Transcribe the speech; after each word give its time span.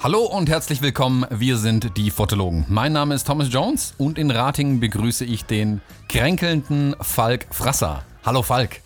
Hallo 0.00 0.24
und 0.24 0.48
herzlich 0.48 0.80
willkommen, 0.80 1.26
wir 1.30 1.58
sind 1.58 1.96
die 1.96 2.10
Fotologen. 2.10 2.64
Mein 2.68 2.92
Name 2.92 3.14
ist 3.14 3.26
Thomas 3.26 3.52
Jones 3.52 3.94
und 3.98 4.18
in 4.18 4.30
Ratingen 4.30 4.80
begrüße 4.80 5.24
ich 5.24 5.44
den 5.44 5.80
kränkelnden 6.08 6.96
Falk 7.00 7.46
Frasser. 7.50 8.04
Hallo 8.24 8.42
Falk. 8.42 8.80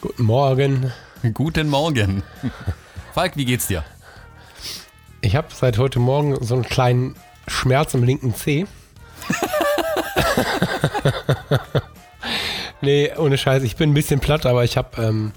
Guten 0.00 0.22
Morgen. 0.22 0.92
Guten 1.32 1.68
Morgen. 1.68 2.22
Falk, 3.14 3.36
wie 3.36 3.44
geht's 3.44 3.66
dir? 3.66 3.84
Ich 5.24 5.36
habe 5.36 5.48
seit 5.54 5.78
heute 5.78 6.00
Morgen 6.00 6.36
so 6.44 6.54
einen 6.54 6.64
kleinen 6.64 7.14
Schmerz 7.48 7.94
im 7.94 8.04
linken 8.04 8.34
Zeh. 8.34 8.66
nee, 12.82 13.10
ohne 13.16 13.38
Scheiß, 13.38 13.62
ich 13.62 13.76
bin 13.76 13.90
ein 13.90 13.94
bisschen 13.94 14.20
platt, 14.20 14.44
aber 14.44 14.64
ich 14.64 14.76
habe 14.76 15.02
ähm, 15.02 15.32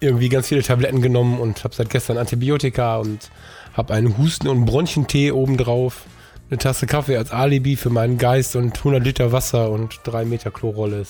irgendwie 0.00 0.28
ganz 0.28 0.48
viele 0.48 0.64
Tabletten 0.64 1.00
genommen 1.00 1.38
und 1.38 1.62
habe 1.62 1.72
seit 1.72 1.90
gestern 1.90 2.18
Antibiotika 2.18 2.96
und 2.96 3.30
habe 3.74 3.94
einen 3.94 4.18
Husten- 4.18 4.48
und 4.48 4.64
Bronchentee 4.64 5.30
obendrauf, 5.30 6.06
eine 6.50 6.58
Tasse 6.58 6.88
Kaffee 6.88 7.16
als 7.16 7.30
Alibi 7.30 7.76
für 7.76 7.90
meinen 7.90 8.18
Geist 8.18 8.56
und 8.56 8.76
100 8.76 9.04
Liter 9.04 9.30
Wasser 9.30 9.70
und 9.70 10.00
3 10.02 10.24
Meter 10.24 10.50
Chlorrolle. 10.50 11.04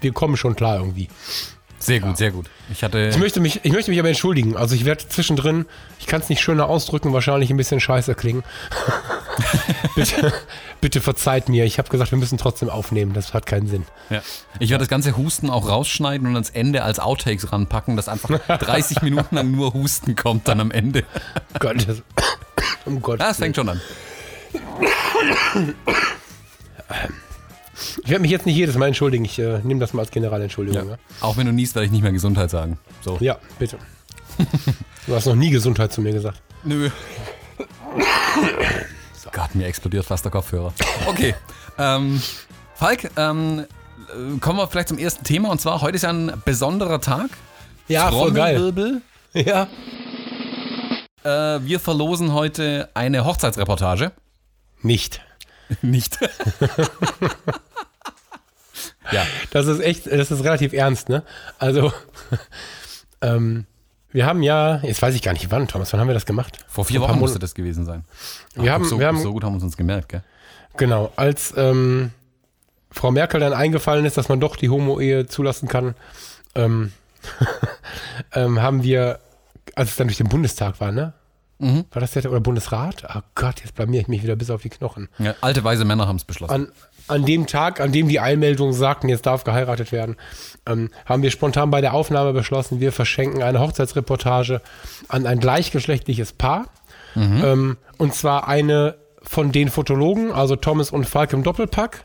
Wir 0.00 0.12
kommen 0.12 0.36
schon 0.36 0.54
klar 0.54 0.78
irgendwie. 0.78 1.08
Sehr 1.78 2.00
gut, 2.00 2.10
ja. 2.10 2.16
sehr 2.16 2.30
gut. 2.32 2.46
Ich, 2.70 2.82
hatte 2.82 3.08
ich, 3.08 3.18
möchte 3.18 3.40
mich, 3.40 3.60
ich 3.62 3.72
möchte 3.72 3.90
mich 3.90 4.00
aber 4.00 4.08
entschuldigen. 4.08 4.56
Also 4.56 4.74
ich 4.74 4.84
werde 4.84 5.06
zwischendrin, 5.08 5.66
ich 6.00 6.06
kann 6.06 6.20
es 6.20 6.28
nicht 6.28 6.40
schöner 6.40 6.68
ausdrücken, 6.68 7.12
wahrscheinlich 7.12 7.50
ein 7.50 7.56
bisschen 7.56 7.80
scheiße 7.80 8.14
klingen. 8.14 8.42
bitte, 9.94 10.32
bitte 10.80 11.00
verzeiht 11.00 11.48
mir. 11.48 11.64
Ich 11.64 11.78
habe 11.78 11.88
gesagt, 11.88 12.10
wir 12.10 12.18
müssen 12.18 12.36
trotzdem 12.38 12.68
aufnehmen. 12.68 13.12
Das 13.12 13.32
hat 13.32 13.46
keinen 13.46 13.68
Sinn. 13.68 13.84
Ja. 14.10 14.22
Ich 14.58 14.70
werde 14.70 14.82
das 14.82 14.88
ganze 14.88 15.16
Husten 15.16 15.50
auch 15.50 15.68
rausschneiden 15.68 16.26
und 16.26 16.34
ans 16.34 16.50
Ende 16.50 16.82
als 16.82 16.98
Outtakes 16.98 17.52
ranpacken, 17.52 17.96
dass 17.96 18.08
einfach 18.08 18.30
30 18.46 19.02
Minuten 19.02 19.36
lang 19.36 19.50
nur 19.50 19.72
Husten 19.74 20.16
kommt 20.16 20.48
dann 20.48 20.60
am 20.60 20.70
Ende. 20.70 21.04
Gott, 21.58 21.86
das, 21.86 22.02
um 22.84 23.00
Gott. 23.00 23.20
Das 23.20 23.38
fängt 23.38 23.56
schon 23.56 23.68
an. 23.68 23.80
Ich 28.02 28.10
werde 28.10 28.22
mich 28.22 28.30
jetzt 28.30 28.46
nicht 28.46 28.56
jedes 28.56 28.76
Mal 28.76 28.86
entschuldigen. 28.88 29.24
Ich 29.24 29.38
äh, 29.38 29.60
nehme 29.62 29.80
das 29.80 29.92
mal 29.92 30.02
als 30.02 30.10
Generalentschuldigung. 30.10 30.88
Ja. 30.88 30.92
Ja. 30.92 30.98
Auch 31.20 31.36
wenn 31.36 31.46
du 31.46 31.52
niest, 31.52 31.74
werde 31.74 31.86
ich 31.86 31.92
nicht 31.92 32.02
mehr 32.02 32.12
Gesundheit 32.12 32.50
sagen. 32.50 32.78
So. 33.04 33.16
Ja, 33.20 33.38
bitte. 33.58 33.78
du 35.06 35.14
hast 35.14 35.26
noch 35.26 35.34
nie 35.34 35.50
Gesundheit 35.50 35.92
zu 35.92 36.00
mir 36.00 36.12
gesagt. 36.12 36.40
Nö. 36.64 36.90
So. 39.14 39.30
Gott, 39.32 39.54
mir 39.54 39.66
explodiert 39.66 40.04
fast 40.04 40.24
der 40.24 40.32
Kopfhörer. 40.32 40.72
Okay. 41.06 41.34
ähm, 41.78 42.20
Falk, 42.74 43.10
ähm, 43.16 43.64
äh, 44.08 44.38
kommen 44.38 44.58
wir 44.58 44.68
vielleicht 44.68 44.88
zum 44.88 44.98
ersten 44.98 45.24
Thema. 45.24 45.50
Und 45.50 45.60
zwar, 45.60 45.80
heute 45.80 45.96
ist 45.96 46.02
ja 46.02 46.10
ein 46.10 46.32
besonderer 46.44 47.00
Tag. 47.00 47.30
Ja, 47.88 48.10
voll 48.10 48.32
geil. 48.32 49.02
Ja. 49.34 49.68
Äh, 51.24 51.60
wir 51.64 51.80
verlosen 51.80 52.32
heute 52.32 52.88
eine 52.94 53.24
Hochzeitsreportage. 53.24 54.12
Nicht. 54.82 55.20
Nicht. 55.82 56.18
ja. 59.12 59.26
Das 59.50 59.66
ist 59.66 59.80
echt, 59.80 60.06
das 60.06 60.30
ist 60.30 60.44
relativ 60.44 60.72
ernst, 60.72 61.08
ne? 61.08 61.22
Also, 61.58 61.92
ähm, 63.20 63.66
wir 64.10 64.26
haben 64.26 64.42
ja, 64.42 64.80
jetzt 64.82 65.02
weiß 65.02 65.14
ich 65.14 65.22
gar 65.22 65.32
nicht 65.32 65.50
wann, 65.50 65.68
Thomas, 65.68 65.92
wann 65.92 66.00
haben 66.00 66.08
wir 66.08 66.14
das 66.14 66.26
gemacht? 66.26 66.64
Vor 66.68 66.84
vier 66.84 67.00
Wochen 67.00 67.18
musste 67.18 67.38
das 67.38 67.54
gewesen 67.54 67.84
sein. 67.84 68.04
Wir, 68.54 68.70
Ach, 68.70 68.76
haben, 68.76 68.84
so, 68.84 68.98
wir 68.98 69.06
haben, 69.06 69.20
so 69.20 69.32
gut 69.32 69.44
haben 69.44 69.54
wir 69.54 69.62
uns 69.62 69.76
gemerkt, 69.76 70.08
gell? 70.08 70.22
Genau, 70.76 71.12
als 71.16 71.52
ähm, 71.56 72.12
Frau 72.90 73.10
Merkel 73.10 73.40
dann 73.40 73.52
eingefallen 73.52 74.04
ist, 74.04 74.16
dass 74.16 74.28
man 74.28 74.40
doch 74.40 74.56
die 74.56 74.70
Homo-Ehe 74.70 75.26
zulassen 75.26 75.68
kann, 75.68 75.94
ähm, 76.54 76.92
ähm, 78.32 78.62
haben 78.62 78.82
wir, 78.82 79.18
als 79.74 79.90
es 79.90 79.96
dann 79.96 80.06
durch 80.06 80.18
den 80.18 80.28
Bundestag 80.28 80.80
war, 80.80 80.92
ne? 80.92 81.12
Mhm. 81.58 81.84
War 81.90 82.00
das 82.00 82.12
der 82.12 82.30
oder 82.30 82.40
Bundesrat? 82.40 83.04
Oh 83.14 83.20
Gott, 83.34 83.60
jetzt 83.60 83.74
blamier 83.74 84.00
ich 84.00 84.08
mich 84.08 84.22
wieder 84.22 84.36
bis 84.36 84.50
auf 84.50 84.62
die 84.62 84.68
Knochen. 84.68 85.08
Ja, 85.18 85.34
alte 85.40 85.64
weise 85.64 85.84
Männer 85.84 86.06
haben 86.06 86.16
es 86.16 86.24
beschlossen. 86.24 86.52
An, 86.52 86.72
an 87.08 87.24
dem 87.24 87.46
Tag, 87.46 87.80
an 87.80 87.90
dem 87.90 88.08
die 88.08 88.20
Einmeldungen 88.20 88.72
sagten, 88.72 89.08
jetzt 89.08 89.26
darf 89.26 89.42
geheiratet 89.42 89.90
werden, 89.90 90.16
ähm, 90.66 90.90
haben 91.04 91.22
wir 91.22 91.30
spontan 91.30 91.70
bei 91.70 91.80
der 91.80 91.94
Aufnahme 91.94 92.32
beschlossen, 92.32 92.80
wir 92.80 92.92
verschenken 92.92 93.42
eine 93.42 93.60
Hochzeitsreportage 93.60 94.60
an 95.08 95.26
ein 95.26 95.40
gleichgeschlechtliches 95.40 96.32
Paar. 96.32 96.66
Mhm. 97.14 97.42
Ähm, 97.44 97.76
und 97.96 98.14
zwar 98.14 98.46
eine 98.46 98.96
von 99.22 99.50
den 99.50 99.68
Fotologen, 99.68 100.30
also 100.32 100.54
Thomas 100.54 100.90
und 100.90 101.06
Falk 101.06 101.32
im 101.32 101.42
Doppelpack. 101.42 102.04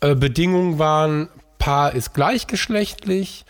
Äh, 0.00 0.16
Bedingungen 0.16 0.78
waren, 0.78 1.28
Paar 1.58 1.94
ist 1.94 2.12
gleichgeschlechtlich, 2.12 3.44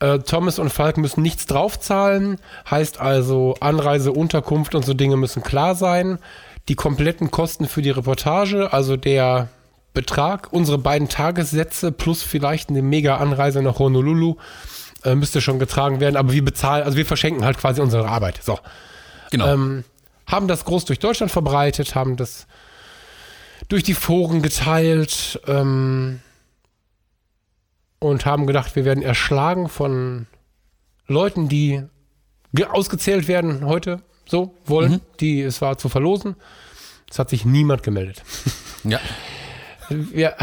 äh, 0.00 0.18
Thomas 0.18 0.58
und 0.58 0.70
Falk 0.70 0.98
müssen 0.98 1.22
nichts 1.22 1.46
draufzahlen, 1.46 2.38
heißt 2.70 3.00
also 3.00 3.56
Anreise, 3.60 4.12
Unterkunft 4.12 4.74
und 4.74 4.84
so 4.84 4.94
Dinge 4.94 5.16
müssen 5.16 5.42
klar 5.42 5.74
sein. 5.74 6.18
Die 6.68 6.74
kompletten 6.74 7.30
Kosten 7.30 7.66
für 7.66 7.82
die 7.82 7.90
Reportage, 7.90 8.72
also 8.72 8.96
der 8.96 9.48
Betrag, 9.94 10.52
unsere 10.52 10.78
beiden 10.78 11.08
Tagessätze 11.08 11.92
plus 11.92 12.22
vielleicht 12.22 12.68
eine 12.68 12.82
mega 12.82 13.16
Anreise 13.16 13.62
nach 13.62 13.78
Honolulu 13.78 14.36
äh, 15.04 15.14
müsste 15.14 15.40
schon 15.40 15.58
getragen 15.58 16.00
werden, 16.00 16.16
aber 16.16 16.32
wir 16.32 16.44
bezahlen, 16.44 16.84
also 16.84 16.98
wir 16.98 17.06
verschenken 17.06 17.44
halt 17.44 17.56
quasi 17.56 17.80
unsere 17.80 18.08
Arbeit. 18.08 18.40
So. 18.42 18.58
Genau. 19.30 19.52
Ähm, 19.52 19.84
haben 20.26 20.48
das 20.48 20.64
groß 20.64 20.84
durch 20.84 20.98
Deutschland 20.98 21.32
verbreitet, 21.32 21.94
haben 21.94 22.16
das 22.16 22.46
durch 23.68 23.84
die 23.84 23.94
Foren 23.94 24.42
geteilt. 24.42 25.40
Ähm, 25.46 26.20
und 28.06 28.26
haben 28.26 28.46
gedacht, 28.46 28.76
wir 28.76 28.84
werden 28.84 29.02
erschlagen 29.02 29.68
von 29.68 30.26
Leuten, 31.06 31.48
die 31.48 31.82
ausgezählt 32.70 33.28
werden 33.28 33.66
heute, 33.66 34.02
so 34.26 34.54
wollen, 34.64 34.92
mhm. 34.92 35.00
die 35.20 35.42
es 35.42 35.60
war 35.60 35.78
zu 35.78 35.88
verlosen. 35.88 36.36
Es 37.10 37.18
hat 37.18 37.30
sich 37.30 37.44
niemand 37.44 37.82
gemeldet. 37.82 38.22
Ja. 38.84 39.00
Wir, 39.88 40.34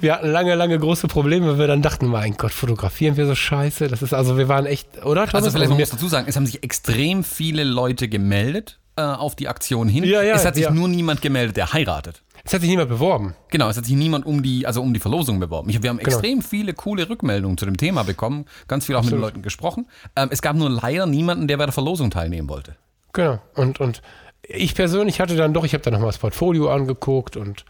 wir, 0.00 0.14
hatten 0.14 0.30
lange, 0.30 0.56
lange 0.56 0.78
große 0.78 1.06
Probleme, 1.06 1.46
weil 1.46 1.58
wir 1.58 1.66
dann 1.68 1.80
dachten, 1.80 2.06
mein 2.06 2.36
Gott, 2.36 2.52
fotografieren 2.52 3.16
wir 3.16 3.26
so 3.26 3.36
scheiße. 3.36 3.86
Das 3.86 4.02
ist 4.02 4.12
also, 4.12 4.36
wir 4.36 4.48
waren 4.48 4.66
echt, 4.66 5.04
oder? 5.04 5.26
Thomas? 5.26 5.34
Also 5.34 5.50
vielleicht 5.50 5.70
also, 5.70 5.80
muss 5.80 5.90
dazu 5.90 6.08
sagen, 6.08 6.26
es 6.28 6.34
haben 6.34 6.46
sich 6.46 6.64
extrem 6.64 7.22
viele 7.22 7.62
Leute 7.62 8.08
gemeldet 8.08 8.80
äh, 8.96 9.02
auf 9.02 9.36
die 9.36 9.48
Aktion 9.48 9.88
hin. 9.88 10.04
Ja, 10.04 10.22
ja, 10.22 10.34
es 10.34 10.44
hat 10.44 10.54
sich 10.54 10.64
ja. 10.64 10.70
nur 10.70 10.88
niemand 10.88 11.22
gemeldet, 11.22 11.56
der 11.56 11.72
heiratet. 11.72 12.22
Es 12.44 12.54
hat 12.54 12.60
sich 12.60 12.70
niemand 12.70 12.88
beworben. 12.88 13.34
Genau, 13.48 13.68
es 13.68 13.76
hat 13.76 13.84
sich 13.84 13.94
niemand 13.94 14.26
um 14.26 14.42
die, 14.42 14.66
also 14.66 14.82
um 14.82 14.94
die 14.94 15.00
Verlosung 15.00 15.40
beworben. 15.40 15.70
Ich, 15.70 15.82
wir 15.82 15.90
haben 15.90 15.98
genau. 15.98 16.08
extrem 16.08 16.42
viele 16.42 16.74
coole 16.74 17.08
Rückmeldungen 17.08 17.58
zu 17.58 17.66
dem 17.66 17.76
Thema 17.76 18.02
bekommen, 18.02 18.46
ganz 18.68 18.86
viel 18.86 18.94
auch 18.94 19.00
Absolut. 19.00 19.18
mit 19.18 19.20
den 19.20 19.34
Leuten 19.34 19.42
gesprochen. 19.42 19.86
Ähm, 20.16 20.28
es 20.30 20.42
gab 20.42 20.56
nur 20.56 20.70
leider 20.70 21.06
niemanden, 21.06 21.48
der 21.48 21.56
bei 21.56 21.66
der 21.66 21.72
Verlosung 21.72 22.10
teilnehmen 22.10 22.48
wollte. 22.48 22.76
Genau. 23.12 23.40
Und, 23.54 23.80
und 23.80 24.02
ich 24.42 24.74
persönlich 24.74 25.20
hatte 25.20 25.36
dann 25.36 25.52
doch, 25.52 25.64
ich 25.64 25.74
habe 25.74 25.82
dann 25.82 25.92
nochmal 25.92 26.08
das 26.08 26.18
Portfolio 26.18 26.70
angeguckt 26.70 27.36
und 27.36 27.64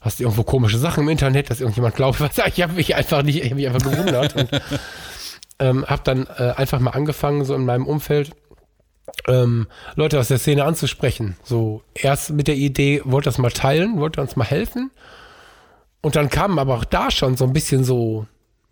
hast 0.00 0.20
irgendwo 0.20 0.42
komische 0.42 0.78
Sachen 0.78 1.04
im 1.04 1.08
Internet, 1.08 1.50
dass 1.50 1.60
irgendjemand 1.60 1.96
glaubt, 1.96 2.20
was 2.20 2.38
ich 2.38 2.62
habe 2.62 2.74
mich 2.74 2.94
einfach 2.94 3.22
nicht, 3.22 3.38
ich 3.38 3.44
habe 3.44 3.54
mich 3.56 3.66
einfach 3.66 3.82
gewundert 3.82 4.36
und 4.36 4.48
ähm, 5.58 5.86
habe 5.86 6.02
dann 6.04 6.26
äh, 6.38 6.52
einfach 6.56 6.80
mal 6.80 6.90
angefangen, 6.90 7.44
so 7.44 7.54
in 7.54 7.64
meinem 7.64 7.86
Umfeld 7.86 8.32
ähm, 9.26 9.66
Leute 9.96 10.18
aus 10.18 10.28
der 10.28 10.38
Szene 10.38 10.64
anzusprechen. 10.64 11.36
So 11.42 11.82
erst 11.94 12.30
mit 12.30 12.48
der 12.48 12.56
Idee, 12.56 13.02
wollt 13.04 13.26
das 13.26 13.38
mal 13.38 13.50
teilen, 13.50 13.98
wollt 13.98 14.18
ihr 14.18 14.22
uns 14.22 14.36
mal 14.36 14.44
helfen? 14.44 14.90
Und 16.00 16.16
dann 16.16 16.28
kamen 16.28 16.58
aber 16.58 16.74
auch 16.74 16.84
da 16.84 17.10
schon 17.10 17.36
so 17.36 17.44
ein 17.44 17.52
bisschen 17.52 17.84
so, 17.84 18.26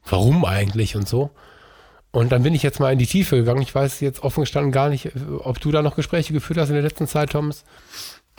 warum 0.04 0.44
eigentlich 0.44 0.96
und 0.96 1.08
so. 1.08 1.30
Und 2.10 2.30
dann 2.30 2.42
bin 2.42 2.54
ich 2.54 2.62
jetzt 2.62 2.78
mal 2.78 2.92
in 2.92 2.98
die 2.98 3.06
Tiefe 3.06 3.36
gegangen. 3.36 3.62
Ich 3.62 3.74
weiß 3.74 4.00
jetzt 4.00 4.22
offen 4.22 4.42
gestanden 4.42 4.70
gar 4.70 4.90
nicht, 4.90 5.12
ob 5.38 5.58
du 5.60 5.70
da 5.70 5.80
noch 5.80 5.96
Gespräche 5.96 6.34
geführt 6.34 6.58
hast 6.58 6.68
in 6.68 6.74
der 6.74 6.82
letzten 6.82 7.06
Zeit, 7.06 7.30
Thomas. 7.30 7.64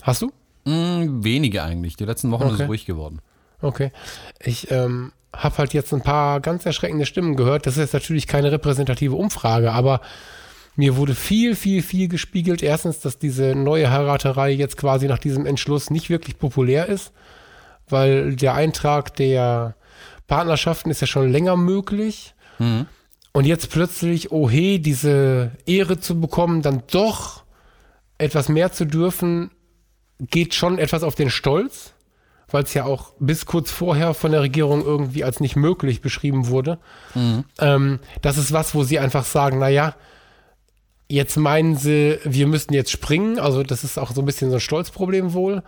Hast 0.03 0.21
du? 0.21 0.31
Mm, 0.65 1.23
wenige 1.23 1.63
eigentlich. 1.63 1.95
Die 1.95 2.05
letzten 2.05 2.29
Wochen 2.29 2.43
okay. 2.43 2.53
ist 2.53 2.59
es 2.59 2.67
ruhig 2.67 2.85
geworden. 2.85 3.19
Okay. 3.61 3.91
Ich 4.39 4.69
ähm, 4.69 5.11
habe 5.35 5.57
halt 5.57 5.73
jetzt 5.73 5.91
ein 5.91 6.01
paar 6.01 6.39
ganz 6.39 6.65
erschreckende 6.65 7.07
Stimmen 7.07 7.35
gehört. 7.35 7.65
Das 7.65 7.73
ist 7.73 7.81
jetzt 7.81 7.93
natürlich 7.93 8.27
keine 8.27 8.51
repräsentative 8.51 9.15
Umfrage, 9.15 9.71
aber 9.71 10.01
mir 10.75 10.95
wurde 10.95 11.15
viel, 11.15 11.55
viel, 11.55 11.81
viel 11.81 12.07
gespiegelt. 12.07 12.63
Erstens, 12.63 12.99
dass 12.99 13.19
diese 13.19 13.55
neue 13.55 13.91
Heiraterei 13.91 14.51
jetzt 14.51 14.77
quasi 14.77 15.07
nach 15.07 15.19
diesem 15.19 15.45
Entschluss 15.45 15.89
nicht 15.89 16.09
wirklich 16.09 16.39
populär 16.39 16.87
ist, 16.87 17.11
weil 17.87 18.35
der 18.35 18.55
Eintrag 18.55 19.15
der 19.15 19.75
Partnerschaften 20.27 20.89
ist 20.89 21.01
ja 21.01 21.07
schon 21.07 21.31
länger 21.31 21.55
möglich. 21.55 22.33
Mhm. 22.57 22.87
Und 23.33 23.45
jetzt 23.45 23.69
plötzlich, 23.71 24.31
oh 24.31 24.49
hey, 24.49 24.79
diese 24.79 25.51
Ehre 25.65 25.99
zu 25.99 26.19
bekommen, 26.19 26.61
dann 26.61 26.83
doch 26.91 27.43
etwas 28.17 28.49
mehr 28.49 28.71
zu 28.71 28.85
dürfen, 28.85 29.51
geht 30.19 30.53
schon 30.53 30.77
etwas 30.77 31.03
auf 31.03 31.15
den 31.15 31.29
Stolz, 31.29 31.93
weil 32.49 32.63
es 32.63 32.73
ja 32.73 32.85
auch 32.85 33.13
bis 33.19 33.45
kurz 33.45 33.71
vorher 33.71 34.13
von 34.13 34.31
der 34.31 34.41
Regierung 34.41 34.83
irgendwie 34.83 35.23
als 35.23 35.39
nicht 35.39 35.55
möglich 35.55 36.01
beschrieben 36.01 36.47
wurde. 36.47 36.79
Mhm. 37.15 37.43
Ähm, 37.59 37.99
das 38.21 38.37
ist 38.37 38.53
was, 38.53 38.75
wo 38.75 38.83
sie 38.83 38.99
einfach 38.99 39.25
sagen, 39.25 39.59
naja, 39.59 39.95
jetzt 41.09 41.37
meinen 41.37 41.75
sie, 41.75 42.19
wir 42.23 42.47
müssten 42.47 42.73
jetzt 42.73 42.91
springen. 42.91 43.39
Also 43.39 43.63
das 43.63 43.83
ist 43.83 43.97
auch 43.97 44.11
so 44.11 44.21
ein 44.21 44.25
bisschen 44.25 44.49
so 44.49 44.57
ein 44.57 44.61
Stolzproblem 44.61 45.33
wohl. 45.33 45.63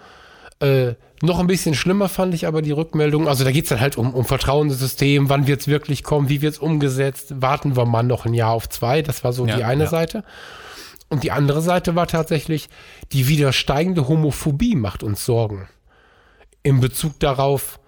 Äh, 0.60 0.94
noch 1.22 1.40
ein 1.40 1.48
bisschen 1.48 1.76
schlimmer 1.76 2.08
fand 2.10 2.34
ich 2.34 2.48
aber 2.48 2.62
die 2.62 2.72
Rückmeldung. 2.72 3.28
Also 3.28 3.44
da 3.44 3.52
geht 3.52 3.66
es 3.66 3.70
dann 3.70 3.82
halt 3.82 3.98
um, 3.98 4.14
um 4.14 4.26
Vertrauen 4.26 4.70
ins 4.70 4.80
System, 4.80 5.30
wann 5.30 5.48
wird 5.48 5.62
es 5.62 5.68
wirklich 5.68 6.04
kommen, 6.04 6.30
wie 6.30 6.42
wird 6.42 6.54
es 6.54 6.60
umgesetzt, 6.60 7.42
warten 7.42 7.76
wir 7.76 7.86
mal 7.86 8.04
noch 8.04 8.26
ein 8.26 8.34
Jahr 8.34 8.52
auf 8.52 8.70
zwei. 8.70 9.02
Das 9.02 9.24
war 9.24 9.34
so 9.34 9.46
ja, 9.46 9.58
die 9.58 9.64
eine 9.64 9.86
ja. 9.86 9.90
Seite. 9.90 10.24
Und 11.10 11.24
die 11.24 11.32
andere 11.32 11.62
Seite 11.62 11.96
war 11.96 12.08
tatsächlich, 12.08 12.70
die 13.12 13.28
wieder 13.28 13.54
steigende 13.54 14.08
Homophobie 14.08 14.76
macht 14.76 15.04
uns 15.04 15.26
Sorgen. 15.26 15.68
In 16.64 16.80
Bezug 16.80 17.20
darauf, 17.20 17.80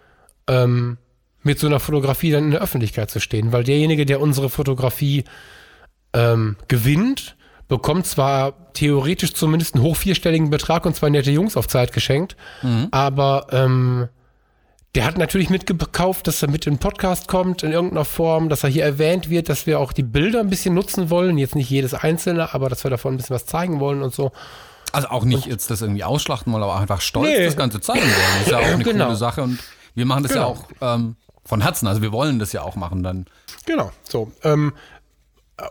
ähm, 0.47 0.97
mit 1.41 1.59
so 1.59 1.67
einer 1.67 1.79
Fotografie 1.79 2.31
dann 2.31 2.45
in 2.45 2.51
der 2.51 2.61
Öffentlichkeit 2.61 3.09
zu 3.09 3.19
stehen. 3.19 3.51
Weil 3.51 3.63
derjenige, 3.63 4.05
der 4.05 4.21
unsere 4.21 4.49
Fotografie 4.49 5.23
ähm, 6.13 6.57
gewinnt, 6.67 7.36
bekommt 7.67 8.05
zwar 8.05 8.73
theoretisch 8.73 9.33
zumindest 9.33 9.75
einen 9.75 9.83
hoch 9.83 9.95
vierstelligen 9.95 10.49
Betrag 10.49 10.85
und 10.85 10.95
zwei 10.95 11.09
nette 11.09 11.31
Jungs 11.31 11.57
auf 11.57 11.67
Zeit 11.67 11.93
geschenkt, 11.93 12.35
mhm. 12.61 12.87
aber 12.91 13.47
ähm, 13.51 14.09
der 14.95 15.05
hat 15.05 15.17
natürlich 15.17 15.49
mitgekauft, 15.49 16.25
dass 16.27 16.41
er 16.41 16.49
mit 16.49 16.65
in 16.65 16.73
den 16.73 16.79
Podcast 16.79 17.27
kommt 17.27 17.61
in 17.61 17.71
irgendeiner 17.71 18.05
Form, 18.05 18.49
dass 18.49 18.63
er 18.63 18.69
hier 18.69 18.83
erwähnt 18.83 19.29
wird, 19.29 19.47
dass 19.47 19.67
wir 19.67 19.79
auch 19.79 19.93
die 19.93 20.01
Bilder 20.01 20.39
ein 20.39 20.49
bisschen 20.49 20.73
nutzen 20.73 21.11
wollen. 21.11 21.37
Jetzt 21.37 21.55
nicht 21.55 21.69
jedes 21.69 21.93
einzelne, 21.93 22.53
aber 22.53 22.67
dass 22.67 22.83
wir 22.83 22.89
davon 22.89 23.13
ein 23.13 23.17
bisschen 23.17 23.35
was 23.35 23.45
zeigen 23.45 23.79
wollen 23.79 24.01
und 24.01 24.13
so. 24.13 24.31
Also 24.93 25.09
auch 25.09 25.23
nicht 25.23 25.45
und, 25.45 25.51
jetzt 25.51 25.69
das 25.69 25.81
irgendwie 25.81 26.03
ausschlachten 26.03 26.51
wollen, 26.51 26.63
aber 26.63 26.79
einfach 26.79 27.01
stolz 27.01 27.29
nee. 27.29 27.45
das 27.45 27.57
Ganze 27.57 27.79
zeigen 27.79 28.01
wollen. 28.01 28.13
Das 28.39 28.41
ist 28.47 28.51
ja 28.51 28.57
auch 28.57 28.63
eine 28.63 28.83
genau. 28.83 29.05
coole 29.05 29.17
Sache 29.17 29.43
und 29.43 29.59
wir 29.93 30.05
machen 30.05 30.23
das 30.23 30.31
genau. 30.31 30.55
ja 30.81 30.87
auch 30.87 30.95
ähm, 30.95 31.15
von 31.43 31.61
Herzen. 31.61 31.87
Also 31.87 32.01
wir 32.01 32.11
wollen 32.11 32.39
das 32.39 32.51
ja 32.53 32.63
auch 32.63 32.75
machen 32.75 33.03
dann. 33.03 33.25
Genau, 33.67 33.91
so. 34.03 34.31
Ähm, 34.43 34.73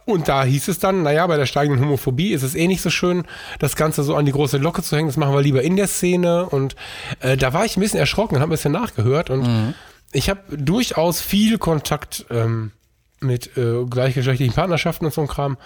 und 0.04 0.28
da 0.28 0.42
hieß 0.42 0.68
es 0.68 0.80
dann, 0.80 1.04
naja, 1.04 1.26
bei 1.26 1.36
der 1.36 1.46
steigenden 1.46 1.84
Homophobie 1.84 2.32
ist 2.32 2.42
es 2.42 2.56
eh 2.56 2.66
nicht 2.66 2.82
so 2.82 2.90
schön, 2.90 3.24
das 3.60 3.76
Ganze 3.76 4.02
so 4.02 4.16
an 4.16 4.26
die 4.26 4.32
große 4.32 4.58
Glocke 4.58 4.82
zu 4.82 4.96
hängen. 4.96 5.08
Das 5.08 5.16
machen 5.16 5.32
wir 5.32 5.42
lieber 5.42 5.62
in 5.62 5.76
der 5.76 5.86
Szene. 5.86 6.46
Und 6.46 6.74
äh, 7.20 7.36
da 7.36 7.52
war 7.52 7.64
ich 7.64 7.76
ein 7.76 7.80
bisschen 7.80 8.00
erschrocken 8.00 8.34
und 8.34 8.40
habe 8.40 8.50
ein 8.50 8.56
bisschen 8.56 8.72
nachgehört. 8.72 9.30
Und 9.30 9.42
mhm. 9.42 9.74
ich 10.12 10.28
habe 10.28 10.40
durchaus 10.56 11.20
viel 11.20 11.58
Kontakt 11.58 12.26
ähm, 12.30 12.72
mit 13.20 13.56
äh, 13.56 13.84
gleichgeschlechtlichen 13.84 14.54
Partnerschaften 14.54 15.04
und 15.04 15.14
so 15.14 15.20
einem 15.20 15.28
Kram. 15.28 15.56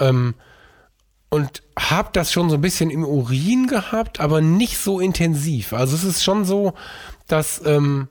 Ähm, 0.00 0.34
und 1.30 1.62
habe 1.78 2.08
das 2.12 2.32
schon 2.32 2.50
so 2.50 2.56
ein 2.56 2.60
bisschen 2.60 2.90
im 2.90 3.04
Urin 3.04 3.68
gehabt, 3.68 4.18
aber 4.18 4.40
nicht 4.40 4.78
so 4.78 4.98
intensiv. 4.98 5.72
Also 5.72 5.94
es 5.94 6.02
ist 6.02 6.24
schon 6.24 6.44
so, 6.44 6.74
dass 7.28 7.64
ähm, 7.64 8.08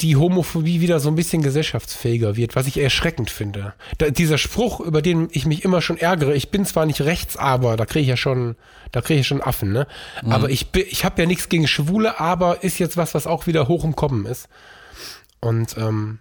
die 0.00 0.16
Homophobie 0.16 0.80
wieder 0.80 1.00
so 1.00 1.08
ein 1.08 1.16
bisschen 1.16 1.42
gesellschaftsfähiger 1.42 2.36
wird, 2.36 2.54
was 2.54 2.66
ich 2.66 2.78
erschreckend 2.78 3.30
finde. 3.30 3.74
Da, 3.98 4.10
dieser 4.10 4.38
Spruch, 4.38 4.80
über 4.80 5.02
den 5.02 5.28
ich 5.32 5.46
mich 5.46 5.64
immer 5.64 5.82
schon 5.82 5.96
ärgere, 5.96 6.34
ich 6.34 6.50
bin 6.50 6.64
zwar 6.64 6.86
nicht 6.86 7.00
rechts, 7.00 7.36
aber 7.36 7.76
da 7.76 7.84
kriege 7.84 8.02
ich 8.02 8.08
ja 8.08 8.16
schon, 8.16 8.56
da 8.92 9.00
kriege 9.00 9.20
ich 9.20 9.26
schon 9.26 9.42
Affen, 9.42 9.72
ne? 9.72 9.86
Mhm. 10.22 10.32
Aber 10.32 10.50
ich 10.50 10.70
bin, 10.70 10.84
ich 10.88 11.04
habe 11.04 11.20
ja 11.22 11.26
nichts 11.26 11.48
gegen 11.48 11.66
Schwule, 11.66 12.20
aber 12.20 12.62
ist 12.62 12.78
jetzt 12.78 12.96
was, 12.96 13.14
was 13.14 13.26
auch 13.26 13.46
wieder 13.46 13.66
hoch 13.66 13.82
im 13.84 13.96
Kommen 13.96 14.26
ist. 14.26 14.48
Und 15.40 15.76
ähm, 15.76 16.20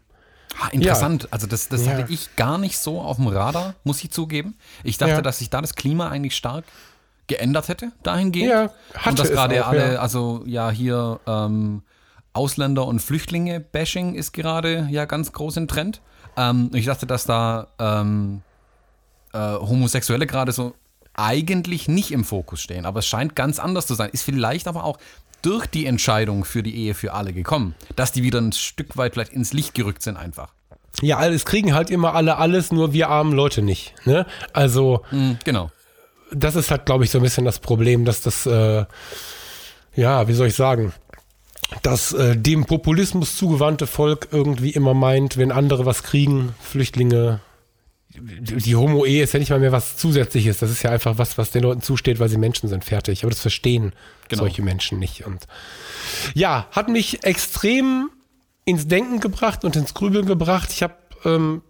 Ah, 0.59 0.67
interessant. 0.71 1.23
Ja. 1.23 1.29
Also 1.31 1.47
das, 1.47 1.67
das 1.67 1.85
ja. 1.85 1.93
hatte 1.93 2.13
ich 2.13 2.35
gar 2.35 2.59
nicht 2.59 2.77
so 2.77 3.01
auf 3.01 3.17
dem 3.17 3.27
Radar, 3.27 3.73
muss 3.83 4.03
ich 4.03 4.11
zugeben. 4.11 4.55
Ich 4.83 4.97
dachte, 4.97 5.13
ja. 5.13 5.21
dass 5.21 5.39
sich 5.39 5.49
da 5.49 5.61
das 5.61 5.73
Klima 5.73 6.09
eigentlich 6.09 6.35
stark 6.35 6.65
geändert 7.27 7.69
hätte, 7.69 7.91
dahingehend. 8.03 8.51
Ja, 8.51 8.69
hatte 8.93 9.09
Und 9.09 9.19
dass 9.19 9.31
gerade 9.31 9.65
alle, 9.65 9.99
also 9.99 10.43
ja 10.45 10.69
hier 10.69 11.19
ähm, 11.25 11.81
Ausländer- 12.33 12.85
und 12.85 13.01
Flüchtlinge-Bashing 13.01 14.15
ist 14.15 14.33
gerade 14.33 14.87
ja 14.89 15.05
ganz 15.05 15.31
groß 15.31 15.57
im 15.57 15.67
Trend. 15.67 16.01
Ähm, 16.35 16.71
ich 16.73 16.85
dachte, 16.85 17.05
dass 17.05 17.25
da 17.25 17.67
ähm, 17.79 18.41
äh, 19.33 19.37
Homosexuelle 19.37 20.25
gerade 20.25 20.51
so 20.51 20.73
eigentlich 21.15 21.87
nicht 21.87 22.11
im 22.11 22.23
Fokus 22.23 22.61
stehen, 22.61 22.85
aber 22.85 22.99
es 22.99 23.05
scheint 23.05 23.35
ganz 23.35 23.59
anders 23.59 23.85
zu 23.85 23.93
sein. 23.93 24.09
Ist 24.11 24.23
vielleicht 24.23 24.67
aber 24.67 24.83
auch 24.83 24.97
durch 25.43 25.67
die 25.67 25.85
Entscheidung 25.85 26.45
für 26.45 26.63
die 26.63 26.75
Ehe 26.75 26.93
für 26.95 27.13
alle 27.13 27.33
gekommen, 27.33 27.75
dass 27.95 28.11
die 28.11 28.23
wieder 28.23 28.39
ein 28.39 28.51
Stück 28.51 28.97
weit 28.97 29.13
vielleicht 29.13 29.33
ins 29.33 29.53
Licht 29.53 29.75
gerückt 29.75 30.01
sind 30.01 30.17
einfach. 30.17 30.53
Ja, 31.01 31.17
alles 31.17 31.45
kriegen 31.45 31.73
halt 31.73 31.89
immer 31.89 32.13
alle 32.15 32.37
alles, 32.37 32.71
nur 32.71 32.93
wir 32.93 33.09
armen 33.09 33.33
Leute 33.33 33.61
nicht. 33.61 33.93
Ne? 34.05 34.25
Also 34.53 35.03
mm, 35.11 35.33
genau. 35.43 35.69
Das 36.31 36.55
ist 36.55 36.71
halt, 36.71 36.85
glaube 36.85 37.03
ich, 37.03 37.11
so 37.11 37.19
ein 37.19 37.23
bisschen 37.23 37.45
das 37.45 37.59
Problem, 37.59 38.05
dass 38.05 38.21
das, 38.21 38.45
äh, 38.45 38.85
ja, 39.95 40.27
wie 40.27 40.33
soll 40.33 40.47
ich 40.47 40.55
sagen, 40.55 40.93
das 41.81 42.13
äh, 42.13 42.37
dem 42.37 42.65
Populismus 42.65 43.35
zugewandte 43.35 43.87
Volk 43.87 44.29
irgendwie 44.31 44.71
immer 44.71 44.93
meint, 44.93 45.37
wenn 45.37 45.51
andere 45.51 45.85
was 45.85 46.03
kriegen, 46.03 46.53
Flüchtlinge, 46.61 47.39
die 48.15 48.75
Homo-Ehe 48.75 49.23
ist 49.23 49.33
ja 49.33 49.39
nicht 49.39 49.49
mal 49.49 49.59
mehr 49.59 49.71
was 49.71 49.97
Zusätzliches. 49.97 50.59
Das 50.59 50.69
ist 50.69 50.83
ja 50.83 50.91
einfach 50.91 51.17
was, 51.17 51.37
was 51.37 51.51
den 51.51 51.63
Leuten 51.63 51.81
zusteht, 51.81 52.19
weil 52.19 52.29
sie 52.29 52.37
Menschen 52.37 52.69
sind, 52.69 52.83
fertig. 52.83 53.23
Aber 53.23 53.31
das 53.31 53.41
verstehen 53.41 53.93
genau. 54.29 54.43
solche 54.43 54.61
Menschen 54.61 54.99
nicht. 54.99 55.25
Und 55.25 55.47
ja, 56.35 56.67
hat 56.71 56.89
mich 56.89 57.23
extrem 57.23 58.11
ins 58.65 58.87
Denken 58.87 59.19
gebracht 59.19 59.65
und 59.65 59.75
ins 59.75 59.93
Grübeln 59.93 60.25
gebracht. 60.25 60.69
Ich 60.71 60.83
habe 60.83 60.93
ähm, 61.25 61.63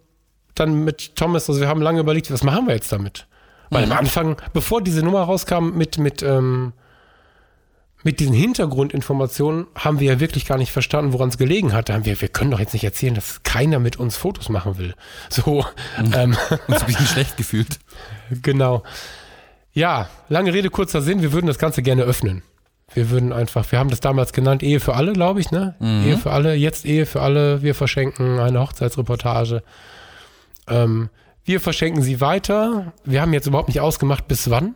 dann 0.54 0.84
mit 0.84 1.16
Thomas, 1.16 1.48
also 1.48 1.60
wir 1.60 1.68
haben 1.68 1.80
lange 1.80 2.00
überlegt, 2.00 2.30
was 2.30 2.42
machen 2.42 2.66
wir 2.66 2.74
jetzt 2.74 2.92
damit? 2.92 3.26
Weil 3.70 3.86
mhm. 3.86 3.92
am 3.92 3.98
Anfang, 3.98 4.36
bevor 4.52 4.82
diese 4.82 5.02
Nummer 5.02 5.22
rauskam 5.22 5.70
mit, 5.70 5.98
mit 5.98 6.22
ähm, 6.22 6.74
mit 8.04 8.20
diesen 8.20 8.34
Hintergrundinformationen 8.34 9.66
haben 9.74 9.98
wir 9.98 10.12
ja 10.12 10.20
wirklich 10.20 10.44
gar 10.44 10.58
nicht 10.58 10.70
verstanden, 10.70 11.14
woran 11.14 11.30
es 11.30 11.38
gelegen 11.38 11.72
hat. 11.72 11.88
Da 11.88 11.94
haben 11.94 12.04
wir, 12.04 12.20
wir 12.20 12.28
können 12.28 12.50
doch 12.50 12.60
jetzt 12.60 12.74
nicht 12.74 12.84
erzählen, 12.84 13.14
dass 13.14 13.42
keiner 13.42 13.78
mit 13.78 13.96
uns 13.96 14.16
Fotos 14.16 14.50
machen 14.50 14.76
will. 14.76 14.94
So. 15.30 15.64
Mhm. 15.98 16.12
Ähm, 16.14 16.36
uns 16.68 16.80
ein 16.80 16.86
bisschen 16.86 17.06
schlecht 17.06 17.36
gefühlt. 17.38 17.78
Genau. 18.42 18.82
Ja, 19.72 20.08
lange 20.28 20.52
Rede, 20.52 20.68
kurzer 20.68 21.00
Sinn. 21.00 21.22
Wir 21.22 21.32
würden 21.32 21.46
das 21.46 21.58
Ganze 21.58 21.82
gerne 21.82 22.02
öffnen. 22.02 22.42
Wir 22.92 23.08
würden 23.08 23.32
einfach, 23.32 23.72
wir 23.72 23.78
haben 23.78 23.90
das 23.90 24.00
damals 24.00 24.34
genannt, 24.34 24.62
Ehe 24.62 24.80
für 24.80 24.94
alle, 24.94 25.14
glaube 25.14 25.40
ich, 25.40 25.50
ne? 25.50 25.74
Mhm. 25.80 26.04
Ehe 26.06 26.18
für 26.18 26.30
alle, 26.30 26.54
jetzt 26.54 26.84
Ehe 26.84 27.06
für 27.06 27.22
alle. 27.22 27.62
Wir 27.62 27.74
verschenken 27.74 28.38
eine 28.38 28.60
Hochzeitsreportage. 28.60 29.62
Ähm, 30.68 31.08
wir 31.44 31.60
verschenken 31.60 32.02
sie 32.02 32.20
weiter. 32.20 32.92
Wir 33.04 33.22
haben 33.22 33.32
jetzt 33.32 33.46
überhaupt 33.46 33.68
nicht 33.68 33.80
ausgemacht, 33.80 34.28
bis 34.28 34.50
wann. 34.50 34.74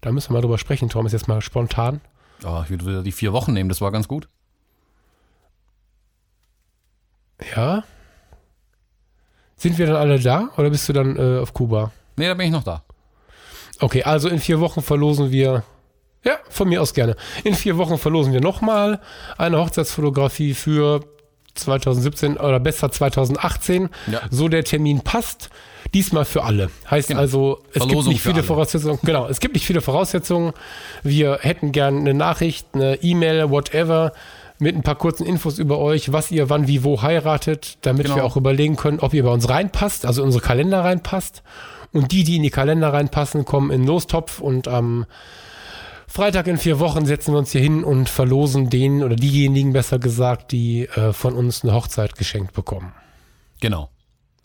Da 0.00 0.10
müssen 0.10 0.30
wir 0.30 0.34
mal 0.34 0.40
drüber 0.40 0.58
sprechen, 0.58 0.88
Tom, 0.88 1.06
ist 1.06 1.12
jetzt 1.12 1.28
mal 1.28 1.40
spontan. 1.40 2.00
Oh, 2.44 2.60
ich 2.64 2.70
würde 2.70 2.86
wieder 2.86 3.02
die 3.02 3.12
vier 3.12 3.32
Wochen 3.32 3.52
nehmen, 3.52 3.68
das 3.68 3.80
war 3.80 3.90
ganz 3.90 4.08
gut. 4.08 4.28
Ja. 7.54 7.84
Sind 9.56 9.78
wir 9.78 9.86
dann 9.86 9.96
alle 9.96 10.18
da 10.18 10.50
oder 10.56 10.70
bist 10.70 10.88
du 10.88 10.92
dann 10.92 11.16
äh, 11.16 11.40
auf 11.40 11.54
Kuba? 11.54 11.92
Nee, 12.16 12.26
da 12.26 12.34
bin 12.34 12.46
ich 12.46 12.52
noch 12.52 12.64
da. 12.64 12.82
Okay, 13.80 14.02
also 14.02 14.28
in 14.28 14.38
vier 14.38 14.60
Wochen 14.60 14.82
verlosen 14.82 15.30
wir. 15.30 15.64
Ja, 16.22 16.38
von 16.48 16.68
mir 16.68 16.80
aus 16.80 16.94
gerne. 16.94 17.16
In 17.44 17.54
vier 17.54 17.76
Wochen 17.76 17.98
verlosen 17.98 18.32
wir 18.32 18.40
nochmal 18.40 19.00
eine 19.36 19.58
Hochzeitsfotografie 19.58 20.54
für 20.54 21.00
2017 21.54 22.36
oder 22.36 22.60
besser 22.60 22.90
2018. 22.90 23.88
Ja. 24.10 24.20
So 24.30 24.48
der 24.48 24.64
Termin 24.64 25.00
passt. 25.00 25.50
Diesmal 25.92 26.24
für 26.24 26.42
alle. 26.42 26.70
Heißt 26.90 27.08
genau. 27.08 27.20
also, 27.20 27.62
es 27.68 27.78
Verlosung 27.78 27.96
gibt 27.96 28.06
nicht 28.08 28.22
viele 28.22 28.42
Voraussetzungen. 28.42 28.98
Genau, 29.02 29.28
es 29.28 29.38
gibt 29.38 29.54
nicht 29.54 29.66
viele 29.66 29.80
Voraussetzungen. 29.80 30.52
Wir 31.04 31.38
hätten 31.42 31.70
gern 31.70 31.98
eine 31.98 32.14
Nachricht, 32.14 32.66
eine 32.72 32.96
E-Mail, 33.02 33.50
whatever, 33.50 34.12
mit 34.58 34.74
ein 34.74 34.82
paar 34.82 34.96
kurzen 34.96 35.24
Infos 35.24 35.58
über 35.58 35.78
euch, 35.78 36.10
was 36.10 36.30
ihr 36.30 36.50
wann, 36.50 36.66
wie, 36.66 36.82
wo 36.82 37.02
heiratet, 37.02 37.78
damit 37.82 38.06
genau. 38.06 38.16
wir 38.16 38.24
auch 38.24 38.36
überlegen 38.36 38.76
können, 38.76 38.98
ob 39.00 39.14
ihr 39.14 39.22
bei 39.22 39.30
uns 39.30 39.48
reinpasst, 39.48 40.06
also 40.06 40.22
in 40.22 40.26
unsere 40.26 40.42
Kalender 40.42 40.82
reinpasst. 40.82 41.42
Und 41.92 42.10
die, 42.10 42.24
die 42.24 42.36
in 42.36 42.42
die 42.42 42.50
Kalender 42.50 42.92
reinpassen, 42.92 43.44
kommen 43.44 43.70
in 43.70 43.82
den 43.82 43.86
Lostopf 43.86 44.40
und 44.40 44.66
am 44.66 45.06
Freitag 46.14 46.46
in 46.46 46.58
vier 46.58 46.78
Wochen 46.78 47.06
setzen 47.06 47.34
wir 47.34 47.38
uns 47.40 47.50
hier 47.50 47.60
hin 47.60 47.82
und 47.82 48.08
verlosen 48.08 48.70
den 48.70 49.02
oder 49.02 49.16
diejenigen, 49.16 49.72
besser 49.72 49.98
gesagt, 49.98 50.52
die 50.52 50.86
äh, 50.86 51.12
von 51.12 51.34
uns 51.34 51.64
eine 51.64 51.74
Hochzeit 51.74 52.14
geschenkt 52.14 52.52
bekommen. 52.52 52.92
Genau. 53.60 53.90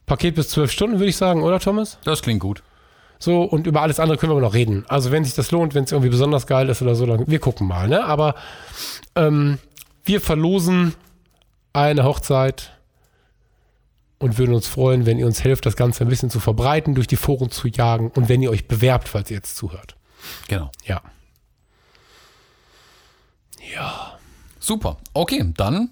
Paket 0.08 0.34
bis 0.34 0.50
zwölf 0.50 0.72
Stunden, 0.72 0.98
würde 0.98 1.12
ich 1.12 1.16
sagen, 1.16 1.44
oder 1.44 1.60
Thomas? 1.60 2.00
Das 2.06 2.24
klingt 2.24 2.40
gut. 2.40 2.64
So, 3.20 3.44
und 3.44 3.68
über 3.68 3.84
alles 3.84 4.00
andere 4.00 4.18
können 4.18 4.34
wir 4.34 4.42
noch 4.42 4.56
reden. 4.56 4.84
Also, 4.88 5.12
wenn 5.12 5.24
sich 5.24 5.36
das 5.36 5.52
lohnt, 5.52 5.76
wenn 5.76 5.84
es 5.84 5.92
irgendwie 5.92 6.10
besonders 6.10 6.48
geil 6.48 6.70
ist 6.70 6.82
oder 6.82 6.96
so, 6.96 7.06
dann 7.06 7.28
wir 7.28 7.40
gucken 7.40 7.68
mal, 7.68 7.88
ne? 7.88 8.04
Aber 8.04 8.34
ähm, 9.16 9.60
wir 10.04 10.22
verlosen 10.22 10.96
eine 11.72 12.04
Hochzeit 12.04 12.72
und 14.18 14.40
würden 14.40 14.56
uns 14.56 14.68
freuen, 14.68 15.06
wenn 15.06 15.20
ihr 15.20 15.28
uns 15.28 15.44
helft, 15.44 15.68
das 15.68 15.76
Ganze 15.76 16.04
ein 16.04 16.10
bisschen 16.10 16.32
zu 16.32 16.40
verbreiten, 16.40 16.96
durch 16.96 17.06
die 17.06 17.16
Foren 17.16 17.52
zu 17.52 17.68
jagen 17.68 18.10
und 18.10 18.28
wenn 18.28 18.42
ihr 18.42 18.50
euch 18.50 18.68
bewerbt, 18.68 19.08
falls 19.08 19.30
ihr 19.30 19.36
jetzt 19.36 19.56
zuhört. 19.56 19.98
Genau. 20.48 20.72
Ja. 20.84 21.04
Ja. 23.74 24.18
Super. 24.60 24.98
Okay, 25.14 25.54
dann 25.56 25.90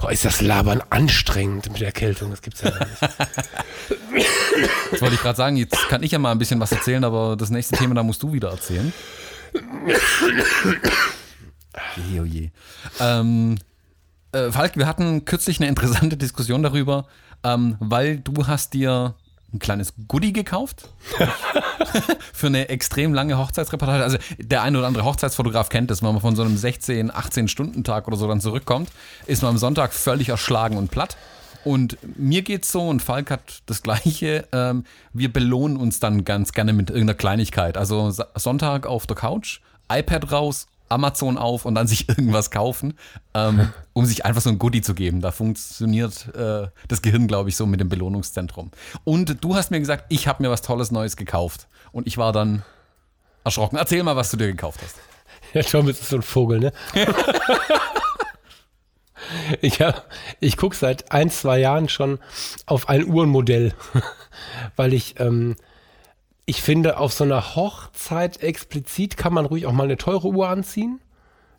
Boah, 0.00 0.10
ist 0.10 0.24
das 0.24 0.40
Labern 0.40 0.82
anstrengend 0.88 1.70
mit 1.70 1.80
der 1.80 1.88
Erkältung. 1.88 2.30
Das 2.30 2.40
gibt's 2.40 2.62
ja 2.62 2.70
nicht. 2.70 3.00
Das 4.90 5.00
wollte 5.00 5.14
ich 5.14 5.20
gerade 5.20 5.36
sagen, 5.36 5.56
jetzt 5.56 5.88
kann 5.88 6.02
ich 6.02 6.10
ja 6.10 6.18
mal 6.18 6.32
ein 6.32 6.38
bisschen 6.38 6.60
was 6.60 6.72
erzählen, 6.72 7.04
aber 7.04 7.36
das 7.36 7.50
nächste 7.50 7.76
Thema, 7.76 7.94
da 7.94 8.02
musst 8.02 8.22
du 8.22 8.32
wieder 8.32 8.50
erzählen. 8.50 8.92
Je, 12.10 12.20
oh 12.20 12.24
je. 12.24 12.50
Ähm, 12.98 13.56
äh, 14.32 14.50
Falk, 14.50 14.76
wir 14.76 14.86
hatten 14.86 15.24
kürzlich 15.24 15.60
eine 15.60 15.68
interessante 15.68 16.16
Diskussion 16.16 16.62
darüber, 16.62 17.06
ähm, 17.44 17.76
weil 17.78 18.18
du 18.18 18.46
hast 18.46 18.74
dir 18.74 19.14
ein 19.52 19.58
kleines 19.58 19.94
Goodie 20.08 20.32
gekauft 20.32 20.88
für 22.32 22.46
eine 22.46 22.68
extrem 22.68 23.14
lange 23.14 23.38
Hochzeitsreportage. 23.38 24.02
Also 24.02 24.18
der 24.38 24.62
eine 24.62 24.78
oder 24.78 24.86
andere 24.86 25.04
Hochzeitsfotograf 25.04 25.68
kennt 25.68 25.90
das, 25.90 26.02
wenn 26.02 26.12
man 26.12 26.20
von 26.20 26.36
so 26.36 26.42
einem 26.42 26.56
16, 26.56 27.10
18 27.14 27.48
Stunden 27.48 27.84
Tag 27.84 28.06
oder 28.06 28.16
so 28.16 28.28
dann 28.28 28.40
zurückkommt, 28.40 28.90
ist 29.26 29.42
man 29.42 29.52
am 29.52 29.58
Sonntag 29.58 29.92
völlig 29.92 30.28
erschlagen 30.28 30.76
und 30.76 30.90
platt. 30.90 31.16
Und 31.64 31.98
mir 32.16 32.42
geht's 32.42 32.72
so 32.72 32.88
und 32.88 33.02
Falk 33.02 33.30
hat 33.30 33.62
das 33.66 33.82
Gleiche. 33.82 34.46
Ähm, 34.52 34.84
wir 35.12 35.32
belohnen 35.32 35.76
uns 35.76 36.00
dann 36.00 36.24
ganz 36.24 36.52
gerne 36.52 36.72
mit 36.72 36.90
irgendeiner 36.90 37.16
Kleinigkeit. 37.16 37.76
Also 37.76 38.12
Sonntag 38.34 38.86
auf 38.86 39.06
der 39.06 39.16
Couch, 39.16 39.60
iPad 39.90 40.32
raus 40.32 40.68
Amazon 40.90 41.38
auf 41.38 41.64
und 41.64 41.74
dann 41.74 41.86
sich 41.86 42.08
irgendwas 42.08 42.50
kaufen, 42.50 42.94
ähm, 43.34 43.72
um 43.92 44.04
sich 44.04 44.24
einfach 44.24 44.42
so 44.42 44.50
ein 44.50 44.58
Goodie 44.58 44.82
zu 44.82 44.94
geben. 44.94 45.20
Da 45.20 45.30
funktioniert 45.30 46.34
äh, 46.34 46.68
das 46.88 47.02
Gehirn, 47.02 47.26
glaube 47.26 47.48
ich, 47.48 47.56
so 47.56 47.66
mit 47.66 47.80
dem 47.80 47.88
Belohnungszentrum. 47.88 48.70
Und 49.04 49.42
du 49.42 49.54
hast 49.54 49.70
mir 49.70 49.80
gesagt, 49.80 50.06
ich 50.08 50.28
habe 50.28 50.42
mir 50.42 50.50
was 50.50 50.62
Tolles 50.62 50.90
Neues 50.90 51.16
gekauft. 51.16 51.68
Und 51.92 52.06
ich 52.06 52.18
war 52.18 52.32
dann 52.32 52.62
erschrocken. 53.44 53.76
Erzähl 53.76 54.02
mal, 54.02 54.16
was 54.16 54.30
du 54.30 54.36
dir 54.36 54.46
gekauft 54.46 54.80
hast. 54.82 54.96
Ja, 55.52 55.62
Tom 55.62 55.88
ist 55.88 56.08
so 56.08 56.16
ein 56.16 56.22
Vogel, 56.22 56.60
ne? 56.60 56.72
ich 59.60 59.78
ich 60.38 60.56
gucke 60.56 60.76
seit 60.76 61.10
ein, 61.12 61.30
zwei 61.30 61.58
Jahren 61.58 61.88
schon 61.88 62.18
auf 62.66 62.88
ein 62.88 63.06
Uhrenmodell, 63.06 63.74
weil 64.76 64.92
ich 64.94 65.18
ähm, 65.18 65.56
ich 66.50 66.62
finde, 66.62 66.98
auf 66.98 67.12
so 67.12 67.22
einer 67.22 67.54
Hochzeit 67.54 68.42
explizit 68.42 69.16
kann 69.16 69.32
man 69.32 69.46
ruhig 69.46 69.66
auch 69.66 69.72
mal 69.72 69.84
eine 69.84 69.96
teure 69.96 70.26
Uhr 70.26 70.48
anziehen. 70.48 70.98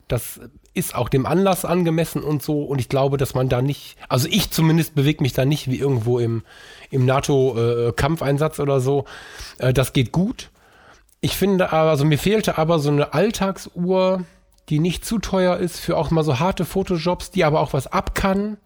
Das 0.09 0.41
ist 0.73 0.95
auch 0.95 1.07
dem 1.07 1.25
Anlass 1.25 1.63
angemessen 1.63 2.21
und 2.21 2.43
so. 2.43 2.63
Und 2.63 2.79
ich 2.79 2.89
glaube, 2.89 3.15
dass 3.15 3.33
man 3.33 3.47
da 3.47 3.61
nicht, 3.61 3.95
also 4.09 4.27
ich 4.29 4.51
zumindest 4.51 4.93
bewege 4.93 5.23
mich 5.23 5.31
da 5.31 5.45
nicht 5.45 5.71
wie 5.71 5.79
irgendwo 5.79 6.19
im, 6.19 6.43
im 6.89 7.05
NATO-Kampfeinsatz 7.05 8.59
äh, 8.59 8.61
oder 8.63 8.81
so. 8.81 9.05
Äh, 9.59 9.71
das 9.71 9.93
geht 9.93 10.11
gut. 10.11 10.49
Ich 11.21 11.37
finde 11.37 11.71
aber, 11.71 11.91
also 11.91 12.03
mir 12.03 12.19
fehlte 12.19 12.57
aber 12.57 12.77
so 12.79 12.89
eine 12.89 13.13
Alltagsuhr, 13.13 14.25
die 14.67 14.79
nicht 14.79 15.05
zu 15.05 15.19
teuer 15.19 15.55
ist 15.55 15.79
für 15.79 15.95
auch 15.95 16.11
mal 16.11 16.25
so 16.25 16.39
harte 16.39 16.65
Fotojobs, 16.65 17.31
die 17.31 17.45
aber 17.45 17.61
auch 17.61 17.71
was 17.71 17.87
ab 17.87 18.13
kann. 18.13 18.57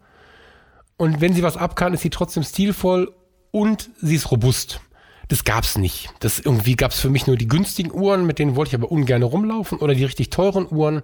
Und 0.97 1.21
wenn 1.21 1.35
sie 1.35 1.43
was 1.43 1.55
ab 1.55 1.75
kann, 1.75 1.93
ist 1.93 2.01
sie 2.01 2.09
trotzdem 2.09 2.41
stilvoll 2.41 3.13
und 3.51 3.91
sie 4.01 4.15
ist 4.15 4.31
robust 4.31 4.81
das 5.27 5.43
gab's 5.43 5.77
nicht. 5.77 6.09
Das 6.19 6.39
irgendwie 6.39 6.75
gab's 6.75 6.99
für 6.99 7.09
mich 7.09 7.27
nur 7.27 7.37
die 7.37 7.47
günstigen 7.47 7.91
Uhren, 7.91 8.25
mit 8.25 8.39
denen 8.39 8.55
wollte 8.55 8.69
ich 8.69 8.75
aber 8.75 8.91
ungern 8.91 9.23
rumlaufen 9.23 9.79
oder 9.79 9.95
die 9.95 10.03
richtig 10.03 10.29
teuren 10.29 10.67
Uhren. 10.69 11.01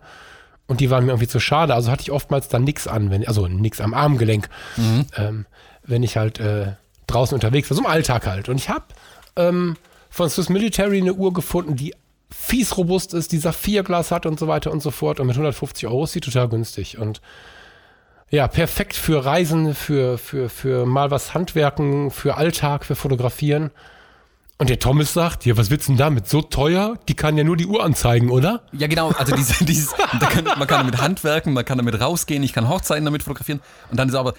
Und 0.68 0.80
die 0.80 0.90
waren 0.90 1.06
mir 1.06 1.12
irgendwie 1.12 1.28
zu 1.28 1.40
schade. 1.40 1.74
Also 1.74 1.92
hatte 1.92 2.04
ich 2.04 2.12
oftmals 2.12 2.48
dann 2.48 2.64
nichts 2.64 2.88
an, 2.88 3.10
wenn, 3.10 3.28
also 3.28 3.48
nichts 3.48 3.82
am 3.82 3.94
Armgelenk, 3.94 4.48
mhm. 4.78 5.06
ähm, 5.18 5.46
wenn 5.84 6.04
ich 6.04 6.18
halt 6.18 6.40
äh, 6.40 6.74
draußen 7.08 7.36
unterwegs 7.36 7.70
war, 7.70 7.76
so 7.76 7.82
im 7.82 7.90
Alltag 7.90 8.28
halt. 8.28 8.48
Und 8.48 8.58
ich 8.58 8.70
habe 8.70 8.86
ähm, 9.36 9.76
von 10.10 10.30
Swiss 10.30 10.50
Military 10.50 11.02
eine 11.02 11.14
Uhr 11.14 11.34
gefunden, 11.34 11.76
die 11.76 11.94
fies 12.30 12.78
robust 12.78 13.14
ist, 13.14 13.32
die 13.32 13.38
Saphirglas 13.38 14.12
hat 14.12 14.26
und 14.26 14.40
so 14.40 14.48
weiter 14.48 14.72
und 14.72 14.82
so 14.82 14.92
fort. 14.92 15.20
Und 15.20 15.28
mit 15.28 15.36
150 15.36 15.88
Euro 15.88 16.06
ist 16.06 16.14
sie 16.14 16.22
total 16.22 16.48
günstig. 16.48 16.98
Und 16.98 17.22
ja, 18.30 18.48
perfekt 18.48 18.96
für 18.96 19.26
Reisen, 19.26 19.76
für, 19.76 20.18
für, 20.18 20.48
für 20.48 20.86
mal 20.86 21.12
was 21.12 21.34
Handwerken, 21.34 22.12
für 22.12 22.38
Alltag, 22.38 22.86
für 22.86 22.96
Fotografieren. 22.96 23.72
Und 24.62 24.70
der 24.70 24.78
Thomas 24.78 25.12
sagt, 25.12 25.48
ja, 25.48 25.58
was 25.58 25.72
willst 25.72 25.88
du 25.88 25.94
denn 25.94 25.98
damit? 25.98 26.30
So 26.30 26.44
teuer? 26.44 26.96
Die 27.08 27.16
kann 27.16 27.36
ja 27.36 27.44
nur 27.44 27.58
die 27.58 27.66
Uhr 27.66 27.84
anzeigen, 27.84 28.30
oder? 28.30 28.62
Ja, 28.74 28.86
genau. 28.86 29.10
Also 29.10 29.36
diese, 29.36 29.66
dieses, 29.66 29.92
kann, 29.96 30.44
man 30.44 30.68
kann 30.68 30.86
damit 30.86 31.02
handwerken, 31.02 31.54
man 31.54 31.66
kann 31.66 31.80
damit 31.80 32.00
rausgehen, 32.00 32.44
ich 32.44 32.54
kann 32.54 32.70
Hochzeiten 32.70 33.04
damit 33.04 33.24
fotografieren. 33.24 33.60
Und 33.90 34.00
dann 34.00 34.08
ist 34.08 34.14
aber, 34.14 34.36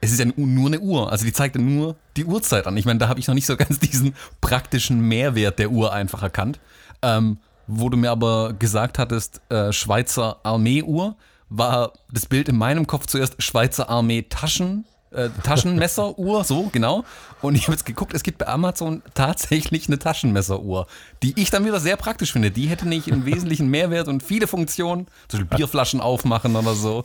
es 0.00 0.12
ist 0.12 0.20
ja 0.20 0.26
nur 0.36 0.68
eine 0.68 0.78
Uhr. 0.78 1.10
Also 1.10 1.24
die 1.24 1.32
zeigt 1.32 1.56
ja 1.56 1.60
nur 1.60 1.96
die 2.16 2.24
Uhrzeit 2.24 2.68
an. 2.68 2.76
Ich 2.76 2.84
meine, 2.84 3.00
da 3.00 3.08
habe 3.08 3.18
ich 3.18 3.26
noch 3.26 3.34
nicht 3.34 3.46
so 3.46 3.56
ganz 3.56 3.80
diesen 3.80 4.14
praktischen 4.40 5.00
Mehrwert 5.00 5.58
der 5.58 5.72
Uhr 5.72 5.92
einfach 5.92 6.22
erkannt. 6.22 6.60
Ähm, 7.02 7.38
wo 7.66 7.88
du 7.88 7.96
mir 7.96 8.12
aber 8.12 8.52
gesagt 8.52 9.00
hattest, 9.00 9.40
äh, 9.48 9.72
Schweizer 9.72 10.36
Armeeuhr, 10.44 11.16
war 11.48 11.94
das 12.12 12.26
Bild 12.26 12.48
in 12.48 12.56
meinem 12.56 12.86
Kopf 12.86 13.06
zuerst 13.06 13.42
Schweizer 13.42 13.90
Armee 13.90 14.22
Taschen 14.22 14.84
äh, 15.14 15.30
Taschenmesseruhr, 15.42 16.44
so 16.44 16.70
genau. 16.72 17.04
Und 17.40 17.54
ich 17.54 17.62
habe 17.62 17.72
jetzt 17.72 17.86
geguckt, 17.86 18.14
es 18.14 18.22
gibt 18.22 18.38
bei 18.38 18.48
Amazon 18.48 19.02
tatsächlich 19.14 19.88
eine 19.88 19.98
Taschenmesseruhr, 19.98 20.86
die 21.22 21.40
ich 21.40 21.50
dann 21.50 21.64
wieder 21.64 21.80
sehr 21.80 21.96
praktisch 21.96 22.32
finde. 22.32 22.50
Die 22.50 22.66
hätte 22.66 22.88
nicht 22.88 23.10
einen 23.10 23.26
wesentlichen 23.26 23.68
Mehrwert 23.68 24.08
und 24.08 24.22
viele 24.22 24.46
Funktionen, 24.46 25.06
zum 25.28 25.40
Beispiel 25.40 25.58
Bierflaschen 25.58 26.00
aufmachen 26.00 26.56
oder 26.56 26.74
so. 26.74 27.04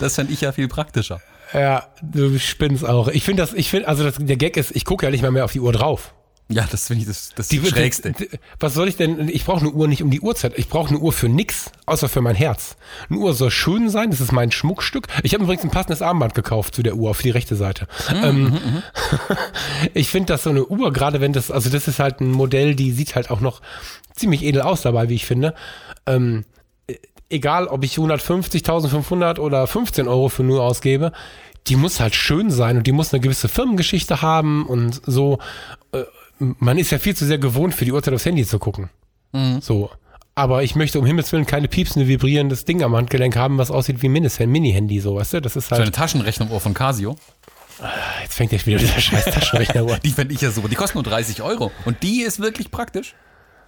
Das 0.00 0.16
fände 0.16 0.32
ich 0.32 0.40
ja 0.40 0.50
viel 0.50 0.66
praktischer. 0.66 1.20
Ja, 1.52 1.86
du 2.02 2.38
spinnst 2.38 2.84
auch. 2.84 3.08
Ich 3.08 3.24
finde 3.24 3.42
das, 3.42 3.52
ich 3.54 3.70
finde, 3.70 3.88
also 3.88 4.02
das, 4.02 4.16
der 4.18 4.36
Gag 4.36 4.56
ist, 4.56 4.74
ich 4.74 4.84
gucke 4.84 5.06
ja 5.06 5.10
nicht 5.10 5.22
mal 5.22 5.30
mehr 5.30 5.44
auf 5.44 5.52
die 5.52 5.60
Uhr 5.60 5.72
drauf. 5.72 6.12
Ja, 6.48 6.64
das 6.70 6.86
finde 6.86 7.02
ich 7.02 7.08
das, 7.08 7.30
das 7.34 7.48
die, 7.48 7.64
Schrägste. 7.64 8.12
Die, 8.12 8.28
was 8.60 8.74
soll 8.74 8.86
ich 8.86 8.96
denn? 8.96 9.28
Ich 9.28 9.44
brauche 9.44 9.60
eine 9.60 9.70
Uhr 9.70 9.88
nicht 9.88 10.02
um 10.02 10.10
die 10.10 10.20
Uhrzeit. 10.20 10.56
Ich 10.56 10.68
brauche 10.68 10.90
eine 10.90 10.98
Uhr 10.98 11.12
für 11.12 11.28
nix, 11.28 11.72
außer 11.86 12.08
für 12.08 12.20
mein 12.20 12.36
Herz. 12.36 12.76
Eine 13.10 13.18
Uhr 13.18 13.34
soll 13.34 13.50
schön 13.50 13.88
sein, 13.90 14.10
das 14.10 14.20
ist 14.20 14.30
mein 14.30 14.52
Schmuckstück. 14.52 15.08
Ich 15.24 15.34
habe 15.34 15.42
übrigens 15.42 15.64
ein 15.64 15.70
passendes 15.70 16.02
Armband 16.02 16.34
gekauft 16.34 16.76
zu 16.76 16.84
der 16.84 16.94
Uhr, 16.94 17.14
für 17.16 17.24
die 17.24 17.30
rechte 17.30 17.56
Seite. 17.56 17.88
Mhm, 18.10 18.24
ähm, 18.24 18.42
mhm. 18.42 18.50
mhm. 18.50 18.82
ich 19.92 20.08
finde, 20.08 20.26
dass 20.26 20.44
so 20.44 20.50
eine 20.50 20.64
Uhr, 20.64 20.92
gerade 20.92 21.20
wenn 21.20 21.32
das, 21.32 21.50
also 21.50 21.68
das 21.68 21.88
ist 21.88 21.98
halt 21.98 22.20
ein 22.20 22.30
Modell, 22.30 22.76
die 22.76 22.92
sieht 22.92 23.16
halt 23.16 23.30
auch 23.30 23.40
noch 23.40 23.60
ziemlich 24.14 24.44
edel 24.44 24.62
aus 24.62 24.82
dabei, 24.82 25.08
wie 25.08 25.14
ich 25.16 25.26
finde. 25.26 25.52
Ähm, 26.06 26.44
egal, 27.28 27.66
ob 27.66 27.82
ich 27.82 27.98
150, 27.98 28.62
1500 28.62 29.40
oder 29.40 29.66
15 29.66 30.06
Euro 30.06 30.28
für 30.28 30.44
nur 30.44 30.62
ausgebe, 30.62 31.10
die 31.66 31.76
muss 31.76 32.00
halt 32.00 32.14
schön 32.14 32.50
sein 32.50 32.76
und 32.76 32.86
die 32.86 32.92
muss 32.92 33.12
eine 33.12 33.20
gewisse 33.20 33.48
Firmengeschichte 33.48 34.22
haben 34.22 34.66
und 34.66 35.00
so. 35.06 35.38
Man 36.38 36.78
ist 36.78 36.90
ja 36.90 36.98
viel 36.98 37.16
zu 37.16 37.24
sehr 37.24 37.38
gewohnt, 37.38 37.74
für 37.74 37.84
die 37.84 37.92
Uhrzeit 37.92 38.14
aufs 38.14 38.26
Handy 38.26 38.46
zu 38.46 38.58
gucken. 38.58 38.90
Mhm. 39.32 39.60
So. 39.60 39.90
Aber 40.34 40.62
ich 40.62 40.74
möchte 40.74 40.98
um 40.98 41.06
Himmels 41.06 41.32
Willen 41.32 41.46
keine 41.46 41.66
piepsende, 41.66 42.08
vibrierendes 42.08 42.66
Ding 42.66 42.82
am 42.82 42.94
Handgelenk 42.94 43.36
haben, 43.36 43.56
was 43.56 43.70
aussieht 43.70 44.02
wie 44.02 44.08
ein 44.08 44.50
Mini-Handy, 44.50 45.00
so, 45.00 45.16
weißt 45.16 45.34
du? 45.34 45.40
Das 45.40 45.56
ist 45.56 45.70
halt. 45.70 45.78
So 45.78 45.82
eine 45.82 45.92
Taschenrechneruhr 45.92 46.60
von 46.60 46.74
Casio. 46.74 47.16
Ah, 47.80 47.88
jetzt 48.22 48.34
fängt 48.34 48.52
jetzt 48.52 48.66
wieder 48.66 48.78
dieser 48.78 49.00
scheiß 49.00 49.24
Taschenrechneruhr. 49.32 49.98
die 49.98 50.10
fände 50.10 50.34
ich 50.34 50.40
ja 50.42 50.50
super. 50.50 50.68
Die 50.68 50.74
kostet 50.74 50.96
nur 50.96 51.04
30 51.04 51.40
Euro. 51.42 51.72
Und 51.86 52.02
die 52.02 52.20
ist 52.20 52.40
wirklich 52.40 52.70
praktisch, 52.70 53.14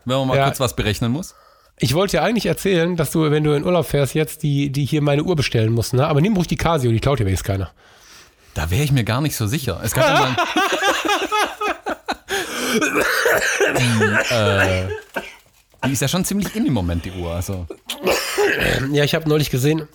wenn 0.04 0.18
man 0.18 0.28
mal 0.28 0.36
ja. 0.36 0.44
kurz 0.44 0.60
was 0.60 0.76
berechnen 0.76 1.10
muss. 1.10 1.34
Ich 1.78 1.94
wollte 1.94 2.16
ja 2.16 2.22
eigentlich 2.22 2.46
erzählen, 2.46 2.96
dass 2.96 3.12
du, 3.12 3.30
wenn 3.30 3.44
du 3.44 3.52
in 3.52 3.64
Urlaub 3.64 3.86
fährst, 3.86 4.14
jetzt 4.14 4.42
die, 4.42 4.70
die 4.70 4.84
hier 4.84 5.00
meine 5.00 5.22
Uhr 5.22 5.36
bestellen 5.36 5.72
musst, 5.72 5.94
ne? 5.94 6.06
Aber 6.06 6.20
nimm 6.20 6.34
ruhig 6.34 6.48
die 6.48 6.56
Casio, 6.56 6.90
die 6.90 7.00
klaut 7.00 7.20
dir 7.20 7.24
wenigstens 7.24 7.46
keiner. 7.46 7.70
Da 8.54 8.70
wäre 8.70 8.82
ich 8.82 8.90
mir 8.90 9.04
gar 9.04 9.20
nicht 9.20 9.36
so 9.36 9.46
sicher. 9.46 9.80
Es 9.84 9.94
gab 9.94 10.08
ja 10.08 10.20
mal. 10.20 10.36
Die, 13.78 14.34
äh, 14.34 14.88
die 15.86 15.92
ist 15.92 16.02
ja 16.02 16.08
schon 16.08 16.24
ziemlich 16.24 16.54
in 16.54 16.66
im 16.66 16.72
Moment, 16.72 17.04
die 17.04 17.12
Uhr. 17.12 17.32
Also. 17.32 17.66
Ja, 18.92 19.04
ich 19.04 19.14
habe 19.14 19.28
neulich 19.28 19.50
gesehen, 19.50 19.88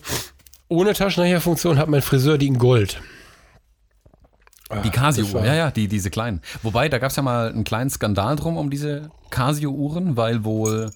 ohne 0.67 0.93
Taschenrechnerfunktion 0.93 1.77
hat 1.77 1.89
mein 1.89 2.01
Friseur 2.01 2.37
die 2.37 2.47
in 2.47 2.57
Gold. 2.57 3.01
Die 4.83 4.89
Casio-Uhr, 4.89 5.45
ja, 5.45 5.53
ja, 5.53 5.71
die, 5.71 5.87
diese 5.87 6.09
kleinen. 6.09 6.41
Wobei, 6.63 6.89
da 6.89 6.97
gab 6.97 7.11
es 7.11 7.15
ja 7.15 7.21
mal 7.21 7.49
einen 7.49 7.63
kleinen 7.63 7.91
Skandal 7.91 8.35
drum 8.35 8.57
um 8.57 8.71
diese 8.71 9.11
Casio-Uhren, 9.29 10.17
weil 10.17 10.43
wohl 10.43 10.89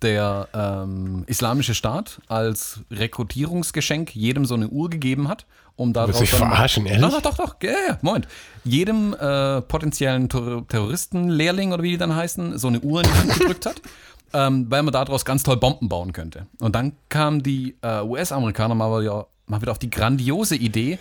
der 0.00 0.48
ähm, 0.54 1.24
Islamische 1.26 1.74
Staat 1.74 2.20
als 2.28 2.80
Rekrutierungsgeschenk 2.90 4.14
jedem 4.14 4.44
so 4.44 4.54
eine 4.54 4.68
Uhr 4.68 4.88
gegeben 4.88 5.28
hat, 5.28 5.44
um 5.78 5.92
daraus. 5.92 6.20
Willst 6.20 6.32
du 6.32 6.36
verarschen, 6.36 6.86
ehrlich? 6.86 7.10
Doch, 7.10 7.22
doch, 7.22 7.36
doch, 7.36 7.56
ja, 7.62 7.70
ja, 7.70 7.98
Moment. 8.02 8.26
Jedem 8.64 9.14
äh, 9.14 9.62
potenziellen 9.62 10.28
Ter 10.28 10.64
Terroristenlehrling 10.66 11.72
oder 11.72 11.82
wie 11.82 11.92
die 11.92 11.98
dann 11.98 12.14
heißen, 12.14 12.58
so 12.58 12.68
eine 12.68 12.80
Uhr 12.80 13.02
in 13.02 13.10
die 13.10 13.18
Hand 13.18 13.38
gedrückt 13.38 13.66
hat. 13.66 13.80
Ähm, 14.34 14.66
weil 14.68 14.82
man 14.82 14.92
daraus 14.92 15.24
ganz 15.24 15.42
toll 15.42 15.56
Bomben 15.56 15.88
bauen 15.88 16.12
könnte. 16.12 16.48
Und 16.60 16.74
dann 16.74 16.92
kamen 17.08 17.42
die 17.42 17.76
äh, 17.80 18.02
US-Amerikaner 18.02 18.74
mal, 18.74 19.02
ja, 19.02 19.24
mal 19.46 19.62
wieder 19.62 19.72
auf 19.72 19.78
die 19.78 19.88
grandiose 19.88 20.54
Idee, 20.54 20.98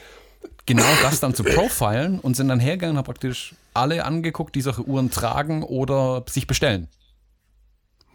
genau 0.65 0.85
das 1.01 1.19
dann 1.19 1.35
zu 1.35 1.43
profilen 1.43 2.21
und 2.21 2.37
sind 2.37 2.47
dann 2.47 2.61
hergegangen 2.61 2.91
und 2.91 2.99
haben 2.99 3.05
praktisch 3.05 3.53
alle 3.73 4.05
angeguckt, 4.05 4.55
die 4.55 4.61
solche 4.61 4.83
Uhren 4.83 5.11
tragen 5.11 5.63
oder 5.63 6.23
sich 6.29 6.47
bestellen. 6.47 6.87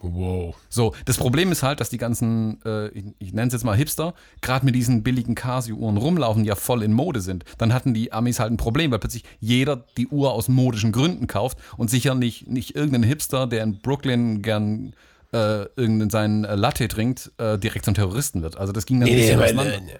Wow. 0.03 0.55
So, 0.67 0.93
das 1.05 1.17
Problem 1.17 1.51
ist 1.53 1.63
halt, 1.63 1.79
dass 1.79 1.89
die 1.89 1.97
ganzen, 1.97 2.61
äh, 2.65 2.89
ich, 2.89 3.05
ich 3.19 3.33
nenne 3.33 3.47
es 3.47 3.53
jetzt 3.53 3.63
mal 3.63 3.75
Hipster, 3.75 4.13
gerade 4.41 4.65
mit 4.65 4.75
diesen 4.75 5.01
billigen 5.01 5.33
Casio-Uhren 5.33 5.95
rumlaufen, 5.95 6.43
die 6.43 6.49
ja 6.49 6.55
voll 6.55 6.83
in 6.83 6.91
Mode 6.91 7.21
sind. 7.21 7.45
Dann 7.57 7.73
hatten 7.73 7.93
die 7.93 8.11
Amis 8.11 8.39
halt 8.39 8.51
ein 8.51 8.57
Problem, 8.57 8.91
weil 8.91 8.99
plötzlich 8.99 9.23
jeder 9.39 9.85
die 9.97 10.07
Uhr 10.07 10.33
aus 10.33 10.49
modischen 10.49 10.91
Gründen 10.91 11.27
kauft 11.27 11.57
und 11.77 11.89
sicher 11.89 12.15
nicht, 12.15 12.49
nicht 12.49 12.75
irgendein 12.75 13.03
Hipster, 13.03 13.47
der 13.47 13.63
in 13.63 13.79
Brooklyn 13.79 14.41
gern 14.41 14.93
äh, 15.31 15.63
irgendeinen 15.77 16.09
seinen 16.09 16.43
äh, 16.43 16.55
Latte 16.55 16.87
trinkt, 16.89 17.31
äh, 17.37 17.57
direkt 17.57 17.85
zum 17.85 17.93
Terroristen 17.93 18.43
wird. 18.43 18.57
Also 18.57 18.73
das 18.73 18.85
ging 18.85 18.99
dann 18.99 19.07
nee, 19.07 19.15
ein 19.15 19.19
bisschen 19.21 19.39
nee, 19.39 19.45
auseinander. 19.45 19.79
Nee, 19.79 19.99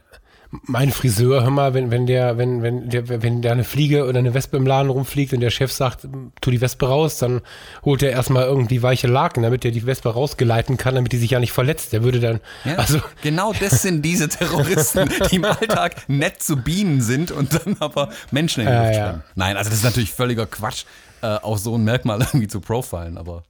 mein 0.62 0.91
Friseur, 0.91 1.43
hör 1.43 1.50
mal, 1.50 1.74
wenn, 1.74 1.89
wenn 1.89 2.05
der, 2.05 2.38
wenn, 2.38 2.62
wenn 2.62 2.89
der, 2.89 3.10
wenn 3.10 3.41
der 3.41 3.53
eine 3.53 3.63
Fliege 3.63 4.05
oder 4.05 4.19
eine 4.19 4.33
Wespe 4.33 4.57
im 4.57 4.67
Laden 4.67 4.89
rumfliegt 4.89 5.33
und 5.33 5.39
der 5.39 5.50
Chef 5.50 5.72
sagt, 5.72 6.07
tu 6.41 6.51
die 6.51 6.62
Wespe 6.62 6.88
raus, 6.88 7.17
dann 7.17 7.41
holt 7.83 8.03
er 8.03 8.12
erstmal 8.12 8.43
irgendwie 8.45 8.83
weiche 8.83 9.07
Laken, 9.07 9.41
damit 9.43 9.65
er 9.65 9.72
die 9.72 9.86
Wespe 9.86 10.10
rausgeleiten 10.10 10.77
kann, 10.77 10.95
damit 10.95 11.12
die 11.12 11.17
sich 11.17 11.31
ja 11.31 11.39
nicht 11.39 11.51
verletzt. 11.51 11.91
Der 11.91 12.03
würde 12.03 12.19
dann, 12.19 12.39
ja, 12.65 12.75
also. 12.75 13.01
Genau 13.24 13.53
das 13.53 13.81
sind 13.81 14.03
diese 14.03 14.29
Terroristen, 14.29 15.10
die 15.31 15.38
im 15.38 15.45
Alltag 15.45 16.07
nett 16.07 16.43
zu 16.43 16.57
Bienen 16.57 17.01
sind 17.01 17.31
und 17.31 17.53
dann 17.53 17.77
aber 17.79 18.10
Menschen 18.31 18.62
in 18.62 18.67
die 18.67 18.74
Luft 18.74 18.93
ja, 18.93 19.07
ja. 19.07 19.24
Nein, 19.36 19.57
also 19.57 19.69
das 19.69 19.79
ist 19.79 19.86
natürlich 19.86 20.12
völliger 20.12 20.45
Quatsch, 20.45 20.86
äh, 21.22 21.27
auch 21.27 21.57
so 21.57 21.75
ein 21.75 21.83
Merkmal 21.83 22.19
irgendwie 22.22 22.48
zu 22.48 22.62
profilen, 22.62 23.17
aber. 23.17 23.43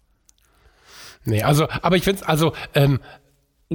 Nee, 1.25 1.43
also, 1.43 1.67
aber 1.81 1.95
ich 1.95 2.03
finde 2.03 2.21
es, 2.21 2.27
also, 2.27 2.53
ähm, 2.75 2.99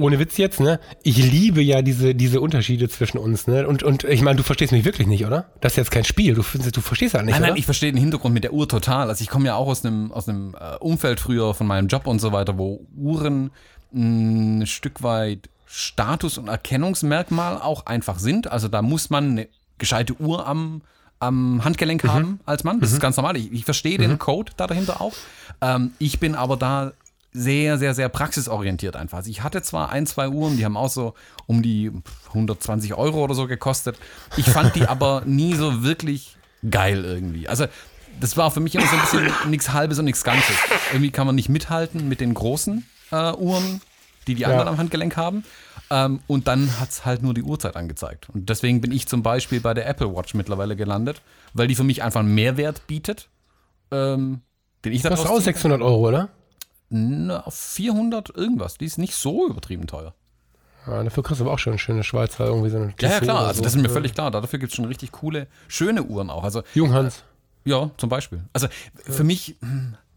ohne 0.01 0.19
Witz 0.19 0.37
jetzt, 0.37 0.59
ne? 0.59 0.79
Ich 1.03 1.17
liebe 1.17 1.61
ja 1.61 1.81
diese, 1.81 2.15
diese 2.15 2.41
Unterschiede 2.41 2.89
zwischen 2.89 3.17
uns, 3.17 3.47
ne? 3.47 3.67
Und, 3.67 3.83
und 3.83 4.03
ich 4.03 4.21
meine, 4.21 4.37
du 4.37 4.43
verstehst 4.43 4.71
mich 4.71 4.85
wirklich 4.85 5.07
nicht, 5.07 5.25
oder? 5.25 5.49
Das 5.61 5.73
ist 5.73 5.77
jetzt 5.77 5.91
kein 5.91 6.05
Spiel. 6.05 6.33
Du, 6.33 6.43
du 6.43 6.81
verstehst 6.81 7.13
ja 7.13 7.21
nicht. 7.21 7.33
Nein, 7.33 7.41
nein, 7.41 7.51
oder? 7.51 7.59
ich 7.59 7.65
verstehe 7.65 7.91
den 7.91 7.99
Hintergrund 7.99 8.33
mit 8.33 8.43
der 8.43 8.53
Uhr 8.53 8.67
total. 8.67 9.09
Also 9.09 9.21
ich 9.21 9.29
komme 9.29 9.45
ja 9.45 9.55
auch 9.55 9.67
aus 9.67 9.85
einem, 9.85 10.11
aus 10.11 10.27
einem 10.27 10.55
äh, 10.59 10.77
Umfeld 10.77 11.19
früher 11.19 11.53
von 11.53 11.67
meinem 11.67 11.87
Job 11.87 12.07
und 12.07 12.19
so 12.19 12.31
weiter, 12.31 12.57
wo 12.57 12.85
Uhren 12.95 13.51
ein 13.93 14.65
Stück 14.65 15.03
weit 15.03 15.49
Status- 15.65 16.37
und 16.37 16.47
Erkennungsmerkmal 16.47 17.61
auch 17.61 17.85
einfach 17.85 18.19
sind. 18.19 18.51
Also 18.51 18.67
da 18.67 18.81
muss 18.81 19.09
man 19.09 19.31
eine 19.31 19.47
gescheite 19.77 20.19
Uhr 20.19 20.47
am, 20.47 20.81
am 21.19 21.63
Handgelenk 21.63 22.03
mhm. 22.03 22.13
haben 22.13 22.39
als 22.45 22.63
Mann. 22.63 22.79
Das 22.79 22.89
mhm. 22.89 22.95
ist 22.95 23.01
ganz 23.01 23.17
normal. 23.17 23.37
Ich, 23.37 23.51
ich 23.51 23.65
verstehe 23.65 23.97
mhm. 23.97 24.01
den 24.01 24.19
Code 24.19 24.51
da 24.57 24.67
dahinter 24.67 25.01
auch. 25.01 25.13
Ähm, 25.61 25.91
ich 25.99 26.19
bin 26.19 26.35
aber 26.35 26.57
da 26.57 26.93
sehr, 27.31 27.77
sehr, 27.77 27.93
sehr 27.93 28.09
praxisorientiert 28.09 28.95
einfach. 28.95 29.19
Also 29.19 29.29
ich 29.29 29.43
hatte 29.43 29.61
zwar 29.61 29.91
ein, 29.91 30.07
zwei 30.07 30.29
Uhren, 30.29 30.57
die 30.57 30.65
haben 30.65 30.77
auch 30.77 30.89
so 30.89 31.13
um 31.45 31.61
die 31.61 31.91
120 32.29 32.95
Euro 32.95 33.23
oder 33.23 33.35
so 33.35 33.47
gekostet. 33.47 33.97
Ich 34.37 34.49
fand 34.49 34.75
die 34.75 34.83
aber 34.87 35.23
nie 35.25 35.53
so 35.53 35.83
wirklich 35.83 36.37
geil 36.69 37.05
irgendwie. 37.05 37.47
Also 37.47 37.67
das 38.19 38.35
war 38.35 38.51
für 38.51 38.59
mich 38.59 38.75
immer 38.75 38.87
so 38.87 38.95
ein 38.95 39.01
bisschen 39.01 39.31
nichts 39.49 39.71
Halbes 39.71 39.99
und 39.99 40.05
nichts 40.05 40.23
Ganzes. 40.23 40.55
Irgendwie 40.91 41.11
kann 41.11 41.27
man 41.27 41.35
nicht 41.35 41.49
mithalten 41.49 42.09
mit 42.09 42.19
den 42.19 42.33
großen 42.33 42.85
äh, 43.11 43.33
Uhren, 43.33 43.81
die 44.27 44.35
die 44.35 44.45
anderen 44.45 44.65
ja. 44.65 44.71
am 44.71 44.77
Handgelenk 44.77 45.15
haben. 45.15 45.43
Ähm, 45.91 46.19
und 46.27 46.47
dann 46.47 46.79
hat 46.79 46.89
es 46.89 47.05
halt 47.05 47.23
nur 47.23 47.33
die 47.33 47.43
Uhrzeit 47.43 47.75
angezeigt. 47.75 48.29
Und 48.29 48.49
deswegen 48.49 48.81
bin 48.81 48.91
ich 48.91 49.07
zum 49.07 49.23
Beispiel 49.23 49.59
bei 49.59 49.73
der 49.73 49.87
Apple 49.87 50.15
Watch 50.15 50.33
mittlerweile 50.33 50.75
gelandet, 50.75 51.21
weil 51.53 51.67
die 51.67 51.75
für 51.75 51.83
mich 51.83 52.03
einfach 52.03 52.19
einen 52.19 52.33
Mehrwert 52.35 52.85
bietet. 52.87 53.29
Ähm, 53.91 54.41
den 54.85 54.93
ich 54.93 55.01
das 55.01 55.11
kostet 55.11 55.31
auch 55.31 55.41
600 55.41 55.81
Euro, 55.81 56.07
oder? 56.07 56.29
Na, 56.89 57.43
400 57.49 58.35
irgendwas. 58.35 58.77
Die 58.77 58.85
ist 58.85 58.97
nicht 58.97 59.15
so 59.15 59.47
übertrieben 59.47 59.87
teuer. 59.87 60.13
Ja, 60.87 61.03
dafür 61.03 61.23
kriegst 61.23 61.39
du 61.39 61.45
aber 61.45 61.53
auch 61.53 61.59
schon 61.59 61.73
eine 61.73 61.79
schöne 61.79 62.03
Schweizer 62.03 62.45
irgendwie 62.45 62.69
so 62.69 62.77
eine 62.77 62.93
Ja, 62.99 63.09
ja 63.09 63.19
klar, 63.19 63.47
also 63.47 63.57
so. 63.59 63.63
das 63.63 63.75
ist 63.75 63.81
mir 63.81 63.89
völlig 63.89 64.13
klar. 64.13 64.31
Dafür 64.31 64.59
gibt 64.59 64.71
es 64.71 64.75
schon 64.75 64.85
richtig 64.85 65.11
coole, 65.11 65.47
schöne 65.67 66.03
Uhren 66.03 66.29
auch. 66.29 66.43
Also, 66.43 66.63
Junghans. 66.73 67.23
Ja, 67.65 67.91
zum 67.97 68.09
Beispiel. 68.09 68.43
Also 68.53 68.67
für 68.95 69.23
mich, 69.23 69.57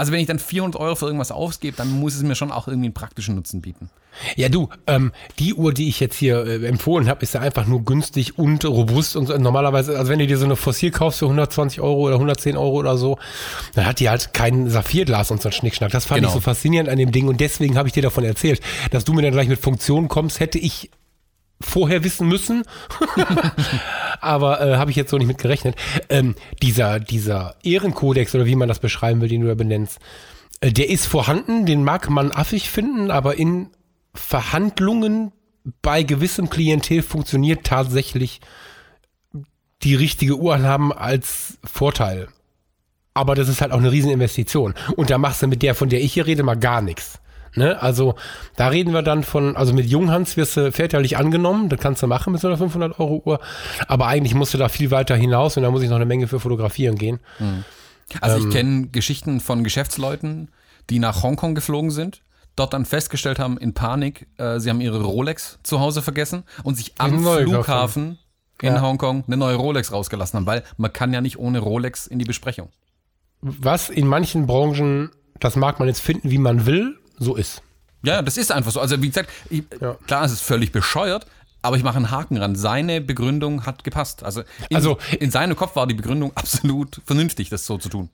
also 0.02 0.11
wenn 0.11 0.18
ich 0.18 0.26
dann 0.26 0.40
400 0.40 0.80
Euro 0.80 0.97
für 0.97 1.06
irgendwas 1.06 1.30
ausgebe, 1.30 1.76
dann 1.76 1.88
muss 1.88 2.16
es 2.16 2.25
mir 2.25 2.35
schon 2.35 2.50
auch 2.50 2.66
irgendwie 2.66 2.87
einen 2.87 2.92
praktischen 2.92 3.37
Nutzen 3.37 3.62
bieten. 3.62 3.88
Ja, 4.35 4.49
du, 4.49 4.68
ähm, 4.88 5.12
die 5.38 5.54
Uhr, 5.54 5.73
die 5.73 5.88
ich 5.88 6.00
jetzt 6.00 6.16
hier 6.16 6.44
äh, 6.44 6.66
empfohlen 6.66 7.09
habe, 7.09 7.23
ist 7.23 7.35
ja 7.35 7.40
einfach 7.40 7.68
nur 7.68 7.85
günstig 7.85 8.37
und 8.37 8.64
robust 8.64 9.14
und 9.14 9.28
normalerweise, 9.28 9.97
also 9.97 10.11
wenn 10.11 10.18
du 10.18 10.26
dir 10.26 10.38
so 10.38 10.44
eine 10.44 10.56
Fossil 10.56 10.90
kaufst 10.90 11.21
für 11.21 11.26
120 11.26 11.80
Euro 11.80 12.00
oder 12.00 12.16
110 12.16 12.56
Euro 12.56 12.78
oder 12.78 12.97
so, 12.97 13.16
dann 13.76 13.87
hat 13.87 14.00
die 14.00 14.11
halt 14.11 14.35
kein 14.35 14.68
Saphirglas 14.68 15.30
und 15.30 15.40
so 15.40 15.50
ein 15.50 15.52
Schnickschnack. 15.52 15.92
Das 15.92 16.04
fand 16.04 16.23
genau. 16.23 16.30
ich 16.30 16.35
so 16.35 16.40
faszinierend 16.40 16.90
an 16.90 16.99
dem 16.99 17.12
Ding 17.12 17.28
und 17.28 17.40
deswegen 17.40 17.78
habe 17.78 17.87
ich 17.87 17.94
dir 17.94 18.02
davon 18.02 18.25
erzählt, 18.25 18.61
dass 18.90 19.04
du 19.04 19.12
mir 19.12 19.23
dann 19.23 19.30
gleich 19.30 19.47
mit 19.47 19.61
Funktionen 19.61 20.09
kommst, 20.09 20.40
hätte 20.40 20.59
ich 20.59 20.90
vorher 21.62 22.04
wissen 22.04 22.28
müssen. 22.28 22.64
Aber 24.21 24.61
äh, 24.61 24.76
habe 24.76 24.90
ich 24.90 24.97
jetzt 24.97 25.11
so 25.11 25.19
nicht 25.19 25.26
mit 25.26 25.38
gerechnet. 25.38 25.76
Ähm, 26.09 26.35
dieser, 26.62 27.00
dieser 27.00 27.57
Ehrenkodex 27.62 28.35
oder 28.35 28.47
wie 28.47 28.57
man 28.57 28.69
das 28.69 28.78
beschreiben 28.78 29.21
will, 29.21 29.28
den 29.28 29.42
du 29.42 29.49
da 29.49 29.54
benennst, 29.54 29.99
äh, 30.61 30.73
der 30.73 30.90
ist 30.90 31.07
vorhanden, 31.07 31.66
den 31.66 31.85
mag 31.85 32.11
man 32.11 32.33
affig 32.33 32.71
finden, 32.71 33.11
aber 33.11 33.37
in 33.37 33.71
Verhandlungen 34.14 35.33
bei 35.81 36.02
gewissem 36.02 36.50
Klientel 36.50 37.02
funktioniert 37.02 37.64
tatsächlich 37.64 38.40
die 39.83 39.95
richtige 39.95 40.37
Uranhaben 40.37 40.92
als 40.92 41.59
Vorteil. 41.64 42.28
Aber 43.14 43.35
das 43.35 43.49
ist 43.49 43.61
halt 43.61 43.73
auch 43.73 43.78
eine 43.78 43.92
Rieseninvestition. 43.92 44.75
Und 44.97 45.11
da 45.11 45.19
machst 45.19 45.42
du 45.42 45.47
mit 45.47 45.62
der, 45.62 45.75
von 45.75 45.88
der 45.88 46.00
ich 46.00 46.14
hier 46.14 46.26
rede, 46.26 46.42
mal 46.42 46.57
gar 46.57 46.81
nichts. 46.81 47.21
Ne? 47.54 47.80
Also 47.82 48.14
da 48.56 48.68
reden 48.68 48.92
wir 48.94 49.02
dann 49.02 49.25
von, 49.25 49.56
also 49.56 49.75
mit 49.75 49.87
Junghans 49.87 50.37
wirst 50.37 50.56
du 50.56 50.73
väterlich 50.73 51.18
angenommen, 51.18 51.68
das 51.68 51.80
kannst 51.80 52.02
du 52.02 52.06
machen 52.06 52.32
mit 52.32 52.41
so 52.41 52.49
einer 52.49 52.56
500 52.56 52.99
Euro 52.99 53.23
Uhr, 53.25 53.41
aber 53.88 54.06
eigentlich 54.06 54.34
musst 54.34 54.54
du 54.54 54.58
da 54.58 54.69
viel 54.69 54.91
weiter 54.91 55.15
hinaus 55.17 55.56
und 55.56 55.62
da 55.62 55.71
muss 55.71 55.82
ich 55.82 55.91
noch 55.91 55.97
eine 55.97 56.06
Menge 56.06 56.28
für 56.28 56.41
fotografieren 56.41 56.97
gehen. 56.97 57.21
Hm. 57.38 57.65
Also 58.21 58.38
ähm, 58.38 58.49
ich 58.49 58.54
kenne 58.54 58.86
Geschichten 58.88 59.41
von 59.41 59.65
Geschäftsleuten, 59.65 60.50
die 60.88 60.99
nach 60.99 61.23
Hongkong 61.23 61.54
geflogen 61.54 61.91
sind, 61.91 62.23
dort 62.56 62.73
dann 62.73 62.86
festgestellt 62.86 63.38
haben 63.38 63.58
in 63.58 63.75
Panik, 63.75 64.28
äh, 64.38 64.58
sie 64.58 64.71
haben 64.71 64.80
ihre 64.80 65.02
Rolex 65.02 65.58
zu 65.62 65.80
Hause 65.80 66.00
vergessen 66.00 66.45
und 66.62 66.76
sich 66.76 66.95
am 66.99 67.23
Flughafen 67.23 68.19
in 68.62 68.75
ja. 68.75 68.80
Hongkong 68.80 69.25
eine 69.26 69.36
neue 69.36 69.56
Rolex 69.56 69.93
rausgelassen 69.93 70.38
haben, 70.38 70.47
weil 70.47 70.62
man 70.78 70.93
kann 70.93 71.12
ja 71.12 71.21
nicht 71.21 71.38
ohne 71.38 71.58
Rolex 71.58 72.06
in 72.06 72.19
die 72.19 72.25
Besprechung. 72.25 72.69
Was 73.41 73.91
in 73.91 74.06
manchen 74.06 74.47
Branchen, 74.47 75.10
das 75.41 75.56
mag 75.56 75.80
man 75.80 75.88
jetzt 75.88 76.00
finden, 76.00 76.30
wie 76.30 76.38
man 76.38 76.65
will, 76.65 76.97
so 77.23 77.37
ist. 77.37 77.63
Ja, 78.04 78.23
das 78.23 78.37
ist 78.37 78.50
einfach 78.50 78.73
so. 78.73 78.80
Also 78.80 79.00
wie 79.02 79.08
gesagt, 79.08 79.30
ich, 79.49 79.65
ja. 79.80 79.97
klar, 80.06 80.25
es 80.25 80.32
ist 80.32 80.43
völlig 80.43 80.73
bescheuert, 80.73 81.26
aber 81.63 81.76
ich 81.76 81.85
mache 81.85 81.97
einen 81.97 82.11
Haken 82.11 82.37
ran. 82.37 82.56
Seine 82.56 83.00
Begründung 83.00 83.65
hat 83.65 83.85
gepasst. 83.85 84.25
Also 84.25 84.43
in, 84.69 84.76
also 84.76 84.99
in 85.21 85.30
seinem 85.30 85.56
Kopf 85.56 85.76
war 85.76 85.87
die 85.87 85.95
Begründung 85.95 86.32
absolut 86.37 87.00
vernünftig, 87.06 87.49
das 87.49 87.67
so 87.67 87.78
zu 87.78 87.89
tun. 87.89 88.11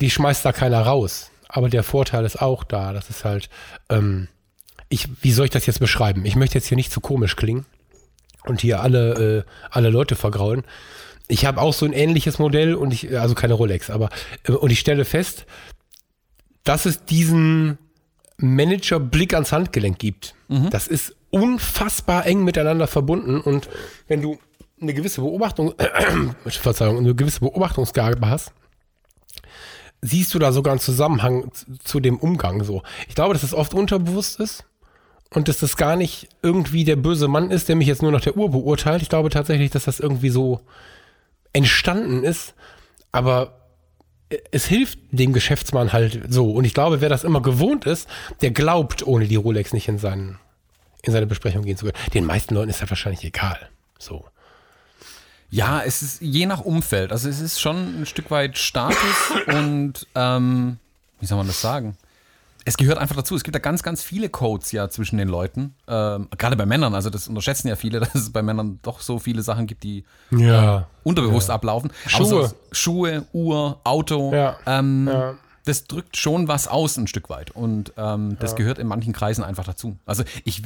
Die 0.00 0.10
schmeißt 0.10 0.44
da 0.44 0.52
keiner 0.52 0.82
raus. 0.82 1.30
Aber 1.48 1.68
der 1.68 1.82
Vorteil 1.82 2.24
ist 2.24 2.40
auch 2.40 2.64
da. 2.64 2.92
Das 2.92 3.10
ist 3.10 3.24
halt, 3.24 3.48
ähm, 3.88 4.28
ich, 4.88 5.08
wie 5.22 5.32
soll 5.32 5.46
ich 5.46 5.50
das 5.50 5.66
jetzt 5.66 5.80
beschreiben? 5.80 6.24
Ich 6.24 6.36
möchte 6.36 6.56
jetzt 6.56 6.66
hier 6.66 6.76
nicht 6.76 6.92
zu 6.92 7.00
komisch 7.00 7.36
klingen 7.36 7.66
und 8.44 8.60
hier 8.60 8.80
alle, 8.80 9.44
äh, 9.46 9.50
alle 9.70 9.90
Leute 9.90 10.16
vergrauen. 10.16 10.64
Ich 11.28 11.46
habe 11.46 11.60
auch 11.60 11.72
so 11.72 11.86
ein 11.86 11.92
ähnliches 11.92 12.38
Modell 12.38 12.74
und 12.74 12.92
ich, 12.92 13.18
also 13.18 13.34
keine 13.34 13.54
Rolex, 13.54 13.90
aber 13.90 14.10
äh, 14.44 14.52
und 14.52 14.70
ich 14.70 14.80
stelle 14.80 15.04
fest, 15.04 15.46
dass 16.64 16.84
es 16.84 17.04
diesen 17.04 17.78
Manager-Blick 18.42 19.34
ans 19.34 19.52
Handgelenk 19.52 19.98
gibt. 19.98 20.34
Mhm. 20.48 20.70
Das 20.70 20.88
ist 20.88 21.14
unfassbar 21.30 22.26
eng 22.26 22.44
miteinander 22.44 22.86
verbunden 22.86 23.40
und 23.40 23.68
wenn 24.08 24.20
du 24.20 24.38
eine 24.80 24.94
gewisse 24.94 25.20
Beobachtung, 25.20 25.74
äh, 25.78 25.88
Verzeihung, 26.50 26.98
eine 26.98 27.14
gewisse 27.14 27.40
Beobachtungsgabe 27.40 28.28
hast, 28.28 28.52
siehst 30.02 30.34
du 30.34 30.38
da 30.38 30.52
sogar 30.52 30.72
einen 30.72 30.80
Zusammenhang 30.80 31.50
zu 31.84 32.00
dem 32.00 32.18
Umgang 32.18 32.64
so. 32.64 32.82
Ich 33.08 33.14
glaube, 33.14 33.34
dass 33.34 33.42
das 33.42 33.54
oft 33.54 33.72
unterbewusst 33.72 34.40
ist 34.40 34.64
und 35.30 35.48
dass 35.48 35.58
das 35.58 35.76
gar 35.76 35.96
nicht 35.96 36.28
irgendwie 36.42 36.84
der 36.84 36.96
böse 36.96 37.28
Mann 37.28 37.50
ist, 37.50 37.68
der 37.68 37.76
mich 37.76 37.86
jetzt 37.86 38.02
nur 38.02 38.10
nach 38.10 38.20
der 38.20 38.36
Uhr 38.36 38.50
beurteilt. 38.50 39.02
Ich 39.02 39.08
glaube 39.08 39.30
tatsächlich, 39.30 39.70
dass 39.70 39.84
das 39.84 40.00
irgendwie 40.00 40.30
so 40.30 40.60
entstanden 41.52 42.24
ist, 42.24 42.54
aber 43.12 43.61
es 44.50 44.66
hilft 44.66 44.98
dem 45.10 45.32
Geschäftsmann 45.32 45.92
halt 45.92 46.20
so. 46.28 46.52
Und 46.52 46.64
ich 46.64 46.74
glaube, 46.74 47.00
wer 47.00 47.08
das 47.08 47.24
immer 47.24 47.42
gewohnt 47.42 47.86
ist, 47.86 48.08
der 48.40 48.50
glaubt, 48.50 49.06
ohne 49.06 49.26
die 49.26 49.36
Rolex 49.36 49.72
nicht 49.72 49.88
in, 49.88 49.98
seinen, 49.98 50.38
in 51.02 51.12
seine 51.12 51.26
Besprechung 51.26 51.64
gehen 51.64 51.76
zu 51.76 51.86
können. 51.86 51.98
Den 52.14 52.24
meisten 52.24 52.54
Leuten 52.54 52.70
ist 52.70 52.82
das 52.82 52.90
wahrscheinlich 52.90 53.24
egal. 53.24 53.68
So. 53.98 54.24
Ja, 55.50 55.82
es 55.82 56.02
ist 56.02 56.22
je 56.22 56.46
nach 56.46 56.60
Umfeld. 56.60 57.12
Also 57.12 57.28
es 57.28 57.40
ist 57.40 57.60
schon 57.60 58.02
ein 58.02 58.06
Stück 58.06 58.30
weit 58.30 58.56
Status 58.56 58.96
und 59.46 60.06
ähm, 60.14 60.78
wie 61.20 61.26
soll 61.26 61.38
man 61.38 61.46
das 61.46 61.60
sagen? 61.60 61.96
Es 62.64 62.76
gehört 62.76 62.98
einfach 62.98 63.16
dazu. 63.16 63.34
Es 63.34 63.44
gibt 63.44 63.54
da 63.54 63.58
ganz, 63.58 63.82
ganz 63.82 64.02
viele 64.02 64.28
Codes 64.28 64.72
ja 64.72 64.88
zwischen 64.88 65.18
den 65.18 65.28
Leuten. 65.28 65.74
Ähm, 65.88 66.28
gerade 66.36 66.56
bei 66.56 66.66
Männern. 66.66 66.94
Also 66.94 67.10
das 67.10 67.28
unterschätzen 67.28 67.68
ja 67.68 67.76
viele, 67.76 68.00
dass 68.00 68.14
es 68.14 68.30
bei 68.30 68.42
Männern 68.42 68.78
doch 68.82 69.00
so 69.00 69.18
viele 69.18 69.42
Sachen 69.42 69.66
gibt, 69.66 69.82
die 69.82 70.04
ja. 70.30 70.78
äh, 70.78 70.82
unterbewusst 71.04 71.48
ja. 71.48 71.54
ablaufen. 71.54 71.90
Schuhe. 72.06 72.26
So 72.26 72.50
Schuhe, 72.72 73.26
Uhr, 73.32 73.80
Auto. 73.84 74.32
Ja. 74.32 74.56
Ähm, 74.66 75.08
ja. 75.08 75.34
Das 75.64 75.84
drückt 75.84 76.16
schon 76.16 76.48
was 76.48 76.66
aus 76.66 76.96
ein 76.96 77.06
Stück 77.06 77.30
weit. 77.30 77.52
Und 77.52 77.92
ähm, 77.96 78.36
das 78.40 78.56
gehört 78.56 78.80
in 78.80 78.88
manchen 78.88 79.12
Kreisen 79.12 79.44
einfach 79.44 79.64
dazu. 79.64 79.96
Also 80.06 80.24
ich, 80.44 80.64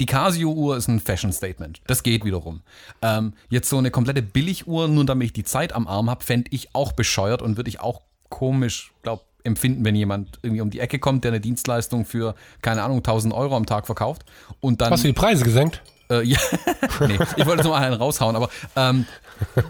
die 0.00 0.06
Casio-Uhr 0.06 0.78
ist 0.78 0.88
ein 0.88 1.00
Fashion-Statement. 1.00 1.82
Das 1.86 2.02
geht 2.02 2.24
wiederum. 2.24 2.62
Ähm, 3.02 3.34
jetzt 3.50 3.68
so 3.68 3.76
eine 3.76 3.90
komplette 3.90 4.22
Billiguhr, 4.22 4.88
nur 4.88 5.04
damit 5.04 5.26
ich 5.26 5.32
die 5.34 5.44
Zeit 5.44 5.74
am 5.74 5.86
Arm 5.86 6.08
habe, 6.08 6.24
fände 6.24 6.48
ich 6.50 6.74
auch 6.74 6.92
bescheuert 6.92 7.42
und 7.42 7.58
würde 7.58 7.68
ich 7.68 7.80
auch 7.80 8.00
komisch, 8.30 8.92
glaube 9.02 9.22
empfinden, 9.44 9.84
wenn 9.84 9.94
jemand 9.94 10.38
irgendwie 10.42 10.60
um 10.60 10.70
die 10.70 10.80
Ecke 10.80 10.98
kommt, 10.98 11.24
der 11.24 11.32
eine 11.32 11.40
Dienstleistung 11.40 12.04
für, 12.04 12.34
keine 12.60 12.82
Ahnung, 12.82 12.98
1000 12.98 13.34
Euro 13.34 13.56
am 13.56 13.66
Tag 13.66 13.86
verkauft. 13.86 14.24
Und 14.60 14.80
dann, 14.80 14.90
Hast 14.90 15.04
du 15.04 15.08
die 15.08 15.14
Preise 15.14 15.44
gesenkt? 15.44 15.82
Äh, 16.10 16.22
ja, 16.22 16.38
nee, 17.06 17.18
ich 17.36 17.46
wollte 17.46 17.64
nur 17.64 17.76
einen 17.76 17.94
raushauen, 17.94 18.36
aber 18.36 18.48
ähm, 18.76 19.06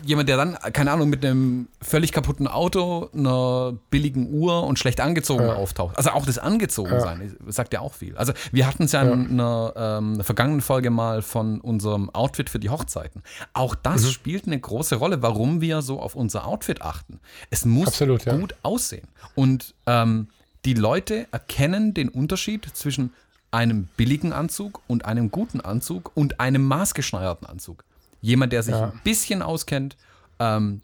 jemand, 0.05 0.29
der 0.29 0.37
dann, 0.37 0.55
keine 0.73 0.93
Ahnung, 0.93 1.09
mit 1.09 1.25
einem 1.25 1.69
völlig 1.81 2.13
kaputten 2.13 2.47
Auto, 2.47 3.11
einer 3.15 3.75
billigen 3.91 4.33
Uhr 4.33 4.65
und 4.65 4.79
schlecht 4.79 5.01
angezogen 5.01 5.47
ja. 5.47 5.55
auftaucht. 5.55 5.97
Also 5.97 6.11
auch 6.11 6.27
das 6.27 6.39
Angezogensein 6.39 7.37
ja. 7.45 7.53
sagt 7.53 7.73
ja 7.73 7.81
auch 7.81 7.95
viel. 7.95 8.17
Also 8.17 8.33
wir 8.51 8.67
hatten 8.67 8.85
es 8.85 8.93
ja, 8.93 9.05
ja, 9.05 9.13
in 9.13 9.41
einer, 9.41 9.73
ähm, 9.77 10.21
vergangenen 10.23 10.61
Folge 10.61 10.91
mal 10.91 11.23
von 11.23 11.61
unserem 11.61 12.11
Outfit 12.11 12.51
für 12.51 12.59
die 12.59 12.71
Hochzeiten. 12.71 13.23
Auch 13.53 13.75
das 13.75 14.03
mhm. 14.03 14.09
spielt 14.09 14.47
eine 14.47 14.59
große 14.59 14.97
Rolle, 14.97 15.23
warum 15.23 15.61
wir 15.61 15.83
so 15.83 16.01
auf 16.01 16.15
unser 16.15 16.47
Outfit 16.47 16.83
achten. 16.83 17.21
Es 17.51 17.65
muss 17.65 17.89
Absolut, 17.89 18.25
gut 18.25 18.55
aussehen. 18.63 19.09
Und 19.35 19.75
ähm, 19.87 20.29
die 20.65 20.75
Leute 20.75 21.27
erkennen 21.33 21.95
den 21.95 22.09
Unterschied 22.09 22.69
zwischen 22.73 23.13
einem 23.53 23.89
billigen 23.97 24.33
Anzug 24.33 24.81
und 24.89 25.05
einem 25.05 25.31
guten 25.31 25.61
Anzug 25.61 26.11
und 26.15 26.41
einem 26.41 26.65
maßgeschneiderten 26.65 27.47
Anzug. 27.47 27.85
Jemand, 28.21 28.53
der 28.53 28.63
sich 28.63 28.75
ja. 28.75 28.87
ein 28.87 29.01
bisschen 29.05 29.43
auskennt, 29.43 29.97
ähm, 30.39 30.81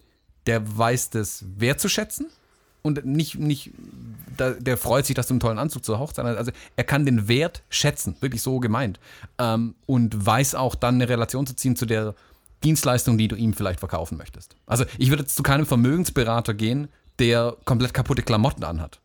der 0.46 0.78
weiß 0.78 1.11
das 1.11 1.44
wertzuschätzen 1.57 2.26
und 2.83 3.04
nicht, 3.04 3.38
nicht 3.38 3.72
da, 4.37 4.50
der 4.50 4.76
freut 4.76 5.07
sich, 5.07 5.14
dass 5.14 5.26
du 5.26 5.35
einen 5.35 5.40
tollen 5.40 5.59
Anzug 5.59 5.85
zur 5.85 5.98
Hochzeit 5.98 6.24
hast. 6.24 6.37
Also 6.37 6.52
er 6.76 6.85
kann 6.85 7.04
den 7.04 7.28
Wert 7.28 7.62
schätzen, 7.70 8.16
wirklich 8.20 8.42
so 8.42 8.61
gemeint. 8.61 9.00
Ähm, 9.38 9.74
und 9.87 10.26
weiß 10.26 10.54
auch 10.54 10.74
dann 10.74 10.96
eine 10.96 11.09
Relation 11.09 11.46
zu 11.46 11.54
ziehen 11.54 11.76
zu 11.76 11.87
der 11.87 12.14
Dienstleistung, 12.64 13.18
die 13.18 13.28
du 13.28 13.37
ihm 13.37 13.54
vielleicht 13.54 13.81
verkaufen 13.81 14.18
möchtest. 14.18 14.57
Also 14.66 14.85
ich 14.98 15.11
würde 15.11 15.22
jetzt 15.22 15.37
zu 15.37 15.42
keinem 15.42 15.66
Vermögensberater 15.66 16.54
gehen, 16.54 16.88
der 17.18 17.57
komplett 17.64 17.94
kaputte 17.94 18.22
Klamotten 18.22 18.64
anhat. 18.64 19.00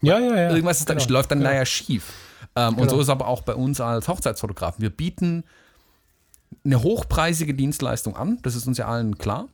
Ja, 0.00 0.18
ja, 0.18 0.34
ja. 0.34 0.50
Irgendwas 0.50 0.84
dann, 0.84 0.98
genau. 0.98 1.12
läuft 1.12 1.30
dann 1.30 1.38
genau. 1.38 1.50
leider 1.50 1.66
schief. 1.66 2.12
Ähm, 2.56 2.70
genau. 2.70 2.82
Und 2.82 2.90
so 2.90 3.00
ist 3.00 3.08
aber 3.08 3.26
auch 3.26 3.42
bei 3.42 3.54
uns 3.54 3.80
als 3.80 4.08
Hochzeitsfotografen. 4.08 4.82
Wir 4.82 4.90
bieten 4.90 5.44
eine 6.64 6.82
hochpreisige 6.82 7.54
Dienstleistung 7.54 8.16
an, 8.16 8.38
das 8.42 8.54
ist 8.54 8.66
uns 8.66 8.78
ja 8.78 8.86
allen 8.86 9.18
klar. 9.18 9.48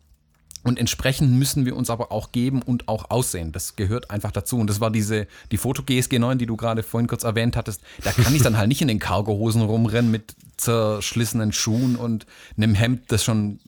Und 0.64 0.78
entsprechend 0.78 1.30
müssen 1.32 1.66
wir 1.66 1.76
uns 1.76 1.90
aber 1.90 2.10
auch 2.10 2.32
geben 2.32 2.62
und 2.62 2.88
auch 2.88 3.10
aussehen. 3.10 3.52
Das 3.52 3.76
gehört 3.76 4.10
einfach 4.10 4.32
dazu. 4.32 4.56
Und 4.58 4.70
das 4.70 4.80
war 4.80 4.90
diese, 4.90 5.26
die 5.52 5.58
Foto 5.58 5.82
GSG 5.82 6.18
9, 6.18 6.38
die 6.38 6.46
du 6.46 6.56
gerade 6.56 6.82
vorhin 6.82 7.06
kurz 7.06 7.22
erwähnt 7.22 7.54
hattest. 7.54 7.82
Da 8.02 8.12
kann 8.12 8.34
ich 8.34 8.42
dann 8.42 8.56
halt 8.56 8.68
nicht 8.68 8.80
in 8.80 8.88
den 8.88 8.98
Cargohosen 8.98 9.60
rumrennen 9.60 10.10
mit 10.10 10.34
zerschlissenen 10.56 11.52
Schuhen 11.52 11.96
und 11.96 12.24
einem 12.56 12.74
Hemd, 12.74 13.12
das 13.12 13.22
schon 13.22 13.60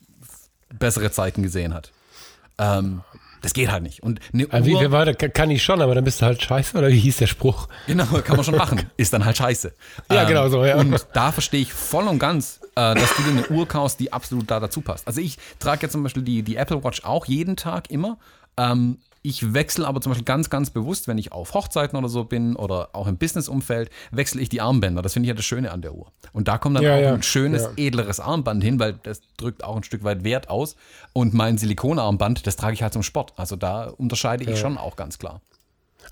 bessere 0.79 1.11
Zeiten 1.11 1.42
gesehen 1.42 1.74
hat. 1.74 1.92
Ähm, 2.57 3.02
das 3.46 3.54
geht 3.54 3.70
halt 3.70 3.85
nicht. 3.85 4.02
Und 4.02 4.18
eine 4.32 4.48
Uhr, 4.48 4.66
wie, 4.66 4.74
wie 4.74 4.90
war, 4.90 5.14
kann 5.14 5.52
ich 5.52 5.62
schon, 5.62 5.80
aber 5.80 5.94
dann 5.94 6.02
bist 6.02 6.20
du 6.20 6.26
halt 6.26 6.42
scheiße, 6.42 6.76
oder 6.76 6.88
wie 6.88 6.98
hieß 6.98 7.18
der 7.18 7.28
Spruch? 7.28 7.68
Genau, 7.87 8.04
kann 8.04 8.35
man 8.35 8.44
schon 8.44 8.56
machen. 8.56 8.82
Ist 8.96 9.12
dann 9.12 9.24
halt 9.24 9.37
scheiße. 9.37 9.72
Ja, 10.11 10.22
ähm, 10.22 10.28
genau 10.28 10.48
so, 10.48 10.64
ja. 10.64 10.74
Und 10.78 11.06
da 11.12 11.30
verstehe 11.30 11.61
ich 11.61 11.72
voll 11.72 12.09
und 12.09 12.18
ganz, 12.18 12.59
äh, 12.74 12.96
dass 12.96 13.14
du 13.14 13.22
dir 13.22 13.30
eine 13.30 13.48
Uhr 13.50 13.68
kaufst, 13.68 14.00
die 14.00 14.12
absolut 14.12 14.50
da 14.50 14.59
dazu 14.59 14.80
passt. 14.80 15.06
Also 15.06 15.20
ich 15.20 15.38
trage 15.61 15.82
jetzt 15.82 15.92
zum 15.92 16.02
Beispiel 16.02 16.24
die, 16.24 16.42
die 16.42 16.56
Apple 16.56 16.82
Watch 16.82 17.04
auch 17.04 17.26
jeden 17.26 17.54
Tag 17.54 17.88
immer. 17.88 18.18
Ähm, 18.56 18.98
ich 19.26 19.54
wechsle 19.54 19.86
aber 19.86 20.00
zum 20.00 20.10
Beispiel 20.10 20.24
ganz, 20.24 20.50
ganz 20.50 20.70
bewusst, 20.70 21.08
wenn 21.08 21.18
ich 21.18 21.32
auf 21.32 21.52
Hochzeiten 21.52 21.98
oder 21.98 22.08
so 22.08 22.24
bin 22.24 22.54
oder 22.54 22.90
auch 22.92 23.08
im 23.08 23.18
Businessumfeld, 23.18 23.90
wechsle 24.12 24.40
ich 24.40 24.48
die 24.48 24.60
Armbänder. 24.60 25.02
Das 25.02 25.14
finde 25.14 25.26
ich 25.26 25.28
ja 25.28 25.34
das 25.34 25.44
Schöne 25.44 25.72
an 25.72 25.82
der 25.82 25.94
Uhr. 25.94 26.12
Und 26.32 26.46
da 26.46 26.58
kommt 26.58 26.76
dann 26.76 26.84
ja, 26.84 26.94
auch 26.94 27.00
ja. 27.00 27.14
ein 27.14 27.22
schönes, 27.22 27.64
ja. 27.64 27.70
edleres 27.76 28.20
Armband 28.20 28.62
hin, 28.62 28.78
weil 28.78 28.94
das 29.02 29.22
drückt 29.36 29.64
auch 29.64 29.76
ein 29.76 29.82
Stück 29.82 30.04
weit 30.04 30.22
Wert 30.22 30.48
aus. 30.48 30.76
Und 31.12 31.34
mein 31.34 31.58
Silikonarmband, 31.58 32.46
das 32.46 32.54
trage 32.54 32.74
ich 32.74 32.82
halt 32.82 32.92
zum 32.92 33.02
Sport. 33.02 33.32
Also 33.36 33.56
da 33.56 33.86
unterscheide 33.86 34.44
ich 34.44 34.58
schon 34.58 34.78
auch 34.78 34.94
ganz 34.94 35.18
klar. 35.18 35.40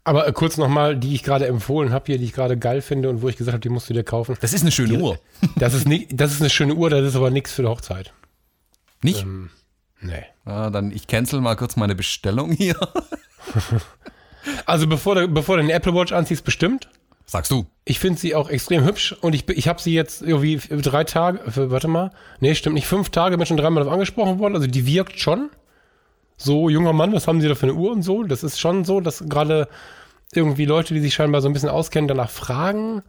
Aber 0.03 0.27
äh, 0.27 0.33
kurz 0.33 0.57
nochmal, 0.57 0.97
die 0.97 1.15
ich 1.15 1.23
gerade 1.23 1.47
empfohlen 1.47 1.93
habe 1.93 2.07
hier, 2.07 2.19
die 2.19 2.25
ich 2.25 2.33
gerade 2.33 2.59
geil 2.59 2.83
finde 2.83 3.11
und 3.11 3.23
wo 3.23 3.29
ich 3.29 3.37
gesagt 3.37 3.55
habe, 3.55 3.61
die 3.61 3.69
musst 3.69 3.89
du 3.89 3.95
dir 3.95 4.03
kaufen. 4.03 4.37
Das 4.41 4.53
ist 4.53 4.63
eine 4.63 4.73
schöne 4.73 4.97
die, 4.97 5.03
Uhr. 5.03 5.19
Das 5.57 5.73
ist, 5.73 5.87
nie, 5.87 6.09
das 6.11 6.33
ist 6.33 6.41
eine 6.41 6.51
schöne 6.51 6.75
Uhr, 6.75 6.91
das 6.91 7.07
ist 7.07 7.15
aber 7.15 7.31
nichts 7.31 7.53
für 7.53 7.63
die 7.63 7.69
Hochzeit. 7.69 8.13
Nicht? 9.03 9.23
Ähm, 9.23 9.51
Nee. 10.05 10.25
Ja, 10.47 10.69
dann 10.69 10.93
ich 10.93 11.07
cancel 11.07 11.41
mal 11.41 11.57
kurz 11.57 11.77
meine 11.77 11.95
Bestellung 11.95 12.53
hier. 12.53 12.77
also 14.67 14.87
bevor 14.87 15.15
du, 15.15 15.29
bevor 15.29 15.57
du 15.57 15.63
den 15.63 15.71
Apple 15.71 15.95
Watch 15.95 16.13
anziehst, 16.13 16.45
bestimmt. 16.45 16.91
Sagst 17.25 17.51
du. 17.51 17.65
Ich 17.87 17.99
finde 17.99 18.21
sie 18.21 18.35
auch 18.35 18.51
extrem 18.51 18.85
hübsch 18.85 19.13
und 19.23 19.35
ich, 19.35 19.49
ich 19.49 19.67
habe 19.67 19.81
sie 19.81 19.95
jetzt 19.95 20.21
irgendwie 20.21 20.59
drei 20.83 21.05
Tage, 21.05 21.41
warte 21.71 21.89
mal, 21.89 22.11
nee, 22.41 22.55
stimmt 22.55 22.75
nicht, 22.75 22.87
fünf 22.87 23.09
Tage 23.09 23.39
bin 23.39 23.47
schon 23.47 23.57
dreimal 23.57 23.83
darauf 23.83 23.95
angesprochen 23.95 24.39
worden, 24.39 24.57
also 24.57 24.67
die 24.67 24.87
wirkt 24.87 25.19
schon. 25.19 25.49
So, 26.37 26.69
junger 26.69 26.93
Mann, 26.93 27.15
was 27.15 27.27
haben 27.27 27.41
Sie 27.41 27.49
da 27.49 27.55
für 27.55 27.67
eine 27.67 27.75
Uhr 27.75 27.93
und 27.93 28.03
so? 28.03 28.25
Das 28.25 28.43
ist 28.43 28.61
schon 28.61 28.85
so, 28.85 29.01
dass 29.01 29.25
gerade 29.27 29.69
irgendwie 30.35 30.67
Leute, 30.67 30.93
die 30.93 31.01
sich 31.01 31.15
scheinbar 31.15 31.41
so 31.41 31.49
ein 31.49 31.55
bisschen 31.55 31.69
auskennen, 31.71 32.09
danach 32.09 32.29
fragen. 32.31 33.03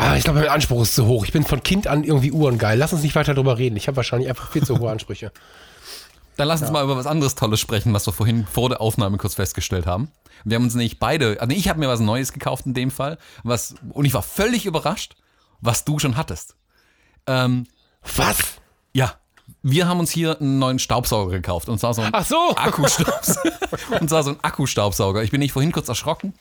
Ah, 0.00 0.16
ich 0.16 0.22
glaube, 0.22 0.38
mein 0.38 0.48
Anspruch 0.48 0.82
ist 0.82 0.94
zu 0.94 1.06
hoch. 1.06 1.24
Ich 1.24 1.32
bin 1.32 1.44
von 1.44 1.60
Kind 1.64 1.88
an 1.88 2.04
irgendwie 2.04 2.30
uhrengeil. 2.30 2.78
Lass 2.78 2.92
uns 2.92 3.02
nicht 3.02 3.16
weiter 3.16 3.34
drüber 3.34 3.58
reden. 3.58 3.76
Ich 3.76 3.88
habe 3.88 3.96
wahrscheinlich 3.96 4.28
einfach 4.28 4.48
viel 4.48 4.64
zu 4.64 4.78
hohe 4.78 4.92
Ansprüche. 4.92 5.32
Dann 6.36 6.46
lass 6.46 6.60
uns 6.60 6.68
ja. 6.68 6.72
mal 6.72 6.84
über 6.84 6.96
was 6.96 7.06
anderes 7.06 7.34
Tolles 7.34 7.58
sprechen, 7.58 7.92
was 7.92 8.06
wir 8.06 8.12
vorhin 8.12 8.46
vor 8.46 8.68
der 8.68 8.80
Aufnahme 8.80 9.16
kurz 9.16 9.34
festgestellt 9.34 9.86
haben. 9.86 10.12
Wir 10.44 10.54
haben 10.54 10.62
uns 10.62 10.76
nämlich 10.76 11.00
beide, 11.00 11.40
also 11.40 11.54
ich 11.54 11.68
habe 11.68 11.80
mir 11.80 11.88
was 11.88 11.98
Neues 11.98 12.32
gekauft 12.32 12.64
in 12.64 12.74
dem 12.74 12.92
Fall, 12.92 13.18
was, 13.42 13.74
und 13.90 14.04
ich 14.04 14.14
war 14.14 14.22
völlig 14.22 14.64
überrascht, 14.64 15.16
was 15.60 15.84
du 15.84 15.98
schon 15.98 16.16
hattest. 16.16 16.54
Ähm, 17.26 17.66
was? 18.16 18.38
Ja, 18.92 19.14
wir 19.64 19.88
haben 19.88 19.98
uns 19.98 20.12
hier 20.12 20.40
einen 20.40 20.60
neuen 20.60 20.78
Staubsauger 20.78 21.32
gekauft 21.32 21.68
und 21.68 21.80
zwar 21.80 21.92
so 21.92 22.02
ein 22.02 22.10
Ach 22.12 22.24
so. 22.24 22.54
Akkustaubsauger. 22.54 23.52
und 24.00 24.08
zwar 24.08 24.22
so 24.22 24.30
ein 24.30 24.38
Akkustaubsauger. 24.40 25.24
Ich 25.24 25.32
bin 25.32 25.40
nicht 25.40 25.52
vorhin 25.52 25.72
kurz 25.72 25.88
erschrocken. 25.88 26.34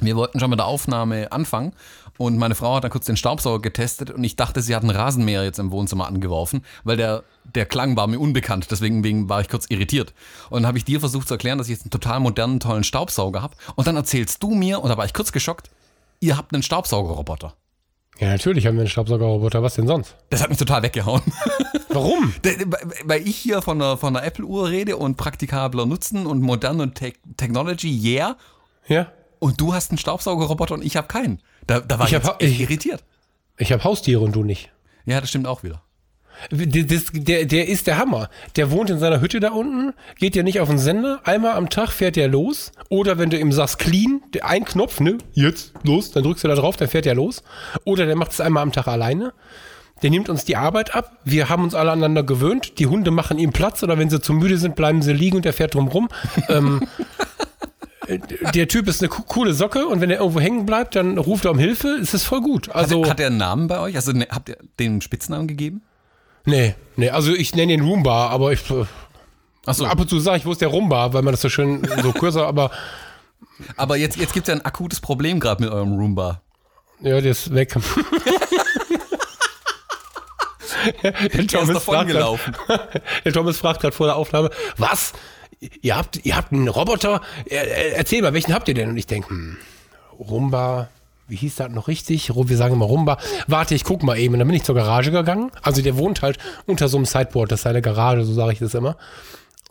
Wir 0.00 0.16
wollten 0.16 0.38
schon 0.38 0.50
mit 0.50 0.58
der 0.58 0.66
Aufnahme 0.66 1.32
anfangen 1.32 1.72
und 2.20 2.36
meine 2.36 2.54
Frau 2.54 2.74
hat 2.74 2.84
dann 2.84 2.90
kurz 2.90 3.06
den 3.06 3.16
Staubsauger 3.16 3.62
getestet 3.62 4.10
und 4.10 4.22
ich 4.22 4.36
dachte, 4.36 4.60
sie 4.60 4.76
hat 4.76 4.82
einen 4.82 4.94
Rasenmäher 4.94 5.42
jetzt 5.42 5.58
im 5.58 5.70
Wohnzimmer 5.70 6.06
angeworfen, 6.06 6.66
weil 6.84 6.98
der, 6.98 7.24
der 7.54 7.64
Klang 7.64 7.96
war 7.96 8.08
mir 8.08 8.18
unbekannt. 8.18 8.66
Deswegen 8.70 9.30
war 9.30 9.40
ich 9.40 9.48
kurz 9.48 9.64
irritiert. 9.70 10.12
Und 10.50 10.60
dann 10.60 10.66
habe 10.66 10.76
ich 10.76 10.84
dir 10.84 11.00
versucht 11.00 11.28
zu 11.28 11.32
erklären, 11.32 11.56
dass 11.56 11.68
ich 11.68 11.72
jetzt 11.72 11.84
einen 11.84 11.92
total 11.92 12.20
modernen, 12.20 12.60
tollen 12.60 12.84
Staubsauger 12.84 13.40
habe. 13.40 13.56
Und 13.74 13.86
dann 13.86 13.96
erzählst 13.96 14.42
du 14.42 14.50
mir, 14.50 14.82
und 14.82 14.90
da 14.90 14.98
war 14.98 15.06
ich 15.06 15.14
kurz 15.14 15.32
geschockt, 15.32 15.70
ihr 16.20 16.36
habt 16.36 16.52
einen 16.52 16.62
Staubsaugerroboter. 16.62 17.54
Ja, 18.18 18.28
natürlich 18.28 18.66
haben 18.66 18.74
wir 18.74 18.82
einen 18.82 18.90
Staubsaugerroboter. 18.90 19.62
Was 19.62 19.76
denn 19.76 19.86
sonst? 19.86 20.14
Das 20.28 20.42
hat 20.42 20.50
mich 20.50 20.58
total 20.58 20.82
weggehauen. 20.82 21.22
Warum? 21.88 22.34
Weil 23.04 23.26
ich 23.26 23.38
hier 23.38 23.62
von 23.62 23.78
der, 23.78 23.96
von 23.96 24.12
der 24.12 24.26
Apple-Uhr 24.26 24.68
rede 24.68 24.98
und 24.98 25.16
praktikabler 25.16 25.86
Nutzen 25.86 26.26
und 26.26 26.42
modern 26.42 26.82
und 26.82 26.96
Te 26.96 27.14
Technology, 27.38 27.98
yeah. 27.98 28.36
Ja. 28.88 29.10
Und 29.38 29.58
du 29.58 29.72
hast 29.72 29.90
einen 29.90 29.96
Staubsaugerroboter 29.96 30.74
und 30.74 30.84
ich 30.84 30.98
habe 30.98 31.08
keinen. 31.08 31.40
Da, 31.66 31.80
da 31.80 31.98
war 31.98 32.06
ich, 32.06 32.14
hab, 32.14 32.42
ich, 32.42 32.60
irritiert. 32.60 33.04
Ich 33.58 33.72
habe 33.72 33.84
Haustiere 33.84 34.20
und 34.20 34.34
du 34.34 34.42
nicht. 34.42 34.70
Ja, 35.06 35.20
das 35.20 35.30
stimmt 35.30 35.46
auch 35.46 35.62
wieder. 35.62 35.82
Das, 36.50 37.06
der, 37.12 37.44
der 37.44 37.68
ist 37.68 37.86
der 37.86 37.98
Hammer. 37.98 38.30
Der 38.56 38.70
wohnt 38.70 38.88
in 38.88 38.98
seiner 38.98 39.20
Hütte 39.20 39.40
da 39.40 39.50
unten, 39.50 39.92
geht 40.18 40.34
ja 40.34 40.42
nicht 40.42 40.60
auf 40.60 40.68
den 40.68 40.78
Sender. 40.78 41.20
Einmal 41.24 41.52
am 41.52 41.68
Tag 41.68 41.90
fährt 41.90 42.16
er 42.16 42.28
los. 42.28 42.72
Oder 42.88 43.18
wenn 43.18 43.28
du 43.28 43.38
ihm 43.38 43.52
sagst, 43.52 43.78
clean, 43.78 44.22
ein 44.42 44.64
Knopf, 44.64 45.00
ne, 45.00 45.18
jetzt, 45.34 45.74
los, 45.82 46.12
dann 46.12 46.22
drückst 46.22 46.44
du 46.44 46.48
da 46.48 46.54
drauf, 46.54 46.76
dann 46.76 46.88
fährt 46.88 47.06
er 47.06 47.14
los. 47.14 47.42
Oder 47.84 48.06
der 48.06 48.16
macht 48.16 48.32
es 48.32 48.40
einmal 48.40 48.62
am 48.62 48.72
Tag 48.72 48.88
alleine. 48.88 49.34
Der 50.02 50.08
nimmt 50.08 50.30
uns 50.30 50.46
die 50.46 50.56
Arbeit 50.56 50.94
ab. 50.94 51.18
Wir 51.24 51.50
haben 51.50 51.62
uns 51.62 51.74
alle 51.74 51.90
aneinander 51.90 52.22
gewöhnt. 52.22 52.78
Die 52.78 52.86
Hunde 52.86 53.10
machen 53.10 53.38
ihm 53.38 53.52
Platz 53.52 53.82
oder 53.82 53.98
wenn 53.98 54.08
sie 54.08 54.20
zu 54.20 54.32
müde 54.32 54.56
sind, 54.56 54.76
bleiben 54.76 55.02
sie 55.02 55.12
liegen 55.12 55.36
und 55.36 55.44
der 55.44 55.52
fährt 55.52 55.74
drumrum. 55.74 56.08
ähm, 56.48 56.88
der 58.54 58.68
Typ 58.68 58.88
ist 58.88 59.02
eine 59.02 59.08
coole 59.08 59.54
Socke 59.54 59.86
und 59.86 60.00
wenn 60.00 60.10
er 60.10 60.18
irgendwo 60.18 60.40
hängen 60.40 60.66
bleibt, 60.66 60.96
dann 60.96 61.18
ruft 61.18 61.44
er 61.44 61.52
um 61.52 61.58
Hilfe. 61.58 61.98
Ist 62.00 62.14
das 62.14 62.24
voll 62.24 62.40
gut. 62.40 62.68
Also, 62.70 63.02
hat, 63.02 63.10
hat 63.10 63.20
er 63.20 63.28
einen 63.28 63.36
Namen 63.36 63.68
bei 63.68 63.78
euch? 63.80 63.96
Also 63.96 64.12
ne, 64.12 64.26
habt 64.30 64.48
ihr 64.48 64.58
den 64.78 65.00
Spitznamen 65.00 65.46
gegeben? 65.46 65.82
Nee, 66.44 66.74
nee, 66.96 67.10
also 67.10 67.32
ich 67.32 67.54
nenne 67.54 67.72
ihn 67.72 67.82
Roomba, 67.82 68.28
aber 68.28 68.52
ich. 68.52 68.60
So. 68.62 68.86
Ab 69.84 70.00
und 70.00 70.08
zu 70.08 70.18
sage 70.18 70.38
ich, 70.38 70.46
wo 70.46 70.52
ist 70.52 70.60
der 70.60 70.68
Roomba, 70.68 71.12
weil 71.12 71.22
man 71.22 71.32
das 71.32 71.42
so 71.42 71.48
schön 71.48 71.86
so 72.02 72.12
kürzer, 72.18 72.46
aber. 72.46 72.70
Aber 73.76 73.96
jetzt, 73.96 74.16
jetzt 74.16 74.32
gibt 74.32 74.48
es 74.48 74.52
ja 74.52 74.58
ein 74.58 74.64
akutes 74.64 75.00
Problem 75.00 75.38
gerade 75.38 75.62
mit 75.62 75.72
eurem 75.72 75.92
Roomba. 75.92 76.40
Ja, 77.00 77.20
der 77.20 77.30
ist 77.30 77.54
weg. 77.54 77.74
der, 81.02 81.12
der 81.12 81.46
Thomas 81.46 81.84
fragt 81.84 82.10
grad, 82.10 82.40
der 83.24 83.32
Thomas 83.32 83.58
fragt 83.58 83.80
gerade 83.80 83.94
vor 83.94 84.06
der 84.06 84.16
Aufnahme, 84.16 84.50
was? 84.76 85.12
Ihr 85.82 85.96
habt, 85.96 86.24
ihr 86.24 86.36
habt 86.36 86.52
einen 86.52 86.68
Roboter, 86.68 87.20
erzähl 87.46 88.22
mal, 88.22 88.32
welchen 88.32 88.54
habt 88.54 88.68
ihr 88.68 88.74
denn? 88.74 88.90
Und 88.90 88.96
ich 88.96 89.06
denke, 89.06 89.30
hm, 89.30 89.56
Rumba, 90.18 90.88
wie 91.28 91.36
hieß 91.36 91.56
das 91.56 91.70
noch 91.70 91.88
richtig? 91.88 92.32
Wir 92.34 92.56
sagen 92.56 92.74
immer 92.74 92.86
Rumba. 92.86 93.18
Warte, 93.46 93.74
ich 93.74 93.84
guck 93.84 94.02
mal 94.02 94.18
eben. 94.18 94.34
Und 94.34 94.40
dann 94.40 94.48
bin 94.48 94.56
ich 94.56 94.64
zur 94.64 94.74
Garage 94.74 95.12
gegangen. 95.12 95.52
Also 95.62 95.80
der 95.80 95.96
wohnt 95.96 96.22
halt 96.22 96.38
unter 96.66 96.88
so 96.88 96.96
einem 96.96 97.06
Sideboard, 97.06 97.52
das 97.52 97.60
ist 97.60 97.64
seine 97.64 97.82
Garage, 97.82 98.24
so 98.24 98.34
sage 98.34 98.52
ich 98.52 98.58
das 98.58 98.74
immer. 98.74 98.96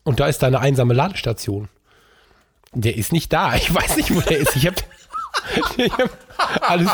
Und 0.04 0.20
da 0.20 0.28
ist 0.28 0.42
da 0.42 0.48
eine 0.48 0.60
einsame 0.60 0.94
Ladestation. 0.94 1.68
Der 2.74 2.96
ist 2.96 3.12
nicht 3.12 3.34
da. 3.34 3.56
Ich 3.56 3.74
weiß 3.74 3.98
nicht, 3.98 4.16
wo 4.16 4.22
der 4.22 4.38
ist. 4.38 4.56
Ich 4.56 4.68
habe 4.68 4.78
hab 6.38 6.70
alles, 6.70 6.90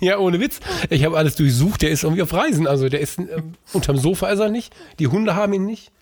ja, 0.00 0.18
ohne 0.18 0.40
Witz. 0.40 0.58
Ich 0.90 1.04
habe 1.04 1.16
alles 1.16 1.36
durchsucht. 1.36 1.82
Der 1.82 1.90
ist 1.90 2.02
irgendwie 2.02 2.22
auf 2.22 2.32
Reisen. 2.32 2.66
Also 2.66 2.88
der 2.88 3.00
ist 3.00 3.18
äh, 3.18 3.42
unterm 3.72 3.98
Sofa 3.98 4.28
ist 4.28 4.40
er 4.40 4.48
nicht. 4.48 4.74
Die 4.98 5.06
Hunde 5.06 5.36
haben 5.36 5.52
ihn 5.52 5.64
nicht. 5.64 5.92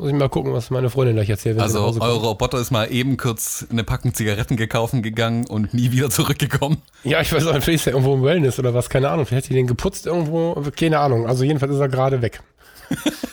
Muss 0.00 0.10
ich 0.10 0.14
mal 0.14 0.28
gucken, 0.28 0.52
was 0.52 0.70
meine 0.70 0.90
Freundin 0.90 1.16
gleich 1.16 1.28
erzählt. 1.28 1.58
Also 1.58 1.80
euer 2.00 2.20
Roboter 2.20 2.60
ist 2.60 2.70
mal 2.70 2.86
eben 2.92 3.16
kurz 3.16 3.66
eine 3.68 3.82
Packung 3.82 4.14
Zigaretten 4.14 4.56
gekauft 4.56 4.94
gegangen 5.02 5.44
und 5.46 5.74
nie 5.74 5.90
wieder 5.90 6.08
zurückgekommen. 6.10 6.78
Ja, 7.02 7.20
ich 7.20 7.32
weiß 7.32 7.46
auch, 7.48 7.52
vielleicht 7.54 7.80
ist 7.80 7.86
er 7.88 7.94
irgendwo 7.94 8.14
im 8.14 8.22
Wellness 8.22 8.60
oder 8.60 8.74
was, 8.74 8.88
keine 8.88 9.10
Ahnung. 9.10 9.26
Vielleicht 9.26 9.46
hat 9.46 9.48
sie 9.48 9.54
den 9.54 9.66
geputzt 9.66 10.06
irgendwo, 10.06 10.54
keine 10.76 11.00
Ahnung. 11.00 11.26
Also 11.26 11.42
jedenfalls 11.42 11.72
ist 11.72 11.80
er 11.80 11.88
gerade 11.88 12.22
weg. 12.22 12.40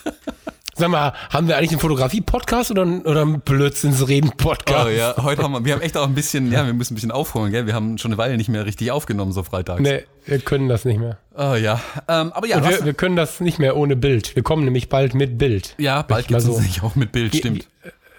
Sag 0.77 0.89
mal, 0.89 1.13
haben 1.29 1.47
wir 1.47 1.55
eigentlich 1.55 1.71
einen 1.71 1.79
Fotografie-Podcast 1.79 2.69
oder, 2.69 2.81
oder 2.81 3.21
einen 3.21 3.39
Blödsinnsreden-Podcast? 3.39 4.88
Oh 4.88 4.89
ja, 4.89 5.15
heute 5.23 5.41
haben 5.41 5.53
wir, 5.53 5.63
wir 5.63 5.73
haben 5.73 5.81
echt 5.81 5.95
auch 5.95 6.05
ein 6.05 6.15
bisschen, 6.15 6.51
ja, 6.51 6.65
wir 6.65 6.73
müssen 6.73 6.91
ein 6.91 6.95
bisschen 6.95 7.11
aufholen, 7.11 7.53
gell? 7.53 7.65
Wir 7.65 7.73
haben 7.73 7.97
schon 7.97 8.11
eine 8.11 8.17
Weile 8.17 8.35
nicht 8.35 8.49
mehr 8.49 8.65
richtig 8.65 8.91
aufgenommen, 8.91 9.31
so 9.31 9.43
freitags. 9.43 9.79
Nee, 9.79 10.03
wir 10.25 10.39
können 10.39 10.67
das 10.67 10.83
nicht 10.83 10.99
mehr. 10.99 11.17
Oh 11.33 11.53
ja, 11.53 11.79
ähm, 12.09 12.33
aber 12.33 12.45
ja. 12.47 12.61
Wir, 12.61 12.83
wir, 12.83 12.93
können 12.93 13.15
das 13.15 13.39
nicht 13.39 13.57
mehr 13.57 13.77
ohne 13.77 13.95
Bild. 13.95 14.35
Wir 14.35 14.43
kommen 14.43 14.65
nämlich 14.65 14.89
bald 14.89 15.15
mit 15.15 15.38
Bild. 15.38 15.75
Ja, 15.77 16.01
bald 16.01 16.27
gibt 16.27 16.41
es 16.41 16.45
so. 16.45 16.55
sich 16.55 16.83
auch 16.83 16.95
mit 16.95 17.13
Bild, 17.13 17.31
wie, 17.31 17.38
stimmt. 17.38 17.69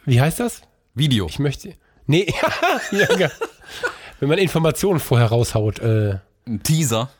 Wie, 0.06 0.14
wie, 0.14 0.20
heißt 0.22 0.40
das? 0.40 0.62
Video. 0.94 1.26
Ich 1.26 1.38
möchte, 1.38 1.74
nee, 2.06 2.32
ja, 2.90 3.18
ja, 3.18 3.30
wenn 4.18 4.30
man 4.30 4.38
Informationen 4.38 4.98
vorher 4.98 5.26
raushaut. 5.26 5.80
Äh, 5.80 6.20
ein 6.46 6.62
Teaser. 6.62 7.10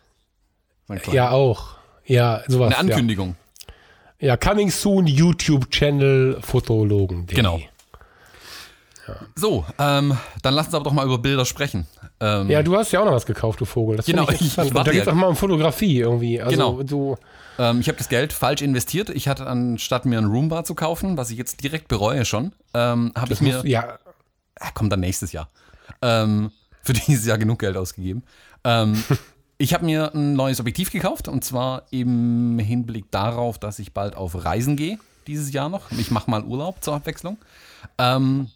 Ja, 1.13 1.33
auch. 1.33 1.77
Ja, 2.07 2.43
sowas. 2.49 2.69
Eine 2.69 2.79
Ankündigung. 2.79 3.31
Ja. 3.39 3.46
Ja, 4.19 4.37
Coming 4.37 4.71
Soon 4.71 5.07
YouTube-Channel 5.07 6.39
Fotologen. 6.41 7.27
Genau. 7.27 7.59
Ja. 9.07 9.15
So, 9.37 9.65
ähm, 9.79 10.17
dann 10.43 10.55
lass 10.55 10.67
uns 10.67 10.75
aber 10.75 10.85
doch 10.85 10.93
mal 10.93 11.07
über 11.07 11.19
Bilder 11.19 11.45
sprechen. 11.45 11.87
Ähm, 12.19 12.51
ja, 12.51 12.63
du 12.63 12.77
hast 12.77 12.91
ja 12.93 13.01
auch 13.01 13.05
noch 13.05 13.13
was 13.13 13.27
gekauft, 13.27 13.61
du 13.61 13.65
Vogel. 13.65 13.97
Das 13.97 14.07
genau, 14.07 14.29
ich, 14.31 14.41
ich 14.41 14.57
warte 14.57 14.73
Da 14.73 14.91
geht 14.91 15.03
es 15.03 15.09
auch 15.09 15.15
mal 15.15 15.29
um 15.29 15.37
Fotografie 15.37 16.01
irgendwie. 16.01 16.41
Also, 16.41 16.51
genau. 16.51 16.83
Du 16.83 17.17
ähm, 17.59 17.81
ich 17.81 17.89
habe 17.89 17.99
das 17.99 18.09
Geld 18.09 18.33
falsch 18.33 18.63
investiert. 18.63 19.11
Ich 19.11 19.29
hatte 19.29 19.47
anstatt 19.47 20.07
mir 20.07 20.19
ein 20.19 20.27
Roombar 20.27 20.65
zu 20.65 20.75
kaufen, 20.75 21.17
was 21.17 21.31
ich 21.31 21.39
jetzt 21.39 21.63
direkt 21.63 21.89
bereue 21.89 22.25
schon, 22.25 22.53
ähm, 22.75 23.13
habe 23.17 23.33
ich 23.33 23.41
mir. 23.41 23.63
ja. 23.67 23.99
Äh, 24.57 24.73
kommt 24.75 24.93
dann 24.93 25.01
nächstes 25.01 25.33
Jahr. 25.33 25.49
Ähm, 26.03 26.51
für 26.83 26.93
dieses 26.93 27.27
Jahr 27.27 27.39
genug 27.39 27.61
Geld 27.61 27.77
ausgegeben. 27.77 28.25
Ich 29.59 29.73
habe 29.73 29.87
mir 29.87 30.15
ein 30.15 30.35
neues 30.35 30.61
Objektiv 30.61 30.91
gekauft 30.91 31.29
und 31.29 31.43
zwar 31.43 31.85
im 31.91 32.59
Hinblick 32.59 33.11
darauf, 33.11 33.59
dass 33.59 33.79
ich 33.79 33.95
bald 33.95 34.15
auf 34.15 34.45
Reisen 34.45 34.77
gehe 34.77 34.99
dieses 35.27 35.51
Jahr 35.53 35.71
noch. 35.71 35.91
Ich 35.93 36.11
mache 36.11 36.31
mal 36.31 36.45
Urlaub 36.45 36.85
zur 36.85 36.95
Abwechslung. 36.95 37.39
Ähm, 37.97 38.51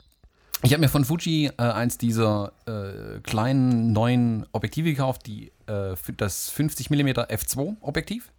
ich 0.63 0.73
habe 0.73 0.83
mir 0.83 0.91
von 0.91 1.07
Fuji 1.07 1.47
äh, 1.57 1.63
eins 1.63 1.97
dieser 1.97 2.53
äh, 2.67 3.21
kleinen 3.21 3.93
neuen 3.93 4.47
Objektive 4.53 4.91
gekauft, 4.91 5.27
die, 5.27 5.53
äh, 5.67 5.95
das 6.19 6.51
50 6.51 6.91
mm 6.91 7.09
f2 7.09 7.77
Objektiv, 7.81 8.31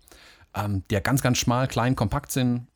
ähm, 0.53 0.83
der 0.91 1.01
ganz, 1.01 1.23
ganz 1.23 1.39
schmal, 1.39 1.67
klein, 1.67 1.95
kompakt 1.95 2.31
sind, 2.31 2.67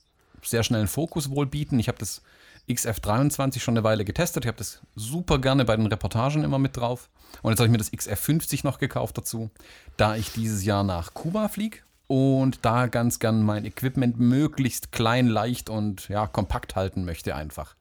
sehr 0.42 0.64
schnellen 0.64 0.88
Fokus 0.88 1.30
wohl 1.30 1.46
bieten. 1.46 1.78
Ich 1.78 1.90
habe 1.90 2.00
das 2.00 2.24
XF23 2.70 3.60
schon 3.60 3.78
eine 3.78 3.84
Weile 3.84 4.06
getestet. 4.06 4.46
Ich 4.46 4.48
habe 4.48 4.58
das 4.58 4.82
super 4.96 5.40
gerne 5.40 5.66
bei 5.66 5.76
den 5.76 5.86
Reportagen 5.86 6.44
immer 6.44 6.60
mit 6.60 6.78
drauf. 6.78 7.10
Und 7.42 7.52
jetzt 7.52 7.60
habe 7.60 7.68
ich 7.68 7.72
mir 7.72 7.78
das 7.78 7.94
XF50 7.94 8.62
noch 8.64 8.80
gekauft 8.80 9.18
dazu, 9.18 9.52
da 9.98 10.16
ich 10.16 10.32
dieses 10.32 10.64
Jahr 10.64 10.84
nach 10.84 11.14
Kuba 11.14 11.48
fliege 11.48 11.80
und 12.08 12.60
da 12.64 12.88
ganz 12.88 13.20
gern 13.20 13.44
mein 13.44 13.66
Equipment 13.66 14.20
möglichst 14.20 14.92
klein, 14.92 15.28
leicht 15.28 15.70
und 15.70 16.08
ja, 16.10 16.28
kompakt 16.28 16.76
halten 16.76 17.06
möchte 17.06 17.36
einfach. 17.36 17.76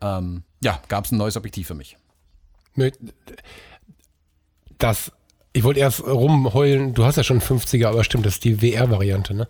Ähm, 0.00 0.44
ja, 0.62 0.80
gab 0.88 1.04
es 1.04 1.12
ein 1.12 1.18
neues 1.18 1.36
Objektiv 1.36 1.68
für 1.68 1.74
mich. 1.74 1.96
Das, 4.78 5.12
ich 5.56 5.62
wollte 5.62 5.78
erst 5.78 6.04
rumheulen, 6.04 6.94
du 6.94 7.04
hast 7.04 7.14
ja 7.16 7.22
schon 7.22 7.40
50er, 7.40 7.86
aber 7.86 8.02
stimmt, 8.02 8.26
das 8.26 8.34
ist 8.34 8.44
die 8.44 8.60
WR-Variante, 8.60 9.34
ne? 9.34 9.46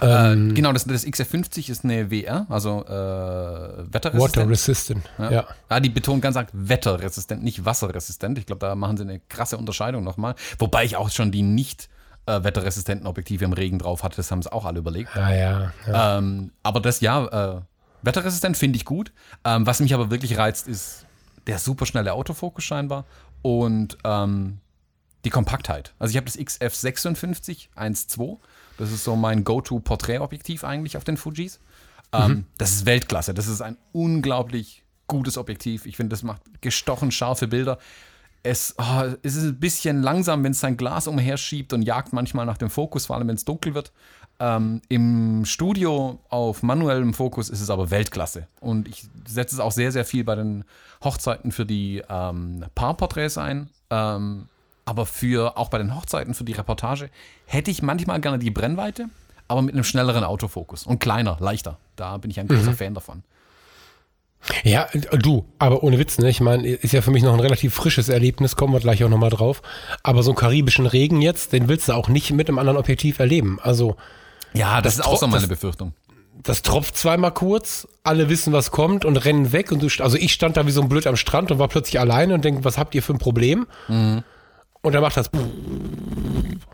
Äh, 0.00 0.32
ähm, 0.32 0.54
genau, 0.54 0.72
das, 0.72 0.84
das 0.84 1.06
XF50 1.06 1.70
ist 1.70 1.84
eine 1.84 2.10
WR, 2.10 2.46
also 2.48 2.82
äh, 2.86 3.84
wetterresistent. 3.92 4.36
Water 4.36 4.48
resistant, 4.48 5.10
ja. 5.18 5.30
ja. 5.30 5.44
ja. 5.70 5.80
die 5.80 5.90
betonen 5.90 6.22
ganz 6.22 6.38
arg 6.38 6.48
wetterresistent, 6.54 7.44
nicht 7.44 7.62
wasserresistent. 7.62 8.38
Ich 8.38 8.46
glaube, 8.46 8.60
da 8.60 8.74
machen 8.74 8.96
sie 8.96 9.02
eine 9.02 9.20
krasse 9.20 9.58
Unterscheidung 9.58 10.02
nochmal. 10.02 10.34
Wobei 10.58 10.86
ich 10.86 10.96
auch 10.96 11.10
schon 11.10 11.30
die 11.30 11.42
nicht 11.42 11.90
äh, 12.24 12.42
wetterresistenten 12.42 13.06
Objektive 13.06 13.44
im 13.44 13.52
Regen 13.52 13.78
drauf 13.78 14.02
hatte, 14.02 14.16
das 14.16 14.30
haben 14.30 14.40
sie 14.40 14.50
auch 14.50 14.64
alle 14.64 14.78
überlegt. 14.78 15.14
Ah, 15.14 15.34
ja, 15.34 15.72
ja. 15.86 16.18
Ähm, 16.18 16.52
aber 16.62 16.80
das, 16.80 17.02
ja, 17.02 17.56
äh, 17.56 17.60
wetterresistent 18.00 18.56
finde 18.56 18.78
ich 18.78 18.86
gut. 18.86 19.12
Ähm, 19.44 19.66
was 19.66 19.80
mich 19.80 19.92
aber 19.92 20.10
wirklich 20.10 20.38
reizt, 20.38 20.66
ist 20.68 21.04
der 21.46 21.58
superschnelle 21.58 22.14
Autofokus 22.14 22.64
scheinbar 22.64 23.04
und 23.42 23.98
ähm, 24.04 24.60
die 25.24 25.30
Kompaktheit. 25.30 25.94
Also 25.98 26.10
ich 26.12 26.16
habe 26.16 26.26
das 26.26 26.38
XF56 26.38 27.68
1.2 27.76 28.38
das 28.78 28.90
ist 28.90 29.04
so 29.04 29.16
mein 29.16 29.44
Go-To-Porträtobjektiv 29.44 30.64
eigentlich 30.64 30.96
auf 30.96 31.04
den 31.04 31.16
Fujis. 31.16 31.60
Ähm, 32.12 32.30
mhm. 32.30 32.44
Das 32.58 32.72
ist 32.72 32.86
Weltklasse. 32.86 33.34
Das 33.34 33.46
ist 33.46 33.60
ein 33.60 33.76
unglaublich 33.92 34.82
gutes 35.06 35.38
Objektiv. 35.38 35.86
Ich 35.86 35.96
finde, 35.96 36.10
das 36.10 36.22
macht 36.22 36.42
gestochen 36.60 37.10
scharfe 37.10 37.46
Bilder. 37.46 37.78
Es, 38.42 38.74
oh, 38.78 39.04
es 39.22 39.36
ist 39.36 39.44
ein 39.44 39.60
bisschen 39.60 40.02
langsam, 40.02 40.44
wenn 40.44 40.52
es 40.52 40.60
sein 40.60 40.76
Glas 40.76 41.06
umherschiebt 41.06 41.72
und 41.72 41.82
jagt 41.82 42.12
manchmal 42.12 42.44
nach 42.46 42.58
dem 42.58 42.68
Fokus, 42.68 43.06
vor 43.06 43.16
allem 43.16 43.28
wenn 43.28 43.36
es 43.36 43.44
dunkel 43.44 43.74
wird. 43.74 43.92
Ähm, 44.40 44.82
Im 44.88 45.44
Studio 45.44 46.20
auf 46.28 46.62
manuellem 46.62 47.14
Fokus 47.14 47.48
ist 47.48 47.60
es 47.60 47.70
aber 47.70 47.90
Weltklasse. 47.90 48.48
Und 48.60 48.88
ich 48.88 49.06
setze 49.26 49.54
es 49.54 49.60
auch 49.60 49.72
sehr, 49.72 49.92
sehr 49.92 50.04
viel 50.04 50.24
bei 50.24 50.34
den 50.34 50.64
Hochzeiten 51.02 51.52
für 51.52 51.64
die 51.64 52.02
ähm, 52.08 52.64
Paarporträts 52.74 53.38
ein. 53.38 53.70
Ähm, 53.90 54.48
aber 54.84 55.06
für, 55.06 55.56
auch 55.56 55.68
bei 55.68 55.78
den 55.78 55.94
Hochzeiten, 55.94 56.34
für 56.34 56.44
die 56.44 56.52
Reportage, 56.52 57.10
hätte 57.46 57.70
ich 57.70 57.82
manchmal 57.82 58.20
gerne 58.20 58.38
die 58.38 58.50
Brennweite, 58.50 59.06
aber 59.48 59.62
mit 59.62 59.74
einem 59.74 59.84
schnelleren 59.84 60.24
Autofokus 60.24 60.86
und 60.86 60.98
kleiner, 60.98 61.36
leichter. 61.40 61.78
Da 61.96 62.16
bin 62.18 62.30
ich 62.30 62.40
ein 62.40 62.48
großer 62.48 62.72
mhm. 62.72 62.76
Fan 62.76 62.94
davon. 62.94 63.22
Ja, 64.62 64.88
du, 65.12 65.46
aber 65.58 65.82
ohne 65.82 65.98
Witz, 65.98 66.18
ne? 66.18 66.28
Ich 66.28 66.40
meine, 66.40 66.68
ist 66.68 66.92
ja 66.92 67.00
für 67.00 67.10
mich 67.10 67.22
noch 67.22 67.32
ein 67.32 67.40
relativ 67.40 67.74
frisches 67.74 68.10
Erlebnis, 68.10 68.56
kommen 68.56 68.74
wir 68.74 68.80
gleich 68.80 69.02
auch 69.02 69.08
nochmal 69.08 69.30
drauf. 69.30 69.62
Aber 70.02 70.22
so 70.22 70.32
einen 70.32 70.36
karibischen 70.36 70.86
Regen 70.86 71.22
jetzt, 71.22 71.52
den 71.52 71.68
willst 71.68 71.88
du 71.88 71.92
auch 71.94 72.08
nicht 72.08 72.30
mit 72.32 72.48
einem 72.48 72.58
anderen 72.58 72.78
Objektiv 72.78 73.18
erleben. 73.18 73.58
Also. 73.62 73.96
Ja, 74.52 74.82
das, 74.82 74.96
das 74.96 75.06
ist 75.06 75.12
auch 75.12 75.18
so 75.18 75.26
meine 75.26 75.40
das, 75.40 75.48
Befürchtung. 75.48 75.94
Das 76.42 76.60
tropft 76.60 76.96
zweimal 76.98 77.32
kurz, 77.32 77.88
alle 78.02 78.28
wissen, 78.28 78.52
was 78.52 78.70
kommt 78.70 79.06
und 79.06 79.16
rennen 79.16 79.52
weg. 79.52 79.72
Und 79.72 79.82
du, 79.82 79.88
also 80.02 80.18
ich 80.18 80.32
stand 80.34 80.58
da 80.58 80.66
wie 80.66 80.72
so 80.72 80.82
ein 80.82 80.90
Blöd 80.90 81.06
am 81.06 81.16
Strand 81.16 81.50
und 81.50 81.58
war 81.58 81.68
plötzlich 81.68 81.98
alleine 81.98 82.34
und 82.34 82.44
denke, 82.44 82.64
was 82.64 82.76
habt 82.76 82.94
ihr 82.94 83.02
für 83.02 83.14
ein 83.14 83.18
Problem? 83.18 83.66
Mhm. 83.88 84.24
Und 84.84 84.92
dann 84.92 85.02
macht 85.02 85.16
das. 85.16 85.30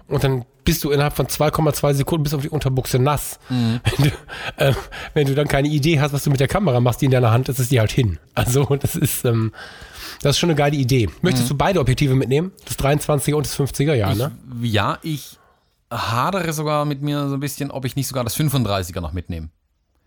Und 0.08 0.24
dann 0.24 0.44
bist 0.64 0.82
du 0.82 0.90
innerhalb 0.90 1.14
von 1.14 1.26
2,2 1.26 1.94
Sekunden 1.94 2.24
bis 2.24 2.34
auf 2.34 2.42
die 2.42 2.48
Unterbuchse 2.48 2.98
nass. 2.98 3.38
Mhm. 3.48 3.80
Wenn, 3.96 4.04
du, 4.04 4.64
äh, 4.64 4.74
wenn, 5.14 5.26
du, 5.28 5.34
dann 5.36 5.46
keine 5.46 5.68
Idee 5.68 6.00
hast, 6.00 6.12
was 6.12 6.24
du 6.24 6.30
mit 6.30 6.40
der 6.40 6.48
Kamera 6.48 6.80
machst, 6.80 7.00
die 7.00 7.04
in 7.04 7.12
deiner 7.12 7.30
Hand 7.30 7.48
ist, 7.48 7.60
ist 7.60 7.70
die 7.70 7.78
halt 7.78 7.92
hin. 7.92 8.18
Also 8.34 8.64
das 8.64 8.96
ist, 8.96 9.24
ähm, 9.24 9.52
das 10.22 10.34
ist 10.34 10.40
schon 10.40 10.50
eine 10.50 10.56
geile 10.56 10.76
Idee. 10.76 11.08
Möchtest 11.22 11.44
mhm. 11.44 11.50
du 11.50 11.54
beide 11.58 11.80
Objektive 11.80 12.16
mitnehmen? 12.16 12.50
Das 12.64 12.76
23er 12.80 13.34
und 13.34 13.46
das 13.46 13.56
50er, 13.56 13.94
ja, 13.94 14.10
ich, 14.10 14.18
ne? 14.18 14.32
Ja, 14.60 14.98
ich 15.02 15.38
hadere 15.88 16.52
sogar 16.52 16.84
mit 16.86 17.02
mir 17.02 17.28
so 17.28 17.34
ein 17.34 17.40
bisschen, 17.40 17.70
ob 17.70 17.84
ich 17.84 17.94
nicht 17.94 18.08
sogar 18.08 18.24
das 18.24 18.36
35er 18.36 19.00
noch 19.00 19.12
mitnehme. 19.12 19.50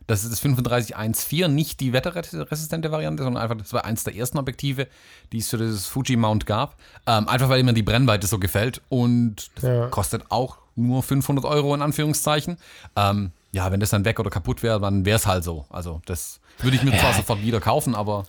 Das 0.08 0.24
ist 0.24 0.32
das 0.32 0.42
3514, 0.42 1.54
nicht 1.54 1.80
die 1.80 1.94
wetterresistente 1.94 2.92
Variante, 2.92 3.24
sondern 3.24 3.42
einfach, 3.42 3.58
das 3.58 3.74
war 3.74 3.86
eins 3.86 4.04
der 4.04 4.16
ersten 4.16 4.38
Objektive, 4.38 4.88
die 5.32 5.38
es 5.38 5.50
für 5.50 5.58
das 5.58 5.86
Fuji 5.86 6.16
Mount 6.16 6.46
gab. 6.46 6.78
Ähm, 7.08 7.28
einfach 7.28 7.50
weil 7.50 7.64
mir 7.64 7.74
die 7.74 7.84
Brennweite 7.84 8.28
so 8.28 8.40
gefällt 8.40 8.82
und 8.90 9.52
das 9.56 9.64
ja. 9.64 9.88
kostet 9.88 10.24
auch 10.30 10.58
nur 10.76 11.04
500 11.04 11.46
Euro 11.46 11.74
in 11.76 11.82
Anführungszeichen. 11.82 12.58
Ähm, 12.96 13.32
ja, 13.52 13.72
wenn 13.72 13.80
das 13.80 13.92
dann 13.92 14.06
weg 14.06 14.20
oder 14.20 14.30
kaputt 14.30 14.64
wäre, 14.64 14.80
dann 14.80 15.06
wäre 15.06 15.18
es 15.18 15.28
halt 15.28 15.44
so. 15.44 15.66
Also 15.70 16.02
das 16.06 16.40
würde 16.60 16.76
ich 16.76 16.84
mir 16.84 16.92
ja. 16.92 17.00
zwar 17.00 17.14
sofort 17.14 17.42
wieder 17.42 17.60
kaufen, 17.60 17.96
aber 17.96 18.26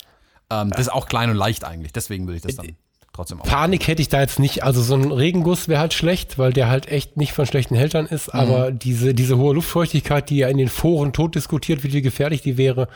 ähm, 0.51 0.71
das 0.71 0.83
ist 0.83 0.93
auch 0.93 1.07
klein 1.07 1.31
und 1.31 1.37
leicht 1.37 1.65
eigentlich. 1.65 1.93
Deswegen 1.93 2.27
würde 2.27 2.37
ich 2.37 2.43
das 2.43 2.57
dann 2.57 2.77
trotzdem 3.15 3.41
auch. 3.41 3.47
Panik 3.47 3.87
hätte 3.87 4.03
ich 4.03 4.09
da 4.09 4.21
jetzt 4.21 4.39
nicht. 4.39 4.63
Also 4.63 4.83
so 4.83 4.95
ein 4.95 5.11
Regenguss 5.11 5.69
wäre 5.69 5.81
halt 5.81 5.95
schlecht, 5.95 6.39
weil 6.39 6.53
der 6.53 6.69
halt 6.69 6.89
echt 6.89 7.17
nicht 7.17 7.33
von 7.33 7.47
schlechten 7.47 7.75
Hältern 7.75 8.07
ist. 8.07 8.33
Mhm. 8.35 8.41
Aber 8.41 8.73
diese, 8.73 9.15
diese 9.15 9.39
hohe 9.39 9.55
Luftfeuchtigkeit, 9.55 10.29
die 10.31 10.39
ja 10.39 10.49
in 10.49 10.59
den 10.59 10.69
Foren 10.69 11.13
tot 11.13 11.35
diskutiert 11.35 11.83
wird, 11.83 11.95
wie 11.95 12.03
gefährlich 12.03 12.43
die 12.43 12.59
wäre. 12.59 12.89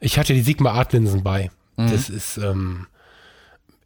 Ich 0.00 0.18
hatte 0.18 0.34
die 0.34 0.40
Sigma 0.40 0.72
Art 0.72 0.92
Linsen 0.92 1.22
bei. 1.22 1.50
Mhm. 1.76 1.90
Das 1.90 2.10
ist, 2.10 2.38
ähm, 2.38 2.86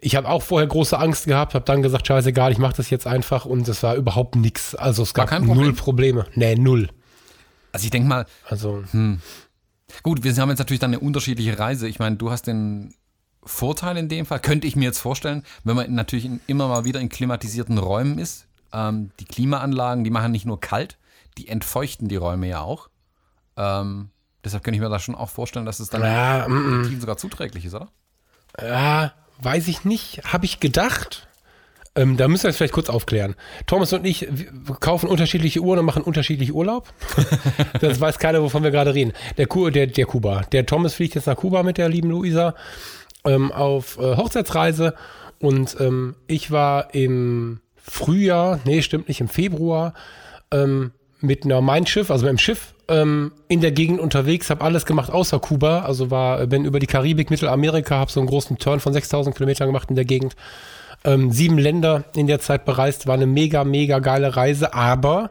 ich 0.00 0.16
habe 0.16 0.28
auch 0.28 0.42
vorher 0.42 0.66
große 0.66 0.98
Angst 0.98 1.26
gehabt, 1.26 1.54
habe 1.54 1.64
dann 1.64 1.82
gesagt, 1.82 2.06
scheißegal, 2.06 2.52
ich 2.52 2.58
mache 2.58 2.76
das 2.76 2.90
jetzt 2.90 3.06
einfach 3.06 3.44
und 3.44 3.68
es 3.68 3.82
war 3.82 3.94
überhaupt 3.94 4.36
nichts. 4.36 4.74
Also 4.74 5.02
es 5.02 5.14
gab 5.14 5.28
Problem. 5.28 5.54
null 5.54 5.72
Probleme. 5.74 6.26
Nee, 6.34 6.54
null. 6.56 6.88
Also 7.72 7.84
ich 7.84 7.90
denke 7.90 8.08
mal, 8.08 8.26
also 8.48 8.82
hm. 8.90 9.20
gut, 10.02 10.24
wir 10.24 10.34
haben 10.34 10.50
jetzt 10.50 10.58
natürlich 10.58 10.80
dann 10.80 10.90
eine 10.90 11.00
unterschiedliche 11.00 11.58
Reise. 11.58 11.88
Ich 11.88 11.98
meine, 11.98 12.16
du 12.16 12.30
hast 12.30 12.46
den 12.46 12.94
Vorteil 13.44 13.96
in 13.96 14.08
dem 14.08 14.26
Fall, 14.26 14.40
könnte 14.40 14.66
ich 14.66 14.76
mir 14.76 14.84
jetzt 14.84 15.00
vorstellen, 15.00 15.42
wenn 15.64 15.76
man 15.76 15.92
natürlich 15.94 16.30
immer 16.46 16.68
mal 16.68 16.84
wieder 16.84 17.00
in 17.00 17.08
klimatisierten 17.08 17.78
Räumen 17.78 18.18
ist. 18.18 18.46
Ähm, 18.72 19.10
die 19.20 19.24
Klimaanlagen, 19.24 20.04
die 20.04 20.10
machen 20.10 20.32
nicht 20.32 20.46
nur 20.46 20.60
kalt, 20.60 20.96
die 21.38 21.48
entfeuchten 21.48 22.08
die 22.08 22.16
Räume 22.16 22.48
ja 22.48 22.60
auch. 22.60 22.88
Ähm, 23.56 24.10
deshalb 24.44 24.64
könnte 24.64 24.76
ich 24.76 24.82
mir 24.82 24.88
da 24.88 24.98
schon 24.98 25.14
auch 25.14 25.28
vorstellen, 25.28 25.66
dass 25.66 25.80
es 25.80 25.90
dann 25.90 26.02
ja, 26.02 26.46
mm, 26.48 27.00
sogar 27.00 27.16
zuträglich 27.16 27.64
ist, 27.64 27.74
oder? 27.74 27.88
Ja, 28.60 29.12
weiß 29.40 29.68
ich 29.68 29.84
nicht. 29.84 30.22
Habe 30.32 30.44
ich 30.44 30.60
gedacht. 30.60 31.28
Ähm, 31.94 32.16
da 32.16 32.26
müssen 32.26 32.44
wir 32.44 32.50
jetzt 32.50 32.56
vielleicht 32.56 32.72
kurz 32.72 32.88
aufklären. 32.88 33.34
Thomas 33.66 33.92
und 33.92 34.06
ich 34.06 34.26
kaufen 34.80 35.08
unterschiedliche 35.08 35.60
Uhren 35.60 35.80
und 35.80 35.84
machen 35.84 36.02
unterschiedlich 36.02 36.54
Urlaub. 36.54 36.88
das 37.80 38.00
weiß 38.00 38.18
keiner, 38.18 38.42
wovon 38.42 38.62
wir 38.62 38.70
gerade 38.70 38.94
reden. 38.94 39.12
Der, 39.36 39.46
Ku 39.46 39.68
der, 39.68 39.88
der 39.88 40.06
Kuba. 40.06 40.42
Der 40.52 40.64
Thomas 40.64 40.94
fliegt 40.94 41.14
jetzt 41.16 41.26
nach 41.26 41.36
Kuba 41.36 41.62
mit 41.62 41.76
der 41.76 41.90
lieben 41.90 42.08
Luisa 42.08 42.54
ähm, 43.24 43.52
auf 43.52 43.98
äh, 43.98 44.16
Hochzeitsreise. 44.16 44.94
Und 45.38 45.76
ähm, 45.80 46.14
ich 46.26 46.50
war 46.50 46.94
im 46.94 47.60
Frühjahr, 47.76 48.60
nee, 48.64 48.82
stimmt 48.82 49.08
nicht, 49.08 49.20
im 49.20 49.28
Februar 49.28 49.94
ähm, 50.52 50.92
mit 51.20 51.44
einer 51.44 51.60
Mein 51.60 51.86
Schiff, 51.86 52.10
also 52.10 52.24
mit 52.24 52.30
dem 52.30 52.38
Schiff 52.38 52.74
ähm, 52.88 53.32
in 53.48 53.60
der 53.60 53.72
Gegend 53.72 54.00
unterwegs, 54.00 54.50
habe 54.50 54.64
alles 54.64 54.86
gemacht 54.86 55.10
außer 55.10 55.38
Kuba, 55.38 55.80
also 55.82 56.10
war, 56.10 56.46
bin 56.46 56.64
über 56.64 56.78
die 56.78 56.86
Karibik, 56.86 57.30
Mittelamerika, 57.30 57.96
habe 57.96 58.10
so 58.10 58.20
einen 58.20 58.28
großen 58.28 58.58
Turn 58.58 58.80
von 58.80 58.92
6000 58.92 59.34
Kilometern 59.34 59.68
gemacht 59.68 59.88
in 59.90 59.96
der 59.96 60.04
Gegend. 60.04 60.36
Ähm, 61.04 61.32
sieben 61.32 61.58
Länder 61.58 62.04
in 62.14 62.26
der 62.26 62.40
Zeit 62.40 62.64
bereist, 62.64 63.06
war 63.06 63.14
eine 63.14 63.26
mega, 63.26 63.64
mega 63.64 63.98
geile 63.98 64.36
Reise, 64.36 64.74
aber 64.74 65.30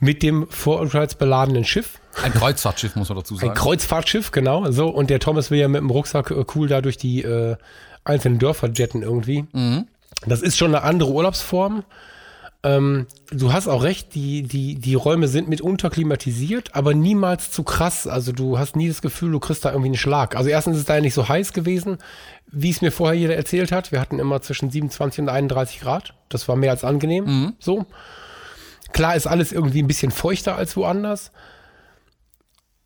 mit 0.00 0.22
dem 0.22 0.46
vorurteilsbeladenen 0.48 1.64
Schiff. 1.64 2.00
Ein 2.22 2.32
Kreuzfahrtschiff, 2.32 2.96
muss 2.96 3.08
man 3.08 3.18
dazu 3.18 3.36
sagen. 3.36 3.50
Ein 3.50 3.56
Kreuzfahrtschiff, 3.56 4.30
genau. 4.30 4.70
So, 4.70 4.88
und 4.88 5.10
der 5.10 5.20
Thomas 5.20 5.50
will 5.50 5.58
ja 5.58 5.68
mit 5.68 5.80
dem 5.80 5.90
Rucksack 5.90 6.30
äh, 6.30 6.44
cool 6.54 6.68
da 6.68 6.80
durch 6.80 6.96
die 6.96 7.22
äh, 7.22 7.56
einzelnen 8.04 8.38
Dörfer 8.38 8.70
jetten 8.70 9.02
irgendwie. 9.02 9.46
Mhm. 9.52 9.86
Das 10.26 10.42
ist 10.42 10.56
schon 10.56 10.74
eine 10.74 10.84
andere 10.84 11.10
Urlaubsform. 11.10 11.84
Ähm, 12.62 13.06
du 13.30 13.52
hast 13.52 13.68
auch 13.68 13.82
recht, 13.82 14.14
die, 14.14 14.42
die, 14.42 14.76
die 14.76 14.94
Räume 14.94 15.28
sind 15.28 15.48
mitunter 15.48 15.90
klimatisiert, 15.90 16.74
aber 16.74 16.94
niemals 16.94 17.50
zu 17.50 17.62
krass. 17.62 18.06
Also 18.06 18.32
du 18.32 18.58
hast 18.58 18.74
nie 18.74 18.88
das 18.88 19.02
Gefühl, 19.02 19.32
du 19.32 19.38
kriegst 19.38 19.64
da 19.64 19.70
irgendwie 19.70 19.88
einen 19.88 19.98
Schlag. 19.98 20.34
Also 20.34 20.48
erstens 20.48 20.76
ist 20.76 20.80
es 20.80 20.86
da 20.86 20.94
ja 20.94 21.02
nicht 21.02 21.14
so 21.14 21.28
heiß 21.28 21.52
gewesen, 21.52 21.98
wie 22.50 22.70
es 22.70 22.80
mir 22.80 22.90
vorher 22.90 23.18
jeder 23.18 23.36
erzählt 23.36 23.70
hat. 23.70 23.92
Wir 23.92 24.00
hatten 24.00 24.18
immer 24.18 24.40
zwischen 24.40 24.70
27 24.70 25.20
und 25.20 25.28
31 25.28 25.80
Grad. 25.80 26.14
Das 26.30 26.48
war 26.48 26.56
mehr 26.56 26.70
als 26.70 26.84
angenehm. 26.84 27.24
Mhm. 27.24 27.52
So. 27.58 27.84
Klar 28.94 29.16
ist 29.16 29.26
alles 29.26 29.50
irgendwie 29.50 29.82
ein 29.82 29.88
bisschen 29.88 30.12
feuchter 30.12 30.56
als 30.56 30.76
woanders. 30.76 31.32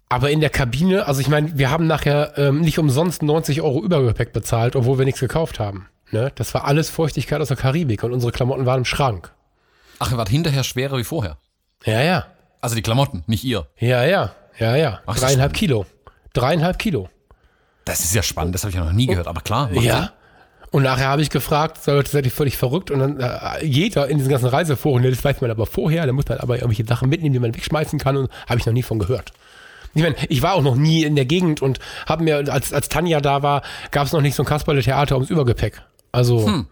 Aber 0.08 0.30
in 0.30 0.40
der 0.40 0.48
Kabine, 0.48 1.06
also 1.06 1.20
ich 1.20 1.28
meine, 1.28 1.58
wir 1.58 1.70
haben 1.70 1.86
nachher 1.86 2.32
ähm, 2.38 2.62
nicht 2.62 2.78
umsonst 2.78 3.22
90 3.22 3.60
Euro 3.60 3.84
Übergepäck 3.84 4.32
bezahlt, 4.32 4.74
obwohl 4.74 4.96
wir 4.96 5.04
nichts 5.04 5.20
gekauft 5.20 5.60
haben. 5.60 5.86
Ne? 6.10 6.32
Das 6.34 6.54
war 6.54 6.64
alles 6.64 6.88
Feuchtigkeit 6.88 7.42
aus 7.42 7.48
der 7.48 7.58
Karibik 7.58 8.02
und 8.04 8.14
unsere 8.14 8.32
Klamotten 8.32 8.64
waren 8.64 8.78
im 8.78 8.84
Schrank. 8.86 9.34
Ach, 9.98 10.10
ihr 10.10 10.16
wart 10.16 10.30
hinterher 10.30 10.64
schwerer 10.64 10.96
wie 10.96 11.04
vorher? 11.04 11.36
Ja, 11.84 12.00
ja. 12.00 12.26
Also 12.62 12.74
die 12.74 12.82
Klamotten, 12.82 13.22
nicht 13.26 13.44
ihr? 13.44 13.66
Ja, 13.76 14.02
ja. 14.04 14.32
Ja, 14.58 14.76
ja. 14.76 15.00
Ach, 15.04 15.18
Dreieinhalb 15.18 15.52
Kilo. 15.52 15.84
Dreieinhalb 16.32 16.78
Kilo. 16.78 17.10
Das 17.84 18.00
ist 18.00 18.14
ja 18.14 18.22
spannend, 18.22 18.54
das 18.54 18.62
habe 18.62 18.70
ich 18.70 18.76
ja 18.76 18.84
noch 18.84 18.92
nie 18.92 19.06
gehört, 19.06 19.26
aber 19.26 19.42
klar. 19.42 19.70
Ja. 19.72 20.12
Und 20.70 20.82
nachher 20.82 21.08
habe 21.08 21.22
ich 21.22 21.30
gefragt, 21.30 21.78
Leute, 21.86 22.10
seid 22.10 22.26
ihr 22.26 22.30
völlig 22.30 22.56
verrückt? 22.56 22.90
Und 22.90 23.00
dann 23.00 23.20
äh, 23.20 23.64
jeder 23.64 24.08
in 24.08 24.18
diesen 24.18 24.30
ganzen 24.30 24.48
Reiseforen, 24.48 25.02
das 25.02 25.24
weiß 25.24 25.40
man 25.40 25.50
aber 25.50 25.66
vorher, 25.66 26.06
da 26.06 26.12
muss 26.12 26.28
man 26.28 26.38
aber 26.38 26.56
irgendwelche 26.56 26.84
Sachen 26.84 27.08
mitnehmen, 27.08 27.32
die 27.32 27.38
man 27.38 27.54
wegschmeißen 27.54 27.98
kann 27.98 28.16
und 28.16 28.30
habe 28.46 28.60
ich 28.60 28.66
noch 28.66 28.72
nie 28.72 28.82
von 28.82 28.98
gehört. 28.98 29.32
Ich 29.94 30.02
meine, 30.02 30.16
ich 30.28 30.42
war 30.42 30.54
auch 30.54 30.62
noch 30.62 30.76
nie 30.76 31.04
in 31.04 31.16
der 31.16 31.24
Gegend 31.24 31.62
und 31.62 31.78
habe 32.06 32.22
mir, 32.24 32.52
als, 32.52 32.72
als 32.72 32.88
Tanja 32.88 33.20
da 33.20 33.42
war, 33.42 33.62
gab 33.90 34.06
es 34.06 34.12
noch 34.12 34.20
nicht 34.20 34.34
so 34.34 34.42
ein 34.42 34.46
Kasperle-Theater 34.46 35.14
ums 35.14 35.30
Übergepäck. 35.30 35.80
Also. 36.12 36.46
Hm. 36.46 36.66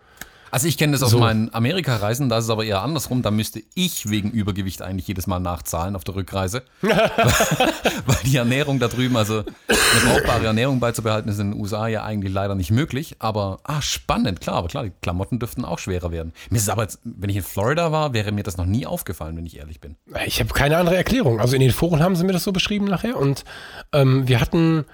Also 0.56 0.68
ich 0.68 0.78
kenne 0.78 0.92
das 0.92 1.02
aus 1.02 1.10
so. 1.10 1.18
meinen 1.18 1.52
Amerika-Reisen, 1.52 2.30
da 2.30 2.38
ist 2.38 2.44
es 2.44 2.50
aber 2.50 2.64
eher 2.64 2.80
andersrum. 2.80 3.20
Da 3.20 3.30
müsste 3.30 3.62
ich 3.74 4.08
wegen 4.08 4.30
Übergewicht 4.30 4.80
eigentlich 4.80 5.06
jedes 5.06 5.26
Mal 5.26 5.38
nachzahlen 5.38 5.94
auf 5.94 6.02
der 6.02 6.14
Rückreise. 6.14 6.62
weil 6.80 8.16
die 8.24 8.38
Ernährung 8.38 8.78
da 8.78 8.88
drüben, 8.88 9.18
also 9.18 9.40
eine 9.40 10.14
brauchbare 10.14 10.46
Ernährung 10.46 10.80
beizubehalten, 10.80 11.30
ist 11.30 11.38
in 11.40 11.50
den 11.50 11.60
USA 11.60 11.88
ja 11.88 12.04
eigentlich 12.04 12.32
leider 12.32 12.54
nicht 12.54 12.70
möglich. 12.70 13.16
Aber, 13.18 13.58
ah, 13.64 13.82
spannend, 13.82 14.40
klar, 14.40 14.56
aber 14.56 14.68
klar, 14.68 14.84
die 14.84 14.92
Klamotten 15.02 15.40
dürften 15.40 15.66
auch 15.66 15.78
schwerer 15.78 16.10
werden. 16.10 16.32
Mir 16.48 16.56
ist 16.56 16.70
aber 16.70 16.84
jetzt, 16.84 17.00
wenn 17.04 17.28
ich 17.28 17.36
in 17.36 17.42
Florida 17.42 17.92
war, 17.92 18.14
wäre 18.14 18.32
mir 18.32 18.42
das 18.42 18.56
noch 18.56 18.64
nie 18.64 18.86
aufgefallen, 18.86 19.36
wenn 19.36 19.44
ich 19.44 19.58
ehrlich 19.58 19.82
bin. 19.82 19.96
Ich 20.24 20.40
habe 20.40 20.54
keine 20.54 20.78
andere 20.78 20.96
Erklärung. 20.96 21.38
Also 21.38 21.54
in 21.54 21.60
den 21.60 21.70
Foren 21.70 22.02
haben 22.02 22.16
sie 22.16 22.24
mir 22.24 22.32
das 22.32 22.44
so 22.44 22.52
beschrieben 22.52 22.86
nachher. 22.86 23.18
Und 23.18 23.44
ähm, 23.92 24.26
wir 24.26 24.40
hatten, 24.40 24.86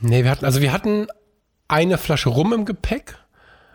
nee, 0.00 0.24
wir 0.24 0.30
hatten, 0.30 0.46
also 0.46 0.62
wir 0.62 0.72
hatten 0.72 1.08
eine 1.68 1.98
Flasche 1.98 2.30
Rum 2.30 2.54
im 2.54 2.64
Gepäck 2.64 3.18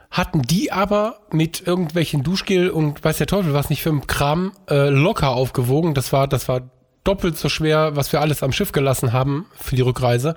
hatten 0.10 0.42
die 0.42 0.72
aber 0.72 1.20
mit 1.32 1.66
irgendwelchen 1.66 2.24
Duschgel 2.24 2.70
und 2.70 3.04
weiß 3.04 3.18
der 3.18 3.28
Teufel 3.28 3.54
was 3.54 3.70
nicht 3.70 3.82
für 3.82 3.90
ein 3.90 4.08
Kram 4.08 4.54
äh, 4.70 4.90
locker 4.90 5.32
aufgewogen. 5.32 5.94
Das 5.94 6.14
war, 6.14 6.28
das 6.28 6.48
war 6.48 6.70
doppelt 7.04 7.38
so 7.38 7.50
schwer, 7.50 7.96
was 7.96 8.12
wir 8.12 8.22
alles 8.22 8.44
am 8.44 8.52
Schiff 8.52 8.72
gelassen 8.72 9.14
haben 9.14 9.46
für 9.56 9.76
die 9.76 9.82
Rückreise. 9.82 10.36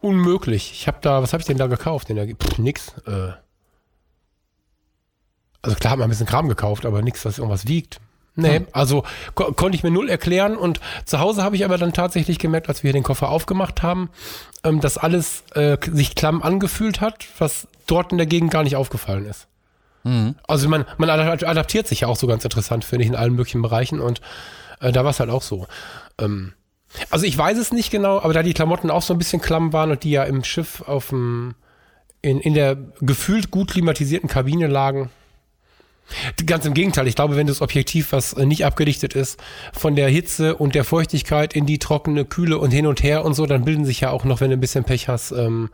Unmöglich. 0.00 0.72
Ich 0.72 0.86
habe 0.86 0.98
da, 1.00 1.22
was 1.22 1.32
habe 1.32 1.40
ich 1.40 1.46
denn 1.46 1.58
da 1.58 1.66
gekauft? 1.66 2.10
In 2.10 2.16
der, 2.16 2.26
pff, 2.26 2.58
nix. 2.58 2.94
Äh. 3.06 3.32
Also 5.62 5.76
klar 5.76 5.92
hat 5.92 5.98
man 5.98 6.06
ein 6.06 6.10
bisschen 6.10 6.26
Kram 6.26 6.48
gekauft, 6.48 6.86
aber 6.86 7.02
nichts, 7.02 7.24
was 7.24 7.38
irgendwas 7.38 7.66
wiegt. 7.66 8.00
Nee, 8.36 8.58
hm. 8.58 8.66
also 8.72 9.02
ko 9.34 9.52
konnte 9.52 9.76
ich 9.76 9.82
mir 9.82 9.90
null 9.90 10.10
erklären 10.10 10.56
und 10.56 10.80
zu 11.06 11.18
Hause 11.18 11.42
habe 11.42 11.56
ich 11.56 11.64
aber 11.64 11.78
dann 11.78 11.94
tatsächlich 11.94 12.38
gemerkt, 12.38 12.68
als 12.68 12.84
wir 12.84 12.92
den 12.92 13.02
Koffer 13.02 13.30
aufgemacht 13.30 13.82
haben, 13.82 14.10
ähm, 14.62 14.80
dass 14.80 14.98
alles 14.98 15.42
äh, 15.54 15.78
sich 15.90 16.14
klamm 16.14 16.42
angefühlt 16.42 17.00
hat, 17.00 17.26
was 17.38 17.66
dort 17.86 18.12
in 18.12 18.18
der 18.18 18.26
Gegend 18.26 18.50
gar 18.50 18.62
nicht 18.62 18.76
aufgefallen 18.76 19.24
ist. 19.24 19.48
Mhm. 20.04 20.36
Also 20.46 20.68
man, 20.68 20.84
man 20.98 21.08
adaptiert 21.10 21.88
sich 21.88 22.00
ja 22.00 22.08
auch 22.08 22.16
so 22.16 22.26
ganz 22.26 22.44
interessant, 22.44 22.84
finde 22.84 23.04
ich, 23.04 23.10
in 23.10 23.16
allen 23.16 23.34
möglichen 23.34 23.62
Bereichen 23.62 24.00
und 24.00 24.20
äh, 24.80 24.92
da 24.92 25.02
war 25.02 25.10
es 25.10 25.20
halt 25.20 25.30
auch 25.30 25.42
so. 25.42 25.66
Ähm, 26.20 26.52
also 27.10 27.26
ich 27.26 27.36
weiß 27.36 27.58
es 27.58 27.72
nicht 27.72 27.90
genau, 27.90 28.20
aber 28.20 28.32
da 28.32 28.42
die 28.42 28.54
Klamotten 28.54 28.90
auch 28.90 29.02
so 29.02 29.14
ein 29.14 29.18
bisschen 29.18 29.40
klamm 29.40 29.72
waren 29.72 29.90
und 29.90 30.04
die 30.04 30.10
ja 30.10 30.24
im 30.24 30.44
Schiff 30.44 30.82
auf 30.82 31.08
dem, 31.08 31.54
in, 32.22 32.38
in 32.40 32.54
der 32.54 32.76
gefühlt 33.00 33.50
gut 33.50 33.70
klimatisierten 33.70 34.28
Kabine 34.28 34.66
lagen, 34.66 35.10
Ganz 36.46 36.64
im 36.64 36.74
Gegenteil, 36.74 37.06
ich 37.06 37.16
glaube, 37.16 37.36
wenn 37.36 37.46
das 37.46 37.60
Objektiv, 37.60 38.12
was 38.12 38.32
äh, 38.32 38.46
nicht 38.46 38.64
abgedichtet 38.64 39.14
ist, 39.14 39.40
von 39.72 39.96
der 39.96 40.08
Hitze 40.08 40.56
und 40.56 40.74
der 40.74 40.84
Feuchtigkeit 40.84 41.54
in 41.54 41.66
die 41.66 41.78
trockene 41.78 42.24
Kühle 42.24 42.58
und 42.58 42.70
hin 42.70 42.86
und 42.86 43.02
her 43.02 43.24
und 43.24 43.34
so, 43.34 43.46
dann 43.46 43.64
bilden 43.64 43.84
sich 43.84 44.00
ja 44.00 44.10
auch 44.10 44.24
noch, 44.24 44.40
wenn 44.40 44.50
du 44.50 44.56
ein 44.56 44.60
bisschen 44.60 44.84
Pech 44.84 45.08
hast, 45.08 45.32
ähm, 45.32 45.70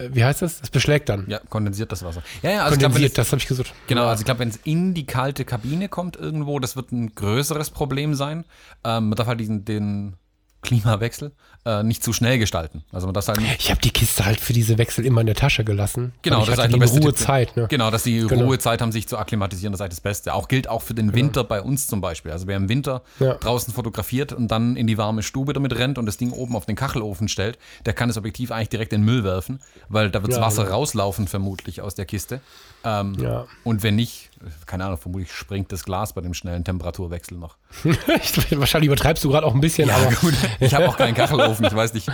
äh, 0.00 0.08
wie 0.12 0.24
heißt 0.24 0.42
das? 0.42 0.60
Das 0.60 0.70
beschlägt 0.70 1.08
dann. 1.08 1.24
Ja, 1.28 1.40
kondensiert 1.48 1.92
das 1.92 2.02
Wasser. 2.04 2.22
Ja, 2.42 2.50
ja, 2.50 2.64
also 2.64 2.76
kondensiert, 2.76 3.14
glaub, 3.14 3.24
das 3.24 3.32
habe 3.32 3.40
ich 3.40 3.48
gesucht. 3.48 3.72
Genau, 3.86 4.06
also 4.06 4.20
ich 4.20 4.24
glaube, 4.24 4.40
wenn 4.40 4.48
es 4.48 4.58
in 4.64 4.94
die 4.94 5.06
kalte 5.06 5.44
Kabine 5.44 5.88
kommt 5.88 6.16
irgendwo, 6.16 6.58
das 6.58 6.76
wird 6.76 6.92
ein 6.92 7.14
größeres 7.14 7.70
Problem 7.70 8.14
sein. 8.14 8.44
Ähm, 8.84 9.10
man 9.10 9.16
darf 9.16 9.26
halt 9.26 9.40
diesen, 9.40 9.64
den 9.64 10.14
Klimawechsel 10.62 11.32
äh, 11.64 11.82
nicht 11.82 12.02
zu 12.02 12.12
schnell 12.12 12.38
gestalten. 12.38 12.84
Also 12.92 13.06
man 13.06 13.14
das 13.14 13.28
halt 13.28 13.40
ich 13.58 13.70
habe 13.70 13.80
die 13.80 13.90
Kiste 13.90 14.24
halt 14.24 14.40
für 14.40 14.52
diese 14.52 14.78
Wechsel 14.78 15.04
immer 15.04 15.20
in 15.20 15.26
der 15.26 15.36
Tasche 15.36 15.64
gelassen. 15.64 16.12
Genau, 16.22 16.44
das 16.44 16.58
ist 16.58 16.74
die 16.74 16.98
Ruhezeit. 16.98 17.56
Ne? 17.56 17.66
Genau, 17.68 17.90
dass 17.90 18.02
die 18.02 18.26
genau. 18.26 18.46
Ruhezeit 18.46 18.80
haben, 18.80 18.92
sich 18.92 19.06
zu 19.08 19.18
akklimatisieren, 19.18 19.72
das 19.72 19.78
ist 19.78 19.82
halt 19.82 19.92
das 19.92 20.00
Beste. 20.00 20.34
Auch 20.34 20.48
gilt 20.48 20.68
auch 20.68 20.82
für 20.82 20.94
den 20.94 21.08
genau. 21.08 21.18
Winter 21.18 21.44
bei 21.44 21.60
uns 21.60 21.86
zum 21.86 22.00
Beispiel. 22.00 22.32
Also 22.32 22.46
wer 22.46 22.56
im 22.56 22.68
Winter 22.68 23.02
ja. 23.18 23.34
draußen 23.34 23.74
fotografiert 23.74 24.32
und 24.32 24.48
dann 24.48 24.76
in 24.76 24.86
die 24.86 24.96
warme 24.96 25.22
Stube 25.22 25.52
damit 25.52 25.76
rennt 25.76 25.98
und 25.98 26.06
das 26.06 26.16
Ding 26.16 26.32
oben 26.32 26.56
auf 26.56 26.66
den 26.66 26.76
Kachelofen 26.76 27.28
stellt, 27.28 27.58
der 27.84 27.92
kann 27.92 28.08
das 28.08 28.16
Objektiv 28.16 28.52
eigentlich 28.52 28.70
direkt 28.70 28.92
in 28.92 29.02
den 29.02 29.06
Müll 29.06 29.24
werfen, 29.24 29.60
weil 29.88 30.10
da 30.10 30.22
wird 30.22 30.32
das 30.32 30.38
ja, 30.38 30.44
Wasser 30.44 30.64
genau. 30.64 30.76
rauslaufen 30.76 31.28
vermutlich 31.28 31.82
aus 31.82 31.94
der 31.94 32.06
Kiste. 32.06 32.40
Ähm, 32.84 33.14
ja. 33.20 33.46
Und 33.64 33.82
wenn 33.82 33.96
nicht, 33.96 34.29
keine 34.66 34.84
Ahnung, 34.86 34.98
vermutlich 34.98 35.32
springt 35.32 35.70
das 35.72 35.84
Glas 35.84 36.12
bei 36.12 36.20
dem 36.20 36.34
schnellen 36.34 36.64
Temperaturwechsel 36.64 37.36
noch. 37.36 37.56
Wahrscheinlich 38.50 38.86
übertreibst 38.86 39.22
du 39.24 39.30
gerade 39.30 39.46
auch 39.46 39.54
ein 39.54 39.60
bisschen. 39.60 39.88
Ja, 39.88 39.96
aber 39.96 40.14
gut. 40.14 40.34
Ich 40.60 40.74
habe 40.74 40.88
auch 40.88 40.96
keinen 40.96 41.14
Kachelofen, 41.14 41.66
ich 41.66 41.74
weiß 41.74 41.94
nicht. 41.94 42.08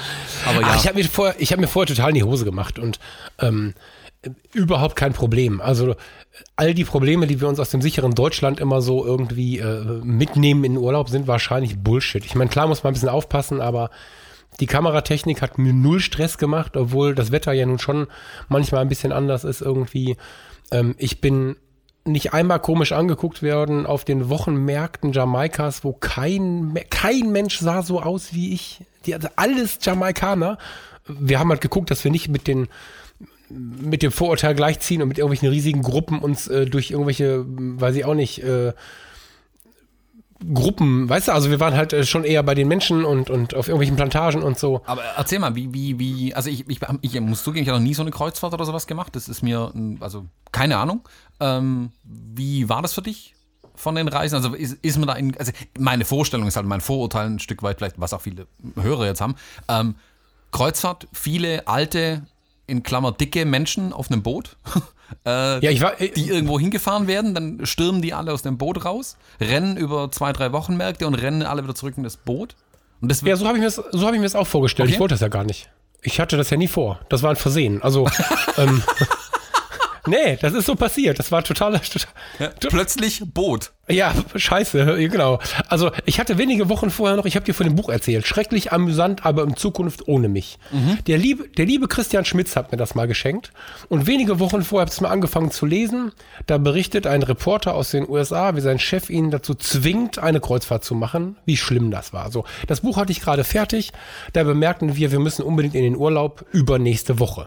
Aber 0.47 0.61
ja. 0.61 0.69
Ach, 0.71 0.77
ich 0.77 0.87
habe 0.87 0.99
mir, 0.99 1.05
vorher, 1.05 1.35
hab 1.35 1.59
mir 1.59 1.69
vorher 1.69 1.95
total 1.95 2.11
in 2.11 2.17
die 2.17 2.23
Hose 2.25 2.45
gemacht 2.45 2.79
und 2.79 2.99
ähm, 3.39 3.75
überhaupt 4.53 4.97
kein 4.97 5.13
Problem. 5.13 5.61
Also 5.61 5.95
all 6.57 6.75
die 6.75 6.85
Probleme, 6.85 7.27
die 7.27 7.41
wir 7.41 7.49
uns 7.49 7.61
aus 7.61 7.71
dem 7.71 7.83
sicheren 7.83 8.15
Deutschland 8.15 8.61
immer 8.61 8.81
so 8.81 9.05
irgendwie 9.05 9.59
äh, 9.59 10.01
mitnehmen 10.03 10.65
in 10.65 10.75
den 10.75 10.83
Urlaub, 10.83 11.09
sind 11.09 11.27
wahrscheinlich 11.27 11.79
Bullshit. 11.79 12.25
Ich 12.25 12.35
meine, 12.35 12.51
klar 12.51 12.67
muss 12.67 12.83
man 12.83 12.91
ein 12.91 12.95
bisschen 12.95 13.09
aufpassen, 13.09 13.61
aber 13.61 13.91
die 14.59 14.67
Kameratechnik 14.67 15.43
hat 15.43 15.59
mir 15.59 15.73
null 15.73 16.01
Stress 16.01 16.39
gemacht, 16.39 16.77
obwohl 16.77 17.15
das 17.15 17.31
Wetter 17.31 17.53
ja 17.53 17.67
nun 17.67 17.79
schon 17.79 18.07
manchmal 18.49 18.81
ein 18.81 18.89
bisschen 18.89 19.13
anders 19.13 19.45
ist 19.45 19.61
irgendwie. 19.61 20.17
Ähm, 20.73 20.95
ich 20.99 21.21
bin 21.21 21.57
nicht 22.07 22.33
einmal 22.33 22.61
komisch 22.61 22.93
angeguckt 22.93 23.43
werden 23.43 23.87
auf 23.87 24.05
den 24.05 24.29
Wochenmärkten 24.29 25.13
Jamaikas, 25.13 25.85
wo 25.85 25.93
kein, 25.93 26.79
kein 26.91 27.31
Mensch 27.31 27.59
sah 27.59 27.83
so 27.83 28.01
aus 28.01 28.33
wie 28.33 28.53
ich. 28.53 28.81
Die, 29.05 29.15
also 29.15 29.29
alles 29.37 29.79
Jamaikaner. 29.83 30.59
Wir 31.07 31.39
haben 31.39 31.51
halt 31.51 31.61
geguckt, 31.61 31.91
dass 31.91 32.03
wir 32.05 32.11
nicht 32.11 32.29
mit 32.29 32.47
den 32.47 32.69
mit 33.49 34.03
dem 34.03 34.11
Vorurteil 34.11 34.57
gleichziehen 34.57 35.03
und 35.03 35.09
mit 35.09 35.19
irgendwelchen 35.19 35.49
riesigen 35.49 35.83
Gruppen 35.83 36.19
uns 36.19 36.49
äh, 36.49 36.67
durch 36.67 36.91
irgendwelche, 36.91 37.45
weiß 37.47 37.95
ich 37.95 38.05
auch 38.05 38.15
nicht, 38.15 38.43
äh, 38.43 38.73
Gruppen, 40.53 41.09
weißt 41.09 41.29
du, 41.29 41.33
also 41.33 41.51
wir 41.51 41.61
waren 41.61 41.75
halt 41.75 41.93
äh, 41.93 42.05
schon 42.05 42.25
eher 42.25 42.43
bei 42.43 42.55
den 42.55 42.69
Menschen 42.69 43.05
und, 43.05 43.31
und 43.31 43.55
auf 43.55 43.69
irgendwelchen 43.69 43.97
Plantagen 43.97 44.43
und 44.43 44.59
so. 44.59 44.83
Aber 44.85 45.03
erzähl 45.17 45.39
mal, 45.39 45.55
wie, 45.55 45.73
wie, 45.73 45.99
wie, 45.99 46.35
also 46.35 46.51
ich, 46.51 46.69
ich, 46.69 46.81
ich 47.01 47.21
muss 47.21 47.43
zugeben, 47.43 47.63
ich 47.63 47.69
habe 47.71 47.79
noch 47.79 47.87
nie 47.87 47.95
so 47.95 48.03
eine 48.03 48.11
Kreuzfahrt 48.11 48.53
oder 48.53 48.65
sowas 48.67 48.87
gemacht. 48.87 49.17
Das 49.17 49.29
ist 49.29 49.43
mir, 49.43 49.73
also 50.01 50.27
keine 50.53 50.77
Ahnung. 50.77 51.01
Ähm, 51.41 51.91
wie 52.03 52.69
war 52.69 52.83
das 52.83 52.95
für 52.95 53.03
dich 53.03 53.35
von 53.75 53.95
den 53.95 54.09
Reisen? 54.09 54.37
Also 54.37 54.55
ist, 54.55 54.75
ist 54.83 54.99
man 54.99 55.09
da 55.09 55.15
in, 55.15 55.37
also 55.39 55.53
meine 55.79 56.05
Vorstellung 56.05 56.47
ist 56.47 56.57
halt 56.57 56.67
mein 56.67 56.81
Vorurteil 56.81 57.27
ein 57.27 57.39
Stück 57.39 57.63
weit, 57.63 57.79
vielleicht, 57.79 58.01
was 58.01 58.13
auch 58.13 58.23
viele 58.23 58.47
Hörer 58.81 59.07
jetzt 59.07 59.21
haben. 59.21 59.37
Ähm, 59.69 59.97
Kreuzfahrt, 60.53 61.09
viele 61.13 61.67
alte 61.69 62.23
in 62.67 62.83
Klammer 62.83 63.13
dicke 63.13 63.45
Menschen 63.45 63.93
auf 63.93 64.11
einem 64.11 64.23
Boot. 64.23 64.57
äh, 65.27 65.65
ja, 65.65 65.71
ich 65.71 65.81
war, 65.81 66.01
ich, 66.01 66.13
die 66.13 66.29
irgendwo 66.29 66.59
hingefahren 66.59 67.07
werden, 67.07 67.35
dann 67.35 67.67
stürmen 67.67 68.03
die 68.03 68.15
alle 68.15 68.33
aus 68.33 68.43
dem 68.43 68.59
Boot 68.59 68.85
raus, 68.85 69.17
rennen 69.41 69.77
über 69.77 70.11
zwei, 70.11 70.33
drei 70.33 70.53
Wochenmärkte 70.53 71.07
und 71.07 71.15
rennen 71.15 71.43
alle 71.43 71.63
wieder 71.63 71.75
zurück 71.75 71.95
in 71.97 72.03
das 72.03 72.17
Boot. 72.17 72.57
Und 73.01 73.11
das 73.11 73.21
ja, 73.21 73.37
so 73.37 73.47
habe 73.47 73.59
ich 73.59 73.61
mir 73.61 73.67
das, 73.67 73.77
so 73.77 74.07
hab 74.07 74.15
ich 74.15 74.19
mir 74.19 74.27
das 74.27 74.35
auch 74.35 74.47
vorgestellt. 74.47 74.89
Okay. 74.89 74.95
Ich 74.95 75.01
wollte 75.01 75.15
das 75.15 75.21
ja 75.21 75.29
gar 75.29 75.45
nicht. 75.45 75.71
Ich 76.03 76.21
hatte 76.21 76.37
das 76.37 76.51
ja 76.51 76.57
nie 76.57 76.69
vor. 76.69 77.01
Das 77.09 77.23
war 77.23 77.31
ein 77.31 77.37
Versehen. 77.37 77.83
Also, 77.83 78.09
ähm, 78.59 78.83
Nee, 80.07 80.37
das 80.41 80.55
ist 80.55 80.67
so 80.67 80.75
passiert. 80.75 81.19
Das 81.19 81.33
war 81.33 81.43
total. 81.43 81.79
total 81.81 82.09
ja, 82.39 82.51
plötzlich 82.61 83.23
Boot. 83.25 83.73
Ja, 83.89 84.15
scheiße, 84.35 85.09
genau. 85.09 85.39
Also 85.69 85.93
ich 86.05 86.19
hatte 86.19 86.39
wenige 86.39 86.69
Wochen 86.69 86.91
vorher 86.91 87.17
noch, 87.17 87.25
ich 87.25 87.37
habe 87.37 87.47
dir 87.47 87.55
von 87.55 87.67
dem 87.67 87.77
Buch 87.77 87.89
erzählt, 87.89 88.27
schrecklich 88.27 88.73
amüsant, 88.73 89.25
aber 89.25 89.45
in 89.45 89.57
Zukunft 89.57 90.09
ohne 90.09 90.29
mich. 90.29 90.59
Mhm. 90.73 90.99
Der, 91.07 91.19
liebe, 91.19 91.49
der 91.49 91.67
liebe 91.67 91.87
Christian 91.87 92.25
Schmitz 92.25 92.57
hat 92.57 92.73
mir 92.73 92.79
das 92.79 92.97
mal 92.97 93.07
geschenkt 93.07 93.53
und 93.89 94.09
wenige 94.09 94.41
Wochen 94.41 94.63
vorher 94.63 94.83
habe 94.83 94.89
ich 94.89 94.97
es 94.97 95.01
mal 95.01 95.11
angefangen 95.11 95.53
zu 95.53 95.67
lesen. 95.67 96.11
Da 96.47 96.59
berichtet 96.59 97.07
ein 97.07 97.23
Reporter 97.23 97.75
aus 97.75 97.93
den 97.93 98.09
USA, 98.09 98.57
wie 98.57 98.61
sein 98.61 98.81
Chef 98.81 99.09
ihn 99.09 99.31
dazu 99.31 99.55
zwingt, 99.55 100.19
eine 100.19 100.41
Kreuzfahrt 100.41 100.83
zu 100.83 100.97
machen, 100.97 101.37
wie 101.45 101.57
schlimm 101.57 101.93
das 101.93 102.13
war. 102.13 102.33
So, 102.33 102.45
das 102.67 102.81
Buch 102.81 102.97
hatte 102.97 103.13
ich 103.13 103.21
gerade 103.21 103.45
fertig, 103.45 103.93
da 104.33 104.43
bemerkten 104.43 104.97
wir, 104.97 105.13
wir 105.13 105.21
müssen 105.21 105.43
unbedingt 105.43 105.77
in 105.77 105.85
den 105.85 105.97
Urlaub 105.97 106.45
übernächste 106.51 107.21
Woche 107.21 107.47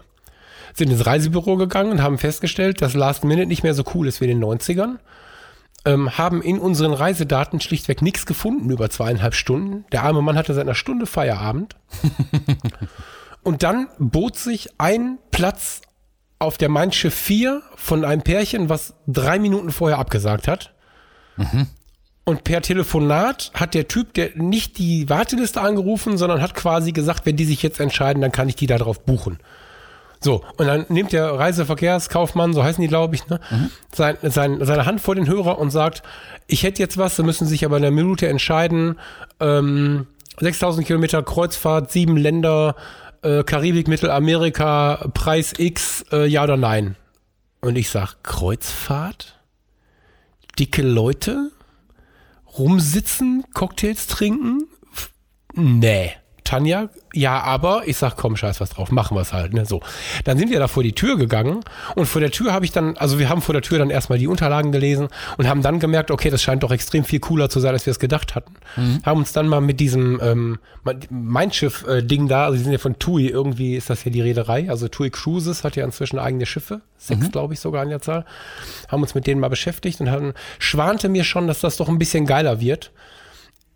sind 0.74 0.90
ins 0.90 1.06
Reisebüro 1.06 1.56
gegangen 1.56 1.92
und 1.92 2.02
haben 2.02 2.18
festgestellt, 2.18 2.82
dass 2.82 2.94
Last 2.94 3.24
Minute 3.24 3.46
nicht 3.46 3.62
mehr 3.62 3.74
so 3.74 3.84
cool 3.94 4.06
ist 4.06 4.20
wie 4.20 4.30
in 4.30 4.40
den 4.40 4.44
90ern. 4.44 4.98
Ähm, 5.86 6.18
haben 6.18 6.42
in 6.42 6.58
unseren 6.58 6.92
Reisedaten 6.92 7.60
schlichtweg 7.60 8.02
nichts 8.02 8.26
gefunden 8.26 8.68
über 8.70 8.90
zweieinhalb 8.90 9.34
Stunden. 9.34 9.86
Der 9.92 10.02
arme 10.02 10.20
Mann 10.20 10.36
hatte 10.36 10.52
seit 10.52 10.64
einer 10.64 10.74
Stunde 10.74 11.06
Feierabend. 11.06 11.76
und 13.42 13.62
dann 13.62 13.88
bot 13.98 14.36
sich 14.36 14.68
ein 14.78 15.18
Platz 15.30 15.80
auf 16.38 16.58
der 16.58 16.68
Mein 16.68 16.92
Schiff 16.92 17.14
4 17.14 17.62
von 17.76 18.04
einem 18.04 18.22
Pärchen, 18.22 18.68
was 18.68 18.94
drei 19.06 19.38
Minuten 19.38 19.70
vorher 19.70 19.98
abgesagt 19.98 20.48
hat. 20.48 20.74
Mhm. 21.36 21.66
Und 22.24 22.44
per 22.44 22.62
Telefonat 22.62 23.50
hat 23.54 23.74
der 23.74 23.88
Typ, 23.88 24.14
der 24.14 24.30
nicht 24.36 24.78
die 24.78 25.08
Warteliste 25.08 25.60
angerufen, 25.60 26.16
sondern 26.16 26.40
hat 26.40 26.54
quasi 26.54 26.92
gesagt, 26.92 27.26
wenn 27.26 27.36
die 27.36 27.44
sich 27.44 27.62
jetzt 27.62 27.80
entscheiden, 27.80 28.22
dann 28.22 28.32
kann 28.32 28.48
ich 28.48 28.56
die 28.56 28.66
darauf 28.66 29.04
buchen. 29.04 29.38
So, 30.22 30.44
und 30.58 30.66
dann 30.66 30.84
nimmt 30.90 31.12
der 31.12 31.32
Reiseverkehrskaufmann, 31.32 32.52
so 32.52 32.62
heißen 32.62 32.82
die, 32.82 32.88
glaube 32.88 33.14
ich, 33.14 33.26
ne, 33.28 33.40
mhm. 33.50 33.70
sein, 33.94 34.18
sein, 34.22 34.64
seine 34.64 34.84
Hand 34.84 35.00
vor 35.00 35.14
den 35.14 35.26
Hörer 35.26 35.58
und 35.58 35.70
sagt, 35.70 36.02
ich 36.46 36.62
hätte 36.62 36.82
jetzt 36.82 36.98
was, 36.98 37.16
Sie 37.16 37.22
müssen 37.22 37.46
sich 37.46 37.64
aber 37.64 37.78
in 37.78 37.84
einer 37.84 37.94
Minute 37.94 38.28
entscheiden. 38.28 38.98
Ähm, 39.40 40.06
6000 40.38 40.86
Kilometer 40.86 41.22
Kreuzfahrt, 41.22 41.90
sieben 41.90 42.18
Länder, 42.18 42.76
äh, 43.22 43.44
Karibik, 43.44 43.88
Mittelamerika, 43.88 45.08
Preis 45.14 45.54
X, 45.56 46.04
äh, 46.12 46.26
ja 46.26 46.44
oder 46.44 46.58
nein? 46.58 46.96
Und 47.62 47.76
ich 47.76 47.88
sag, 47.90 48.22
Kreuzfahrt? 48.22 49.38
Dicke 50.58 50.82
Leute? 50.82 51.50
Rumsitzen? 52.58 53.44
Cocktails 53.54 54.06
trinken? 54.06 54.66
Nee. 55.54 56.12
Tanja, 56.44 56.88
ja, 57.12 57.40
aber 57.42 57.82
ich 57.86 57.96
sag, 57.96 58.16
komm, 58.16 58.36
scheiß 58.36 58.60
was 58.60 58.70
drauf, 58.70 58.92
machen 58.92 59.16
wir 59.16 59.22
es 59.22 59.32
halt, 59.32 59.52
ne, 59.52 59.66
so. 59.66 59.80
Dann 60.24 60.38
sind 60.38 60.50
wir 60.50 60.60
da 60.60 60.68
vor 60.68 60.82
die 60.82 60.92
Tür 60.92 61.16
gegangen 61.16 61.60
und 61.96 62.06
vor 62.06 62.20
der 62.20 62.30
Tür 62.30 62.52
habe 62.52 62.64
ich 62.64 62.72
dann, 62.72 62.96
also 62.96 63.18
wir 63.18 63.28
haben 63.28 63.42
vor 63.42 63.52
der 63.52 63.62
Tür 63.62 63.78
dann 63.78 63.90
erstmal 63.90 64.18
die 64.18 64.28
Unterlagen 64.28 64.70
gelesen 64.70 65.08
und 65.36 65.48
haben 65.48 65.62
dann 65.62 65.80
gemerkt, 65.80 66.10
okay, 66.10 66.30
das 66.30 66.42
scheint 66.42 66.62
doch 66.62 66.70
extrem 66.70 67.04
viel 67.04 67.18
cooler 67.18 67.50
zu 67.50 67.58
sein, 67.58 67.72
als 67.72 67.84
wir 67.86 67.90
es 67.90 67.98
gedacht 67.98 68.34
hatten. 68.34 68.54
Mhm. 68.76 69.00
Haben 69.04 69.18
uns 69.18 69.32
dann 69.32 69.48
mal 69.48 69.60
mit 69.60 69.80
diesem 69.80 70.20
ähm, 70.22 70.58
Mein 71.10 71.52
Schiff-Ding 71.52 72.28
da, 72.28 72.44
also 72.44 72.56
die 72.56 72.62
sind 72.62 72.72
ja 72.72 72.78
von 72.78 72.98
TUI, 72.98 73.26
irgendwie 73.26 73.76
ist 73.76 73.90
das 73.90 74.04
ja 74.04 74.12
die 74.12 74.20
Reederei, 74.20 74.70
also 74.70 74.86
TUI 74.86 75.10
Cruises 75.10 75.64
hat 75.64 75.76
ja 75.76 75.84
inzwischen 75.84 76.18
eigene 76.18 76.46
Schiffe, 76.46 76.80
sechs, 76.96 77.26
mhm. 77.26 77.32
glaube 77.32 77.54
ich, 77.54 77.60
sogar 77.60 77.82
an 77.82 77.88
der 77.88 78.00
Zahl, 78.00 78.24
haben 78.88 79.02
uns 79.02 79.14
mit 79.14 79.26
denen 79.26 79.40
mal 79.40 79.50
beschäftigt 79.50 80.00
und 80.00 80.10
haben, 80.10 80.32
schwante 80.60 81.08
mir 81.08 81.24
schon, 81.24 81.48
dass 81.48 81.60
das 81.60 81.76
doch 81.76 81.88
ein 81.88 81.98
bisschen 81.98 82.26
geiler 82.26 82.60
wird 82.60 82.92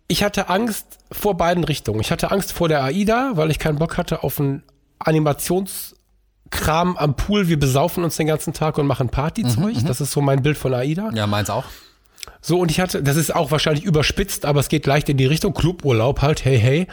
ich 0.07 0.23
hatte 0.23 0.49
Angst 0.49 0.99
vor 1.11 1.35
beiden 1.35 1.63
Richtungen. 1.63 1.99
Ich 1.99 2.11
hatte 2.11 2.31
Angst 2.31 2.51
vor 2.53 2.67
der 2.67 2.83
AIDA, 2.83 3.31
weil 3.35 3.51
ich 3.51 3.59
keinen 3.59 3.79
Bock 3.79 3.97
hatte 3.97 4.23
auf 4.23 4.39
einen 4.39 4.63
Animationskram 4.99 6.97
am 6.97 7.15
Pool. 7.15 7.47
Wir 7.47 7.59
besaufen 7.59 8.03
uns 8.03 8.15
den 8.17 8.27
ganzen 8.27 8.53
Tag 8.53 8.77
und 8.77 8.87
machen 8.87 9.09
Partyzeug. 9.09 9.75
Mhm, 9.75 9.81
mhm, 9.81 9.85
das 9.85 10.01
ist 10.01 10.11
so 10.11 10.21
mein 10.21 10.43
Bild 10.43 10.57
von 10.57 10.73
AIDA. 10.73 11.11
Ja, 11.13 11.27
meins 11.27 11.49
auch. 11.49 11.65
So, 12.41 12.59
und 12.59 12.69
ich 12.69 12.79
hatte, 12.79 13.01
das 13.01 13.17
ist 13.17 13.33
auch 13.33 13.51
wahrscheinlich 13.51 13.83
überspitzt, 13.83 14.45
aber 14.45 14.59
es 14.59 14.69
geht 14.69 14.85
leicht 14.85 15.09
in 15.09 15.17
die 15.17 15.25
Richtung 15.25 15.53
Cluburlaub 15.53 16.21
halt, 16.21 16.45
hey, 16.45 16.59
hey. 16.59 16.87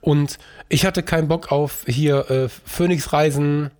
Und 0.00 0.38
ich 0.68 0.84
hatte 0.84 1.02
keinen 1.02 1.28
Bock 1.28 1.52
auf 1.52 1.84
hier 1.86 2.30
äh, 2.30 2.48
Phoenix-Reisen 2.48 3.70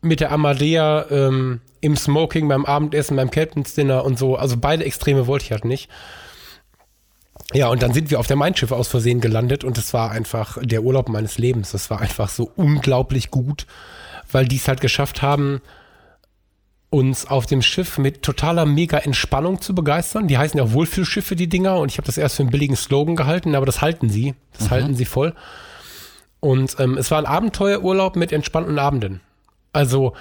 mit 0.00 0.20
der 0.20 0.32
Amadea 0.32 1.06
ähm, 1.10 1.60
im 1.80 1.96
Smoking, 1.96 2.48
beim 2.48 2.64
Abendessen, 2.64 3.16
beim 3.16 3.30
Captain's 3.30 3.74
Dinner 3.74 4.04
und 4.04 4.18
so. 4.18 4.36
Also 4.36 4.56
beide 4.56 4.84
Extreme 4.84 5.26
wollte 5.26 5.46
ich 5.46 5.52
halt 5.52 5.64
nicht. 5.64 5.90
Ja, 7.54 7.68
und 7.68 7.82
dann 7.82 7.94
sind 7.94 8.10
wir 8.10 8.20
auf 8.20 8.26
der 8.26 8.36
Mein 8.36 8.54
Schiff 8.54 8.72
aus 8.72 8.88
Versehen 8.88 9.20
gelandet 9.20 9.64
und 9.64 9.78
es 9.78 9.94
war 9.94 10.10
einfach 10.10 10.58
der 10.60 10.82
Urlaub 10.82 11.08
meines 11.08 11.38
Lebens. 11.38 11.72
Das 11.72 11.88
war 11.88 12.00
einfach 12.00 12.28
so 12.28 12.50
unglaublich 12.56 13.30
gut, 13.30 13.66
weil 14.30 14.46
die 14.46 14.56
es 14.56 14.68
halt 14.68 14.82
geschafft 14.82 15.22
haben, 15.22 15.62
uns 16.90 17.26
auf 17.26 17.46
dem 17.46 17.62
Schiff 17.62 17.98
mit 17.98 18.22
totaler 18.22 18.66
mega 18.66 18.98
Entspannung 18.98 19.60
zu 19.60 19.74
begeistern. 19.74 20.28
Die 20.28 20.38
heißen 20.38 20.58
ja 20.58 20.72
Wohlfühlschiffe, 20.72 21.36
die 21.36 21.48
Dinger, 21.48 21.78
und 21.78 21.90
ich 21.90 21.98
habe 21.98 22.06
das 22.06 22.18
erst 22.18 22.36
für 22.36 22.42
einen 22.42 22.50
billigen 22.50 22.76
Slogan 22.76 23.16
gehalten, 23.16 23.54
aber 23.54 23.66
das 23.66 23.82
halten 23.82 24.08
sie. 24.08 24.34
Das 24.52 24.66
mhm. 24.66 24.70
halten 24.70 24.94
sie 24.94 25.04
voll. 25.04 25.34
Und 26.40 26.76
ähm, 26.78 26.96
es 26.96 27.10
war 27.10 27.18
ein 27.18 27.26
Abenteuerurlaub 27.26 28.16
mit 28.16 28.32
entspannten 28.32 28.78
Abenden. 28.78 29.20
Also 29.72 30.14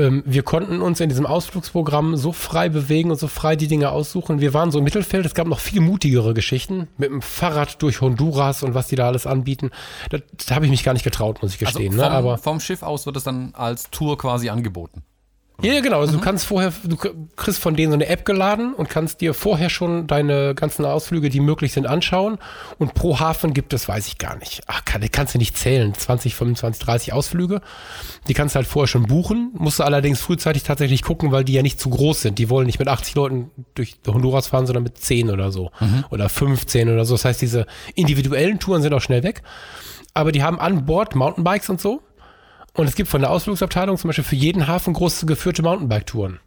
ähm, 0.00 0.22
wir 0.26 0.42
konnten 0.42 0.80
uns 0.80 1.00
in 1.00 1.08
diesem 1.08 1.26
Ausflugsprogramm 1.26 2.16
so 2.16 2.32
frei 2.32 2.68
bewegen 2.68 3.10
und 3.10 3.18
so 3.18 3.28
frei 3.28 3.56
die 3.56 3.68
Dinge 3.68 3.90
aussuchen. 3.90 4.40
Wir 4.40 4.54
waren 4.54 4.70
so 4.70 4.78
im 4.78 4.84
Mittelfeld. 4.84 5.26
Es 5.26 5.34
gab 5.34 5.46
noch 5.46 5.60
viel 5.60 5.80
mutigere 5.80 6.34
Geschichten 6.34 6.88
mit 6.96 7.10
dem 7.10 7.22
Fahrrad 7.22 7.82
durch 7.82 8.00
Honduras 8.00 8.62
und 8.62 8.74
was 8.74 8.88
die 8.88 8.96
da 8.96 9.06
alles 9.06 9.26
anbieten. 9.26 9.70
Da, 10.10 10.18
da 10.46 10.54
habe 10.54 10.64
ich 10.64 10.70
mich 10.70 10.84
gar 10.84 10.92
nicht 10.92 11.04
getraut, 11.04 11.42
muss 11.42 11.54
ich 11.54 11.66
also 11.66 11.78
gestehen. 11.78 11.92
Also 11.92 12.02
vom, 12.02 12.10
ne? 12.10 12.16
Aber 12.16 12.38
vom 12.38 12.60
Schiff 12.60 12.82
aus 12.82 13.06
wird 13.06 13.16
es 13.16 13.24
dann 13.24 13.54
als 13.54 13.90
Tour 13.90 14.16
quasi 14.18 14.48
angeboten. 14.48 15.02
Ja, 15.62 15.80
genau. 15.80 16.00
Also 16.00 16.12
mhm. 16.12 16.18
du 16.18 16.24
kannst 16.24 16.46
vorher, 16.46 16.72
du 16.84 16.96
kriegst 17.36 17.60
von 17.60 17.76
denen 17.76 17.92
so 17.92 17.94
eine 17.96 18.06
App 18.06 18.24
geladen 18.24 18.74
und 18.74 18.88
kannst 18.88 19.20
dir 19.20 19.34
vorher 19.34 19.70
schon 19.70 20.06
deine 20.06 20.54
ganzen 20.54 20.84
Ausflüge, 20.84 21.28
die 21.28 21.40
möglich 21.40 21.72
sind, 21.72 21.86
anschauen. 21.86 22.38
Und 22.78 22.94
pro 22.94 23.20
Hafen 23.20 23.54
gibt 23.54 23.72
es, 23.72 23.88
weiß 23.88 24.06
ich 24.06 24.18
gar 24.18 24.36
nicht. 24.36 24.62
Ach, 24.66 24.84
kann, 24.84 25.02
kannst 25.10 25.34
du 25.34 25.38
nicht 25.38 25.56
zählen. 25.56 25.94
20, 25.94 26.34
25, 26.34 26.84
30 26.84 27.12
Ausflüge. 27.12 27.60
Die 28.28 28.34
kannst 28.34 28.54
du 28.54 28.58
halt 28.58 28.66
vorher 28.66 28.88
schon 28.88 29.04
buchen. 29.06 29.50
Musst 29.54 29.78
du 29.78 29.84
allerdings 29.84 30.20
frühzeitig 30.20 30.62
tatsächlich 30.62 31.02
gucken, 31.02 31.32
weil 31.32 31.44
die 31.44 31.52
ja 31.52 31.62
nicht 31.62 31.80
zu 31.80 31.90
groß 31.90 32.22
sind. 32.22 32.38
Die 32.38 32.50
wollen 32.50 32.66
nicht 32.66 32.78
mit 32.78 32.88
80 32.88 33.14
Leuten 33.14 33.50
durch 33.74 33.96
Honduras 34.06 34.48
fahren, 34.48 34.66
sondern 34.66 34.84
mit 34.84 34.98
10 34.98 35.30
oder 35.30 35.52
so. 35.52 35.70
Mhm. 35.80 36.04
Oder 36.10 36.28
15 36.28 36.88
oder 36.88 37.04
so. 37.04 37.14
Das 37.14 37.24
heißt, 37.24 37.40
diese 37.40 37.66
individuellen 37.94 38.58
Touren 38.58 38.82
sind 38.82 38.94
auch 38.94 39.02
schnell 39.02 39.22
weg. 39.22 39.42
Aber 40.14 40.32
die 40.32 40.42
haben 40.42 40.58
an 40.58 40.86
Bord 40.86 41.14
Mountainbikes 41.14 41.70
und 41.70 41.80
so. 41.80 42.02
Und 42.72 42.88
es 42.88 42.94
gibt 42.94 43.08
von 43.08 43.20
der 43.20 43.30
Ausflugsabteilung 43.30 43.96
zum 43.96 44.08
Beispiel 44.08 44.24
für 44.24 44.36
jeden 44.36 44.66
Hafen 44.66 44.94
große 44.94 45.26
geführte 45.26 45.62
Mountainbike-Touren. 45.62 46.40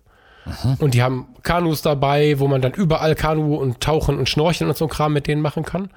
Mhm. 0.46 0.76
Und 0.80 0.94
die 0.94 1.04
haben 1.04 1.28
Kanus 1.44 1.82
dabei, 1.82 2.40
wo 2.40 2.48
man 2.48 2.62
dann 2.62 2.74
überall 2.74 3.16
Kanu 3.16 3.56
und 3.56 3.82
Tauchen 3.82 4.18
und 4.18 4.30
Schnorcheln 4.30 4.70
und 4.70 4.78
so 4.78 4.86
ein 4.86 4.90
Kram 4.90 5.14
mit 5.14 5.28
denen 5.28 5.42
machen 5.42 5.64
kann. 5.64 5.90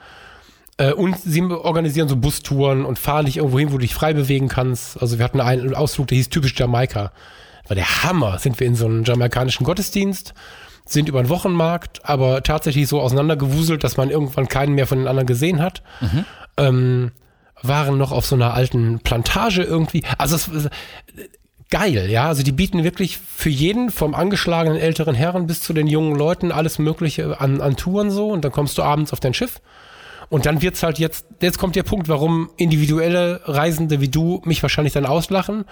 Äh, 0.79 0.93
und 0.93 1.19
sie 1.19 1.43
organisieren 1.43 2.09
so 2.09 2.17
Bustouren 2.17 2.85
und 2.85 2.99
fahren 2.99 3.27
dich 3.27 3.39
irgendwo 3.39 3.59
hin, 3.59 3.69
wo 3.69 3.73
du 3.73 3.83
dich 3.83 3.95
frei 3.95 4.13
bewegen 4.13 4.49
kannst. 4.49 5.01
Also 5.01 5.19
wir 5.19 5.25
hatten 5.25 5.41
einen 5.41 5.75
Ausflug, 5.75 6.09
der 6.09 6.17
hieß 6.17 6.29
typisch 6.29 6.55
Jamaika. 6.57 7.13
war 7.67 7.75
der 7.75 8.05
Hammer. 8.05 8.39
Sind 8.39 8.61
wir 8.61 8.67
in 8.67 8.77
so 8.77 8.87
einem 8.87 9.05
jamaikanischen 9.05 9.65
Gottesdienst, 9.65 10.35
sind 10.85 11.09
über 11.09 11.19
einen 11.19 11.29
Wochenmarkt, 11.29 12.05
aber 12.05 12.43
tatsächlich 12.43 12.89
so 12.89 13.01
auseinandergewuselt, 13.01 13.83
dass 13.83 13.97
man 13.97 14.11
irgendwann 14.11 14.49
keinen 14.49 14.75
mehr 14.75 14.87
von 14.87 14.99
den 14.99 15.09
anderen 15.09 15.27
gesehen 15.27 15.61
hat. 15.61 15.83
Mhm. 16.01 16.25
Ähm, 16.59 17.13
waren 17.63 17.99
noch 17.99 18.13
auf 18.13 18.27
so 18.27 18.35
einer 18.35 18.55
alten 18.55 19.01
Plantage 19.01 19.63
irgendwie. 19.63 20.05
Also 20.19 20.37
es, 20.37 20.49
ist 20.49 20.71
geil, 21.71 22.11
ja. 22.11 22.29
Also 22.29 22.43
die 22.43 22.53
bieten 22.53 22.85
wirklich 22.85 23.19
für 23.19 23.51
jeden, 23.51 23.91
vom 23.91 24.15
angeschlagenen 24.15 24.79
älteren 24.79 25.15
Herren 25.15 25.47
bis 25.47 25.63
zu 25.63 25.73
den 25.73 25.87
jungen 25.87 26.17
Leuten, 26.17 26.53
alles 26.53 26.79
Mögliche 26.79 27.41
an, 27.41 27.61
an 27.61 27.77
Touren 27.77 28.11
so. 28.11 28.29
Und 28.29 28.45
dann 28.45 28.53
kommst 28.53 28.79
du 28.79 28.83
abends 28.83 29.13
auf 29.13 29.21
dein 29.21 29.35
Schiff. 29.35 29.61
Und 30.29 30.47
dann 30.47 30.61
wird's 30.61 30.83
halt 30.83 30.99
jetzt, 30.99 31.27
jetzt 31.41 31.59
kommt 31.59 31.77
der 31.77 31.85
Punkt, 31.85 32.09
warum 32.09 32.51
individuelle 32.57 33.43
Reisende 33.45 34.01
wie 34.01 34.09
du 34.09 34.43
mich 34.45 34.63
wahrscheinlich 34.63 34.93
dann 34.93 35.07
auslachen. 35.07 35.65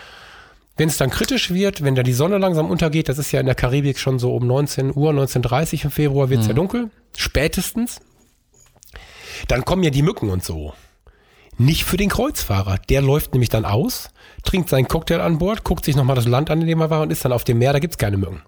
Wenn 0.77 0.89
es 0.89 0.97
dann 0.97 1.11
kritisch 1.11 1.53
wird, 1.53 1.85
wenn 1.85 1.95
da 1.95 2.03
die 2.03 2.13
Sonne 2.13 2.39
langsam 2.39 2.71
untergeht, 2.71 3.09
das 3.09 3.19
ist 3.19 3.31
ja 3.31 3.41
in 3.41 3.47
der 3.47 3.55
Karibik 3.55 3.99
schon 3.99 4.19
so 4.19 4.35
um 4.35 4.47
19 4.47 4.95
Uhr, 4.95 5.13
19.30 5.13 5.85
im 5.85 5.91
Februar 5.91 6.31
wird's 6.31 6.45
mhm. 6.45 6.51
ja 6.51 6.55
dunkel, 6.55 6.91
spätestens. 7.17 8.01
Dann 9.49 9.65
kommen 9.65 9.83
ja 9.83 9.91
die 9.91 10.03
Mücken 10.03 10.31
und 10.31 10.45
so. 10.45 10.75
Nicht 11.57 11.85
für 11.85 11.97
den 11.97 12.09
Kreuzfahrer. 12.09 12.79
Der 12.89 13.03
läuft 13.03 13.33
nämlich 13.33 13.49
dann 13.49 13.65
aus, 13.65 14.11
trinkt 14.43 14.69
seinen 14.69 14.89
Cocktail 14.89 15.21
an 15.21 15.39
Bord, 15.39 15.65
guckt 15.65 15.85
sich 15.85 15.97
nochmal 15.97 16.17
das 16.17 16.27
Land 16.27 16.51
an, 16.51 16.61
in 16.61 16.67
dem 16.67 16.81
er 16.81 16.91
war 16.91 17.03
und 17.03 17.11
ist 17.11 17.25
dann 17.25 17.33
auf 17.33 17.45
dem 17.45 17.59
Meer, 17.59 17.73
da 17.73 17.79
gibt's 17.79 17.99
keine 17.99 18.17
Mücken. 18.17 18.43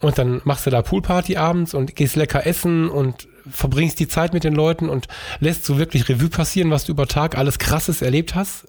Und 0.00 0.18
dann 0.18 0.40
machst 0.44 0.66
du 0.66 0.70
da 0.70 0.82
Poolparty 0.82 1.36
abends 1.36 1.74
und 1.74 1.96
gehst 1.96 2.16
lecker 2.16 2.46
essen 2.46 2.88
und 2.88 3.26
verbringst 3.50 3.98
die 3.98 4.08
Zeit 4.08 4.32
mit 4.32 4.44
den 4.44 4.54
Leuten 4.54 4.88
und 4.88 5.08
lässt 5.40 5.64
so 5.64 5.78
wirklich 5.78 6.08
Revue 6.08 6.28
passieren, 6.28 6.70
was 6.70 6.84
du 6.84 6.92
über 6.92 7.06
Tag 7.06 7.36
alles 7.36 7.58
Krasses 7.58 8.02
erlebt 8.02 8.34
hast. 8.34 8.66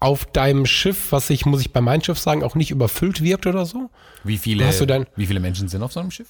auf 0.00 0.26
deinem 0.26 0.64
Schiff, 0.66 1.10
was 1.10 1.28
ich, 1.30 1.44
muss 1.44 1.60
ich 1.60 1.72
bei 1.72 1.80
meinem 1.80 2.04
Schiff 2.04 2.18
sagen, 2.18 2.44
auch 2.44 2.54
nicht 2.54 2.70
überfüllt 2.70 3.22
wirkt 3.22 3.46
oder 3.46 3.66
so. 3.66 3.90
Wie 4.22 4.38
viele, 4.38 4.66
hast 4.66 4.80
du 4.80 4.86
dein, 4.86 5.06
wie 5.16 5.26
viele 5.26 5.40
Menschen 5.40 5.68
sind 5.68 5.82
auf 5.82 5.92
so 5.92 6.00
einem 6.00 6.10
Schiff? 6.10 6.28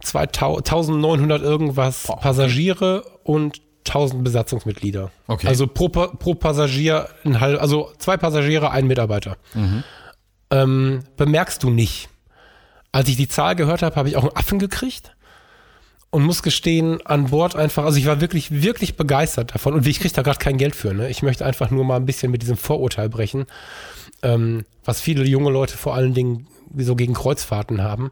2900 0.00 1.42
irgendwas. 1.42 2.08
Passagiere 2.20 3.04
und 3.22 3.60
1000 3.86 4.24
Besatzungsmitglieder. 4.24 5.10
Okay. 5.26 5.46
Also 5.46 5.66
pro, 5.66 5.88
pro 5.88 6.34
Passagier, 6.34 7.08
ein 7.24 7.40
halb, 7.40 7.60
also 7.60 7.92
zwei 7.98 8.16
Passagiere, 8.16 8.70
ein 8.70 8.86
Mitarbeiter. 8.86 9.36
Mhm. 9.54 9.84
Ähm, 10.50 11.04
bemerkst 11.16 11.62
du 11.62 11.70
nicht. 11.70 12.08
Als 12.92 13.08
ich 13.08 13.16
die 13.16 13.28
Zahl 13.28 13.56
gehört 13.56 13.82
habe, 13.82 13.96
habe 13.96 14.08
ich 14.08 14.16
auch 14.16 14.22
einen 14.22 14.36
Affen 14.36 14.58
gekriegt 14.58 15.16
und 16.10 16.22
muss 16.22 16.42
gestehen, 16.42 17.04
an 17.04 17.26
Bord 17.26 17.56
einfach, 17.56 17.84
also 17.84 17.98
ich 17.98 18.06
war 18.06 18.20
wirklich, 18.20 18.62
wirklich 18.62 18.96
begeistert 18.96 19.54
davon 19.54 19.74
und 19.74 19.86
ich 19.86 20.00
kriege 20.00 20.14
da 20.14 20.22
gerade 20.22 20.38
kein 20.38 20.56
Geld 20.56 20.74
für. 20.74 20.94
Ne? 20.94 21.10
Ich 21.10 21.22
möchte 21.22 21.44
einfach 21.44 21.70
nur 21.70 21.84
mal 21.84 21.96
ein 21.96 22.06
bisschen 22.06 22.30
mit 22.30 22.42
diesem 22.42 22.56
Vorurteil 22.56 23.08
brechen, 23.08 23.46
ähm, 24.22 24.64
was 24.84 25.00
viele 25.00 25.24
junge 25.24 25.50
Leute 25.50 25.76
vor 25.76 25.94
allen 25.94 26.14
Dingen 26.14 26.46
so 26.78 26.96
gegen 26.96 27.14
Kreuzfahrten 27.14 27.82
haben. 27.82 28.10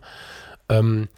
Ähm, 0.68 1.08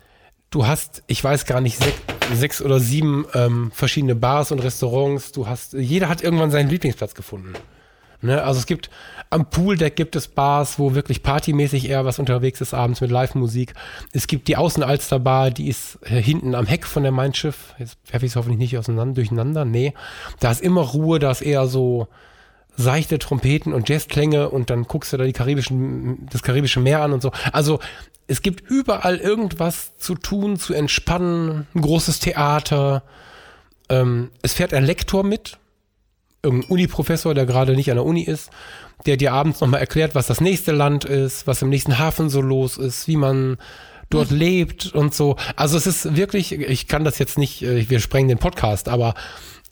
du 0.50 0.66
hast, 0.66 1.02
ich 1.06 1.22
weiß 1.22 1.46
gar 1.46 1.60
nicht, 1.60 1.82
sech, 1.82 1.94
sechs 2.34 2.62
oder 2.62 2.80
sieben 2.80 3.26
ähm, 3.34 3.70
verschiedene 3.72 4.14
Bars 4.14 4.52
und 4.52 4.60
Restaurants. 4.60 5.32
Du 5.32 5.46
hast, 5.46 5.72
jeder 5.74 6.08
hat 6.08 6.22
irgendwann 6.22 6.50
seinen 6.50 6.68
Lieblingsplatz 6.68 7.14
gefunden. 7.14 7.52
Ne? 8.22 8.42
Also 8.42 8.60
es 8.60 8.66
gibt 8.66 8.90
am 9.30 9.50
Pooldeck 9.50 9.96
gibt 9.96 10.16
es 10.16 10.28
Bars, 10.28 10.78
wo 10.78 10.94
wirklich 10.94 11.22
partymäßig 11.22 11.88
eher 11.88 12.04
was 12.04 12.18
unterwegs 12.18 12.60
ist 12.60 12.74
abends 12.74 13.00
mit 13.00 13.10
Live-Musik. 13.10 13.74
Es 14.12 14.26
gibt 14.26 14.48
die 14.48 14.56
Außenalster-Bar, 14.56 15.50
die 15.50 15.68
ist 15.68 15.98
hinten 16.04 16.54
am 16.54 16.66
Heck 16.66 16.86
von 16.86 17.02
der 17.02 17.12
Mein 17.12 17.34
Schiff. 17.34 17.74
Jetzt 17.78 17.98
werfe 18.10 18.24
ich 18.24 18.32
es 18.32 18.36
hoffentlich 18.36 18.58
nicht 18.58 18.78
auseinander, 18.78 19.14
durcheinander. 19.14 19.64
Nee, 19.64 19.94
da 20.40 20.50
ist 20.50 20.62
immer 20.62 20.82
Ruhe, 20.82 21.18
da 21.18 21.32
ist 21.32 21.42
eher 21.42 21.66
so 21.66 22.08
seichte 22.76 23.18
Trompeten 23.18 23.72
und 23.72 23.88
Jazzklänge 23.88 24.50
und 24.50 24.70
dann 24.70 24.84
guckst 24.84 25.12
du 25.12 25.16
da 25.16 25.24
die 25.24 25.32
karibischen, 25.32 26.26
das 26.30 26.42
karibische 26.42 26.80
Meer 26.80 27.02
an 27.02 27.12
und 27.12 27.22
so. 27.22 27.32
Also 27.52 27.80
es 28.26 28.42
gibt 28.42 28.68
überall 28.68 29.18
irgendwas 29.18 29.96
zu 29.96 30.14
tun, 30.14 30.56
zu 30.56 30.74
entspannen, 30.74 31.66
ein 31.74 31.80
großes 31.80 32.20
Theater. 32.20 33.02
Ähm, 33.88 34.30
es 34.42 34.54
fährt 34.54 34.74
ein 34.74 34.84
Lektor 34.84 35.24
mit, 35.24 35.58
irgendein 36.42 36.70
Uni-Professor, 36.70 37.34
der 37.34 37.46
gerade 37.46 37.74
nicht 37.74 37.90
an 37.90 37.96
der 37.96 38.04
Uni 38.04 38.22
ist, 38.22 38.50
der 39.06 39.16
dir 39.16 39.32
abends 39.32 39.60
nochmal 39.60 39.80
erklärt, 39.80 40.14
was 40.14 40.26
das 40.26 40.40
nächste 40.40 40.72
Land 40.72 41.04
ist, 41.04 41.46
was 41.46 41.62
im 41.62 41.68
nächsten 41.68 41.98
Hafen 41.98 42.28
so 42.28 42.40
los 42.40 42.78
ist, 42.78 43.08
wie 43.08 43.16
man 43.16 43.58
dort 44.10 44.30
mhm. 44.30 44.38
lebt 44.38 44.94
und 44.94 45.14
so. 45.14 45.36
Also 45.54 45.76
es 45.76 45.86
ist 45.86 46.16
wirklich, 46.16 46.52
ich 46.52 46.88
kann 46.88 47.04
das 47.04 47.18
jetzt 47.18 47.38
nicht, 47.38 47.62
äh, 47.62 47.88
wir 47.88 48.00
sprengen 48.00 48.28
den 48.28 48.38
Podcast, 48.38 48.88
aber 48.88 49.14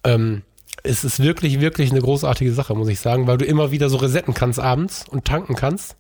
ähm, 0.05 0.43
es 0.85 1.03
ist 1.03 1.21
wirklich, 1.21 1.61
wirklich 1.61 1.91
eine 1.91 2.01
großartige 2.01 2.53
Sache, 2.53 2.75
muss 2.75 2.89
ich 2.89 3.01
sagen, 3.01 3.27
weil 3.27 3.39
du 3.39 3.47
immer 3.47 3.71
wieder 3.71 3.89
so 3.89 3.97
resetten 3.97 4.35
kannst 4.35 4.61
abends 4.61 5.07
und 5.09 5.25
tanken 5.25 5.57
kannst. 5.57 5.97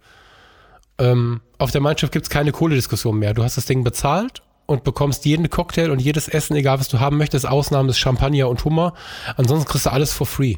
Ähm, 0.98 1.40
auf 1.58 1.70
der 1.70 1.80
Mannschaft 1.80 2.12
gibt 2.12 2.26
es 2.26 2.30
keine 2.30 2.52
Kohlediskussion 2.52 3.18
mehr. 3.18 3.32
Du 3.32 3.42
hast 3.42 3.56
das 3.56 3.64
Ding 3.64 3.82
bezahlt 3.82 4.42
und 4.66 4.84
bekommst 4.84 5.24
jeden 5.24 5.48
Cocktail 5.48 5.90
und 5.90 6.00
jedes 6.00 6.28
Essen, 6.28 6.54
egal 6.54 6.78
was 6.78 6.88
du 6.88 7.00
haben 7.00 7.16
möchtest, 7.16 7.48
Ausnahme 7.48 7.90
ist 7.90 7.98
Champagner 7.98 8.48
und 8.48 8.64
Hummer. 8.64 8.92
Ansonsten 9.36 9.68
kriegst 9.68 9.86
du 9.86 9.90
alles 9.92 10.12
for 10.12 10.26
free. 10.26 10.56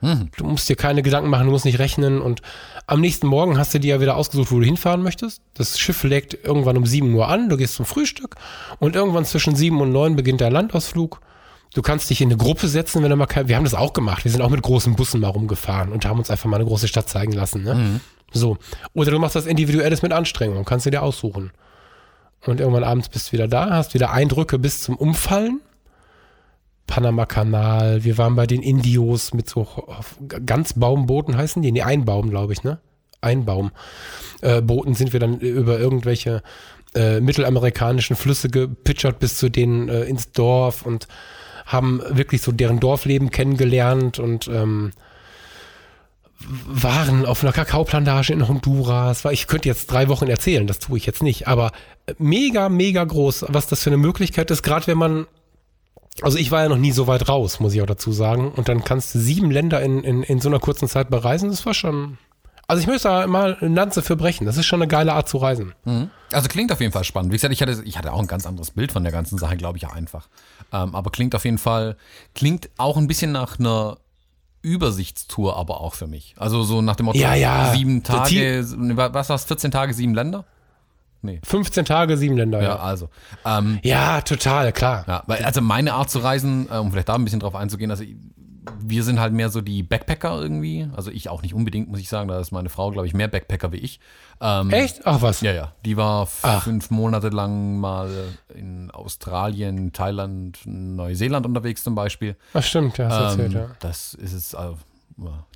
Hm. 0.00 0.30
Du 0.38 0.44
musst 0.44 0.66
dir 0.70 0.76
keine 0.76 1.02
Gedanken 1.02 1.28
machen, 1.28 1.44
du 1.44 1.52
musst 1.52 1.66
nicht 1.66 1.78
rechnen 1.78 2.22
und 2.22 2.40
am 2.86 3.02
nächsten 3.02 3.26
Morgen 3.26 3.58
hast 3.58 3.74
du 3.74 3.78
dir 3.78 3.96
ja 3.96 4.00
wieder 4.00 4.16
ausgesucht, 4.16 4.50
wo 4.50 4.58
du 4.58 4.64
hinfahren 4.64 5.02
möchtest. 5.02 5.42
Das 5.52 5.78
Schiff 5.78 6.02
legt 6.02 6.32
irgendwann 6.42 6.78
um 6.78 6.86
7 6.86 7.12
Uhr 7.12 7.28
an, 7.28 7.50
du 7.50 7.58
gehst 7.58 7.74
zum 7.74 7.84
Frühstück 7.84 8.36
und 8.78 8.96
irgendwann 8.96 9.26
zwischen 9.26 9.54
7 9.54 9.78
und 9.78 9.92
9 9.92 10.16
beginnt 10.16 10.40
der 10.40 10.50
Landausflug 10.50 11.20
Du 11.72 11.82
kannst 11.82 12.10
dich 12.10 12.20
in 12.20 12.28
eine 12.28 12.36
Gruppe 12.36 12.66
setzen, 12.66 13.02
wenn 13.02 13.10
du 13.10 13.16
mal 13.16 13.26
kein, 13.26 13.48
wir 13.48 13.56
haben 13.56 13.64
das 13.64 13.74
auch 13.74 13.92
gemacht. 13.92 14.24
Wir 14.24 14.30
sind 14.30 14.42
auch 14.42 14.50
mit 14.50 14.62
großen 14.62 14.96
Bussen 14.96 15.20
mal 15.20 15.28
rumgefahren 15.28 15.92
und 15.92 16.04
haben 16.04 16.18
uns 16.18 16.30
einfach 16.30 16.48
mal 16.48 16.56
eine 16.56 16.66
große 16.66 16.88
Stadt 16.88 17.08
zeigen 17.08 17.32
lassen. 17.32 17.62
Ne? 17.62 17.74
Mhm. 17.74 18.00
So. 18.32 18.58
Oder 18.92 19.12
du 19.12 19.18
machst 19.18 19.36
das 19.36 19.46
Individuelles 19.46 20.02
mit 20.02 20.12
Anstrengung, 20.12 20.64
kannst 20.64 20.86
du 20.86 20.90
dir 20.90 21.02
aussuchen. 21.02 21.52
Und 22.46 22.60
irgendwann 22.60 22.84
abends 22.84 23.08
bist 23.08 23.28
du 23.28 23.32
wieder 23.32 23.48
da, 23.48 23.70
hast 23.70 23.94
wieder 23.94 24.10
Eindrücke 24.10 24.58
bis 24.58 24.82
zum 24.82 24.96
Umfallen. 24.96 25.60
Panama-Kanal, 26.86 28.02
wir 28.02 28.18
waren 28.18 28.34
bei 28.34 28.46
den 28.46 28.62
Indios 28.62 29.32
mit 29.32 29.48
so 29.48 29.68
Ganzbaumbooten 30.44 31.36
heißen 31.36 31.62
die? 31.62 31.70
Nee, 31.70 31.82
Einbaum, 31.82 32.30
glaube 32.30 32.52
ich, 32.52 32.64
ne? 32.64 32.80
Einbaum. 33.20 33.70
Äh, 34.40 34.60
Booten 34.60 34.94
sind 34.94 35.12
wir 35.12 35.20
dann 35.20 35.38
über 35.38 35.78
irgendwelche 35.78 36.42
äh, 36.94 37.20
mittelamerikanischen 37.20 38.16
Flüsse 38.16 38.48
gepitchert 38.48 39.20
bis 39.20 39.36
zu 39.36 39.50
denen 39.50 39.88
äh, 39.88 40.02
ins 40.04 40.32
Dorf 40.32 40.84
und 40.84 41.06
haben 41.72 42.02
wirklich 42.08 42.42
so 42.42 42.52
deren 42.52 42.80
Dorfleben 42.80 43.30
kennengelernt 43.30 44.18
und 44.18 44.48
ähm, 44.48 44.92
waren 46.66 47.26
auf 47.26 47.42
einer 47.42 47.52
Kakaoplantage 47.52 48.32
in 48.32 48.48
Honduras. 48.48 49.24
Ich 49.26 49.46
könnte 49.46 49.68
jetzt 49.68 49.90
drei 49.90 50.08
Wochen 50.08 50.26
erzählen, 50.26 50.66
das 50.66 50.78
tue 50.78 50.96
ich 50.96 51.06
jetzt 51.06 51.22
nicht, 51.22 51.48
aber 51.48 51.70
mega, 52.18 52.68
mega 52.68 53.04
groß, 53.04 53.46
was 53.48 53.66
das 53.66 53.82
für 53.82 53.90
eine 53.90 53.98
Möglichkeit 53.98 54.50
ist, 54.50 54.62
gerade 54.62 54.86
wenn 54.86 54.98
man, 54.98 55.26
also 56.22 56.38
ich 56.38 56.50
war 56.50 56.62
ja 56.62 56.68
noch 56.68 56.78
nie 56.78 56.92
so 56.92 57.06
weit 57.06 57.28
raus, 57.28 57.60
muss 57.60 57.74
ich 57.74 57.82
auch 57.82 57.86
dazu 57.86 58.12
sagen, 58.12 58.50
und 58.52 58.68
dann 58.68 58.84
kannst 58.84 59.14
du 59.14 59.18
sieben 59.18 59.50
Länder 59.50 59.82
in, 59.82 60.02
in, 60.02 60.22
in 60.22 60.40
so 60.40 60.48
einer 60.48 60.60
kurzen 60.60 60.88
Zeit 60.88 61.10
bereisen, 61.10 61.50
das 61.50 61.66
war 61.66 61.74
schon, 61.74 62.18
also 62.66 62.80
ich 62.80 62.86
möchte 62.86 63.08
da 63.08 63.26
mal 63.26 63.58
eine 63.60 63.74
Lanze 63.74 64.00
für 64.02 64.16
brechen, 64.16 64.46
das 64.46 64.56
ist 64.56 64.66
schon 64.66 64.80
eine 64.80 64.88
geile 64.88 65.12
Art 65.12 65.28
zu 65.28 65.36
reisen. 65.36 65.74
Mhm. 65.84 66.10
Also 66.32 66.48
klingt 66.48 66.72
auf 66.72 66.80
jeden 66.80 66.92
Fall 66.92 67.04
spannend. 67.04 67.32
Wie 67.32 67.36
gesagt, 67.36 67.52
ich 67.52 67.60
hatte, 67.60 67.82
ich 67.84 67.98
hatte 67.98 68.12
auch 68.12 68.20
ein 68.20 68.28
ganz 68.28 68.46
anderes 68.46 68.70
Bild 68.70 68.92
von 68.92 69.02
der 69.02 69.12
ganzen 69.12 69.36
Sache, 69.36 69.56
glaube 69.56 69.76
ich, 69.76 69.82
ja 69.82 69.90
einfach. 69.90 70.28
Ähm, 70.72 70.94
aber 70.94 71.10
klingt 71.10 71.34
auf 71.34 71.44
jeden 71.44 71.58
Fall, 71.58 71.96
klingt 72.34 72.70
auch 72.76 72.96
ein 72.96 73.06
bisschen 73.06 73.32
nach 73.32 73.58
einer 73.58 73.98
Übersichtstour, 74.62 75.56
aber 75.56 75.80
auch 75.80 75.94
für 75.94 76.06
mich. 76.06 76.34
Also 76.38 76.62
so 76.62 76.82
nach 76.82 76.96
dem 76.96 77.06
Motto, 77.06 77.18
ja, 77.18 77.34
ja. 77.34 77.72
sieben 77.72 78.02
Tage, 78.02 78.64
was 78.66 79.28
war 79.28 79.36
es, 79.36 79.44
14 79.44 79.70
Tage, 79.70 79.94
sieben 79.94 80.14
Länder? 80.14 80.44
Nee. 81.22 81.40
15 81.44 81.84
Tage, 81.84 82.16
sieben 82.16 82.36
Länder, 82.36 82.62
ja. 82.62 82.68
Ja, 82.70 82.76
also. 82.76 83.10
Ähm, 83.44 83.78
ja, 83.82 84.22
total, 84.22 84.72
klar. 84.72 85.04
Ja, 85.06 85.22
weil, 85.26 85.44
also 85.44 85.60
meine 85.60 85.92
Art 85.92 86.10
zu 86.10 86.20
reisen, 86.20 86.68
äh, 86.70 86.76
um 86.76 86.90
vielleicht 86.90 87.10
da 87.10 87.14
ein 87.14 87.24
bisschen 87.24 87.40
drauf 87.40 87.54
einzugehen, 87.54 87.90
also 87.90 88.04
wir 88.78 89.04
sind 89.04 89.20
halt 89.20 89.32
mehr 89.32 89.48
so 89.48 89.60
die 89.60 89.82
Backpacker 89.82 90.40
irgendwie. 90.40 90.88
Also 90.94 91.10
ich 91.10 91.28
auch 91.28 91.42
nicht 91.42 91.54
unbedingt, 91.54 91.88
muss 91.88 92.00
ich 92.00 92.08
sagen. 92.08 92.28
Da 92.28 92.38
ist 92.40 92.50
meine 92.50 92.68
Frau, 92.68 92.90
glaube 92.90 93.06
ich, 93.06 93.14
mehr 93.14 93.28
Backpacker 93.28 93.72
wie 93.72 93.78
ich. 93.78 94.00
Ähm, 94.40 94.70
Echt? 94.70 95.00
Ach 95.04 95.22
was? 95.22 95.40
Ja, 95.40 95.52
ja. 95.52 95.72
Die 95.84 95.96
war 95.96 96.28
Ach. 96.42 96.62
fünf 96.62 96.90
Monate 96.90 97.30
lang 97.30 97.78
mal 97.78 98.10
in 98.54 98.90
Australien, 98.90 99.92
Thailand, 99.92 100.58
Neuseeland 100.66 101.46
unterwegs 101.46 101.82
zum 101.84 101.94
Beispiel. 101.94 102.36
Ach 102.52 102.62
stimmt, 102.62 102.98
ja, 102.98 103.08
hast 103.08 103.34
ähm, 103.34 103.40
erzählt, 103.40 103.52
ja. 103.52 103.76
Das 103.80 104.14
ist 104.14 104.32
es, 104.32 104.54
also, 104.54 104.76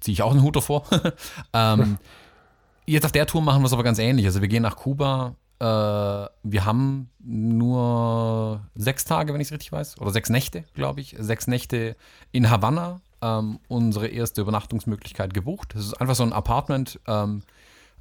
ziehe 0.01 0.13
ich 0.13 0.23
auch 0.23 0.31
einen 0.31 0.43
Hut 0.43 0.57
davor. 0.57 0.85
ähm, 1.53 1.99
jetzt 2.87 3.05
auf 3.05 3.13
der 3.13 3.27
Tour 3.27 3.43
machen 3.43 3.63
wir 3.63 3.67
es 3.67 3.73
aber 3.73 3.85
ganz 3.85 3.99
ähnlich. 3.99 4.27
Also 4.27 4.41
wir 4.41 4.49
gehen 4.49 4.63
nach 4.63 4.77
Kuba 4.77 5.35
äh, 5.65 6.29
wir 6.43 6.65
haben 6.67 7.09
nur 7.21 8.61
sechs 8.75 9.07
Tage, 9.07 9.33
wenn 9.33 9.41
ich 9.41 9.49
es 9.49 9.53
richtig 9.53 9.73
weiß, 9.73 9.99
oder 9.99 10.11
sechs 10.11 10.29
Nächte, 10.29 10.65
glaube 10.75 11.01
ich, 11.01 11.17
sechs 11.19 11.47
Nächte 11.47 11.97
in 12.33 12.51
Havanna 12.51 13.01
ähm, 13.23 13.59
unsere 13.69 14.09
erste 14.09 14.43
Übernachtungsmöglichkeit 14.43 15.33
gebucht. 15.33 15.73
Das 15.75 15.87
ist 15.87 15.95
einfach 15.95 16.17
so 16.17 16.23
ein 16.23 16.35
Apartment 16.35 17.01
ähm, 17.07 17.43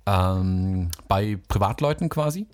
ähm, 0.05 0.91
bei 1.07 1.39
Privatleuten 1.47 2.09
quasi. 2.09 2.47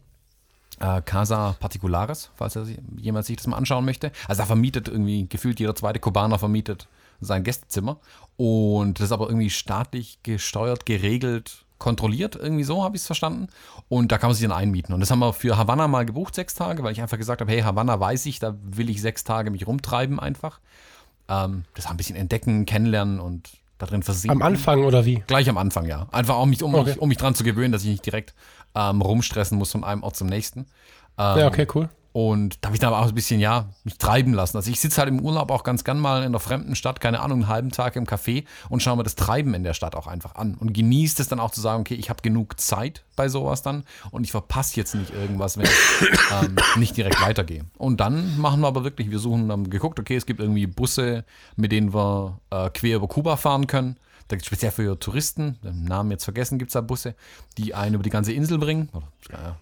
Äh, 0.80 1.02
Casa 1.02 1.56
Particulares, 1.60 2.30
falls 2.36 2.58
jemand 2.98 3.26
sich 3.26 3.38
das 3.38 3.48
mal 3.48 3.58
anschauen 3.58 3.86
möchte. 3.86 4.12
Also 4.28 4.44
da 4.44 4.46
vermietet 4.46 4.90
irgendwie 4.90 5.28
gefühlt 5.28 5.60
jeder 5.60 5.74
zweite 5.74 6.00
Kubaner 6.00 6.38
vermietet 6.38 6.88
sein 7.20 7.44
Gästezimmer. 7.44 8.00
Und 8.38 9.00
das 9.00 9.08
ist 9.08 9.12
aber 9.12 9.28
irgendwie 9.28 9.50
staatlich 9.50 10.20
gesteuert, 10.22 10.86
geregelt 10.86 11.66
kontrolliert, 11.80 12.36
irgendwie 12.36 12.64
so 12.64 12.84
habe 12.84 12.96
ich 12.96 13.02
es 13.02 13.06
verstanden. 13.08 13.48
Und 13.88 14.12
da 14.12 14.18
kann 14.18 14.30
man 14.30 14.36
sich 14.36 14.48
dann 14.48 14.56
einmieten. 14.56 14.94
Und 14.94 15.00
das 15.00 15.10
haben 15.10 15.20
wir 15.20 15.34
für 15.34 15.58
Havanna 15.58 15.88
mal 15.88 16.06
gebucht, 16.06 16.36
sechs 16.36 16.54
Tage, 16.54 16.84
weil 16.84 16.92
ich 16.92 17.02
einfach 17.02 17.18
gesagt 17.18 17.42
habe, 17.42 17.52
hey, 17.52 17.62
Havanna 17.62 18.00
weiß 18.00 18.26
ich, 18.28 18.40
da 18.40 18.56
will 18.62 18.90
ich 18.90 19.02
sechs 19.02 19.24
Tage 19.24 19.50
mich 19.50 19.66
rumtreiben 19.66 20.20
einfach. 20.20 20.60
Ähm, 21.28 21.64
das 21.74 21.88
ein 21.88 21.98
bisschen 21.98 22.16
entdecken, 22.16 22.66
kennenlernen 22.66 23.20
und 23.20 23.50
da 23.78 23.86
drin 23.86 24.04
versinken. 24.04 24.42
Am 24.42 24.46
Anfang 24.46 24.84
oder 24.84 25.06
wie? 25.06 25.24
Gleich 25.26 25.50
am 25.50 25.58
Anfang, 25.58 25.86
ja. 25.86 26.08
Einfach 26.12 26.36
auch 26.36 26.46
mich, 26.46 26.62
um, 26.62 26.76
okay. 26.76 26.92
mich, 26.92 27.00
um 27.00 27.10
mich 27.10 27.18
dran 27.18 27.34
zu 27.34 27.44
gewöhnen, 27.44 27.72
dass 27.72 27.84
ich 27.84 27.90
nicht 27.90 28.06
direkt 28.06 28.36
ähm, 28.76 29.02
rumstressen 29.02 29.58
muss 29.58 29.72
von 29.72 29.84
einem 29.84 30.04
Ort 30.04 30.16
zum 30.16 30.28
nächsten. 30.28 30.68
Ähm, 31.18 31.40
ja, 31.40 31.48
okay, 31.48 31.66
cool. 31.74 31.90
Und 32.12 32.58
da 32.62 32.68
habe 32.68 32.76
ich 32.76 32.80
dann 32.80 32.92
aber 32.92 33.04
auch 33.04 33.08
ein 33.08 33.14
bisschen, 33.14 33.40
ja, 33.40 33.70
mich 33.84 33.98
treiben 33.98 34.34
lassen. 34.34 34.58
Also 34.58 34.72
ich 34.72 34.80
sitze 34.80 34.98
halt 35.00 35.10
im 35.10 35.20
Urlaub 35.20 35.52
auch 35.52 35.64
ganz 35.64 35.84
gern 35.84 36.00
mal 36.00 36.20
in 36.20 36.26
einer 36.26 36.40
fremden 36.40 36.76
Stadt, 36.76 37.00
keine 37.00 37.20
Ahnung, 37.20 37.40
einen 37.40 37.48
halben 37.48 37.72
Tag 37.72 37.96
im 37.96 38.06
Café 38.06 38.46
und 38.68 38.82
schaue 38.82 38.98
mir 38.98 39.04
das 39.04 39.16
Treiben 39.16 39.54
in 39.54 39.64
der 39.64 39.76
Stadt 39.76 39.96
auch 39.96 40.08
einfach 40.08 40.36
an. 40.36 40.56
Und 40.56 40.74
genieße 40.74 41.22
es 41.22 41.28
dann 41.28 41.40
auch 41.40 41.52
zu 41.52 41.62
sagen, 41.62 41.82
okay, 41.82 41.94
ich 41.94 42.10
habe 42.10 42.22
genug 42.22 42.60
Zeit 42.60 43.04
bei 43.16 43.30
sowas 43.30 43.62
dann 43.62 43.84
und 44.10 44.24
ich 44.24 44.32
verpasse 44.32 44.76
jetzt 44.78 44.96
nicht 44.96 45.14
irgendwas, 45.14 45.58
wenn 45.58 45.66
ich 45.66 45.72
ähm, 46.42 46.56
nicht 46.78 46.98
direkt 46.98 47.22
weitergehe. 47.22 47.66
Und 47.78 48.00
dann 48.00 48.40
machen 48.40 48.62
wir 48.62 48.68
aber 48.68 48.84
wirklich, 48.84 49.12
wir 49.12 49.20
suchen, 49.20 49.52
haben 49.52 49.70
geguckt, 49.70 50.00
okay, 50.00 50.16
es 50.16 50.26
gibt 50.26 50.40
irgendwie 50.40 50.66
Busse, 50.66 51.26
mit 51.58 51.72
denen 51.72 51.94
wir 51.94 52.40
äh, 52.50 52.72
quer 52.72 52.96
über 52.96 53.08
Kuba 53.08 53.38
fahren 53.38 53.68
können. 53.68 53.98
Da 54.30 54.36
gibt 54.36 54.44
es 54.44 54.48
speziell 54.48 54.72
für 54.72 54.98
Touristen, 55.00 55.58
den 55.64 55.86
Namen 55.86 56.12
jetzt 56.12 56.24
vergessen, 56.24 56.60
gibt 56.60 56.70
es 56.70 56.74
da 56.74 56.82
Busse, 56.82 57.16
die 57.58 57.74
einen 57.74 57.96
über 57.96 58.04
die 58.04 58.12
ganze 58.12 58.32
Insel 58.32 58.60
bringen. 58.60 58.90
Oder, 58.94 59.08
ja, 59.32 59.58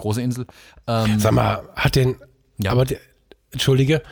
große 0.00 0.22
Insel. 0.22 0.46
Ähm, 0.86 1.18
Sag 1.18 1.32
mal, 1.32 1.62
hat 1.76 1.96
den, 1.96 2.16
ja. 2.58 2.72
aber 2.72 2.84
der, 2.84 2.98
entschuldige, 3.52 4.02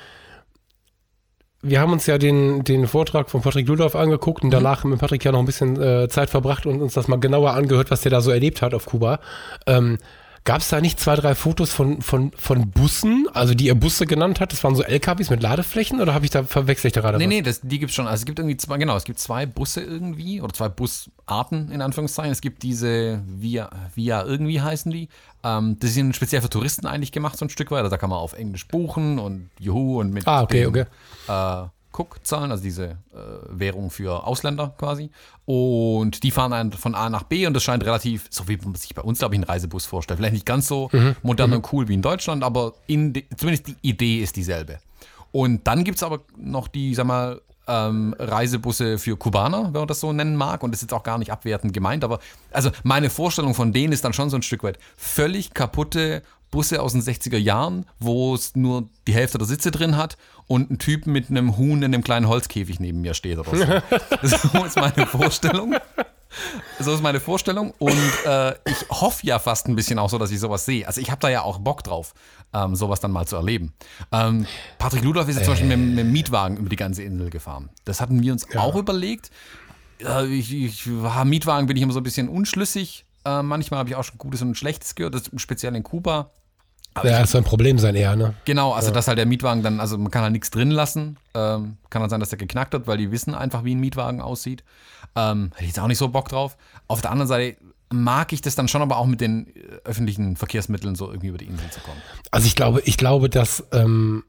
wir 1.62 1.80
haben 1.80 1.92
uns 1.92 2.06
ja 2.06 2.18
den, 2.18 2.62
den 2.62 2.86
Vortrag 2.86 3.30
von 3.30 3.42
Patrick 3.42 3.66
Ludolf 3.66 3.96
angeguckt 3.96 4.42
und 4.42 4.48
mhm. 4.48 4.52
danach 4.52 4.84
mit 4.84 5.00
Patrick 5.00 5.24
ja 5.24 5.32
noch 5.32 5.40
ein 5.40 5.46
bisschen 5.46 5.80
äh, 5.80 6.08
Zeit 6.08 6.30
verbracht 6.30 6.66
und 6.66 6.80
uns 6.80 6.94
das 6.94 7.08
mal 7.08 7.18
genauer 7.18 7.54
angehört, 7.54 7.90
was 7.90 8.02
der 8.02 8.10
da 8.10 8.20
so 8.20 8.30
erlebt 8.30 8.62
hat 8.62 8.74
auf 8.74 8.86
Kuba. 8.86 9.20
Ähm, 9.66 9.98
Gab 10.48 10.62
es 10.62 10.70
da 10.70 10.80
nicht 10.80 10.98
zwei, 10.98 11.14
drei 11.14 11.34
Fotos 11.34 11.74
von, 11.74 12.00
von, 12.00 12.32
von 12.34 12.70
Bussen, 12.70 13.26
also 13.34 13.52
die 13.52 13.68
er 13.68 13.74
Busse 13.74 14.06
genannt 14.06 14.40
hat? 14.40 14.50
Das 14.50 14.64
waren 14.64 14.74
so 14.74 14.82
LKWs 14.82 15.28
mit 15.28 15.42
Ladeflächen 15.42 16.00
oder 16.00 16.14
habe 16.14 16.24
ich 16.24 16.30
da 16.30 16.42
verwechselt 16.42 16.94
gerade? 16.94 17.18
Nee, 17.18 17.24
was? 17.24 17.28
nee, 17.28 17.42
das, 17.42 17.60
die 17.60 17.78
gibt 17.78 17.90
es 17.90 17.94
schon. 17.94 18.06
Also 18.06 18.22
es 18.22 18.24
gibt 18.24 18.38
irgendwie 18.38 18.56
zwei, 18.56 18.78
genau, 18.78 18.96
es 18.96 19.04
gibt 19.04 19.18
zwei 19.18 19.44
Busse 19.44 19.82
irgendwie 19.82 20.40
oder 20.40 20.54
zwei 20.54 20.70
Busarten 20.70 21.70
in 21.70 21.82
Anführungszeichen. 21.82 22.32
Es 22.32 22.40
gibt 22.40 22.62
diese 22.62 23.20
Via, 23.26 23.68
Via 23.94 24.24
irgendwie 24.24 24.62
heißen 24.62 24.90
die. 24.90 25.10
Ähm, 25.44 25.78
die 25.80 25.86
sind 25.86 26.16
speziell 26.16 26.40
für 26.40 26.48
Touristen 26.48 26.86
eigentlich 26.86 27.12
gemacht, 27.12 27.36
so 27.36 27.44
ein 27.44 27.50
Stück 27.50 27.70
weiter. 27.70 27.90
Da 27.90 27.98
kann 27.98 28.08
man 28.08 28.18
auf 28.18 28.32
Englisch 28.32 28.66
buchen 28.68 29.18
und 29.18 29.50
Juhu 29.60 30.00
und 30.00 30.14
mit. 30.14 30.26
Ah, 30.26 30.44
okay, 30.44 30.62
dem, 30.62 30.70
okay. 30.70 30.86
Äh, 31.28 31.68
Cook 31.98 32.24
zahlen, 32.24 32.50
also 32.50 32.62
diese 32.62 32.84
äh, 32.84 32.96
Währung 33.48 33.90
für 33.90 34.26
Ausländer 34.26 34.74
quasi. 34.78 35.10
Und 35.44 36.22
die 36.22 36.30
fahren 36.30 36.50
dann 36.50 36.72
von 36.72 36.94
A 36.94 37.10
nach 37.10 37.24
B 37.24 37.46
und 37.46 37.54
das 37.54 37.62
scheint 37.62 37.84
relativ, 37.84 38.26
so 38.30 38.46
wie 38.48 38.56
man 38.56 38.74
sich 38.74 38.94
bei 38.94 39.02
uns, 39.02 39.18
glaube 39.18 39.34
ich, 39.34 39.38
einen 39.38 39.44
Reisebus 39.44 39.86
vorstellt. 39.86 40.18
Vielleicht 40.18 40.34
nicht 40.34 40.46
ganz 40.46 40.68
so 40.68 40.88
mhm. 40.92 41.16
modern 41.22 41.50
mhm. 41.50 41.56
und 41.56 41.72
cool 41.72 41.88
wie 41.88 41.94
in 41.94 42.02
Deutschland, 42.02 42.44
aber 42.44 42.74
in 42.86 43.12
die, 43.12 43.26
zumindest 43.36 43.66
die 43.66 43.76
Idee 43.82 44.22
ist 44.22 44.36
dieselbe. 44.36 44.78
Und 45.32 45.66
dann 45.66 45.84
gibt 45.84 45.96
es 45.96 46.02
aber 46.02 46.20
noch 46.36 46.68
die, 46.68 46.94
sag 46.94 47.06
mal, 47.06 47.40
ähm, 47.68 48.14
Reisebusse 48.18 48.98
für 48.98 49.16
Kubaner, 49.16 49.64
wenn 49.64 49.80
man 49.80 49.86
das 49.86 50.00
so 50.00 50.12
nennen 50.12 50.34
mag. 50.34 50.62
Und 50.62 50.72
das 50.72 50.78
ist 50.78 50.90
jetzt 50.90 50.94
auch 50.94 51.02
gar 51.02 51.18
nicht 51.18 51.30
abwertend 51.30 51.72
gemeint, 51.72 52.02
aber 52.02 52.18
also 52.50 52.70
meine 52.82 53.10
Vorstellung 53.10 53.54
von 53.54 53.72
denen 53.72 53.92
ist 53.92 54.04
dann 54.04 54.14
schon 54.14 54.30
so 54.30 54.36
ein 54.36 54.42
Stück 54.42 54.62
weit 54.64 54.78
völlig 54.96 55.54
kaputte 55.54 56.22
Busse 56.50 56.82
aus 56.82 56.92
den 56.92 57.02
60er 57.02 57.36
Jahren, 57.36 57.86
wo 57.98 58.34
es 58.34 58.56
nur 58.56 58.88
die 59.06 59.12
Hälfte 59.12 59.38
der 59.38 59.46
Sitze 59.46 59.70
drin 59.70 59.96
hat 59.96 60.16
und 60.46 60.70
ein 60.70 60.78
Typ 60.78 61.06
mit 61.06 61.30
einem 61.30 61.56
Huhn 61.56 61.78
in 61.78 61.84
einem 61.84 62.02
kleinen 62.02 62.28
Holzkäfig 62.28 62.80
neben 62.80 63.00
mir 63.00 63.14
steht 63.14 63.38
oder 63.38 63.50
so. 63.50 63.64
so 64.22 64.64
ist 64.64 64.76
meine 64.76 65.06
Vorstellung. 65.06 65.74
So 66.78 66.92
ist 66.92 67.02
meine 67.02 67.20
Vorstellung 67.20 67.72
und 67.78 67.96
äh, 68.26 68.52
ich 68.66 68.88
hoffe 68.90 69.26
ja 69.26 69.38
fast 69.38 69.66
ein 69.66 69.76
bisschen 69.76 69.98
auch 69.98 70.10
so, 70.10 70.18
dass 70.18 70.30
ich 70.30 70.38
sowas 70.38 70.64
sehe. 70.64 70.86
Also 70.86 71.00
ich 71.00 71.10
habe 71.10 71.20
da 71.20 71.28
ja 71.28 71.42
auch 71.42 71.58
Bock 71.58 71.82
drauf, 71.82 72.14
ähm, 72.52 72.76
sowas 72.76 73.00
dann 73.00 73.10
mal 73.12 73.26
zu 73.26 73.36
erleben. 73.36 73.72
Ähm, 74.12 74.46
Patrick 74.78 75.02
Ludolf 75.02 75.28
ist 75.28 75.36
ja 75.36 75.42
zum 75.42 75.52
Beispiel 75.54 75.68
mit, 75.68 75.78
mit, 75.78 75.98
dem 75.98 76.12
Mietwagen 76.12 76.56
über 76.58 76.68
die 76.68 76.76
ganze 76.76 77.02
Insel 77.02 77.30
gefahren. 77.30 77.70
Das 77.84 78.00
hatten 78.00 78.22
wir 78.22 78.32
uns 78.32 78.46
ja. 78.52 78.60
auch 78.60 78.76
überlegt. 78.76 79.30
Äh, 80.04 80.26
ich, 80.26 80.52
ich, 80.52 80.86
Mietwagen 80.86 81.66
bin 81.66 81.76
ich 81.76 81.82
immer 81.82 81.94
so 81.94 82.00
ein 82.00 82.04
bisschen 82.04 82.28
unschlüssig. 82.28 83.06
Äh, 83.28 83.42
manchmal 83.42 83.78
habe 83.78 83.90
ich 83.90 83.96
auch 83.96 84.04
schon 84.04 84.18
Gutes 84.18 84.40
und 84.42 84.56
Schlechtes 84.56 84.94
gehört, 84.94 85.14
das, 85.14 85.30
speziell 85.36 85.74
in 85.74 85.82
Kuba. 85.82 86.30
Aber 86.94 87.10
ja, 87.10 87.20
das 87.20 87.32
soll 87.32 87.42
ein 87.42 87.44
Problem 87.44 87.78
sein 87.78 87.94
eher, 87.94 88.16
ne? 88.16 88.34
Genau, 88.44 88.72
also 88.72 88.88
ja. 88.88 88.94
dass 88.94 89.06
halt 89.06 89.18
der 89.18 89.26
Mietwagen 89.26 89.62
dann, 89.62 89.78
also 89.78 89.98
man 89.98 90.10
kann 90.10 90.22
halt 90.22 90.32
nichts 90.32 90.50
drin 90.50 90.70
lassen. 90.70 91.16
Ähm, 91.34 91.76
kann 91.90 92.02
halt 92.02 92.10
sein, 92.10 92.20
dass 92.20 92.30
der 92.30 92.38
geknackt 92.38 92.74
hat, 92.74 92.86
weil 92.86 92.96
die 92.96 93.12
wissen 93.12 93.34
einfach, 93.34 93.64
wie 93.64 93.74
ein 93.74 93.80
Mietwagen 93.80 94.20
aussieht. 94.20 94.64
Ähm, 95.14 95.50
hätte 95.52 95.64
ich 95.64 95.68
jetzt 95.68 95.80
auch 95.80 95.86
nicht 95.86 95.98
so 95.98 96.08
Bock 96.08 96.28
drauf. 96.28 96.56
Auf 96.88 97.00
der 97.02 97.10
anderen 97.10 97.28
Seite 97.28 97.56
mag 97.90 98.32
ich 98.32 98.40
das 98.40 98.54
dann 98.54 98.68
schon, 98.68 98.82
aber 98.82 98.96
auch 98.96 99.06
mit 99.06 99.20
den 99.20 99.48
äh, 99.48 99.60
öffentlichen 99.84 100.36
Verkehrsmitteln 100.36 100.94
so 100.94 101.08
irgendwie 101.08 101.28
über 101.28 101.38
die 101.38 101.46
Insel 101.46 101.70
zu 101.70 101.80
kommen. 101.80 102.00
Also 102.30 102.46
ich 102.46 102.56
glaube, 102.56 102.82
ich 102.84 102.96
glaube, 102.96 103.28
dass 103.28 103.64
ähm, 103.72 104.24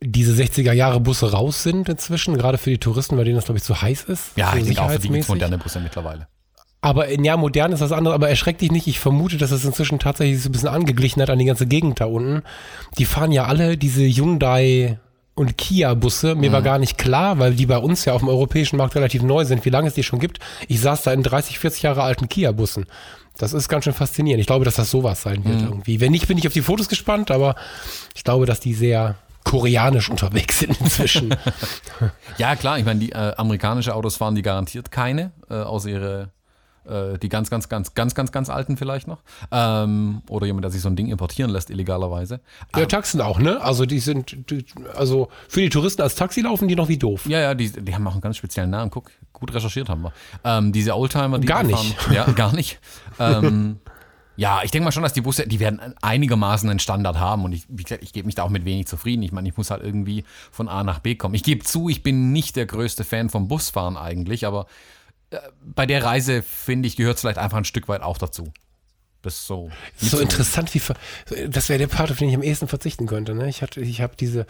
diese 0.00 0.32
60er 0.32 0.72
Jahre 0.72 1.00
Busse 1.00 1.30
raus 1.30 1.62
sind 1.62 1.88
inzwischen, 1.88 2.36
gerade 2.36 2.58
für 2.58 2.70
die 2.70 2.78
Touristen, 2.78 3.16
bei 3.16 3.24
denen 3.24 3.36
das, 3.36 3.46
glaube 3.46 3.58
ich, 3.58 3.64
zu 3.64 3.80
heiß 3.80 4.04
ist. 4.04 4.36
Ja, 4.36 4.50
so 4.50 4.58
ich 4.58 4.64
denke 4.64 4.82
auch 4.82 4.90
für 4.90 4.98
die 4.98 5.10
moderne 5.10 5.58
Busse 5.58 5.80
mittlerweile. 5.80 6.26
Aber 6.84 7.10
ja, 7.18 7.38
modern 7.38 7.72
ist 7.72 7.80
was 7.80 7.92
anderes, 7.92 8.14
aber 8.14 8.28
erschreckt 8.28 8.60
dich 8.60 8.70
nicht. 8.70 8.86
Ich 8.86 9.00
vermute, 9.00 9.38
dass 9.38 9.52
es 9.52 9.64
inzwischen 9.64 9.98
tatsächlich 9.98 10.42
so 10.42 10.50
ein 10.50 10.52
bisschen 10.52 10.68
angeglichen 10.68 11.22
hat 11.22 11.30
an 11.30 11.38
die 11.38 11.46
ganze 11.46 11.64
Gegend 11.64 11.98
da 11.98 12.04
unten. 12.04 12.42
Die 12.98 13.06
fahren 13.06 13.32
ja 13.32 13.46
alle 13.46 13.78
diese 13.78 14.02
Hyundai 14.02 14.98
und 15.34 15.56
Kia-Busse. 15.56 16.34
Mir 16.34 16.50
mhm. 16.50 16.52
war 16.52 16.60
gar 16.60 16.78
nicht 16.78 16.98
klar, 16.98 17.38
weil 17.38 17.54
die 17.54 17.64
bei 17.64 17.78
uns 17.78 18.04
ja 18.04 18.12
auf 18.12 18.20
dem 18.20 18.28
europäischen 18.28 18.76
Markt 18.76 18.96
relativ 18.96 19.22
neu 19.22 19.46
sind, 19.46 19.64
wie 19.64 19.70
lange 19.70 19.88
es 19.88 19.94
die 19.94 20.02
schon 20.02 20.18
gibt. 20.18 20.40
Ich 20.68 20.78
saß 20.78 21.04
da 21.04 21.14
in 21.14 21.22
30, 21.22 21.58
40 21.58 21.84
Jahre 21.84 22.02
alten 22.02 22.28
Kia-Bussen. 22.28 22.84
Das 23.38 23.54
ist 23.54 23.70
ganz 23.70 23.84
schön 23.84 23.94
faszinierend. 23.94 24.42
Ich 24.42 24.46
glaube, 24.46 24.66
dass 24.66 24.74
das 24.74 24.90
sowas 24.90 25.22
sein 25.22 25.42
wird 25.46 25.62
mhm. 25.62 25.68
irgendwie. 25.68 26.02
Wenn 26.02 26.12
nicht, 26.12 26.28
bin 26.28 26.36
ich 26.36 26.46
auf 26.46 26.52
die 26.52 26.60
Fotos 26.60 26.90
gespannt, 26.90 27.30
aber 27.30 27.54
ich 28.14 28.24
glaube, 28.24 28.44
dass 28.44 28.60
die 28.60 28.74
sehr 28.74 29.14
koreanisch 29.42 30.10
unterwegs 30.10 30.58
sind 30.58 30.78
inzwischen. 30.78 31.34
ja, 32.36 32.56
klar. 32.56 32.78
Ich 32.78 32.84
meine, 32.84 33.00
die 33.00 33.12
äh, 33.12 33.32
amerikanische 33.38 33.94
Autos 33.94 34.16
fahren 34.18 34.34
die 34.34 34.42
garantiert 34.42 34.90
keine, 34.90 35.32
äh, 35.48 35.54
außer 35.54 35.88
ihre 35.88 36.28
äh, 36.86 37.18
die 37.18 37.28
ganz, 37.28 37.50
ganz, 37.50 37.68
ganz, 37.68 37.94
ganz, 37.94 38.14
ganz, 38.14 38.32
ganz 38.32 38.50
alten 38.50 38.76
vielleicht 38.76 39.06
noch. 39.06 39.18
Ähm, 39.50 40.22
oder 40.28 40.46
jemand, 40.46 40.64
der 40.64 40.70
sich 40.70 40.82
so 40.82 40.88
ein 40.88 40.96
Ding 40.96 41.08
importieren 41.08 41.50
lässt, 41.50 41.70
illegalerweise. 41.70 42.40
Ja, 42.74 42.82
ähm, 42.82 42.88
Taxen 42.88 43.20
auch, 43.20 43.38
ne? 43.38 43.60
Also 43.60 43.86
die 43.86 44.00
sind, 44.00 44.50
die, 44.50 44.64
also 44.94 45.28
für 45.48 45.60
die 45.60 45.70
Touristen 45.70 46.02
als 46.02 46.14
Taxi 46.14 46.42
laufen 46.42 46.68
die 46.68 46.76
noch 46.76 46.88
wie 46.88 46.98
doof. 46.98 47.26
Ja, 47.26 47.40
ja, 47.40 47.54
die, 47.54 47.70
die 47.70 47.94
haben 47.94 48.06
auch 48.06 48.12
einen 48.12 48.20
ganz 48.20 48.36
speziellen 48.36 48.70
Namen. 48.70 48.90
Guck, 48.90 49.10
gut 49.32 49.54
recherchiert 49.54 49.88
haben 49.88 50.02
wir. 50.02 50.12
Ähm, 50.44 50.72
diese 50.72 50.96
Oldtimer, 50.96 51.38
die 51.38 51.46
Gar 51.46 51.64
nicht. 51.64 51.94
Fahren, 51.94 52.14
ja, 52.14 52.24
gar 52.32 52.54
nicht. 52.54 52.78
ähm, 53.18 53.80
ja, 54.36 54.62
ich 54.64 54.72
denke 54.72 54.84
mal 54.84 54.92
schon, 54.92 55.04
dass 55.04 55.12
die 55.12 55.20
Busse, 55.20 55.46
die 55.46 55.60
werden 55.60 55.80
einigermaßen 56.02 56.68
einen 56.68 56.80
Standard 56.80 57.18
haben 57.20 57.44
und 57.44 57.52
ich, 57.52 57.66
wie 57.68 57.84
gesagt, 57.84 58.02
ich 58.02 58.12
gebe 58.12 58.26
mich 58.26 58.34
da 58.34 58.42
auch 58.42 58.50
mit 58.50 58.64
wenig 58.64 58.86
zufrieden. 58.86 59.22
Ich 59.22 59.30
meine, 59.30 59.48
ich 59.48 59.56
muss 59.56 59.70
halt 59.70 59.82
irgendwie 59.82 60.24
von 60.50 60.68
A 60.68 60.82
nach 60.82 60.98
B 60.98 61.14
kommen. 61.14 61.34
Ich 61.34 61.44
gebe 61.44 61.64
zu, 61.64 61.88
ich 61.88 62.02
bin 62.02 62.32
nicht 62.32 62.56
der 62.56 62.66
größte 62.66 63.04
Fan 63.04 63.30
vom 63.30 63.46
Busfahren 63.46 63.96
eigentlich, 63.96 64.44
aber 64.44 64.66
bei 65.62 65.86
der 65.86 66.04
Reise, 66.04 66.42
finde 66.42 66.86
ich, 66.86 66.96
gehört 66.96 67.16
es 67.16 67.20
vielleicht 67.20 67.38
einfach 67.38 67.58
ein 67.58 67.64
Stück 67.64 67.88
weit 67.88 68.02
auch 68.02 68.18
dazu. 68.18 68.52
Ist 69.26 69.46
so. 69.46 69.70
So 69.96 70.18
interessant, 70.18 70.74
wie 70.74 70.82
das 71.48 71.68
wäre 71.68 71.78
der 71.78 71.86
Part, 71.86 72.10
auf 72.10 72.18
den 72.18 72.28
ich 72.28 72.34
am 72.34 72.42
ehesten 72.42 72.68
verzichten 72.68 73.06
könnte. 73.06 73.34
Ne? 73.34 73.48
Ich, 73.48 73.62
ich 73.76 74.00
habe 74.00 74.14
diese 74.16 74.46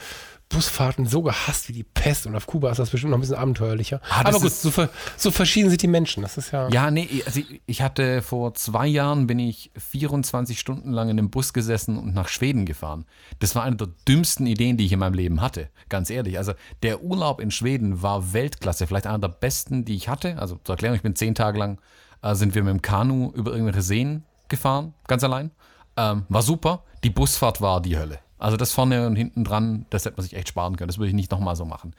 Busfahrten 0.49 1.07
so 1.07 1.23
gehasst 1.23 1.69
wie 1.69 1.73
die 1.73 1.83
Pest 1.83 2.27
und 2.27 2.37
auf 2.37 2.47
Kuba 2.47 2.71
ist 2.71 2.79
das 2.79 2.91
bestimmt 2.91 3.11
noch 3.11 3.19
ein 3.19 3.23
bisschen 3.23 3.37
abenteuerlicher. 3.37 4.01
Ah, 4.09 4.21
Aber 4.25 4.41
gut, 4.41 4.53
so, 4.53 4.71
so, 5.17 5.31
verschieden 5.31 5.71
sind 5.71 5.83
die 5.83 5.89
Menschen. 5.89 6.23
Das 6.23 6.37
ist 6.37 6.53
ja. 6.53 6.69
Ja, 6.69 6.91
nee, 6.91 7.09
also 7.27 7.41
ich 7.67 7.83
hatte 7.83 8.23
vor 8.23 8.55
zwei 8.55 8.87
Jahren 8.87 9.27
bin 9.27 9.39
ich 9.39 9.71
24 9.77 10.59
Stunden 10.61 10.93
lang 10.93 11.09
in 11.09 11.19
einem 11.19 11.31
Bus 11.31 11.53
gesessen 11.53 11.99
und 11.99 12.15
nach 12.15 12.29
Schweden 12.29 12.67
gefahren. 12.67 13.07
Das 13.39 13.55
war 13.55 13.65
eine 13.65 13.77
der 13.77 13.89
dümmsten 14.07 14.47
Ideen, 14.47 14.77
die 14.77 14.87
ich 14.87 14.93
in 14.93 14.99
meinem 14.99 15.15
Leben 15.15 15.41
hatte. 15.41 15.71
Ganz 15.89 16.11
ehrlich. 16.11 16.39
Also 16.39 16.53
der 16.83 17.03
Urlaub 17.03 17.41
in 17.41 17.51
Schweden 17.51 18.03
war 18.03 18.33
Weltklasse. 18.33 18.87
Vielleicht 18.87 19.07
einer 19.07 19.19
der 19.19 19.29
besten, 19.29 19.85
die 19.85 19.97
ich 19.97 20.09
hatte. 20.09 20.39
Also 20.39 20.59
zur 20.63 20.75
Erklärung, 20.75 20.97
ich 20.97 21.03
bin 21.03 21.17
zehn 21.17 21.35
Tage 21.35 21.59
lang 21.59 21.81
äh, 22.23 22.35
sind 22.35 22.55
wir 22.55 22.63
mit 22.63 22.73
dem 22.73 22.83
Kanu 22.83 23.33
über 23.35 23.53
irgendwelche 23.53 23.83
Seen 23.83 24.25
gefahren, 24.49 24.95
ganz 25.07 25.25
allein. 25.25 25.51
Ähm, 25.97 26.25
war 26.29 26.43
super. 26.43 26.83
Die 27.03 27.11
Busfahrt 27.11 27.61
war 27.61 27.81
die 27.81 27.99
Hölle. 27.99 28.19
Also 28.39 28.57
das 28.57 28.73
vorne 28.73 29.07
und 29.07 29.17
hinten 29.17 29.45
dran, 29.45 29.87
das 29.91 30.05
hätte 30.05 30.17
man 30.17 30.25
sich 30.25 30.35
echt 30.35 30.49
sparen 30.49 30.77
können. 30.77 30.89
Das 30.89 30.99
würde 30.99 31.09
ich 31.09 31.15
nicht 31.15 31.31
nochmal 31.31 31.57
so 31.57 31.65
machen. 31.65 31.95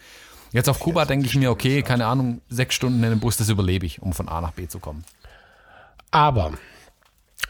Jetzt 0.52 0.70
auf 0.70 0.80
Kuba 0.80 1.06
denke 1.06 1.26
ich 1.26 1.36
mir, 1.36 1.52
okay, 1.52 1.82
keine 1.82 2.06
Ahnung, 2.06 2.42
sechs 2.50 2.76
Stunden 2.76 3.00
in 3.00 3.06
einem 3.06 3.20
Bus, 3.20 3.38
das 3.38 3.50
überlebe 3.50 3.86
ich, 3.86 4.02
um 4.02 4.14
von 4.14 4.30
A 4.30 4.42
nach 4.42 4.52
B 4.52 4.68
zu 4.68 4.80
kommen. 4.80 5.04
Aber, 6.12 6.54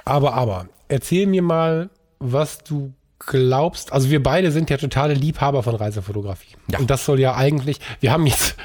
aber, 0.06 0.34
aber, 0.34 0.68
erzähl 0.88 1.28
mir 1.28 1.41
mal, 1.41 1.89
was 2.20 2.64
du 2.64 2.93
glaubst. 3.20 3.91
Also 3.93 4.10
wir 4.10 4.24
beide 4.24 4.52
sind 4.52 4.70
ja 4.70 4.78
totale 4.78 5.14
Liebhaber 5.14 5.64
von 5.64 5.76
Reisefotografie. 5.76 6.56
Ja. 6.68 6.80
Und 6.80 6.89
das 6.89 7.06
soll 7.06 7.20
ja 7.20 7.36
eigentlich, 7.36 7.80
wir 8.00 8.12
haben 8.12 8.26
jetzt 8.26 8.56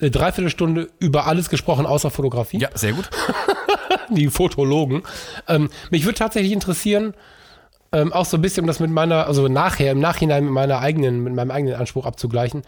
eine 0.00 0.10
Dreiviertelstunde 0.10 0.90
über 0.98 1.26
alles 1.26 1.48
gesprochen, 1.48 1.86
außer 1.86 2.10
Fotografie. 2.10 2.58
Ja, 2.58 2.70
sehr 2.74 2.92
gut. 2.92 3.08
Die 4.14 4.28
Fotologen. 4.28 5.02
Ähm, 5.46 5.70
mich 5.90 6.04
würde 6.04 6.18
tatsächlich 6.18 6.52
interessieren, 6.52 7.14
ähm, 7.92 8.12
auch 8.12 8.26
so 8.26 8.36
ein 8.36 8.42
bisschen, 8.42 8.64
um 8.64 8.66
das 8.66 8.80
mit 8.80 8.90
meiner, 8.90 9.26
also 9.26 9.48
nachher, 9.48 9.92
im 9.92 10.00
Nachhinein 10.00 10.44
mit 10.44 10.52
meiner 10.52 10.78
eigenen, 10.80 11.22
mit 11.22 11.34
meinem 11.34 11.50
eigenen 11.50 11.74
Anspruch 11.74 12.06
abzugleichen. 12.06 12.62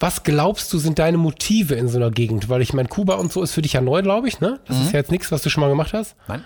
Was 0.00 0.24
glaubst 0.24 0.72
du, 0.72 0.78
sind 0.78 0.98
deine 0.98 1.18
Motive 1.18 1.74
in 1.74 1.88
so 1.88 1.98
einer 1.98 2.10
Gegend? 2.10 2.48
Weil 2.48 2.62
ich 2.62 2.72
meine, 2.72 2.88
Kuba 2.88 3.14
und 3.14 3.32
so 3.32 3.42
ist 3.42 3.52
für 3.52 3.62
dich 3.62 3.74
ja 3.74 3.80
neu, 3.80 4.02
glaube 4.02 4.26
ich, 4.28 4.40
ne? 4.40 4.60
Das 4.66 4.76
mhm. 4.76 4.82
ist 4.84 4.92
ja 4.92 4.98
jetzt 4.98 5.10
nichts, 5.10 5.30
was 5.30 5.42
du 5.42 5.50
schon 5.50 5.60
mal 5.60 5.68
gemacht 5.68 5.92
hast. 5.92 6.16
Nein. 6.28 6.44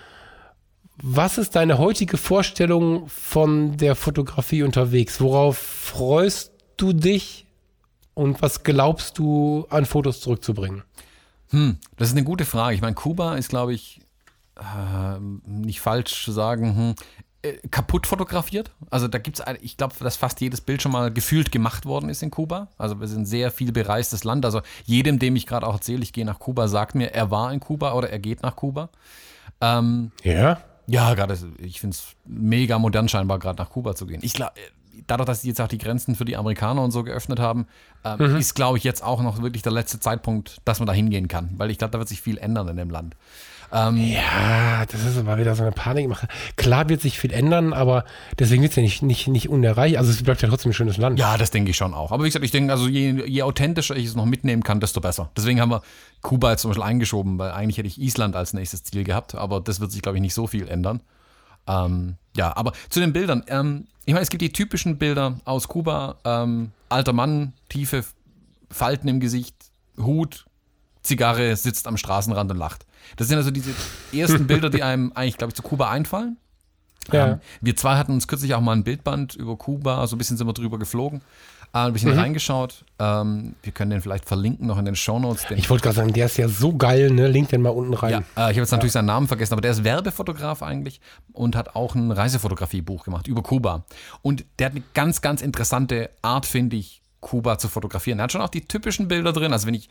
Was 1.01 1.37
ist 1.37 1.55
deine 1.55 1.77
heutige 1.77 2.17
Vorstellung 2.17 3.07
von 3.07 3.77
der 3.77 3.95
Fotografie 3.95 4.63
unterwegs? 4.63 5.21
Worauf 5.21 5.57
freust 5.57 6.51
du 6.75 6.91
dich 6.91 7.47
und 8.13 8.41
was 8.41 8.63
glaubst 8.63 9.17
du 9.17 9.65
an 9.69 9.85
Fotos 9.85 10.19
zurückzubringen? 10.19 10.83
Hm, 11.51 11.77
das 11.95 12.09
ist 12.09 12.15
eine 12.17 12.25
gute 12.25 12.45
Frage. 12.45 12.75
Ich 12.75 12.81
meine, 12.81 12.95
Kuba 12.95 13.35
ist, 13.35 13.49
glaube 13.49 13.73
ich, 13.73 14.01
äh, 14.59 15.19
nicht 15.45 15.81
falsch 15.81 16.23
zu 16.23 16.31
sagen, 16.31 16.75
hm, 16.75 16.95
äh, 17.41 17.53
kaputt 17.71 18.05
fotografiert. 18.05 18.71
Also 18.89 19.07
da 19.07 19.17
gibt 19.17 19.39
es, 19.39 19.45
ich 19.61 19.77
glaube, 19.77 19.95
dass 19.99 20.17
fast 20.17 20.41
jedes 20.41 20.59
Bild 20.59 20.81
schon 20.81 20.91
mal 20.91 21.11
gefühlt 21.11 21.51
gemacht 21.51 21.85
worden 21.85 22.09
ist 22.09 22.21
in 22.21 22.31
Kuba. 22.31 22.67
Also 22.77 22.99
wir 22.99 23.07
sind 23.07 23.21
ein 23.21 23.25
sehr 23.25 23.49
viel 23.51 23.71
bereistes 23.71 24.25
Land. 24.25 24.43
Also 24.43 24.61
jedem, 24.83 25.19
dem 25.19 25.35
ich 25.37 25.47
gerade 25.47 25.65
auch 25.65 25.75
erzähle, 25.75 26.03
ich 26.03 26.11
gehe 26.11 26.25
nach 26.25 26.39
Kuba, 26.39 26.67
sagt 26.67 26.95
mir, 26.95 27.13
er 27.13 27.31
war 27.31 27.53
in 27.53 27.61
Kuba 27.61 27.93
oder 27.93 28.09
er 28.09 28.19
geht 28.19 28.43
nach 28.43 28.55
Kuba. 28.55 28.89
Ähm, 29.61 30.11
ja? 30.23 30.59
Ja, 30.87 31.13
gerade, 31.13 31.37
ich 31.59 31.79
finde 31.79 31.95
es 31.95 32.07
mega 32.25 32.79
modern 32.79 33.07
scheinbar, 33.07 33.39
gerade 33.39 33.61
nach 33.61 33.69
Kuba 33.69 33.95
zu 33.95 34.05
gehen. 34.05 34.19
Ich 34.23 34.33
glaube, 34.33 34.53
dadurch, 35.07 35.27
dass 35.27 35.41
sie 35.41 35.49
jetzt 35.49 35.61
auch 35.61 35.67
die 35.67 35.77
Grenzen 35.77 36.15
für 36.15 36.25
die 36.25 36.35
Amerikaner 36.35 36.83
und 36.83 36.91
so 36.91 37.03
geöffnet 37.03 37.39
haben, 37.39 37.67
äh, 38.03 38.15
mhm. 38.15 38.35
ist, 38.35 38.53
glaube 38.55 38.77
ich, 38.77 38.83
jetzt 38.83 39.03
auch 39.03 39.21
noch 39.21 39.41
wirklich 39.41 39.61
der 39.61 39.71
letzte 39.71 39.99
Zeitpunkt, 39.99 40.57
dass 40.65 40.79
man 40.79 40.87
da 40.87 40.93
hingehen 40.93 41.27
kann. 41.27 41.51
Weil 41.57 41.71
ich 41.71 41.77
glaube, 41.77 41.91
da 41.91 41.99
wird 41.99 42.09
sich 42.09 42.21
viel 42.21 42.37
ändern 42.37 42.67
in 42.67 42.77
dem 42.77 42.89
Land. 42.89 43.15
Ähm, 43.71 43.97
ja, 43.97 44.85
das 44.85 45.03
ist 45.03 45.17
aber 45.17 45.37
wieder 45.37 45.55
so 45.55 45.63
eine 45.63 45.71
Panikmache. 45.71 46.27
Klar 46.55 46.89
wird 46.89 47.01
sich 47.01 47.19
viel 47.19 47.31
ändern, 47.31 47.73
aber 47.73 48.03
deswegen 48.37 48.63
wird 48.63 48.71
es 48.71 48.75
ja 48.75 48.81
nicht, 48.81 49.03
nicht, 49.03 49.27
nicht 49.27 49.49
unerreicht. 49.49 49.97
Also 49.97 50.11
es 50.11 50.23
bleibt 50.23 50.41
ja 50.41 50.49
trotzdem 50.49 50.71
ein 50.71 50.73
schönes 50.73 50.97
Land. 50.97 51.19
Ja, 51.19 51.37
das 51.37 51.51
denke 51.51 51.71
ich 51.71 51.77
schon 51.77 51.93
auch. 51.93 52.11
Aber 52.11 52.23
wie 52.23 52.27
gesagt, 52.27 52.43
ich 52.43 52.51
denke, 52.51 52.71
also 52.71 52.87
je, 52.87 53.23
je 53.25 53.43
authentischer 53.43 53.95
ich 53.95 54.05
es 54.05 54.15
noch 54.15 54.25
mitnehmen 54.25 54.63
kann, 54.63 54.79
desto 54.79 55.01
besser. 55.01 55.29
Deswegen 55.37 55.61
haben 55.61 55.69
wir 55.69 55.81
Kuba 56.21 56.51
jetzt 56.51 56.61
zum 56.61 56.69
Beispiel 56.69 56.83
eingeschoben, 56.83 57.37
weil 57.37 57.51
eigentlich 57.51 57.77
hätte 57.77 57.87
ich 57.87 58.01
Island 58.01 58.35
als 58.35 58.53
nächstes 58.53 58.83
Ziel 58.83 59.03
gehabt, 59.03 59.35
aber 59.35 59.61
das 59.61 59.79
wird 59.79 59.91
sich, 59.91 60.01
glaube 60.01 60.17
ich, 60.17 60.21
nicht 60.21 60.33
so 60.33 60.47
viel 60.47 60.67
ändern. 60.67 61.01
Ähm, 61.67 62.15
ja, 62.35 62.55
aber 62.55 62.73
zu 62.89 62.99
den 62.99 63.13
Bildern. 63.13 63.43
Ähm, 63.47 63.85
ich 64.05 64.13
meine, 64.13 64.23
es 64.23 64.29
gibt 64.29 64.41
die 64.41 64.51
typischen 64.51 64.97
Bilder 64.97 65.39
aus 65.45 65.67
Kuba. 65.67 66.17
Ähm, 66.25 66.71
alter 66.89 67.13
Mann, 67.13 67.53
tiefe 67.69 68.03
Falten 68.71 69.07
im 69.07 69.19
Gesicht, 69.19 69.55
Hut, 69.97 70.45
Zigarre, 71.09 71.55
sitzt 71.55 71.87
am 71.87 71.97
Straßenrand 71.97 72.51
und 72.51 72.57
lacht. 72.57 72.85
Das 73.17 73.27
sind 73.27 73.37
also 73.37 73.51
diese 73.51 73.71
ersten 74.13 74.47
Bilder, 74.47 74.69
die 74.69 74.83
einem 74.83 75.11
eigentlich, 75.13 75.37
glaube 75.37 75.51
ich, 75.51 75.55
zu 75.55 75.63
Kuba 75.63 75.89
einfallen. 75.89 76.37
Ja. 77.11 77.27
Ähm, 77.27 77.39
wir 77.61 77.75
zwei 77.75 77.97
hatten 77.97 78.13
uns 78.13 78.27
kürzlich 78.27 78.53
auch 78.53 78.61
mal 78.61 78.73
ein 78.73 78.83
Bildband 78.83 79.35
über 79.35 79.57
Kuba, 79.57 80.05
so 80.07 80.15
ein 80.15 80.19
bisschen 80.19 80.37
sind 80.37 80.47
wir 80.47 80.53
drüber 80.53 80.79
geflogen. 80.79 81.21
Äh, 81.71 81.79
ein 81.79 81.93
bisschen 81.93 82.13
mhm. 82.13 82.19
reingeschaut. 82.19 82.83
Ähm, 82.97 83.55
wir 83.61 83.71
können 83.71 83.91
den 83.91 84.01
vielleicht 84.01 84.25
verlinken 84.25 84.65
noch 84.65 84.79
in 84.79 84.85
den 84.85 84.95
Shownotes. 84.95 85.45
Den 85.47 85.57
ich 85.59 85.69
wollte 85.69 85.83
gerade 85.83 85.95
sagen, 85.95 86.13
der 86.13 86.25
ist 86.25 86.37
ja 86.37 86.47
so 86.47 86.75
geil, 86.75 87.11
ne? 87.11 87.27
Link 87.27 87.49
den 87.49 87.61
mal 87.61 87.69
unten 87.69 87.93
rein. 87.93 88.11
Ja, 88.11 88.19
äh, 88.19 88.21
ich 88.21 88.37
habe 88.37 88.53
jetzt 88.53 88.71
ja. 88.71 88.77
natürlich 88.77 88.93
seinen 88.93 89.05
Namen 89.05 89.27
vergessen, 89.27 89.53
aber 89.53 89.61
der 89.61 89.71
ist 89.71 89.83
Werbefotograf 89.83 90.63
eigentlich 90.63 90.99
und 91.31 91.55
hat 91.55 91.75
auch 91.75 91.93
ein 91.93 92.11
Reisefotografiebuch 92.11 93.03
gemacht 93.03 93.27
über 93.27 93.43
Kuba. 93.43 93.83
Und 94.23 94.45
der 94.57 94.67
hat 94.67 94.73
eine 94.73 94.83
ganz, 94.95 95.21
ganz 95.21 95.41
interessante 95.41 96.09
Art, 96.23 96.47
finde 96.47 96.75
ich, 96.75 97.03
Kuba 97.19 97.59
zu 97.59 97.67
fotografieren. 97.67 98.19
Er 98.19 98.23
hat 98.23 98.31
schon 98.31 98.41
auch 98.41 98.49
die 98.49 98.65
typischen 98.65 99.07
Bilder 99.07 99.31
drin. 99.31 99.53
Also 99.53 99.67
wenn 99.67 99.75
ich 99.75 99.89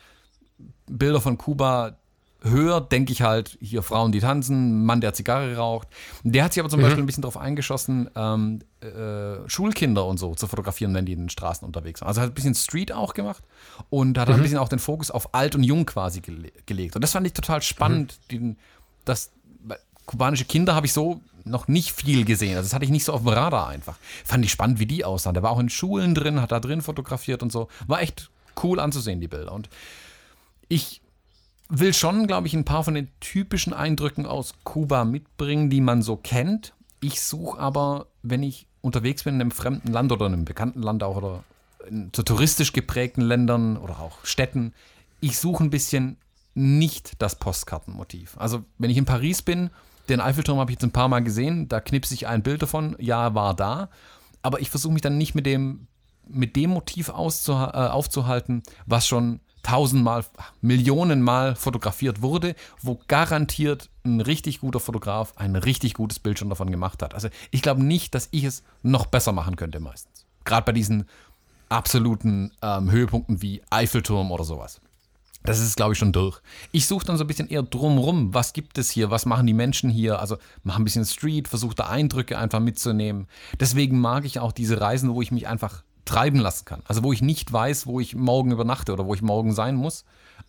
Bilder 0.89 1.21
von 1.21 1.37
Kuba 1.37 1.97
höher, 2.41 2.79
denke 2.79 3.11
ich 3.11 3.21
halt, 3.21 3.57
hier 3.59 3.83
Frauen, 3.83 4.11
die 4.11 4.19
tanzen, 4.19 4.85
Mann, 4.85 5.01
der 5.01 5.13
Zigarre 5.13 5.57
raucht. 5.57 5.89
Der 6.23 6.43
hat 6.43 6.53
sich 6.53 6.61
aber 6.61 6.69
zum 6.69 6.79
mhm. 6.79 6.83
Beispiel 6.83 7.03
ein 7.03 7.05
bisschen 7.05 7.21
darauf 7.21 7.37
eingeschossen, 7.37 8.09
ähm, 8.15 8.59
äh, 8.81 9.49
Schulkinder 9.49 10.05
und 10.05 10.17
so 10.17 10.35
zu 10.35 10.47
fotografieren, 10.47 10.93
wenn 10.93 11.05
die 11.05 11.13
in 11.13 11.19
den 11.19 11.29
Straßen 11.29 11.65
unterwegs 11.65 11.99
sind. 11.99 12.07
Also 12.07 12.21
hat 12.21 12.29
ein 12.29 12.33
bisschen 12.33 12.55
Street 12.55 12.93
auch 12.93 13.13
gemacht 13.13 13.43
und 13.89 14.17
hat 14.17 14.29
mhm. 14.29 14.35
ein 14.35 14.41
bisschen 14.41 14.57
auch 14.57 14.69
den 14.69 14.79
Fokus 14.79 15.11
auf 15.11 15.33
alt 15.33 15.55
und 15.55 15.63
jung 15.63 15.85
quasi 15.85 16.21
gele 16.21 16.51
gelegt. 16.65 16.95
Und 16.95 17.01
das 17.01 17.11
fand 17.11 17.27
ich 17.27 17.33
total 17.33 17.61
spannend, 17.61 18.19
mhm. 18.31 18.35
den, 18.35 18.57
dass 19.03 19.31
kubanische 20.05 20.45
Kinder 20.45 20.75
habe 20.75 20.87
ich 20.87 20.93
so 20.93 21.21
noch 21.43 21.67
nicht 21.67 21.91
viel 21.91 22.25
gesehen. 22.25 22.55
Also 22.55 22.67
das 22.67 22.73
hatte 22.73 22.85
ich 22.85 22.91
nicht 22.91 23.05
so 23.05 23.13
auf 23.13 23.21
dem 23.21 23.29
Radar 23.29 23.67
einfach. 23.67 23.97
Fand 24.25 24.43
ich 24.45 24.51
spannend, 24.51 24.79
wie 24.79 24.85
die 24.85 25.05
aussahen. 25.05 25.33
Der 25.33 25.43
war 25.43 25.51
auch 25.51 25.59
in 25.59 25.69
Schulen 25.69 26.15
drin, 26.15 26.41
hat 26.41 26.51
da 26.51 26.59
drin 26.59 26.81
fotografiert 26.81 27.43
und 27.43 27.51
so. 27.51 27.67
War 27.87 28.01
echt 28.01 28.29
cool 28.63 28.79
anzusehen, 28.79 29.21
die 29.21 29.27
Bilder. 29.27 29.51
Und 29.51 29.69
ich 30.69 31.01
will 31.67 31.93
schon, 31.93 32.25
glaube 32.25 32.47
ich, 32.47 32.53
ein 32.53 32.65
paar 32.65 32.83
von 32.83 32.93
den 32.93 33.09
typischen 33.19 33.73
Eindrücken 33.73 34.25
aus 34.25 34.53
Kuba 34.63 35.03
mitbringen, 35.03 35.69
die 35.69 35.81
man 35.81 36.01
so 36.01 36.15
kennt. 36.15 36.73
Ich 37.01 37.21
suche 37.21 37.59
aber, 37.59 38.07
wenn 38.23 38.43
ich 38.43 38.65
unterwegs 38.81 39.23
bin 39.23 39.35
in 39.35 39.41
einem 39.41 39.51
fremden 39.51 39.91
Land 39.91 40.11
oder 40.11 40.27
in 40.27 40.33
einem 40.33 40.45
bekannten 40.45 40.81
Land 40.81 41.03
auch 41.03 41.17
oder 41.17 41.43
in 41.87 42.11
so 42.15 42.23
touristisch 42.23 42.73
geprägten 42.73 43.21
Ländern 43.21 43.77
oder 43.77 43.99
auch 43.99 44.23
Städten, 44.23 44.73
ich 45.19 45.37
suche 45.37 45.63
ein 45.63 45.69
bisschen 45.69 46.17
nicht 46.55 47.21
das 47.21 47.35
Postkartenmotiv. 47.35 48.35
Also 48.37 48.63
wenn 48.77 48.89
ich 48.89 48.97
in 48.97 49.05
Paris 49.05 49.41
bin, 49.41 49.69
den 50.07 50.21
Eiffelturm 50.21 50.59
habe 50.59 50.71
ich 50.71 50.75
jetzt 50.75 50.83
ein 50.83 50.91
paar 50.91 51.07
Mal 51.07 51.23
gesehen, 51.23 51.67
da 51.67 51.79
knipse 51.79 52.13
ich 52.13 52.27
ein 52.27 52.41
Bild 52.41 52.61
davon, 52.61 52.95
ja, 52.99 53.35
war 53.35 53.53
da, 53.53 53.89
aber 54.41 54.59
ich 54.59 54.69
versuche 54.69 54.93
mich 54.93 55.01
dann 55.01 55.17
nicht 55.17 55.35
mit 55.35 55.45
dem, 55.45 55.87
mit 56.27 56.55
dem 56.55 56.71
Motiv 56.71 57.09
auszuh 57.09 57.53
äh, 57.53 57.87
aufzuhalten, 57.87 58.63
was 58.85 59.07
schon 59.07 59.39
tausendmal, 59.63 60.25
Millionenmal 60.61 61.55
fotografiert 61.55 62.21
wurde, 62.21 62.55
wo 62.81 62.99
garantiert 63.07 63.89
ein 64.03 64.21
richtig 64.21 64.59
guter 64.59 64.79
Fotograf 64.79 65.33
ein 65.37 65.55
richtig 65.55 65.93
gutes 65.93 66.19
Bild 66.19 66.39
schon 66.39 66.49
davon 66.49 66.71
gemacht 66.71 67.01
hat. 67.03 67.13
Also 67.13 67.29
ich 67.51 67.61
glaube 67.61 67.83
nicht, 67.83 68.15
dass 68.15 68.29
ich 68.31 68.43
es 68.43 68.63
noch 68.83 69.05
besser 69.05 69.31
machen 69.31 69.55
könnte 69.55 69.79
meistens. 69.79 70.25
Gerade 70.45 70.65
bei 70.65 70.71
diesen 70.71 71.05
absoluten 71.69 72.51
ähm, 72.61 72.89
Höhepunkten 72.89 73.41
wie 73.41 73.61
Eiffelturm 73.69 74.31
oder 74.31 74.43
sowas. 74.43 74.81
Das 75.43 75.59
ist, 75.59 75.77
glaube 75.77 75.93
ich, 75.93 75.99
schon 75.99 76.11
durch. 76.11 76.41
Ich 76.71 76.85
suche 76.85 77.05
dann 77.05 77.17
so 77.17 77.23
ein 77.23 77.27
bisschen 77.27 77.47
eher 77.47 77.63
drumrum. 77.63 78.33
Was 78.33 78.51
gibt 78.51 78.77
es 78.77 78.89
hier? 78.89 79.09
Was 79.09 79.25
machen 79.25 79.47
die 79.47 79.53
Menschen 79.53 79.89
hier? 79.89 80.19
Also 80.19 80.37
mache 80.63 80.81
ein 80.81 80.83
bisschen 80.83 81.05
Street, 81.05 81.47
versuche 81.47 81.75
da 81.75 81.87
Eindrücke 81.87 82.37
einfach 82.37 82.59
mitzunehmen. 82.59 83.27
Deswegen 83.57 83.99
mag 83.99 84.25
ich 84.25 84.39
auch 84.39 84.51
diese 84.51 84.81
Reisen, 84.81 85.13
wo 85.13 85.21
ich 85.21 85.31
mich 85.31 85.47
einfach 85.47 85.83
treiben 86.09 86.39
lassen 86.39 86.65
kann. 86.65 86.81
Also 86.85 87.03
wo 87.03 87.13
ich 87.13 87.21
nicht 87.21 87.53
weiß, 87.53 87.85
wo 87.85 87.99
ich 87.99 88.15
morgen 88.15 88.51
übernachte 88.51 88.91
oder 88.91 89.05
wo 89.05 89.13
ich 89.13 89.21
morgen 89.21 89.53
sein 89.53 89.75
muss, 89.75 90.05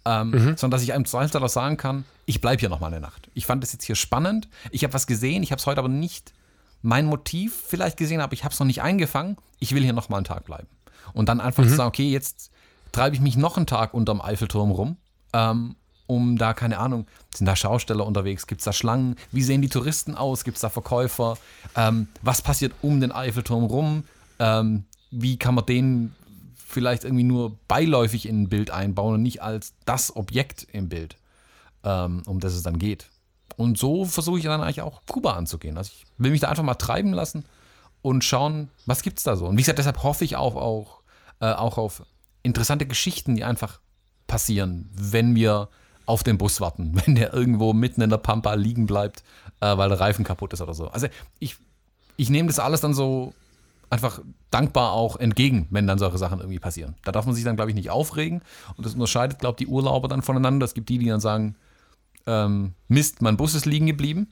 ähm, 0.06 0.30
mhm. 0.30 0.56
sondern 0.56 0.70
dass 0.70 0.82
ich 0.82 0.94
einem 0.94 1.04
auch 1.04 1.48
sagen 1.48 1.76
kann, 1.76 2.04
ich 2.24 2.40
bleibe 2.40 2.60
hier 2.60 2.70
noch 2.70 2.80
mal 2.80 2.86
eine 2.86 3.00
Nacht. 3.00 3.30
Ich 3.34 3.44
fand 3.44 3.62
das 3.62 3.72
jetzt 3.74 3.84
hier 3.84 3.94
spannend. 3.94 4.48
Ich 4.70 4.84
habe 4.84 4.94
was 4.94 5.06
gesehen, 5.06 5.42
ich 5.42 5.52
habe 5.52 5.60
es 5.60 5.66
heute 5.66 5.78
aber 5.78 5.88
nicht 5.88 6.32
mein 6.80 7.04
Motiv 7.04 7.62
vielleicht 7.66 7.98
gesehen, 7.98 8.22
aber 8.22 8.32
ich 8.32 8.42
habe 8.42 8.54
es 8.54 8.58
noch 8.58 8.66
nicht 8.66 8.80
eingefangen. 8.80 9.36
Ich 9.58 9.74
will 9.74 9.82
hier 9.82 9.92
noch 9.92 10.08
mal 10.08 10.16
einen 10.16 10.24
Tag 10.24 10.46
bleiben. 10.46 10.66
Und 11.12 11.28
dann 11.28 11.40
einfach 11.40 11.62
mhm. 11.62 11.68
zu 11.68 11.74
sagen, 11.74 11.88
okay, 11.88 12.10
jetzt 12.10 12.50
treibe 12.92 13.14
ich 13.14 13.20
mich 13.20 13.36
noch 13.36 13.58
einen 13.58 13.66
Tag 13.66 13.92
unterm 13.92 14.22
Eiffelturm 14.22 14.70
rum, 14.70 14.96
ähm, 15.34 15.76
um 16.06 16.38
da, 16.38 16.54
keine 16.54 16.78
Ahnung, 16.78 17.06
sind 17.34 17.46
da 17.46 17.54
Schausteller 17.54 18.06
unterwegs, 18.06 18.46
gibt 18.46 18.62
es 18.62 18.64
da 18.64 18.72
Schlangen, 18.72 19.16
wie 19.30 19.42
sehen 19.42 19.60
die 19.60 19.68
Touristen 19.68 20.14
aus, 20.14 20.42
gibt 20.42 20.56
es 20.56 20.62
da 20.62 20.70
Verkäufer, 20.70 21.36
ähm, 21.76 22.08
was 22.22 22.40
passiert 22.40 22.72
um 22.80 23.00
den 23.00 23.12
Eiffelturm 23.12 23.64
rum, 23.64 24.04
ähm, 24.38 24.84
wie 25.10 25.36
kann 25.38 25.54
man 25.54 25.66
den 25.66 26.14
vielleicht 26.54 27.04
irgendwie 27.04 27.24
nur 27.24 27.58
beiläufig 27.66 28.26
in 28.28 28.42
ein 28.42 28.48
Bild 28.48 28.70
einbauen 28.70 29.14
und 29.14 29.22
nicht 29.22 29.42
als 29.42 29.74
das 29.84 30.14
Objekt 30.14 30.66
im 30.72 30.88
Bild, 30.88 31.16
ähm, 31.84 32.22
um 32.26 32.40
das 32.40 32.54
es 32.54 32.62
dann 32.62 32.78
geht. 32.78 33.10
Und 33.56 33.76
so 33.76 34.04
versuche 34.04 34.38
ich 34.38 34.44
dann 34.44 34.60
eigentlich 34.60 34.82
auch 34.82 35.02
Kuba 35.06 35.34
anzugehen. 35.34 35.76
Also 35.76 35.92
ich 35.94 36.06
will 36.16 36.30
mich 36.30 36.40
da 36.40 36.48
einfach 36.48 36.62
mal 36.62 36.74
treiben 36.74 37.12
lassen 37.12 37.44
und 38.02 38.24
schauen, 38.24 38.70
was 38.86 39.02
gibt 39.02 39.18
es 39.18 39.24
da 39.24 39.36
so. 39.36 39.46
Und 39.46 39.56
wie 39.56 39.62
gesagt, 39.62 39.78
deshalb 39.78 40.02
hoffe 40.02 40.24
ich 40.24 40.36
auch, 40.36 40.54
auch, 40.54 41.00
äh, 41.40 41.52
auch 41.52 41.76
auf 41.76 42.02
interessante 42.42 42.86
Geschichten, 42.86 43.34
die 43.34 43.44
einfach 43.44 43.80
passieren, 44.26 44.88
wenn 44.92 45.34
wir 45.34 45.68
auf 46.06 46.22
den 46.22 46.38
Bus 46.38 46.60
warten, 46.60 46.92
wenn 47.04 47.16
der 47.16 47.34
irgendwo 47.34 47.72
mitten 47.72 48.00
in 48.00 48.10
der 48.10 48.18
Pampa 48.18 48.54
liegen 48.54 48.86
bleibt, 48.86 49.22
äh, 49.60 49.76
weil 49.76 49.88
der 49.88 50.00
Reifen 50.00 50.24
kaputt 50.24 50.52
ist 50.52 50.60
oder 50.60 50.74
so. 50.74 50.88
Also 50.88 51.08
ich, 51.40 51.56
ich 52.16 52.30
nehme 52.30 52.46
das 52.46 52.60
alles 52.60 52.80
dann 52.80 52.94
so 52.94 53.34
einfach 53.90 54.20
dankbar 54.50 54.92
auch 54.92 55.16
entgegen, 55.16 55.66
wenn 55.70 55.86
dann 55.86 55.98
solche 55.98 56.18
Sachen 56.18 56.38
irgendwie 56.38 56.60
passieren. 56.60 56.94
Da 57.04 57.12
darf 57.12 57.26
man 57.26 57.34
sich 57.34 57.44
dann, 57.44 57.56
glaube 57.56 57.70
ich, 57.70 57.74
nicht 57.74 57.90
aufregen. 57.90 58.40
Und 58.76 58.86
das 58.86 58.94
unterscheidet, 58.94 59.40
glaube 59.40 59.56
ich, 59.58 59.66
die 59.66 59.72
Urlauber 59.72 60.08
dann 60.08 60.22
voneinander. 60.22 60.64
Es 60.64 60.74
gibt 60.74 60.88
die, 60.88 60.98
die 60.98 61.06
dann 61.06 61.20
sagen, 61.20 61.56
ähm, 62.26 62.74
Mist, 62.88 63.20
mein 63.20 63.36
Bus 63.36 63.54
ist 63.54 63.66
liegen 63.66 63.86
geblieben. 63.86 64.28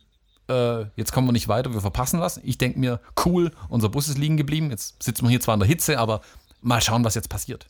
Äh, 0.49 0.85
jetzt 0.97 1.13
kommen 1.13 1.27
wir 1.27 1.33
nicht 1.33 1.49
weiter, 1.49 1.75
wir 1.75 1.81
verpassen 1.81 2.21
was. 2.21 2.39
Ich 2.39 2.57
denke 2.57 2.79
mir, 2.79 3.01
cool, 3.27 3.51
unser 3.69 3.89
Bus 3.89 4.09
ist 4.09 4.17
liegen 4.17 4.37
geblieben. 4.37 4.71
Jetzt 4.71 5.03
sitzen 5.03 5.25
wir 5.25 5.31
hier 5.31 5.41
zwar 5.41 5.55
in 5.55 5.61
der 5.61 5.69
Hitze, 5.69 5.99
aber 5.99 6.21
mal 6.63 6.81
schauen, 6.81 7.05
was 7.05 7.15
jetzt 7.15 7.29
passiert. 7.29 7.67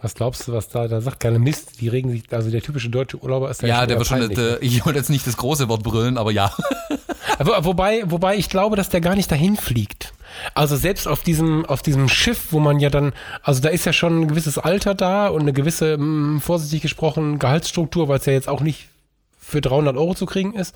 Was 0.00 0.16
glaubst 0.16 0.48
du, 0.48 0.52
was 0.52 0.68
da, 0.68 0.88
da 0.88 1.00
sagt 1.00 1.20
keine 1.20 1.38
Mist, 1.38 1.80
die 1.80 1.86
regen 1.86 2.10
sich, 2.10 2.24
also 2.32 2.50
der 2.50 2.60
typische 2.60 2.90
deutsche 2.90 3.22
Urlauber 3.22 3.48
ist 3.50 3.62
da 3.62 3.68
Ja, 3.68 3.86
der 3.86 3.98
wird 3.98 4.08
schon, 4.08 4.28
der, 4.30 4.60
ich 4.60 4.84
wollte 4.84 4.98
jetzt 4.98 5.10
nicht 5.10 5.24
das 5.28 5.36
große 5.36 5.68
Wort 5.68 5.84
brüllen, 5.84 6.18
aber 6.18 6.32
ja. 6.32 6.52
wobei, 7.38 8.02
wobei 8.06 8.36
ich 8.36 8.48
glaube, 8.48 8.74
dass 8.74 8.88
der 8.88 9.00
gar 9.00 9.14
nicht 9.14 9.30
dahin 9.30 9.56
fliegt. 9.56 10.12
Also 10.54 10.76
selbst 10.76 11.08
auf 11.08 11.22
diesem, 11.22 11.64
auf 11.66 11.82
diesem 11.82 12.08
Schiff, 12.08 12.48
wo 12.52 12.60
man 12.60 12.80
ja 12.80 12.90
dann, 12.90 13.12
also 13.42 13.60
da 13.60 13.68
ist 13.68 13.84
ja 13.84 13.92
schon 13.92 14.22
ein 14.22 14.28
gewisses 14.28 14.58
Alter 14.58 14.94
da 14.94 15.28
und 15.28 15.42
eine 15.42 15.52
gewisse, 15.52 15.96
mh, 15.98 16.04
mm, 16.36 16.40
vorsichtig 16.40 16.82
gesprochen, 16.82 17.38
Gehaltsstruktur, 17.38 18.08
weil 18.08 18.18
es 18.18 18.26
ja 18.26 18.32
jetzt 18.32 18.48
auch 18.48 18.60
nicht 18.60 18.88
für 19.38 19.60
300 19.60 19.96
Euro 19.96 20.14
zu 20.14 20.26
kriegen 20.26 20.54
ist. 20.54 20.74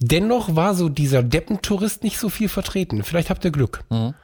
Dennoch 0.00 0.56
war 0.56 0.74
so 0.74 0.88
dieser 0.88 1.22
Deppentourist 1.22 2.02
nicht 2.02 2.18
so 2.18 2.28
viel 2.28 2.48
vertreten. 2.48 3.04
Vielleicht 3.04 3.30
habt 3.30 3.44
ihr 3.44 3.52
Glück. 3.52 3.84
Mhm. 3.90 4.14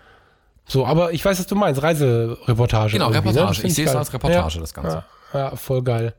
So, 0.66 0.84
aber 0.84 1.12
ich 1.12 1.24
weiß, 1.24 1.38
was 1.38 1.46
du 1.46 1.54
meinst. 1.54 1.82
Reisereportage. 1.82 2.92
Genau, 2.92 3.08
ne? 3.08 3.16
Reportage. 3.16 3.62
Ne? 3.62 3.68
Ich 3.68 3.74
sehe 3.74 3.86
es 3.86 3.94
als 3.94 4.12
Reportage, 4.12 4.56
ja, 4.56 4.60
das 4.60 4.74
Ganze. 4.74 5.04
Ja, 5.32 5.38
ja, 5.38 5.56
voll 5.56 5.82
geil. 5.82 6.14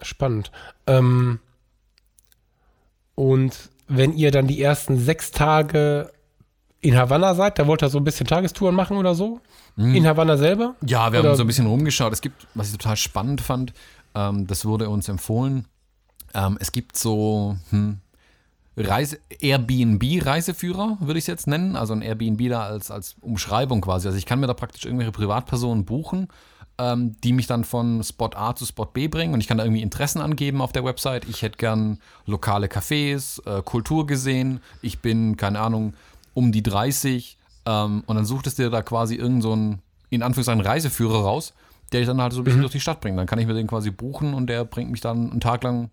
Spannend. 0.00 0.50
Ähm, 0.86 1.40
und 3.14 3.70
wenn 3.86 4.12
ihr 4.12 4.30
dann 4.30 4.46
die 4.46 4.62
ersten 4.62 4.98
sechs 4.98 5.30
Tage 5.30 6.10
in 6.84 6.96
Havanna 6.96 7.34
seid, 7.34 7.58
da 7.58 7.66
wollt 7.66 7.82
ihr 7.82 7.88
so 7.88 7.98
ein 7.98 8.04
bisschen 8.04 8.26
Tagestouren 8.26 8.74
machen 8.74 8.98
oder 8.98 9.14
so? 9.14 9.40
Mhm. 9.76 9.94
In 9.94 10.06
Havanna 10.06 10.36
selber? 10.36 10.74
Ja, 10.84 11.10
wir 11.12 11.20
oder? 11.20 11.30
haben 11.30 11.36
so 11.36 11.44
ein 11.44 11.46
bisschen 11.46 11.66
rumgeschaut. 11.66 12.12
Es 12.12 12.20
gibt, 12.20 12.46
was 12.54 12.70
ich 12.70 12.76
total 12.76 12.96
spannend 12.96 13.40
fand, 13.40 13.72
ähm, 14.14 14.46
das 14.46 14.66
wurde 14.66 14.90
uns 14.90 15.08
empfohlen. 15.08 15.64
Ähm, 16.34 16.58
es 16.60 16.72
gibt 16.72 16.98
so, 16.98 17.56
hm, 17.70 18.00
Reise, 18.76 19.18
Airbnb-Reiseführer, 19.40 20.98
würde 21.00 21.18
ich 21.18 21.22
es 21.22 21.28
jetzt 21.28 21.46
nennen. 21.46 21.74
Also 21.74 21.94
ein 21.94 22.02
Airbnb 22.02 22.50
da 22.50 22.64
als, 22.64 22.90
als 22.90 23.16
Umschreibung 23.22 23.80
quasi. 23.80 24.08
Also 24.08 24.18
ich 24.18 24.26
kann 24.26 24.40
mir 24.40 24.46
da 24.46 24.54
praktisch 24.54 24.84
irgendwelche 24.84 25.12
Privatpersonen 25.12 25.86
buchen, 25.86 26.28
ähm, 26.76 27.16
die 27.22 27.32
mich 27.32 27.46
dann 27.46 27.64
von 27.64 28.04
Spot 28.04 28.30
A 28.34 28.54
zu 28.54 28.66
Spot 28.66 28.86
B 28.86 29.08
bringen 29.08 29.32
und 29.32 29.40
ich 29.40 29.46
kann 29.46 29.56
da 29.56 29.64
irgendwie 29.64 29.82
Interessen 29.82 30.20
angeben 30.20 30.60
auf 30.60 30.72
der 30.72 30.84
Website. 30.84 31.24
Ich 31.30 31.40
hätte 31.40 31.56
gern 31.56 31.98
lokale 32.26 32.66
Cafés, 32.66 33.40
äh, 33.46 33.62
Kultur 33.62 34.06
gesehen. 34.06 34.60
Ich 34.82 34.98
bin, 34.98 35.38
keine 35.38 35.60
Ahnung, 35.60 35.94
um 36.34 36.52
die 36.52 36.62
30 36.62 37.38
ähm, 37.66 38.02
und 38.06 38.16
dann 38.16 38.24
sucht 38.26 38.46
es 38.46 38.54
dir 38.54 38.70
da 38.70 38.82
quasi 38.82 39.14
irgendeinen, 39.14 39.72
so 39.72 39.78
in 40.10 40.22
Anführungszeichen, 40.22 40.60
Reiseführer 40.60 41.22
raus, 41.22 41.54
der 41.92 42.00
ich 42.00 42.06
dann 42.06 42.20
halt 42.20 42.32
so 42.32 42.40
ein 42.40 42.44
bisschen 42.44 42.58
mhm. 42.58 42.64
durch 42.64 42.72
die 42.72 42.80
Stadt 42.80 43.00
bringt. 43.00 43.18
Dann 43.18 43.26
kann 43.26 43.38
ich 43.38 43.46
mir 43.46 43.54
den 43.54 43.66
quasi 43.66 43.90
buchen 43.90 44.34
und 44.34 44.48
der 44.48 44.64
bringt 44.64 44.90
mich 44.90 45.00
dann 45.00 45.30
einen 45.30 45.40
Tag 45.40 45.62
lang 45.62 45.90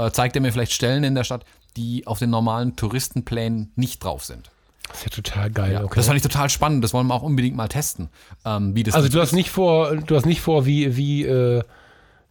äh, 0.00 0.10
zeigt 0.10 0.36
er 0.36 0.42
mir 0.42 0.52
vielleicht 0.52 0.72
Stellen 0.72 1.04
in 1.04 1.14
der 1.14 1.24
Stadt, 1.24 1.44
die 1.76 2.06
auf 2.06 2.18
den 2.18 2.30
normalen 2.30 2.76
Touristenplänen 2.76 3.72
nicht 3.76 4.02
drauf 4.02 4.24
sind. 4.24 4.50
Das 4.88 4.98
ist 4.98 5.04
ja 5.04 5.10
total 5.10 5.50
geil. 5.50 5.72
Ja, 5.72 5.84
okay. 5.84 5.94
Das 5.96 6.06
fand 6.06 6.16
ich 6.16 6.22
total 6.22 6.50
spannend. 6.50 6.82
Das 6.82 6.92
wollen 6.92 7.06
wir 7.06 7.14
auch 7.14 7.22
unbedingt 7.22 7.56
mal 7.56 7.68
testen. 7.68 8.08
Ähm, 8.44 8.74
wie 8.74 8.82
das 8.82 8.94
also 8.94 9.08
du 9.08 9.20
hast 9.20 9.32
nicht 9.32 9.50
vor, 9.50 9.94
du 9.96 10.16
hast 10.16 10.26
nicht 10.26 10.40
vor, 10.40 10.66
wie, 10.66 10.96
wie 10.96 11.24
äh, 11.24 11.62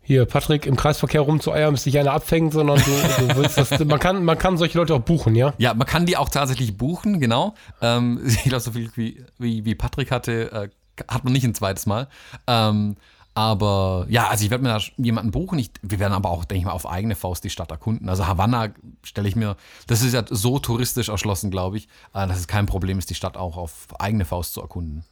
hier 0.09 0.25
Patrick 0.25 0.65
im 0.65 0.75
Kreisverkehr 0.75 1.21
rumzueiern, 1.21 1.71
bis 1.71 1.83
sich 1.83 1.99
einer 1.99 2.13
abfängt, 2.13 2.51
sondern 2.51 2.79
du, 2.79 3.27
du 3.27 3.35
willst 3.35 3.59
das. 3.59 3.69
Man 3.85 3.99
kann, 3.99 4.25
man 4.25 4.39
kann 4.39 4.57
solche 4.57 4.75
Leute 4.75 4.95
auch 4.95 5.01
buchen, 5.01 5.35
ja? 5.35 5.53
Ja, 5.59 5.75
man 5.75 5.85
kann 5.85 6.07
die 6.07 6.17
auch 6.17 6.29
tatsächlich 6.29 6.75
buchen, 6.75 7.19
genau. 7.19 7.53
Ähm, 7.79 8.19
ich 8.25 8.41
glaube, 8.41 8.59
so 8.59 8.71
viel 8.71 8.89
wie, 8.95 9.23
wie, 9.37 9.65
wie 9.65 9.75
Patrick 9.75 10.09
hatte, 10.09 10.51
äh, 10.51 10.69
hat 11.07 11.25
man 11.25 11.31
nicht 11.31 11.43
ein 11.43 11.53
zweites 11.53 11.85
Mal. 11.85 12.07
Ähm, 12.47 12.95
aber 13.35 14.07
ja, 14.09 14.29
also 14.29 14.43
ich 14.43 14.49
werde 14.49 14.63
mir 14.63 14.71
da 14.71 14.81
jemanden 14.97 15.29
buchen. 15.29 15.59
Ich, 15.59 15.69
wir 15.83 15.99
werden 15.99 16.13
aber 16.13 16.31
auch, 16.31 16.43
denke 16.43 16.61
ich 16.61 16.65
mal, 16.65 16.71
auf 16.71 16.89
eigene 16.89 17.13
Faust 17.13 17.43
die 17.43 17.51
Stadt 17.51 17.69
erkunden. 17.69 18.09
Also 18.09 18.25
Havanna 18.25 18.69
stelle 19.03 19.29
ich 19.29 19.35
mir, 19.35 19.57
das 19.85 20.01
ist 20.01 20.15
ja 20.15 20.23
so 20.27 20.57
touristisch 20.57 21.09
erschlossen, 21.09 21.51
glaube 21.51 21.77
ich, 21.77 21.87
äh, 22.15 22.25
dass 22.25 22.39
es 22.39 22.47
kein 22.47 22.65
Problem 22.65 22.97
ist, 22.97 23.11
die 23.11 23.15
Stadt 23.15 23.37
auch 23.37 23.57
auf 23.57 23.85
eigene 23.99 24.25
Faust 24.25 24.55
zu 24.55 24.61
erkunden. 24.61 25.05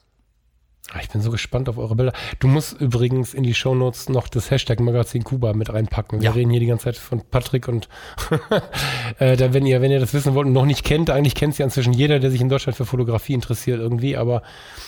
Ah, 0.93 0.99
ich 1.01 1.09
bin 1.09 1.21
so 1.21 1.31
gespannt 1.31 1.67
auf 1.67 1.77
eure 1.77 1.95
Bilder. 1.95 2.13
Du 2.39 2.47
musst 2.47 2.79
übrigens 2.79 3.33
in 3.33 3.43
die 3.43 3.53
Shownotes 3.53 4.07
noch 4.07 4.29
das 4.29 4.51
Hashtag 4.51 4.79
Magazin 4.79 5.23
Kuba 5.23 5.51
mit 5.51 5.73
reinpacken. 5.73 6.21
Wir 6.21 6.29
ja. 6.29 6.31
reden 6.31 6.49
hier 6.49 6.61
die 6.61 6.65
ganze 6.65 6.85
Zeit 6.85 6.95
von 6.95 7.21
Patrick 7.29 7.67
und 7.67 7.89
äh, 9.19 9.35
da, 9.35 9.53
wenn 9.53 9.65
ihr, 9.65 9.81
wenn 9.81 9.91
ihr 9.91 9.99
das 9.99 10.13
wissen 10.13 10.33
wollt 10.33 10.47
und 10.47 10.53
noch 10.53 10.65
nicht 10.65 10.85
kennt, 10.85 11.09
eigentlich 11.09 11.35
kennt 11.35 11.53
es 11.53 11.57
ja 11.57 11.65
inzwischen 11.65 11.91
jeder, 11.91 12.19
der 12.19 12.31
sich 12.31 12.39
in 12.39 12.47
Deutschland 12.47 12.77
für 12.77 12.85
Fotografie 12.85 13.33
interessiert 13.33 13.79
irgendwie, 13.79 14.15
aber 14.15 14.43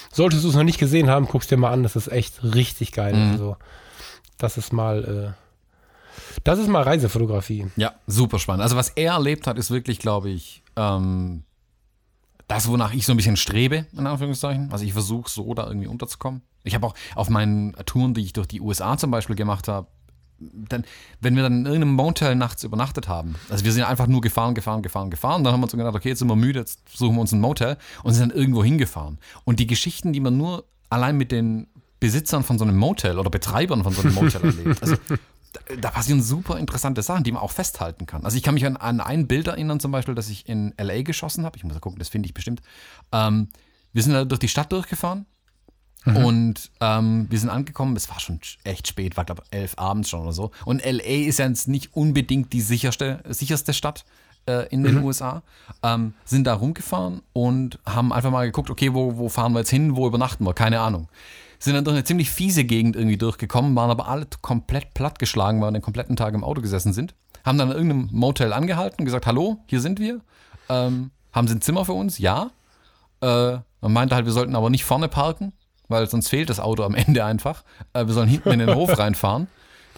solltest 0.09 0.45
du 0.45 0.49
es 0.49 0.55
noch 0.55 0.63
nicht 0.63 0.79
gesehen 0.79 1.09
haben, 1.09 1.25
guckst 1.25 1.51
dir 1.51 1.57
mal 1.57 1.71
an, 1.71 1.83
das 1.83 1.97
ist 1.97 2.09
echt 2.09 2.43
richtig 2.43 2.93
geil. 2.93 3.13
Mhm. 3.13 3.31
Also, 3.33 3.57
das 4.37 4.57
ist 4.57 4.71
mal, 4.71 5.35
äh, 5.35 6.41
das 6.45 6.59
ist 6.59 6.69
mal 6.69 6.83
Reisefotografie. 6.83 7.67
Ja, 7.75 7.93
super 8.07 8.39
spannend. 8.39 8.63
Also 8.63 8.77
was 8.77 8.89
er 8.89 9.13
erlebt 9.13 9.47
hat, 9.47 9.57
ist 9.57 9.69
wirklich, 9.69 9.99
glaube 9.99 10.29
ich, 10.29 10.63
ähm, 10.77 11.43
das, 12.49 12.67
wonach 12.67 12.93
ich 12.93 13.05
so 13.05 13.13
ein 13.13 13.17
bisschen 13.17 13.37
strebe, 13.37 13.85
in 13.95 14.07
Anführungszeichen. 14.07 14.71
Also 14.71 14.83
ich 14.83 14.93
versuche 14.93 15.29
so 15.29 15.53
da 15.53 15.67
irgendwie 15.67 15.87
unterzukommen. 15.87 16.41
Ich 16.63 16.73
habe 16.73 16.87
auch 16.87 16.95
auf 17.15 17.29
meinen 17.29 17.73
Touren, 17.85 18.15
die 18.15 18.21
ich 18.21 18.33
durch 18.33 18.47
die 18.47 18.59
USA 18.59 18.97
zum 18.97 19.11
Beispiel 19.11 19.35
gemacht 19.35 19.67
habe, 19.67 19.87
dann, 20.39 20.83
wenn 21.21 21.35
wir 21.35 21.43
dann 21.43 21.59
in 21.59 21.65
irgendeinem 21.65 21.93
Motel 21.93 22.35
nachts 22.35 22.63
übernachtet 22.63 23.07
haben, 23.07 23.35
also 23.49 23.65
wir 23.65 23.71
sind 23.71 23.83
einfach 23.83 24.07
nur 24.07 24.21
gefahren, 24.21 24.55
gefahren, 24.55 24.81
gefahren, 24.81 25.11
gefahren, 25.11 25.43
dann 25.43 25.53
haben 25.53 25.59
wir 25.59 25.65
uns 25.65 25.73
gedacht, 25.73 25.93
okay, 25.93 26.09
jetzt 26.09 26.19
sind 26.19 26.27
wir 26.27 26.35
müde, 26.35 26.59
jetzt 26.59 26.79
suchen 26.89 27.15
wir 27.15 27.21
uns 27.21 27.33
ein 27.33 27.39
Motel 27.39 27.77
und 28.03 28.13
sind 28.13 28.31
dann 28.31 28.37
irgendwo 28.37 28.63
hingefahren. 28.63 29.19
Und 29.43 29.59
die 29.59 29.67
Geschichten, 29.67 30.11
die 30.11 30.19
man 30.19 30.37
nur 30.37 30.65
allein 30.89 31.17
mit 31.17 31.31
den 31.31 31.67
Besitzern 31.99 32.43
von 32.43 32.57
so 32.57 32.63
einem 32.63 32.77
Motel 32.77 33.19
oder 33.19 33.29
Betreibern 33.29 33.83
von 33.83 33.93
so 33.93 34.01
einem 34.01 34.15
Motel 34.15 34.43
erlebt, 34.43 34.81
also 34.81 34.95
da 35.79 35.89
passieren 35.89 36.21
super 36.21 36.57
interessante 36.57 37.01
Sachen, 37.01 37.23
die 37.23 37.31
man 37.31 37.41
auch 37.41 37.51
festhalten 37.51 38.05
kann. 38.05 38.23
Also 38.23 38.37
ich 38.37 38.43
kann 38.43 38.53
mich 38.53 38.65
an, 38.65 38.77
an 38.77 39.01
ein 39.01 39.27
Bild 39.27 39.47
erinnern, 39.47 39.79
zum 39.79 39.91
Beispiel, 39.91 40.15
das 40.15 40.29
ich 40.29 40.47
in 40.47 40.73
LA 40.79 41.01
geschossen 41.01 41.45
habe. 41.45 41.57
Ich 41.57 41.63
muss 41.63 41.73
mal 41.73 41.79
gucken, 41.79 41.99
das 41.99 42.09
finde 42.09 42.27
ich 42.27 42.33
bestimmt. 42.33 42.61
Ähm, 43.11 43.49
wir 43.91 44.03
sind 44.03 44.13
da 44.13 44.25
durch 44.25 44.39
die 44.39 44.47
Stadt 44.47 44.71
durchgefahren 44.71 45.25
mhm. 46.05 46.17
und 46.17 46.71
ähm, 46.81 47.27
wir 47.29 47.39
sind 47.39 47.49
angekommen. 47.49 47.95
Es 47.95 48.09
war 48.09 48.19
schon 48.19 48.39
echt 48.63 48.87
spät, 48.87 49.17
war 49.17 49.25
glaube 49.25 49.43
ich 49.45 49.57
elf 49.57 49.73
abends 49.77 50.09
schon 50.09 50.21
oder 50.21 50.33
so. 50.33 50.51
Und 50.65 50.85
LA 50.85 51.27
ist 51.27 51.39
ja 51.39 51.47
jetzt 51.47 51.67
nicht 51.67 51.95
unbedingt 51.95 52.53
die 52.53 52.61
sicherste, 52.61 53.23
sicherste 53.27 53.73
Stadt 53.73 54.05
äh, 54.47 54.67
in 54.69 54.83
den 54.83 54.99
mhm. 54.99 55.03
USA. 55.03 55.41
Ähm, 55.83 56.13
sind 56.25 56.45
da 56.45 56.53
rumgefahren 56.53 57.21
und 57.33 57.79
haben 57.85 58.13
einfach 58.13 58.31
mal 58.31 58.45
geguckt, 58.45 58.69
okay, 58.69 58.93
wo, 58.93 59.17
wo 59.17 59.29
fahren 59.29 59.53
wir 59.53 59.59
jetzt 59.59 59.69
hin, 59.69 59.95
wo 59.95 60.07
übernachten 60.07 60.45
wir? 60.45 60.53
Keine 60.53 60.79
Ahnung 60.79 61.07
sind 61.59 61.73
dann 61.73 61.83
durch 61.83 61.95
eine 61.95 62.05
ziemlich 62.05 62.29
fiese 62.29 62.63
Gegend 62.63 62.95
irgendwie 62.95 63.17
durchgekommen, 63.17 63.75
waren 63.75 63.91
aber 63.91 64.07
alle 64.07 64.25
komplett 64.41 64.93
plattgeschlagen, 64.93 65.61
weil 65.61 65.67
wir 65.67 65.73
den 65.73 65.81
kompletten 65.81 66.15
Tag 66.15 66.33
im 66.33 66.43
Auto 66.43 66.61
gesessen 66.61 66.93
sind. 66.93 67.13
Haben 67.45 67.57
dann 67.57 67.69
in 67.69 67.75
irgendeinem 67.75 68.09
Motel 68.11 68.53
angehalten, 68.53 69.05
gesagt, 69.05 69.27
hallo, 69.27 69.57
hier 69.67 69.81
sind 69.81 69.99
wir. 69.99 70.21
Ähm, 70.69 71.11
haben 71.33 71.47
sie 71.47 71.55
ein 71.55 71.61
Zimmer 71.61 71.85
für 71.85 71.93
uns? 71.93 72.17
Ja. 72.17 72.51
Äh, 73.21 73.57
man 73.81 73.93
meinte 73.93 74.15
halt, 74.15 74.25
wir 74.25 74.31
sollten 74.31 74.55
aber 74.55 74.69
nicht 74.69 74.85
vorne 74.85 75.09
parken, 75.09 75.51
weil 75.89 76.09
sonst 76.09 76.29
fehlt 76.29 76.49
das 76.49 76.59
Auto 76.59 76.83
am 76.83 76.95
Ende 76.95 77.25
einfach. 77.25 77.63
Äh, 77.93 78.07
wir 78.07 78.13
sollen 78.13 78.29
hinten 78.29 78.51
in 78.51 78.59
den 78.59 78.75
Hof 78.75 78.97
reinfahren. 78.97 79.47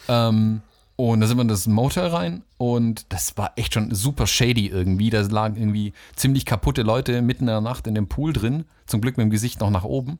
Ähm, 0.07 0.61
und 1.09 1.19
da 1.19 1.25
sind 1.25 1.37
wir 1.37 1.41
in 1.41 1.47
das 1.47 1.65
Motel 1.65 2.05
rein 2.09 2.43
und 2.59 3.11
das 3.11 3.35
war 3.35 3.53
echt 3.55 3.73
schon 3.73 3.91
super 3.91 4.27
shady 4.27 4.67
irgendwie. 4.67 5.09
Da 5.09 5.21
lagen 5.21 5.55
irgendwie 5.55 5.93
ziemlich 6.15 6.45
kaputte 6.45 6.83
Leute 6.83 7.23
mitten 7.23 7.45
in 7.45 7.47
der 7.47 7.59
Nacht 7.59 7.87
in 7.87 7.95
dem 7.95 8.07
Pool 8.07 8.33
drin. 8.33 8.65
Zum 8.85 9.01
Glück 9.01 9.17
mit 9.17 9.23
dem 9.23 9.31
Gesicht 9.31 9.61
noch 9.61 9.71
nach 9.71 9.83
oben. 9.83 10.19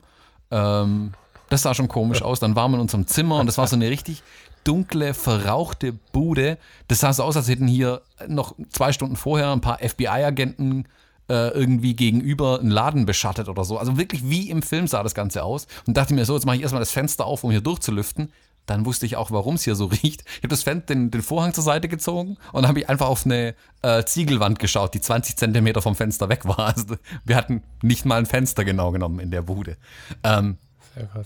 Ähm, 0.50 1.12
das 1.50 1.62
sah 1.62 1.74
schon 1.74 1.86
komisch 1.86 2.22
aus. 2.22 2.40
Dann 2.40 2.56
waren 2.56 2.72
wir 2.72 2.78
in 2.78 2.80
unserem 2.80 3.06
Zimmer 3.06 3.38
und 3.38 3.46
das 3.46 3.58
war 3.58 3.68
so 3.68 3.76
eine 3.76 3.90
richtig 3.90 4.24
dunkle, 4.64 5.14
verrauchte 5.14 5.92
Bude. 5.92 6.58
Das 6.88 6.98
sah 6.98 7.12
so 7.12 7.22
aus, 7.22 7.36
als 7.36 7.48
hätten 7.48 7.68
hier 7.68 8.02
noch 8.26 8.56
zwei 8.70 8.92
Stunden 8.92 9.14
vorher 9.14 9.52
ein 9.52 9.60
paar 9.60 9.78
FBI-Agenten 9.78 10.88
äh, 11.28 11.50
irgendwie 11.50 11.94
gegenüber 11.94 12.58
einen 12.58 12.72
Laden 12.72 13.06
beschattet 13.06 13.48
oder 13.48 13.62
so. 13.62 13.78
Also 13.78 13.98
wirklich 13.98 14.28
wie 14.28 14.50
im 14.50 14.62
Film 14.62 14.88
sah 14.88 15.04
das 15.04 15.14
Ganze 15.14 15.44
aus. 15.44 15.68
Und 15.86 15.96
dachte 15.96 16.12
mir 16.12 16.24
so, 16.24 16.34
jetzt 16.34 16.44
mache 16.44 16.56
ich 16.56 16.62
erstmal 16.62 16.82
das 16.82 16.90
Fenster 16.90 17.24
auf, 17.24 17.44
um 17.44 17.52
hier 17.52 17.60
durchzulüften. 17.60 18.32
Dann 18.66 18.86
wusste 18.86 19.06
ich 19.06 19.16
auch, 19.16 19.30
warum 19.30 19.56
es 19.56 19.64
hier 19.64 19.74
so 19.74 19.86
riecht. 20.02 20.24
Ich 20.26 20.38
habe 20.38 20.48
das 20.48 20.62
Fenster, 20.62 20.94
den, 20.94 21.10
den, 21.10 21.22
Vorhang 21.22 21.52
zur 21.52 21.64
Seite 21.64 21.88
gezogen 21.88 22.36
und 22.52 22.62
dann 22.62 22.68
habe 22.68 22.80
ich 22.80 22.88
einfach 22.88 23.08
auf 23.08 23.24
eine 23.24 23.54
äh, 23.82 24.04
Ziegelwand 24.04 24.58
geschaut, 24.58 24.94
die 24.94 25.00
20 25.00 25.36
Zentimeter 25.36 25.82
vom 25.82 25.94
Fenster 25.94 26.28
weg 26.28 26.44
war. 26.44 26.74
Also 26.76 26.96
wir 27.24 27.36
hatten 27.36 27.62
nicht 27.82 28.04
mal 28.04 28.18
ein 28.18 28.26
Fenster 28.26 28.64
genau 28.64 28.92
genommen 28.92 29.20
in 29.20 29.30
der 29.30 29.42
Bude. 29.42 29.76
Ähm, 30.22 30.58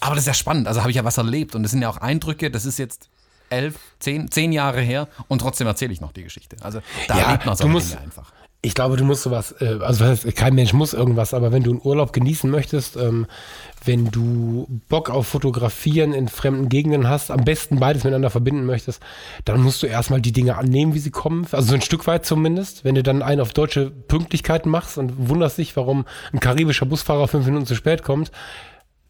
aber 0.01 0.15
das 0.15 0.21
ist 0.21 0.27
ja 0.27 0.35
spannend. 0.35 0.69
Also 0.69 0.81
habe 0.81 0.91
ich 0.91 0.97
ja 0.97 1.05
was 1.05 1.19
erlebt 1.19 1.55
und 1.55 1.63
das 1.63 1.73
sind 1.73 1.83
ja 1.83 1.89
auch 1.89 1.99
Eindrücke. 1.99 2.51
Das 2.51 2.65
ist 2.67 2.79
jetzt 2.79 3.09
elf, 3.51 3.77
zehn, 3.99 4.31
zehn 4.31 4.53
Jahre 4.53 4.81
her 4.81 5.09
und 5.29 5.41
trotzdem 5.41 5.67
erzähle 5.67 5.93
ich 5.93 6.01
noch 6.01 6.13
die 6.13 6.25
Geschichte. 6.25 6.57
Also 6.61 6.81
da 7.09 7.19
ja, 7.19 7.25
erlebt 7.27 7.47
man 7.47 7.57
so 7.57 7.65
Dinge 7.65 7.99
einfach. 8.03 8.33
Ich 8.63 8.75
glaube, 8.75 8.97
du 8.97 9.05
musst 9.05 9.23
sowas, 9.23 9.55
äh, 9.61 9.79
also 9.81 10.05
kein 10.35 10.55
Mensch 10.55 10.73
muss 10.73 10.93
irgendwas, 10.93 11.35
aber 11.35 11.53
wenn 11.53 11.63
du 11.63 11.71
einen 11.71 11.81
Urlaub 11.83 12.13
genießen 12.13 12.51
möchtest, 12.51 12.97
ähm, 12.97 13.27
wenn 13.87 14.11
du 14.11 14.67
Bock 14.89 15.11
auf 15.11 15.27
Fotografieren 15.29 16.13
in 16.13 16.29
fremden 16.29 16.69
Gegenden 16.69 17.09
hast, 17.09 17.31
am 17.31 17.45
besten 17.45 17.79
beides 17.79 18.05
miteinander 18.05 18.31
verbinden 18.31 18.67
möchtest, 18.67 19.03
dann 19.45 19.63
musst 19.63 19.83
du 19.83 19.87
erstmal 19.87 20.21
die 20.21 20.33
Dinge 20.33 20.57
annehmen, 20.57 20.95
wie 20.95 20.99
sie 20.99 21.11
kommen. 21.11 21.47
Also 21.53 21.69
so 21.69 21.75
ein 21.75 21.83
Stück 21.83 22.07
weit 22.07 22.27
zumindest. 22.27 22.85
Wenn 22.85 22.95
du 22.95 23.03
dann 23.03 23.23
einen 23.23 23.41
auf 23.41 23.53
deutsche 23.53 23.91
Pünktlichkeiten 23.91 24.71
machst 24.71 24.99
und 24.99 25.29
wunderst 25.29 25.59
dich, 25.59 25.77
warum 25.77 26.05
ein 26.33 26.41
karibischer 26.41 26.87
Busfahrer 26.87 27.29
fünf 27.29 27.47
Minuten 27.47 27.67
zu 27.67 27.75
spät 27.75 28.03
kommt, 28.03 28.31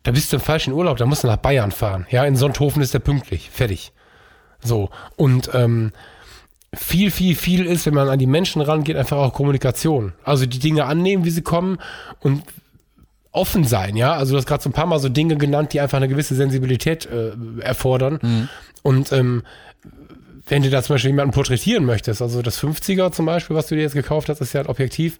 da 0.03 0.12
bist 0.12 0.33
du 0.33 0.37
im 0.37 0.43
falschen 0.43 0.72
Urlaub, 0.72 0.99
da 0.99 1.07
musst 1.07 1.24
du 1.24 1.27
nach 1.27 1.37
Bayern 1.37 1.72
fahren. 1.72 2.07
Ja, 2.11 2.24
in 2.24 2.37
Sonthofen 2.37 2.81
ist 2.81 2.95
der 2.95 3.01
pünktlich, 3.01 3.51
fertig. 3.51 3.93
So, 4.61 4.91
und 5.16 5.51
ähm, 5.53 5.93
viel, 6.74 7.11
viel, 7.11 7.35
viel 7.35 7.66
ist, 7.66 7.87
wenn 7.87 7.95
man 7.95 8.09
an 8.09 8.18
die 8.18 8.27
Menschen 8.27 8.62
rangeht, 8.62 8.97
einfach 8.97 9.16
auch 9.16 9.33
Kommunikation. 9.33 10.12
Also 10.22 10.47
die 10.47 10.59
Dinge 10.59 10.85
annehmen, 10.85 11.24
wie 11.24 11.31
sie 11.31 11.43
kommen 11.43 11.79
und 12.20 12.45
offen 13.37 13.64
sein, 13.64 13.97
ja. 13.97 14.14
Also 14.14 14.32
du 14.32 14.39
hast 14.39 14.47
gerade 14.47 14.62
so 14.62 14.70
ein 14.70 14.72
paar 14.72 14.87
Mal 14.87 14.99
so 14.99 15.09
Dinge 15.09 15.37
genannt, 15.37 15.72
die 15.72 15.80
einfach 15.80 15.97
eine 15.97 16.09
gewisse 16.09 16.34
Sensibilität 16.34 17.07
äh, 17.07 17.32
erfordern. 17.61 18.18
Mhm. 18.22 18.49
Und 18.82 19.12
ähm, 19.12 19.43
wenn 20.49 20.62
du 20.62 20.70
da 20.70 20.82
zum 20.82 20.95
Beispiel 20.95 21.11
jemanden 21.11 21.32
porträtieren 21.32 21.84
möchtest, 21.84 22.22
also 22.22 22.43
das 22.43 22.62
50er 22.62 23.12
zum 23.12 23.26
Beispiel, 23.26 23.57
was 23.57 23.66
du 23.66 23.74
dir 23.74 23.82
jetzt 23.82 23.95
gekauft 23.95 24.28
hast, 24.28 24.41
ist 24.41 24.53
ja 24.53 24.61
ein 24.61 24.68
Objektiv, 24.68 25.18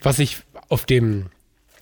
was 0.00 0.18
ich 0.18 0.38
auf 0.68 0.84
dem 0.84 1.26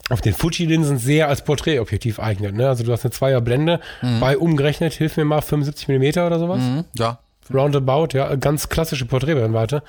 auf 0.09 0.21
den 0.21 0.33
Fuji-Linsen 0.33 0.97
sehr 0.97 1.27
als 1.27 1.43
Porträtobjektiv 1.43 2.19
eignet. 2.19 2.55
Ne? 2.55 2.69
Also 2.69 2.85
du 2.85 2.93
hast 2.93 3.03
eine 3.03 3.11
Zweierblende, 3.11 3.81
mhm. 4.01 4.21
bei 4.21 4.37
umgerechnet, 4.37 4.93
hilf 4.93 5.17
mir 5.17 5.25
mal, 5.25 5.41
75 5.41 5.89
mm 5.89 6.19
oder 6.25 6.39
sowas. 6.39 6.61
Mhm, 6.61 6.85
ja. 6.97 7.19
Roundabout, 7.53 8.09
ja, 8.13 8.33
ganz 8.35 8.69
klassische 8.69 9.05
Porträtbrennweite. 9.05 9.83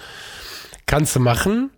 Kannst 0.87 1.15
du 1.15 1.21
machen, 1.21 1.71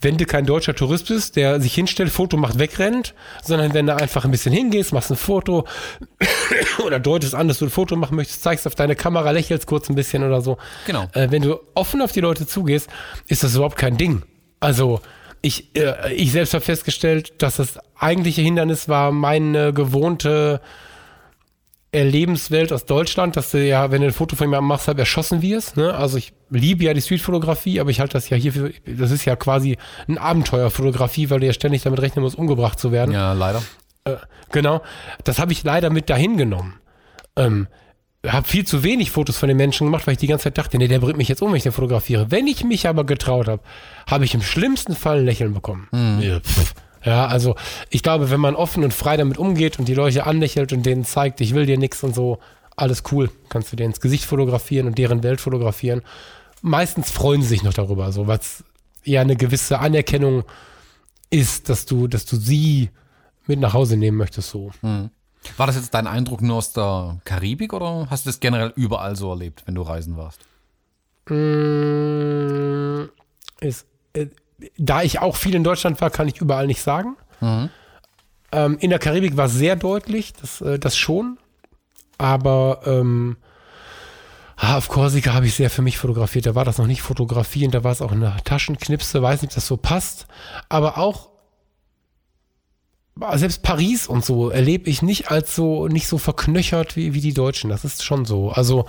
wenn 0.00 0.18
du 0.18 0.26
kein 0.26 0.44
deutscher 0.44 0.74
Tourist 0.74 1.08
bist, 1.08 1.36
der 1.36 1.60
sich 1.60 1.74
hinstellt, 1.74 2.10
Foto 2.10 2.36
macht, 2.36 2.58
wegrennt, 2.58 3.14
sondern 3.42 3.74
wenn 3.74 3.86
du 3.86 3.96
einfach 3.96 4.24
ein 4.24 4.30
bisschen 4.30 4.52
hingehst, 4.52 4.92
machst 4.92 5.10
ein 5.10 5.16
Foto 5.16 5.64
oder 6.84 7.00
deutest 7.00 7.34
an, 7.34 7.48
dass 7.48 7.58
du 7.58 7.66
ein 7.66 7.70
Foto 7.70 7.96
machen 7.96 8.16
möchtest, 8.16 8.42
zeigst 8.42 8.66
auf 8.66 8.74
deine 8.74 8.96
Kamera, 8.96 9.30
lächelst 9.30 9.66
kurz 9.66 9.88
ein 9.88 9.94
bisschen 9.94 10.22
oder 10.22 10.40
so. 10.40 10.58
Genau. 10.86 11.08
Äh, 11.12 11.30
wenn 11.30 11.42
du 11.42 11.58
offen 11.74 12.02
auf 12.02 12.12
die 12.12 12.20
Leute 12.20 12.46
zugehst, 12.46 12.88
ist 13.28 13.42
das 13.42 13.54
überhaupt 13.54 13.76
kein 13.76 13.96
Ding. 13.96 14.22
Also, 14.60 15.00
ich, 15.40 15.74
äh, 15.76 16.12
ich 16.14 16.32
selbst 16.32 16.54
habe 16.54 16.64
festgestellt, 16.64 17.34
dass 17.38 17.56
das 17.56 17.78
eigentliche 17.98 18.42
Hindernis 18.42 18.88
war 18.88 19.12
meine 19.12 19.72
gewohnte 19.72 20.60
Erlebenswelt 21.94 22.72
aus 22.72 22.84
Deutschland, 22.86 23.36
dass 23.36 23.52
du 23.52 23.64
ja, 23.64 23.90
wenn 23.90 24.00
du 24.00 24.08
ein 24.08 24.12
Foto 24.12 24.36
von 24.36 24.46
jemandem 24.48 24.68
machst, 24.68 24.88
halb 24.88 24.98
erschossen 24.98 25.42
wirst. 25.42 25.76
Ne? 25.76 25.94
Also 25.94 26.18
ich 26.18 26.32
liebe 26.50 26.84
ja 26.84 26.92
die 26.92 27.00
Streetfotografie, 27.00 27.80
aber 27.80 27.90
ich 27.90 28.00
halte 28.00 28.14
das 28.14 28.28
ja 28.30 28.36
hier 28.36 28.52
für, 28.52 28.72
das 28.84 29.10
ist 29.10 29.24
ja 29.24 29.36
quasi 29.36 29.78
ein 30.08 30.18
Abenteuerfotografie, 30.18 31.30
weil 31.30 31.40
du 31.40 31.46
ja 31.46 31.52
ständig 31.52 31.82
damit 31.82 32.00
rechnen 32.00 32.22
musst, 32.22 32.36
umgebracht 32.36 32.80
zu 32.80 32.92
werden. 32.92 33.12
Ja, 33.12 33.32
leider. 33.32 33.62
Äh, 34.04 34.16
genau. 34.50 34.82
Das 35.22 35.38
habe 35.38 35.52
ich 35.52 35.62
leider 35.62 35.90
mit 35.90 36.10
dahin 36.10 36.36
genommen. 36.36 36.74
Ähm, 37.36 37.68
habe 38.26 38.46
viel 38.46 38.66
zu 38.66 38.82
wenig 38.82 39.10
Fotos 39.10 39.36
von 39.36 39.48
den 39.48 39.56
Menschen 39.56 39.86
gemacht, 39.86 40.06
weil 40.06 40.12
ich 40.12 40.18
die 40.18 40.26
ganze 40.26 40.44
Zeit 40.44 40.58
dachte, 40.58 40.78
nee, 40.78 40.88
der 40.88 40.98
bringt 40.98 41.18
mich 41.18 41.28
jetzt 41.28 41.42
um, 41.42 41.50
wenn 41.50 41.56
ich 41.56 41.62
den 41.62 41.72
fotografiere. 41.72 42.30
Wenn 42.30 42.46
ich 42.46 42.64
mich 42.64 42.88
aber 42.88 43.04
getraut 43.04 43.48
habe, 43.48 43.62
habe 44.08 44.24
ich 44.24 44.34
im 44.34 44.42
schlimmsten 44.42 44.94
Fall 44.94 45.18
ein 45.18 45.24
Lächeln 45.24 45.54
bekommen. 45.54 45.88
Mhm. 45.92 46.20
Ja, 46.22 46.40
ja, 47.04 47.26
also 47.26 47.54
ich 47.90 48.02
glaube, 48.02 48.30
wenn 48.30 48.40
man 48.40 48.56
offen 48.56 48.82
und 48.82 48.94
frei 48.94 49.16
damit 49.16 49.38
umgeht 49.38 49.78
und 49.78 49.86
die 49.86 49.94
Leute 49.94 50.26
anlächelt 50.26 50.72
und 50.72 50.84
denen 50.84 51.04
zeigt, 51.04 51.40
ich 51.40 51.54
will 51.54 51.66
dir 51.66 51.78
nichts 51.78 52.02
und 52.02 52.14
so, 52.14 52.38
alles 52.76 53.02
cool. 53.12 53.30
Kannst 53.48 53.72
du 53.72 53.76
dir 53.76 53.84
ins 53.84 54.00
Gesicht 54.00 54.24
fotografieren 54.24 54.86
und 54.86 54.98
deren 54.98 55.22
Welt 55.22 55.40
fotografieren. 55.40 56.02
meistens 56.62 57.10
freuen 57.10 57.42
sie 57.42 57.48
sich 57.48 57.62
noch 57.62 57.74
darüber, 57.74 58.10
so 58.10 58.26
was 58.26 58.64
ja 59.04 59.20
eine 59.20 59.36
gewisse 59.36 59.80
Anerkennung 59.80 60.44
ist, 61.30 61.68
dass 61.68 61.84
du, 61.84 62.08
dass 62.08 62.24
du 62.24 62.36
sie 62.36 62.90
mit 63.46 63.60
nach 63.60 63.74
Hause 63.74 63.96
nehmen 63.96 64.16
möchtest, 64.16 64.50
so. 64.50 64.70
Mhm. 64.80 65.10
War 65.58 65.66
das 65.66 65.76
jetzt 65.76 65.92
dein 65.92 66.06
Eindruck 66.06 66.40
nur 66.40 66.56
aus 66.56 66.72
der 66.72 67.20
Karibik 67.24 67.74
oder 67.74 68.06
hast 68.08 68.24
du 68.24 68.30
das 68.30 68.40
generell 68.40 68.72
überall 68.76 69.14
so 69.14 69.28
erlebt, 69.28 69.62
wenn 69.66 69.74
du 69.74 69.82
reisen 69.82 70.16
warst? 70.16 70.40
Mmh, 71.28 73.08
ist, 73.60 73.86
äh, 74.14 74.26
da 74.76 75.02
ich 75.02 75.20
auch 75.20 75.36
viel 75.36 75.54
in 75.54 75.64
Deutschland 75.64 76.00
war, 76.00 76.10
kann 76.10 76.28
ich 76.28 76.40
überall 76.40 76.66
nicht 76.66 76.82
sagen. 76.82 77.16
Mhm. 77.40 77.70
Ähm, 78.52 78.78
in 78.80 78.90
der 78.90 78.98
Karibik 78.98 79.36
war 79.36 79.46
es 79.46 79.52
sehr 79.52 79.76
deutlich, 79.76 80.32
das, 80.34 80.60
äh, 80.60 80.78
das 80.78 80.96
schon. 80.96 81.38
Aber 82.18 82.80
ähm, 82.86 83.36
auf 84.56 84.88
Korsika 84.88 85.34
habe 85.34 85.46
ich 85.46 85.54
sehr 85.54 85.70
für 85.70 85.82
mich 85.82 85.98
fotografiert. 85.98 86.46
Da 86.46 86.54
war 86.54 86.64
das 86.64 86.78
noch 86.78 86.86
nicht 86.86 87.02
fotografieren, 87.02 87.70
da 87.70 87.82
war 87.82 87.92
es 87.92 88.02
auch 88.02 88.12
eine 88.12 88.36
Taschenknipse, 88.44 89.20
weiß 89.20 89.42
nicht, 89.42 89.52
ob 89.52 89.54
das 89.56 89.66
so 89.66 89.76
passt. 89.76 90.26
Aber 90.68 90.98
auch 90.98 91.30
selbst 93.34 93.62
Paris 93.62 94.06
und 94.06 94.24
so 94.24 94.50
erlebe 94.50 94.90
ich 94.90 95.02
nicht 95.02 95.30
als 95.30 95.54
so, 95.54 95.88
nicht 95.88 96.08
so 96.08 96.18
verknöchert 96.18 96.96
wie, 96.96 97.14
wie 97.14 97.20
die 97.20 97.34
Deutschen. 97.34 97.70
Das 97.70 97.84
ist 97.84 98.04
schon 98.04 98.24
so. 98.24 98.50
Also, 98.50 98.86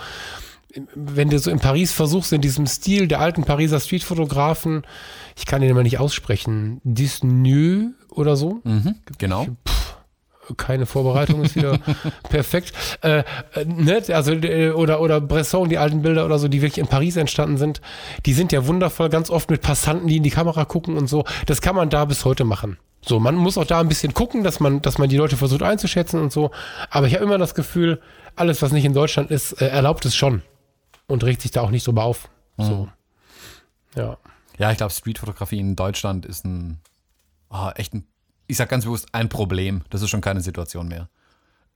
wenn 0.94 1.30
du 1.30 1.40
so 1.40 1.52
in 1.52 1.60
Paris 1.60 1.92
versuchst, 1.92 2.34
in 2.34 2.42
diesem 2.42 2.68
Stil 2.68 3.08
der 3.08 3.22
alten 3.22 3.44
Pariser 3.44 3.80
Streetfotografen, 3.80 4.84
ich 5.38 5.46
kann 5.46 5.62
den 5.62 5.70
immer 5.70 5.84
nicht 5.84 6.00
aussprechen, 6.00 6.82
Disneux 6.84 7.94
oder 8.10 8.36
so. 8.36 8.60
Mhm, 8.64 8.96
genau. 9.18 9.48
Pff, 9.68 9.96
keine 10.58 10.86
Vorbereitung 10.86 11.44
ist 11.44 11.56
wieder 11.56 11.80
perfekt. 12.30 12.74
Äh, 13.02 13.20
äh, 13.54 13.66
ne? 13.66 14.04
Also, 14.10 14.34
äh, 14.34 14.72
oder, 14.72 15.02
oder 15.02 15.22
Bresson, 15.22 15.70
die 15.70 15.78
alten 15.78 16.02
Bilder 16.02 16.26
oder 16.26 16.40
so, 16.40 16.48
die 16.48 16.62
wirklich 16.62 16.78
in 16.80 16.88
Paris 16.88 17.18
entstanden 17.18 17.58
sind, 17.58 17.82
die 18.26 18.34
sind 18.34 18.52
ja 18.52 18.68
wundervoll, 18.68 19.10
ganz 19.10 19.30
oft 19.30 19.50
mit 19.50 19.62
Passanten, 19.62 20.08
die 20.08 20.18
in 20.18 20.24
die 20.24 20.30
Kamera 20.30 20.66
gucken 20.66 20.98
und 20.98 21.08
so. 21.08 21.26
Das 21.46 21.62
kann 21.62 21.76
man 21.76 21.90
da 21.90 22.06
bis 22.06 22.26
heute 22.26 22.44
machen. 22.44 22.78
So, 23.02 23.20
man 23.20 23.36
muss 23.36 23.58
auch 23.58 23.66
da 23.66 23.80
ein 23.80 23.88
bisschen 23.88 24.14
gucken, 24.14 24.44
dass 24.44 24.60
man, 24.60 24.82
dass 24.82 24.98
man 24.98 25.10
die 25.10 25.18
Leute 25.18 25.38
versucht 25.38 25.62
einzuschätzen 25.62 26.20
und 26.20 26.32
so. 26.32 26.52
Aber 26.90 27.08
ich 27.08 27.14
habe 27.14 27.24
immer 27.24 27.38
das 27.38 27.54
Gefühl, 27.54 28.02
alles, 28.36 28.62
was 28.62 28.72
nicht 28.72 28.86
in 28.86 28.94
Deutschland 28.94 29.32
ist, 29.32 29.62
äh, 29.62 29.68
erlaubt 29.68 30.06
es 30.06 30.16
schon. 30.16 30.42
Und 31.08 31.24
regt 31.24 31.42
sich 31.42 31.52
da 31.52 31.62
auch 31.62 31.72
nicht 31.72 31.86
drüber 31.86 32.04
auf. 32.04 32.30
Mhm. 32.58 32.64
So. 32.64 32.90
Ja. 33.96 34.18
Ja, 34.58 34.72
ich 34.72 34.78
glaube, 34.78 34.94
Streetfotografie 34.94 35.60
in 35.60 35.76
Deutschland 35.76 36.26
ist 36.26 36.46
ein 36.46 36.80
oh, 37.50 37.70
echt 37.76 37.94
ein, 37.94 38.06
ich 38.48 38.58
sag 38.58 38.70
ganz 38.70 38.86
bewusst, 38.86 39.08
ein 39.12 39.30
Problem. 39.30 39.84
Das 39.90 40.02
ist 40.02 40.10
schon 40.10 40.22
keine 40.22 40.42
Situation 40.42 40.88
mehr. 40.88 41.10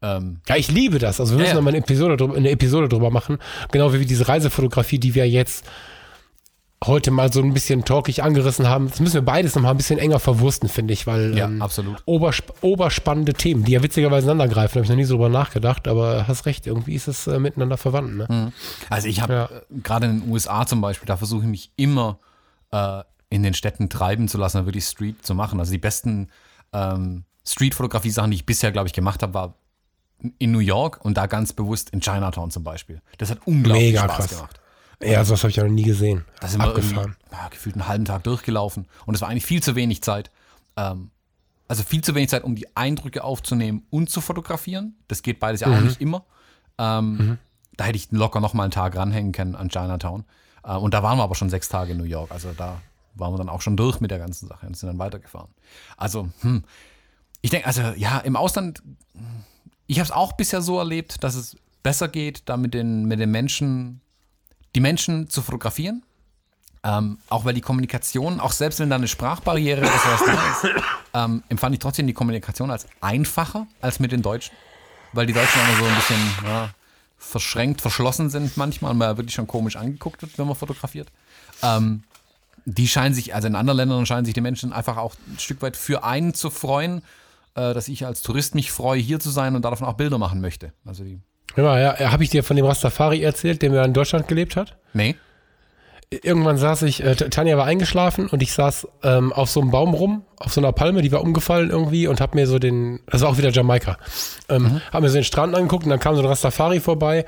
Ähm, 0.02 0.40
ja, 0.48 0.56
ich 0.56 0.72
liebe 0.72 1.00
das. 1.00 1.20
Also 1.20 1.34
wir 1.34 1.40
müssen 1.40 1.48
ja, 1.48 1.54
ja. 1.54 1.56
noch 1.56 1.64
mal 1.64 1.70
eine 1.70 1.80
Episode, 1.80 2.34
eine 2.36 2.50
Episode 2.50 2.88
drüber 2.88 3.10
machen. 3.10 3.38
Genau 3.72 3.94
wie 3.94 4.06
diese 4.06 4.28
Reisefotografie, 4.28 5.00
die 5.00 5.16
wir 5.16 5.28
jetzt 5.28 5.66
heute 6.86 7.12
mal 7.12 7.32
so 7.32 7.42
ein 7.42 7.54
bisschen 7.54 7.84
talkig 7.84 8.24
angerissen 8.24 8.68
haben. 8.68 8.90
Das 8.90 9.00
müssen 9.00 9.16
wir 9.16 9.22
beides 9.22 9.56
noch 9.56 9.64
mal 9.64 9.72
ein 9.72 9.78
bisschen 9.78 10.00
enger 10.00 10.20
verwursten, 10.20 10.70
finde 10.70 10.94
ich, 10.94 11.06
weil 11.08 11.38
ja, 11.38 11.46
ähm, 11.46 11.62
absolut. 11.62 12.02
Obersp 12.06 12.52
oberspannende 12.62 13.34
Themen, 13.34 13.64
die 13.66 13.74
ja 13.74 13.84
witzigerweise 13.84 14.26
ineinandergreifen, 14.26 14.76
habe 14.76 14.84
ich 14.86 14.90
noch 14.90 14.96
nie 14.96 15.04
so 15.04 15.16
drüber 15.16 15.30
nachgedacht, 15.30 15.88
aber 15.88 16.28
hast 16.28 16.46
recht, 16.46 16.68
irgendwie 16.68 16.96
ist 16.96 17.08
es 17.08 17.28
äh, 17.28 17.40
miteinander 17.40 17.78
verwandt. 17.78 18.16
Ne? 18.16 18.28
Mhm. 18.30 18.54
Also 18.90 19.08
ich 19.08 19.22
habe 19.22 19.34
ja. 19.34 19.46
äh, 19.46 19.80
gerade 19.84 20.08
in 20.08 20.22
den 20.22 20.32
USA 20.32 20.66
zum 20.66 20.80
Beispiel, 20.80 21.06
da 21.06 21.18
versuche 21.18 21.42
ich 21.42 21.50
mich 21.50 21.72
immer 21.76 22.20
äh, 22.72 23.04
in 23.30 23.44
den 23.44 23.54
Städten 23.54 23.90
treiben 23.90 24.28
zu 24.28 24.38
lassen, 24.38 24.66
wirklich 24.66 24.86
Street 24.86 25.26
zu 25.26 25.36
machen. 25.36 25.60
Also 25.60 25.72
die 25.72 25.78
besten 25.78 26.30
ähm, 26.72 27.26
Street-Fotografie-Sachen, 27.46 28.32
die 28.32 28.38
ich 28.38 28.46
bisher, 28.46 28.72
glaube 28.72 28.88
ich, 28.88 28.94
gemacht 28.94 29.22
habe, 29.22 29.34
war 29.34 29.56
in 30.38 30.52
New 30.52 30.60
York 30.60 31.04
und 31.04 31.18
da 31.18 31.28
ganz 31.28 31.54
bewusst 31.54 31.90
in 31.92 32.02
Chinatown 32.02 32.52
zum 32.52 32.64
Beispiel. 32.64 33.02
Das 33.18 33.30
hat 33.30 33.40
unglaublich 33.46 33.88
Mega 33.88 34.04
Spaß 34.04 34.16
krass. 34.16 34.30
gemacht. 34.30 34.60
Ja, 35.02 35.24
sowas 35.24 35.44
habe 35.44 35.50
ich 35.50 35.56
ja 35.56 35.64
noch 35.64 35.72
nie 35.72 35.84
gesehen. 35.84 36.26
Da 36.42 36.48
sind 36.48 36.62
Abgefahren. 36.62 37.16
wir 37.30 37.38
ja, 37.38 37.48
gefühlt 37.48 37.76
einen 37.76 37.88
halben 37.88 38.06
Tag 38.06 38.24
durchgelaufen 38.24 38.86
und 39.06 39.16
es 39.16 39.22
war 39.22 39.30
eigentlich 39.30 39.46
viel 39.46 39.64
zu 39.64 39.76
wenig 39.76 40.02
Zeit. 40.02 40.30
Ähm, 40.76 41.12
also 41.68 41.84
viel 41.84 42.04
zu 42.04 42.16
wenig 42.16 42.30
Zeit, 42.30 42.44
um 42.44 42.56
die 42.56 42.76
Eindrücke 42.76 43.24
aufzunehmen 43.24 43.84
und 43.92 44.10
zu 44.10 44.22
fotografieren. 44.22 44.96
Das 45.08 45.22
geht 45.22 45.40
beides 45.40 45.62
ja 45.62 45.68
mhm. 45.68 45.76
auch 45.76 45.82
nicht 45.82 46.02
immer. 46.02 46.26
Ähm, 46.78 47.18
mhm. 47.18 47.38
Da 47.78 47.86
hätte 47.86 47.98
ich 47.98 48.12
locker 48.12 48.42
noch 48.42 48.54
mal 48.54 48.64
einen 48.64 48.72
Tag 48.72 48.98
ranhängen 48.98 49.32
können 49.32 49.56
an 49.56 49.70
Chinatown. 49.70 50.26
Äh, 50.64 50.76
und 50.76 50.94
da 50.94 51.04
waren 51.04 51.18
wir 51.18 51.24
aber 51.24 51.36
schon 51.36 51.50
sechs 51.50 51.70
Tage 51.70 51.92
in 51.92 51.98
New 51.98 52.04
York. 52.04 52.32
Also 52.32 52.52
da 52.58 52.82
waren 53.16 53.34
wir 53.34 53.38
dann 53.38 53.50
auch 53.50 53.62
schon 53.62 53.78
durch 53.78 54.00
mit 54.00 54.12
der 54.12 54.20
ganzen 54.20 54.48
Sache 54.48 54.66
und 54.66 54.76
sind 54.76 54.88
dann 54.88 55.00
weitergefahren. 55.00 55.50
Also, 55.96 56.30
hm, 56.42 56.64
ich 57.42 57.52
denke, 57.52 57.68
also 57.68 57.82
ja, 57.96 58.20
im 58.20 58.36
Ausland, 58.36 58.82
ich 59.88 60.00
habe 60.00 60.06
es 60.06 60.12
auch 60.12 60.34
bisher 60.34 60.62
so 60.62 60.78
erlebt, 60.78 61.24
dass 61.24 61.36
es 61.36 61.56
besser 61.84 62.08
geht, 62.08 62.44
da 62.50 62.58
mit 62.58 62.74
den, 62.74 63.06
mit 63.06 63.20
den 63.20 63.32
Menschen 63.32 64.02
die 64.80 64.82
Menschen 64.82 65.30
zu 65.30 65.42
fotografieren. 65.42 66.04
Ähm, 66.86 67.18
auch 67.28 67.44
weil 67.44 67.54
die 67.54 67.60
Kommunikation, 67.60 68.40
auch 68.40 68.54
selbst 68.54 68.80
wenn 68.80 68.90
da 68.90 68.96
eine 68.96 69.10
Sprachbarriere 69.10 69.82
oder 69.82 69.90
sowas 69.90 70.22
da 70.26 70.70
ist, 70.70 70.76
ähm, 71.14 71.44
empfand 71.50 71.76
ich 71.76 71.80
trotzdem 71.80 72.08
die 72.08 72.14
Kommunikation 72.14 72.72
als 72.72 72.88
einfacher 73.02 73.68
als 73.82 74.00
mit 74.00 74.14
den 74.14 74.22
Deutschen. 74.22 74.56
Weil 75.12 75.26
die 75.26 75.34
Deutschen 75.34 75.60
immer 75.60 75.78
so 75.78 75.84
ein 75.84 75.96
bisschen 75.96 76.46
ja, 76.46 76.70
verschränkt, 77.18 77.82
verschlossen 77.82 78.30
sind 78.30 78.56
manchmal 78.56 78.92
und 78.92 79.00
man 79.00 79.18
wirklich 79.18 79.36
schon 79.36 79.48
komisch 79.48 79.76
angeguckt 79.76 80.22
wird, 80.22 80.38
wenn 80.38 80.48
man 80.48 80.56
fotografiert. 80.56 81.12
Ähm, 81.62 82.04
die 82.64 82.88
scheinen 82.88 83.14
sich, 83.14 83.36
also 83.36 83.50
in 83.50 83.56
anderen 83.56 83.76
Ländern 83.76 84.06
scheinen 84.06 84.24
sich 84.24 84.34
die 84.34 84.40
Menschen 84.40 84.72
einfach 84.72 84.96
auch 84.96 85.16
ein 85.28 85.40
Stück 85.40 85.62
weit 85.62 85.76
für 85.76 86.06
einen 86.06 86.34
zu 86.34 86.50
freuen, 86.50 87.02
äh, 87.56 87.74
dass 87.74 87.90
ich 87.90 88.06
als 88.06 88.22
Tourist 88.22 88.56
mich 88.56 88.72
freue, 88.72 89.02
hier 89.02 89.20
zu 89.20 89.32
sein 89.32 89.58
und 89.58 89.66
davon 89.66 89.86
auch 89.86 89.96
Bilder 89.96 90.18
machen 90.18 90.40
möchte. 90.40 90.72
Also 90.86 91.04
die 91.04 91.20
ja, 91.56 91.78
ja, 91.78 92.12
habe 92.12 92.24
ich 92.24 92.30
dir 92.30 92.44
von 92.44 92.56
dem 92.56 92.66
Rastafari 92.66 93.22
erzählt, 93.22 93.62
der 93.62 93.84
in 93.84 93.94
Deutschland 93.94 94.28
gelebt 94.28 94.56
hat? 94.56 94.76
Nee. 94.94 95.16
Irgendwann 96.12 96.58
saß 96.58 96.84
ich, 96.84 97.04
äh, 97.04 97.16
Tanja 97.16 97.56
war 97.58 97.66
eingeschlafen 97.66 98.28
und 98.28 98.42
ich 98.42 98.54
saß 98.54 98.88
ähm, 99.04 99.32
auf 99.32 99.52
so 99.52 99.62
einem 99.62 99.70
Baum 99.70 99.94
rum, 99.94 100.24
auf 100.38 100.52
so 100.52 100.60
einer 100.60 100.72
Palme, 100.72 101.04
die 101.04 101.12
war 101.12 101.22
umgefallen 101.22 101.70
irgendwie 101.70 102.08
und 102.08 102.20
hab 102.20 102.34
mir 102.34 102.48
so 102.48 102.58
den, 102.58 103.00
das 103.06 103.22
war 103.22 103.30
auch 103.30 103.38
wieder 103.38 103.52
Jamaika, 103.52 103.98
ähm, 104.50 104.64
mhm. 104.64 104.82
hab 104.92 105.02
mir 105.02 105.10
so 105.10 105.16
den 105.16 105.24
Strand 105.24 105.54
angeguckt 105.54 105.84
und 105.84 105.92
dann 105.92 106.00
kam 106.00 106.16
so 106.16 106.22
ein 106.22 106.28
Rastafari 106.28 106.80
vorbei, 106.80 107.26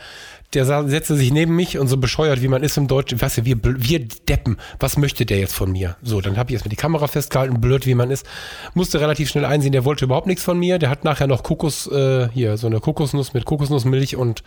der 0.54 0.66
setzte 0.66 1.16
sich 1.16 1.32
neben 1.32 1.56
mich 1.56 1.78
und 1.78 1.88
so 1.88 1.98
bescheuert, 1.98 2.42
wie 2.42 2.50
man 2.50 2.62
ist 2.62 2.78
im 2.78 2.88
Deutschen, 2.88 3.22
weißt 3.22 3.40
du, 3.40 3.46
wir, 3.46 3.58
wir 3.64 4.00
deppen, 4.28 4.58
was 4.80 4.98
möchte 4.98 5.26
der 5.26 5.40
jetzt 5.40 5.54
von 5.54 5.72
mir? 5.72 5.96
So, 6.02 6.20
dann 6.20 6.38
habe 6.38 6.50
ich 6.50 6.56
erstmal 6.56 6.70
die 6.70 6.76
Kamera 6.76 7.08
festgehalten, 7.08 7.62
blöd, 7.62 7.86
wie 7.86 7.96
man 7.96 8.12
ist. 8.12 8.26
Musste 8.74 9.00
relativ 9.00 9.30
schnell 9.30 9.46
einsehen, 9.46 9.72
der 9.72 9.86
wollte 9.86 10.06
überhaupt 10.06 10.28
nichts 10.28 10.44
von 10.44 10.60
mir. 10.60 10.78
Der 10.78 10.90
hat 10.90 11.06
nachher 11.06 11.28
noch 11.28 11.44
Kokos, 11.44 11.88
äh, 11.88 12.28
hier, 12.34 12.58
so 12.58 12.68
eine 12.68 12.82
Kokosnuss 12.82 13.34
mit 13.34 13.46
Kokosnussmilch 13.46 14.18
und 14.18 14.44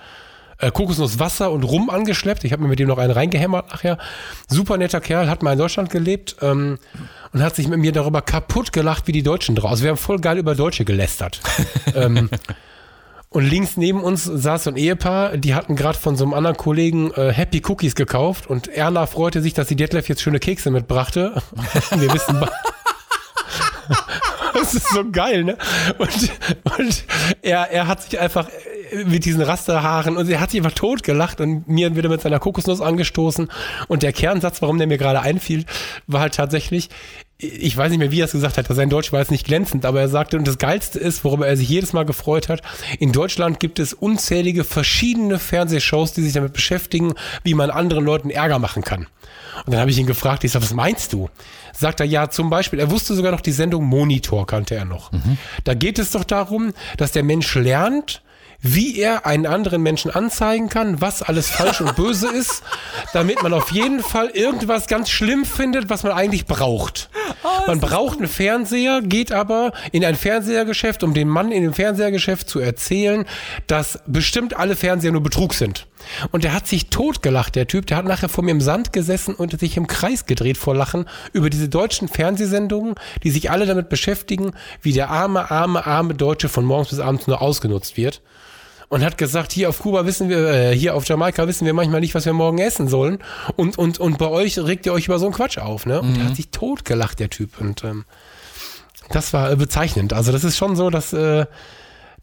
äh, 0.58 0.70
Kokosnusswasser 0.70 1.50
und 1.50 1.64
Rum 1.64 1.88
angeschleppt. 1.88 2.44
Ich 2.44 2.52
habe 2.52 2.62
mir 2.62 2.68
mit 2.68 2.78
dem 2.78 2.88
noch 2.88 2.98
einen 2.98 3.12
reingehämmert 3.12 3.70
nachher. 3.70 3.98
Super 4.48 4.76
netter 4.76 5.00
Kerl, 5.00 5.28
hat 5.28 5.42
mal 5.42 5.52
in 5.52 5.58
Deutschland 5.58 5.88
gelebt 5.88 6.36
ähm, 6.42 6.78
und 7.32 7.42
hat 7.42 7.56
sich 7.56 7.66
mit 7.66 7.78
mir 7.78 7.92
darüber 7.92 8.20
kaputt 8.20 8.72
gelacht, 8.72 9.06
wie 9.06 9.12
die 9.12 9.22
Deutschen 9.22 9.54
draus. 9.54 9.70
Also 9.70 9.84
wir 9.84 9.90
haben 9.90 9.96
voll 9.96 10.20
geil 10.20 10.38
über 10.38 10.54
Deutsche 10.54 10.84
gelästert. 10.84 11.40
ähm, 11.94 12.28
und 13.34 13.44
links 13.44 13.76
neben 13.76 14.00
uns 14.00 14.24
saß 14.24 14.64
so 14.64 14.70
ein 14.70 14.76
Ehepaar, 14.76 15.36
die 15.36 15.56
hatten 15.56 15.74
gerade 15.74 15.98
von 15.98 16.16
so 16.16 16.24
einem 16.24 16.34
anderen 16.34 16.56
Kollegen 16.56 17.10
äh, 17.14 17.32
Happy 17.32 17.60
Cookies 17.66 17.96
gekauft 17.96 18.46
und 18.46 18.68
Erna 18.68 19.06
freute 19.06 19.42
sich, 19.42 19.54
dass 19.54 19.66
die 19.66 19.74
Detlef 19.74 20.08
jetzt 20.08 20.22
schöne 20.22 20.38
Kekse 20.38 20.70
mitbrachte. 20.70 21.42
Wir 21.90 22.14
wissen, 22.14 22.40
das 24.54 24.74
ist 24.74 24.88
so 24.88 25.10
geil, 25.10 25.42
ne? 25.42 25.58
Und, 25.98 26.30
und 26.78 27.04
er, 27.42 27.72
er 27.72 27.88
hat 27.88 28.04
sich 28.04 28.20
einfach 28.20 28.48
mit 29.04 29.24
diesen 29.24 29.42
Rasterhaaren 29.42 30.16
und 30.16 30.30
er 30.30 30.40
hat 30.40 30.52
sich 30.52 30.60
einfach 30.60 30.76
totgelacht 30.76 31.40
und 31.40 31.66
mir 31.66 31.96
wieder 31.96 32.08
mit 32.08 32.20
seiner 32.20 32.38
Kokosnuss 32.38 32.80
angestoßen. 32.80 33.50
Und 33.88 34.04
der 34.04 34.12
Kernsatz, 34.12 34.62
warum 34.62 34.78
der 34.78 34.86
mir 34.86 34.98
gerade 34.98 35.20
einfiel, 35.20 35.64
war 36.06 36.20
halt 36.20 36.36
tatsächlich, 36.36 36.88
ich 37.38 37.76
weiß 37.76 37.90
nicht 37.90 37.98
mehr, 37.98 38.12
wie 38.12 38.20
er 38.20 38.26
es 38.26 38.32
gesagt 38.32 38.58
hat, 38.58 38.66
sein 38.68 38.90
Deutsch 38.90 39.12
war 39.12 39.20
jetzt 39.20 39.30
nicht 39.30 39.46
glänzend, 39.46 39.84
aber 39.84 40.00
er 40.00 40.08
sagte, 40.08 40.38
und 40.38 40.46
das 40.46 40.58
Geilste 40.58 41.00
ist, 41.00 41.24
worüber 41.24 41.48
er 41.48 41.56
sich 41.56 41.68
jedes 41.68 41.92
Mal 41.92 42.04
gefreut 42.04 42.48
hat, 42.48 42.62
in 43.00 43.12
Deutschland 43.12 43.58
gibt 43.58 43.78
es 43.80 43.92
unzählige 43.92 44.62
verschiedene 44.62 45.38
Fernsehshows, 45.38 46.12
die 46.12 46.22
sich 46.22 46.32
damit 46.32 46.52
beschäftigen, 46.52 47.14
wie 47.42 47.54
man 47.54 47.70
anderen 47.70 48.04
Leuten 48.04 48.30
Ärger 48.30 48.58
machen 48.60 48.82
kann. 48.82 49.08
Und 49.66 49.72
dann 49.72 49.80
habe 49.80 49.90
ich 49.90 49.98
ihn 49.98 50.06
gefragt, 50.06 50.44
ich 50.44 50.52
sage, 50.52 50.64
was 50.64 50.74
meinst 50.74 51.12
du? 51.12 51.28
Sagt 51.72 52.00
er, 52.00 52.06
ja, 52.06 52.30
zum 52.30 52.50
Beispiel, 52.50 52.78
er 52.78 52.90
wusste 52.90 53.14
sogar 53.14 53.32
noch 53.32 53.40
die 53.40 53.52
Sendung 53.52 53.84
Monitor, 53.84 54.46
kannte 54.46 54.76
er 54.76 54.84
noch. 54.84 55.10
Mhm. 55.10 55.38
Da 55.64 55.74
geht 55.74 55.98
es 55.98 56.12
doch 56.12 56.24
darum, 56.24 56.72
dass 56.96 57.12
der 57.12 57.24
Mensch 57.24 57.52
lernt, 57.54 58.22
wie 58.64 58.98
er 58.98 59.26
einen 59.26 59.44
anderen 59.44 59.82
Menschen 59.82 60.10
anzeigen 60.10 60.70
kann, 60.70 61.02
was 61.02 61.20
alles 61.22 61.50
falsch 61.50 61.82
und 61.82 61.94
böse 61.96 62.28
ist, 62.28 62.62
damit 63.12 63.42
man 63.42 63.52
auf 63.52 63.70
jeden 63.70 64.00
Fall 64.00 64.30
irgendwas 64.30 64.86
ganz 64.86 65.10
schlimm 65.10 65.44
findet, 65.44 65.90
was 65.90 66.02
man 66.02 66.12
eigentlich 66.12 66.46
braucht. 66.46 67.10
Oh, 67.42 67.66
man 67.66 67.78
braucht 67.78 68.18
einen 68.18 68.26
Fernseher, 68.26 69.02
geht 69.02 69.32
aber 69.32 69.72
in 69.92 70.02
ein 70.02 70.14
Fernsehergeschäft, 70.14 71.02
um 71.02 71.12
dem 71.12 71.28
Mann 71.28 71.52
in 71.52 71.62
dem 71.62 71.74
Fernsehergeschäft 71.74 72.48
zu 72.48 72.58
erzählen, 72.58 73.26
dass 73.66 73.98
bestimmt 74.06 74.56
alle 74.56 74.76
Fernseher 74.76 75.12
nur 75.12 75.22
Betrug 75.22 75.52
sind. 75.52 75.86
Und 76.30 76.44
der 76.44 76.54
hat 76.54 76.66
sich 76.66 76.88
totgelacht, 76.88 77.56
der 77.56 77.66
Typ. 77.66 77.86
Der 77.86 77.98
hat 77.98 78.06
nachher 78.06 78.30
vor 78.30 78.44
mir 78.44 78.50
im 78.50 78.62
Sand 78.62 78.94
gesessen 78.94 79.34
und 79.34 79.58
sich 79.60 79.76
im 79.76 79.86
Kreis 79.86 80.24
gedreht 80.24 80.56
vor 80.56 80.74
Lachen 80.74 81.06
über 81.34 81.50
diese 81.50 81.68
deutschen 81.68 82.08
Fernsehsendungen, 82.08 82.94
die 83.22 83.30
sich 83.30 83.50
alle 83.50 83.66
damit 83.66 83.90
beschäftigen, 83.90 84.52
wie 84.80 84.92
der 84.92 85.10
arme, 85.10 85.50
arme, 85.50 85.86
arme 85.86 86.14
Deutsche 86.14 86.48
von 86.48 86.64
morgens 86.64 86.88
bis 86.88 87.00
abends 87.00 87.26
nur 87.26 87.42
ausgenutzt 87.42 87.98
wird. 87.98 88.22
Und 88.88 89.04
hat 89.04 89.18
gesagt, 89.18 89.52
hier 89.52 89.68
auf 89.68 89.80
Kuba 89.80 90.06
wissen 90.06 90.28
wir, 90.28 90.48
äh, 90.48 90.76
hier 90.76 90.94
auf 90.94 91.06
Jamaika 91.06 91.46
wissen 91.46 91.66
wir 91.66 91.74
manchmal 91.74 92.00
nicht, 92.00 92.14
was 92.14 92.26
wir 92.26 92.32
morgen 92.32 92.58
essen 92.58 92.88
sollen. 92.88 93.18
Und, 93.56 93.78
und, 93.78 93.98
und 93.98 94.18
bei 94.18 94.28
euch 94.28 94.58
regt 94.58 94.86
ihr 94.86 94.92
euch 94.92 95.06
über 95.06 95.18
so 95.18 95.26
einen 95.26 95.34
Quatsch 95.34 95.58
auf, 95.58 95.86
ne? 95.86 96.00
Und 96.00 96.10
mhm. 96.10 96.14
der 96.14 96.24
hat 96.26 96.36
sich 96.36 96.50
totgelacht, 96.50 97.18
der 97.20 97.30
Typ. 97.30 97.60
Und 97.60 97.84
ähm, 97.84 98.04
das 99.10 99.32
war 99.32 99.50
äh, 99.50 99.56
bezeichnend. 99.56 100.12
Also 100.12 100.32
das 100.32 100.44
ist 100.44 100.56
schon 100.56 100.76
so, 100.76 100.90
dass, 100.90 101.12
äh, 101.12 101.46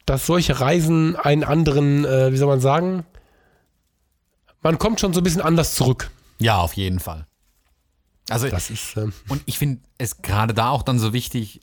dass 0.06 0.26
solche 0.26 0.60
Reisen 0.60 1.16
einen 1.16 1.44
anderen, 1.44 2.06
äh, 2.06 2.32
wie 2.32 2.38
soll 2.38 2.48
man 2.48 2.62
sagen, 2.62 3.06
man 4.62 4.78
kommt 4.78 5.00
schon 5.00 5.14
so 5.14 5.22
ein 5.22 5.24
bisschen 5.24 5.42
anders 5.42 5.76
zurück. 5.76 6.12
Ja, 6.40 6.58
auf 6.58 6.74
jeden 6.74 7.00
Fall. 7.00 7.26
Also, 8.30 8.48
das 8.48 8.70
ist, 8.70 8.96
ähm, 8.98 9.14
und 9.28 9.42
ich 9.46 9.58
finde 9.58 9.82
es 9.98 10.22
gerade 10.22 10.54
da 10.54 10.70
auch 10.70 10.84
dann 10.84 11.00
so 11.00 11.12
wichtig, 11.12 11.62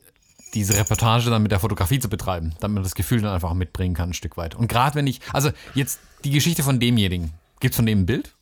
diese 0.55 0.77
Reportage 0.77 1.31
dann 1.31 1.43
mit 1.43 1.53
der 1.53 1.61
Fotografie 1.61 1.99
zu 1.99 2.09
betreiben, 2.09 2.55
damit 2.61 2.77
man 2.77 2.83
das 2.83 2.95
Gefühl 2.95 3.21
dann 3.21 3.33
einfach 3.33 3.53
mitbringen 3.55 3.95
kann, 3.95 4.11
ein 4.11 4.15
Stück 4.15 4.37
weit. 4.37 4.55
Und 4.55 4.69
gerade 4.69 4.95
wenn 4.95 5.07
ich, 5.07 5.21
also 5.33 5.51
jetzt 5.75 6.01
die 6.25 6.31
Geschichte 6.31 6.63
von 6.63 6.81
demjenigen, 6.81 7.33
gibt 7.61 7.73
es 7.73 7.77
von 7.77 7.87
dem 7.87 8.01
ein 8.01 8.07
Bild? 8.07 8.33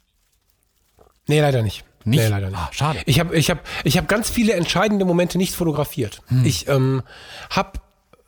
Nee, 1.26 1.40
leider 1.40 1.62
nicht. 1.62 1.84
Nicht? 2.04 2.20
Nee, 2.20 2.28
leider 2.28 2.50
nicht. 2.50 2.58
Ah, 2.58 2.68
schade. 2.70 3.00
Ich 3.06 3.18
habe 3.18 3.36
ich 3.36 3.50
hab, 3.50 3.60
ich 3.82 3.98
hab 3.98 4.06
ganz 4.06 4.30
viele 4.30 4.52
entscheidende 4.52 5.04
Momente 5.04 5.38
nicht 5.38 5.54
fotografiert. 5.54 6.22
Hm. 6.28 6.44
Ich 6.44 6.68
ähm, 6.68 7.02
habe 7.50 7.80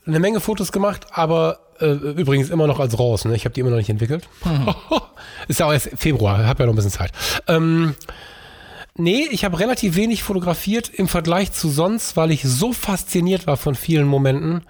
eine 0.04 0.18
Menge 0.18 0.40
Fotos 0.40 0.72
gemacht, 0.72 1.06
aber 1.12 1.60
äh, 1.80 1.86
übrigens 1.86 2.50
immer 2.50 2.66
noch 2.66 2.80
als 2.80 2.98
RAWs. 2.98 3.24
Ne? 3.26 3.36
Ich 3.36 3.44
habe 3.44 3.52
die 3.52 3.60
immer 3.60 3.70
noch 3.70 3.76
nicht 3.76 3.90
entwickelt. 3.90 4.28
Hm. 4.42 4.74
Ist 5.48 5.60
ja 5.60 5.66
auch 5.66 5.72
erst 5.72 5.90
Februar, 5.96 6.44
habe 6.44 6.62
ja 6.62 6.66
noch 6.66 6.72
ein 6.72 6.76
bisschen 6.76 6.90
Zeit. 6.90 7.12
Ähm, 7.46 7.94
Nee, 9.00 9.28
ich 9.30 9.44
habe 9.44 9.60
relativ 9.60 9.94
wenig 9.94 10.24
fotografiert 10.24 10.88
im 10.88 11.06
Vergleich 11.06 11.52
zu 11.52 11.68
sonst, 11.68 12.16
weil 12.16 12.32
ich 12.32 12.42
so 12.42 12.72
fasziniert 12.72 13.46
war 13.46 13.56
von 13.56 13.76
vielen 13.76 14.08
Momenten, 14.08 14.62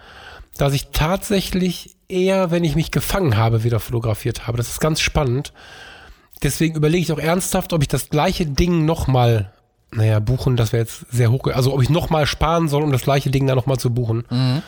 dass 0.58 0.74
ich 0.74 0.88
tatsächlich 0.92 1.96
eher, 2.08 2.50
wenn 2.50 2.62
ich 2.62 2.76
mich 2.76 2.90
gefangen 2.90 3.38
habe, 3.38 3.64
wieder 3.64 3.80
fotografiert 3.80 4.46
habe. 4.46 4.58
Das 4.58 4.68
ist 4.68 4.80
ganz 4.80 5.00
spannend. 5.00 5.54
Deswegen 6.42 6.76
überlege 6.76 7.02
ich 7.02 7.12
auch 7.12 7.18
ernsthaft, 7.18 7.72
ob 7.72 7.80
ich 7.80 7.88
das 7.88 8.10
gleiche 8.10 8.44
Ding 8.44 8.84
nochmal, 8.84 9.50
naja, 9.92 10.18
buchen, 10.20 10.56
das 10.56 10.74
wäre 10.74 10.82
jetzt 10.82 11.06
sehr 11.10 11.32
hoch, 11.32 11.46
also 11.46 11.72
ob 11.72 11.82
ich 11.82 11.88
nochmal 11.88 12.26
sparen 12.26 12.68
soll, 12.68 12.82
um 12.82 12.92
das 12.92 13.02
gleiche 13.02 13.30
Ding 13.30 13.46
dann 13.46 13.56
nochmal 13.56 13.78
zu 13.78 13.94
buchen. 13.94 14.24
Mhm 14.28 14.62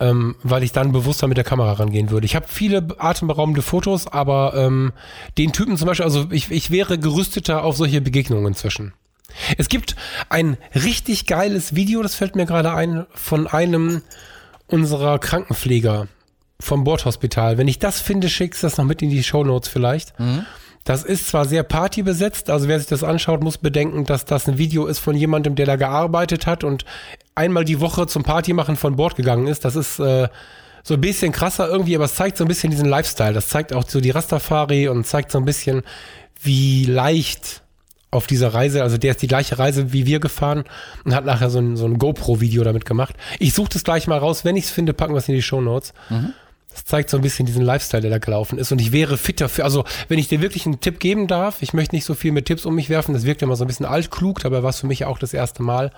ähm, 0.00 0.36
weil 0.42 0.62
ich 0.62 0.72
dann 0.72 0.92
bewusster 0.92 1.26
mit 1.26 1.36
der 1.36 1.44
Kamera 1.44 1.72
rangehen 1.72 2.10
würde. 2.10 2.26
Ich 2.26 2.36
habe 2.36 2.46
viele 2.48 2.86
atemberaubende 2.98 3.62
Fotos, 3.62 4.06
aber 4.06 4.54
ähm, 4.54 4.92
den 5.36 5.52
Typen 5.52 5.76
zum 5.76 5.86
Beispiel, 5.86 6.04
also 6.04 6.26
ich, 6.30 6.50
ich 6.50 6.70
wäre 6.70 6.98
gerüsteter 6.98 7.64
auf 7.64 7.76
solche 7.76 8.00
Begegnungen 8.00 8.46
inzwischen. 8.46 8.92
Es 9.56 9.68
gibt 9.68 9.96
ein 10.28 10.56
richtig 10.74 11.26
geiles 11.26 11.74
Video, 11.74 12.02
das 12.02 12.14
fällt 12.14 12.36
mir 12.36 12.46
gerade 12.46 12.72
ein, 12.72 13.06
von 13.14 13.46
einem 13.46 14.02
unserer 14.66 15.18
Krankenpfleger 15.18 16.08
vom 16.60 16.84
Bordhospital. 16.84 17.58
Wenn 17.58 17.68
ich 17.68 17.78
das 17.78 18.00
finde, 18.00 18.28
schickst 18.28 18.62
du 18.62 18.66
das 18.66 18.78
noch 18.78 18.84
mit 18.84 19.02
in 19.02 19.10
die 19.10 19.22
Show 19.22 19.44
Notes 19.44 19.68
vielleicht. 19.68 20.18
Mhm. 20.18 20.44
Das 20.88 21.04
ist 21.04 21.28
zwar 21.28 21.44
sehr 21.44 21.64
partybesetzt, 21.64 22.48
also 22.48 22.66
wer 22.66 22.78
sich 22.78 22.88
das 22.88 23.04
anschaut, 23.04 23.42
muss 23.42 23.58
bedenken, 23.58 24.06
dass 24.06 24.24
das 24.24 24.48
ein 24.48 24.56
Video 24.56 24.86
ist 24.86 25.00
von 25.00 25.14
jemandem, 25.14 25.54
der 25.54 25.66
da 25.66 25.76
gearbeitet 25.76 26.46
hat 26.46 26.64
und 26.64 26.86
einmal 27.34 27.66
die 27.66 27.80
Woche 27.80 28.06
zum 28.06 28.22
Party 28.22 28.54
machen 28.54 28.74
von 28.74 28.96
Bord 28.96 29.14
gegangen 29.14 29.48
ist. 29.48 29.66
Das 29.66 29.76
ist 29.76 29.98
äh, 29.98 30.28
so 30.82 30.94
ein 30.94 31.00
bisschen 31.02 31.30
krasser 31.30 31.68
irgendwie, 31.68 31.94
aber 31.94 32.06
es 32.06 32.14
zeigt 32.14 32.38
so 32.38 32.44
ein 32.44 32.48
bisschen 32.48 32.70
diesen 32.70 32.88
Lifestyle. 32.88 33.34
Das 33.34 33.50
zeigt 33.50 33.74
auch 33.74 33.86
so 33.86 34.00
die 34.00 34.08
Rastafari 34.08 34.88
und 34.88 35.06
zeigt 35.06 35.30
so 35.30 35.36
ein 35.36 35.44
bisschen, 35.44 35.82
wie 36.40 36.86
leicht 36.86 37.60
auf 38.10 38.26
dieser 38.26 38.54
Reise, 38.54 38.82
also 38.82 38.96
der 38.96 39.10
ist 39.10 39.20
die 39.20 39.26
gleiche 39.26 39.58
Reise 39.58 39.92
wie 39.92 40.06
wir 40.06 40.20
gefahren 40.20 40.64
und 41.04 41.14
hat 41.14 41.26
nachher 41.26 41.50
so 41.50 41.58
ein, 41.58 41.76
so 41.76 41.84
ein 41.84 41.98
GoPro-Video 41.98 42.64
damit 42.64 42.86
gemacht. 42.86 43.14
Ich 43.38 43.52
suche 43.52 43.68
das 43.74 43.84
gleich 43.84 44.06
mal 44.06 44.16
raus. 44.16 44.46
Wenn 44.46 44.56
ich 44.56 44.64
es 44.64 44.70
finde, 44.70 44.94
packen 44.94 45.12
wir 45.12 45.18
es 45.18 45.28
in 45.28 45.34
die 45.34 45.42
Show 45.42 45.60
Notes. 45.60 45.92
Mhm. 46.08 46.32
Das 46.70 46.84
zeigt 46.84 47.10
so 47.10 47.16
ein 47.16 47.22
bisschen 47.22 47.46
diesen 47.46 47.62
Lifestyle, 47.62 48.02
der 48.02 48.10
da 48.10 48.18
gelaufen 48.18 48.58
ist. 48.58 48.72
Und 48.72 48.80
ich 48.80 48.92
wäre 48.92 49.16
fitter 49.16 49.48
für, 49.48 49.64
also 49.64 49.84
wenn 50.08 50.18
ich 50.18 50.28
dir 50.28 50.40
wirklich 50.40 50.66
einen 50.66 50.80
Tipp 50.80 51.00
geben 51.00 51.26
darf, 51.26 51.62
ich 51.62 51.72
möchte 51.72 51.94
nicht 51.94 52.04
so 52.04 52.14
viel 52.14 52.32
mit 52.32 52.46
Tipps 52.46 52.66
um 52.66 52.74
mich 52.74 52.88
werfen, 52.88 53.14
das 53.14 53.24
wirkt 53.24 53.42
immer 53.42 53.56
so 53.56 53.64
ein 53.64 53.68
bisschen 53.68 53.86
altklug, 53.86 54.40
dabei 54.40 54.62
war 54.62 54.70
es 54.70 54.80
für 54.80 54.86
mich 54.86 55.04
auch 55.04 55.18
das 55.18 55.34
erste 55.34 55.62
Mal. 55.62 55.90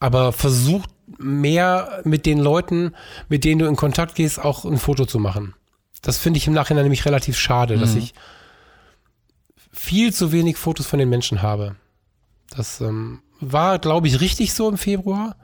Aber 0.00 0.32
versuch 0.32 0.84
mehr 1.18 2.00
mit 2.04 2.26
den 2.26 2.40
Leuten, 2.40 2.94
mit 3.28 3.44
denen 3.44 3.60
du 3.60 3.66
in 3.66 3.76
Kontakt 3.76 4.16
gehst, 4.16 4.40
auch 4.40 4.64
ein 4.64 4.78
Foto 4.78 5.06
zu 5.06 5.18
machen. 5.18 5.54
Das 6.02 6.18
finde 6.18 6.38
ich 6.38 6.48
im 6.48 6.52
Nachhinein 6.52 6.84
nämlich 6.84 7.04
relativ 7.04 7.38
schade, 7.38 7.76
mhm. 7.76 7.80
dass 7.80 7.94
ich 7.94 8.12
viel 9.70 10.12
zu 10.12 10.32
wenig 10.32 10.56
Fotos 10.56 10.86
von 10.86 10.98
den 10.98 11.08
Menschen 11.08 11.42
habe. 11.42 11.76
Das 12.50 12.80
ähm, 12.80 13.20
war, 13.40 13.78
glaube 13.78 14.08
ich, 14.08 14.20
richtig 14.20 14.52
so 14.52 14.68
im 14.68 14.76
Februar. 14.76 15.36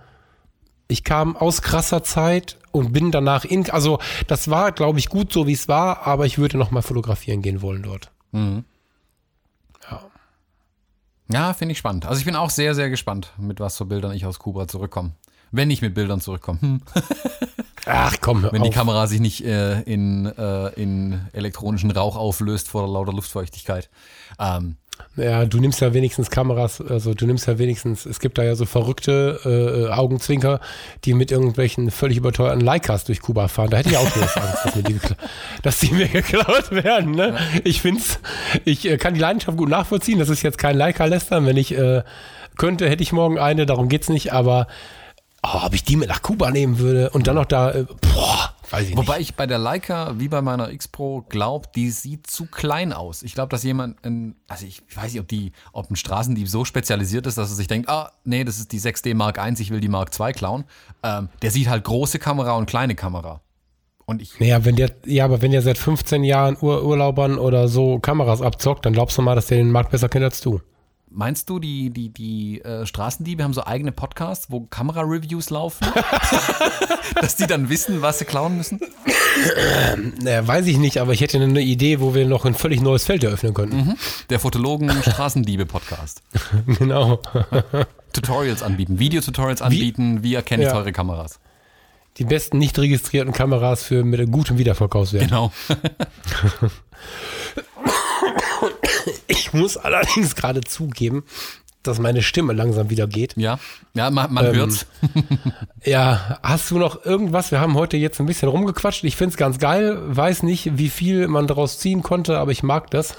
Ich 0.88 1.04
kam 1.04 1.36
aus 1.36 1.62
krasser 1.62 2.02
Zeit 2.02 2.57
und 2.72 2.92
bin 2.92 3.10
danach 3.10 3.44
in, 3.44 3.68
also 3.70 3.98
das 4.26 4.48
war, 4.50 4.72
glaube 4.72 4.98
ich, 4.98 5.08
gut 5.08 5.32
so, 5.32 5.46
wie 5.46 5.52
es 5.52 5.68
war, 5.68 6.06
aber 6.06 6.26
ich 6.26 6.38
würde 6.38 6.58
noch 6.58 6.70
mal 6.70 6.82
fotografieren 6.82 7.42
gehen 7.42 7.62
wollen 7.62 7.82
dort. 7.82 8.10
Mhm. 8.32 8.64
Ja. 9.90 10.02
Ja, 11.30 11.54
finde 11.54 11.72
ich 11.72 11.78
spannend. 11.78 12.06
Also 12.06 12.18
ich 12.18 12.24
bin 12.24 12.36
auch 12.36 12.50
sehr, 12.50 12.74
sehr 12.74 12.90
gespannt, 12.90 13.32
mit 13.38 13.60
was 13.60 13.76
für 13.76 13.84
Bildern 13.84 14.12
ich 14.12 14.26
aus 14.26 14.38
Kuba 14.38 14.68
zurückkomme. 14.68 15.12
Wenn 15.50 15.70
ich 15.70 15.80
mit 15.80 15.94
Bildern 15.94 16.20
zurückkomme. 16.20 16.60
Hm. 16.60 16.82
Ach 17.86 18.16
komm, 18.20 18.46
Wenn 18.50 18.62
die 18.62 18.70
Kamera 18.70 19.06
sich 19.06 19.20
nicht 19.20 19.44
äh, 19.44 19.80
in, 19.82 20.26
äh, 20.26 20.68
in 20.74 21.26
elektronischen 21.32 21.90
Rauch 21.90 22.16
auflöst 22.16 22.68
vor 22.68 22.86
lauter 22.86 23.14
Luftfeuchtigkeit. 23.14 23.88
Ähm, 24.38 24.76
ja, 25.16 25.44
du 25.44 25.58
nimmst 25.58 25.80
ja 25.80 25.92
wenigstens 25.94 26.30
Kameras, 26.30 26.80
also 26.80 27.12
du 27.12 27.26
nimmst 27.26 27.46
ja 27.46 27.58
wenigstens, 27.58 28.06
es 28.06 28.20
gibt 28.20 28.38
da 28.38 28.44
ja 28.44 28.54
so 28.54 28.66
verrückte 28.66 29.88
äh, 29.88 29.92
Augenzwinker, 29.92 30.60
die 31.04 31.12
mit 31.14 31.32
irgendwelchen 31.32 31.90
völlig 31.90 32.18
überteuerten 32.18 32.60
Leicas 32.60 33.04
durch 33.04 33.20
Kuba 33.20 33.48
fahren. 33.48 33.70
Da 33.70 33.78
hätte 33.78 33.90
ich 33.90 33.96
auch 33.96 34.04
Angst, 34.04 34.36
dass, 34.64 34.76
mir 34.76 34.82
die, 34.82 35.00
dass 35.62 35.78
die 35.80 35.92
mir 35.92 36.06
geklaut 36.08 36.70
werden. 36.70 37.12
Ne? 37.12 37.36
Ich 37.64 37.82
find's, 37.82 38.20
ich 38.64 38.88
äh, 38.88 38.96
kann 38.96 39.14
die 39.14 39.20
Leidenschaft 39.20 39.58
gut 39.58 39.68
nachvollziehen. 39.68 40.18
Das 40.18 40.28
ist 40.28 40.42
jetzt 40.42 40.58
kein 40.58 40.76
Leica-Lästern. 40.76 41.46
Wenn 41.46 41.56
ich 41.56 41.76
äh, 41.76 42.02
könnte, 42.56 42.88
hätte 42.88 43.02
ich 43.02 43.12
morgen 43.12 43.38
eine, 43.38 43.66
darum 43.66 43.88
geht's 43.88 44.08
nicht, 44.08 44.32
aber 44.32 44.68
oh, 45.42 45.60
ob 45.64 45.74
ich 45.74 45.82
die 45.82 45.96
mit 45.96 46.08
nach 46.08 46.22
Kuba 46.22 46.50
nehmen 46.50 46.78
würde 46.78 47.10
und 47.10 47.26
dann 47.26 47.34
noch 47.34 47.44
da, 47.44 47.72
äh, 47.72 47.84
boah, 47.84 48.37
ich 48.80 48.96
Wobei 48.96 49.20
ich 49.20 49.34
bei 49.34 49.46
der 49.46 49.58
Leica, 49.58 50.14
wie 50.18 50.28
bei 50.28 50.42
meiner 50.42 50.70
X-Pro, 50.70 51.22
glaube, 51.22 51.68
die 51.74 51.90
sieht 51.90 52.26
zu 52.26 52.46
klein 52.46 52.92
aus. 52.92 53.22
Ich 53.22 53.34
glaube, 53.34 53.48
dass 53.48 53.62
jemand, 53.64 54.04
in, 54.04 54.36
also 54.46 54.66
ich 54.66 54.82
weiß 54.94 55.12
nicht, 55.12 55.20
ob, 55.20 55.28
die, 55.28 55.52
ob 55.72 55.90
ein 55.90 55.96
Straßendieb 55.96 56.48
so 56.48 56.64
spezialisiert 56.64 57.26
ist, 57.26 57.38
dass 57.38 57.50
er 57.50 57.56
sich 57.56 57.66
denkt, 57.66 57.88
ah, 57.88 58.12
nee, 58.24 58.44
das 58.44 58.58
ist 58.58 58.72
die 58.72 58.80
6D 58.80 59.14
Mark 59.14 59.38
I, 59.38 59.54
ich 59.60 59.70
will 59.70 59.80
die 59.80 59.88
Mark 59.88 60.10
II 60.18 60.32
klauen. 60.32 60.64
Ähm, 61.02 61.28
der 61.42 61.50
sieht 61.50 61.68
halt 61.68 61.84
große 61.84 62.18
Kamera 62.18 62.52
und 62.52 62.66
kleine 62.66 62.94
Kamera. 62.94 63.40
Und 64.06 64.22
ich. 64.22 64.40
Naja, 64.40 64.64
wenn 64.64 64.76
der, 64.76 64.90
ja, 65.04 65.24
aber 65.24 65.42
wenn 65.42 65.50
der 65.50 65.60
seit 65.62 65.76
15 65.76 66.24
Jahren 66.24 66.56
Ur 66.60 66.82
Urlaubern 66.84 67.38
oder 67.38 67.68
so 67.68 67.98
Kameras 67.98 68.40
abzockt, 68.40 68.86
dann 68.86 68.94
glaubst 68.94 69.18
du 69.18 69.22
mal, 69.22 69.34
dass 69.34 69.46
der 69.46 69.58
den 69.58 69.70
Markt 69.70 69.90
besser 69.90 70.08
kennt 70.08 70.24
als 70.24 70.40
du. 70.40 70.60
Meinst 71.10 71.48
du, 71.48 71.58
die, 71.58 71.90
die, 71.90 72.10
die 72.10 72.60
äh, 72.62 72.84
Straßendiebe 72.84 73.42
haben 73.42 73.54
so 73.54 73.64
eigene 73.64 73.92
Podcasts, 73.92 74.50
wo 74.50 74.60
Kamera-Reviews 74.60 75.48
laufen? 75.50 75.86
Dass 77.20 77.36
die 77.36 77.46
dann 77.46 77.70
wissen, 77.70 78.02
was 78.02 78.18
sie 78.18 78.26
klauen 78.26 78.58
müssen? 78.58 78.78
naja, 80.20 80.46
weiß 80.46 80.66
ich 80.66 80.76
nicht, 80.76 80.98
aber 80.98 81.12
ich 81.14 81.20
hätte 81.20 81.40
eine 81.40 81.62
Idee, 81.62 82.00
wo 82.00 82.14
wir 82.14 82.26
noch 82.26 82.44
ein 82.44 82.54
völlig 82.54 82.82
neues 82.82 83.04
Feld 83.04 83.24
eröffnen 83.24 83.54
könnten. 83.54 83.76
Mhm. 83.76 83.94
Der 84.28 84.38
Fotologen-Straßendiebe-Podcast. 84.38 86.22
genau. 86.78 87.20
Tutorials 88.12 88.62
anbieten, 88.62 88.98
Videotutorials 88.98 89.62
anbieten, 89.62 90.18
wie, 90.18 90.30
wie 90.30 90.34
erkenne 90.34 90.64
ich 90.64 90.68
ja. 90.68 90.74
teure 90.74 90.92
Kameras. 90.92 91.40
Die 92.18 92.24
besten 92.24 92.58
nicht 92.58 92.78
registrierten 92.78 93.32
Kameras 93.32 93.82
für 93.82 94.04
mit 94.04 94.30
gutem 94.30 94.58
Wiederverkaufswert. 94.58 95.28
Genau. 95.28 95.52
Ich 99.26 99.52
muss 99.52 99.76
allerdings 99.76 100.34
gerade 100.34 100.60
zugeben, 100.62 101.24
dass 101.82 101.98
meine 101.98 102.22
Stimme 102.22 102.52
langsam 102.52 102.90
wieder 102.90 103.06
geht. 103.06 103.36
Ja, 103.36 103.58
ja, 103.94 104.10
man, 104.10 104.32
man 104.32 104.46
ähm, 104.46 104.54
hört's. 104.54 104.86
ja, 105.84 106.38
hast 106.42 106.70
du 106.70 106.78
noch 106.78 107.04
irgendwas? 107.04 107.50
Wir 107.50 107.60
haben 107.60 107.74
heute 107.74 107.96
jetzt 107.96 108.20
ein 108.20 108.26
bisschen 108.26 108.48
rumgequatscht. 108.48 109.04
Ich 109.04 109.16
finde 109.16 109.32
es 109.32 109.36
ganz 109.36 109.58
geil. 109.58 109.98
Weiß 110.04 110.42
nicht, 110.42 110.78
wie 110.78 110.88
viel 110.88 111.28
man 111.28 111.46
daraus 111.46 111.78
ziehen 111.78 112.02
konnte, 112.02 112.38
aber 112.38 112.52
ich 112.52 112.62
mag 112.62 112.90
das. 112.90 113.16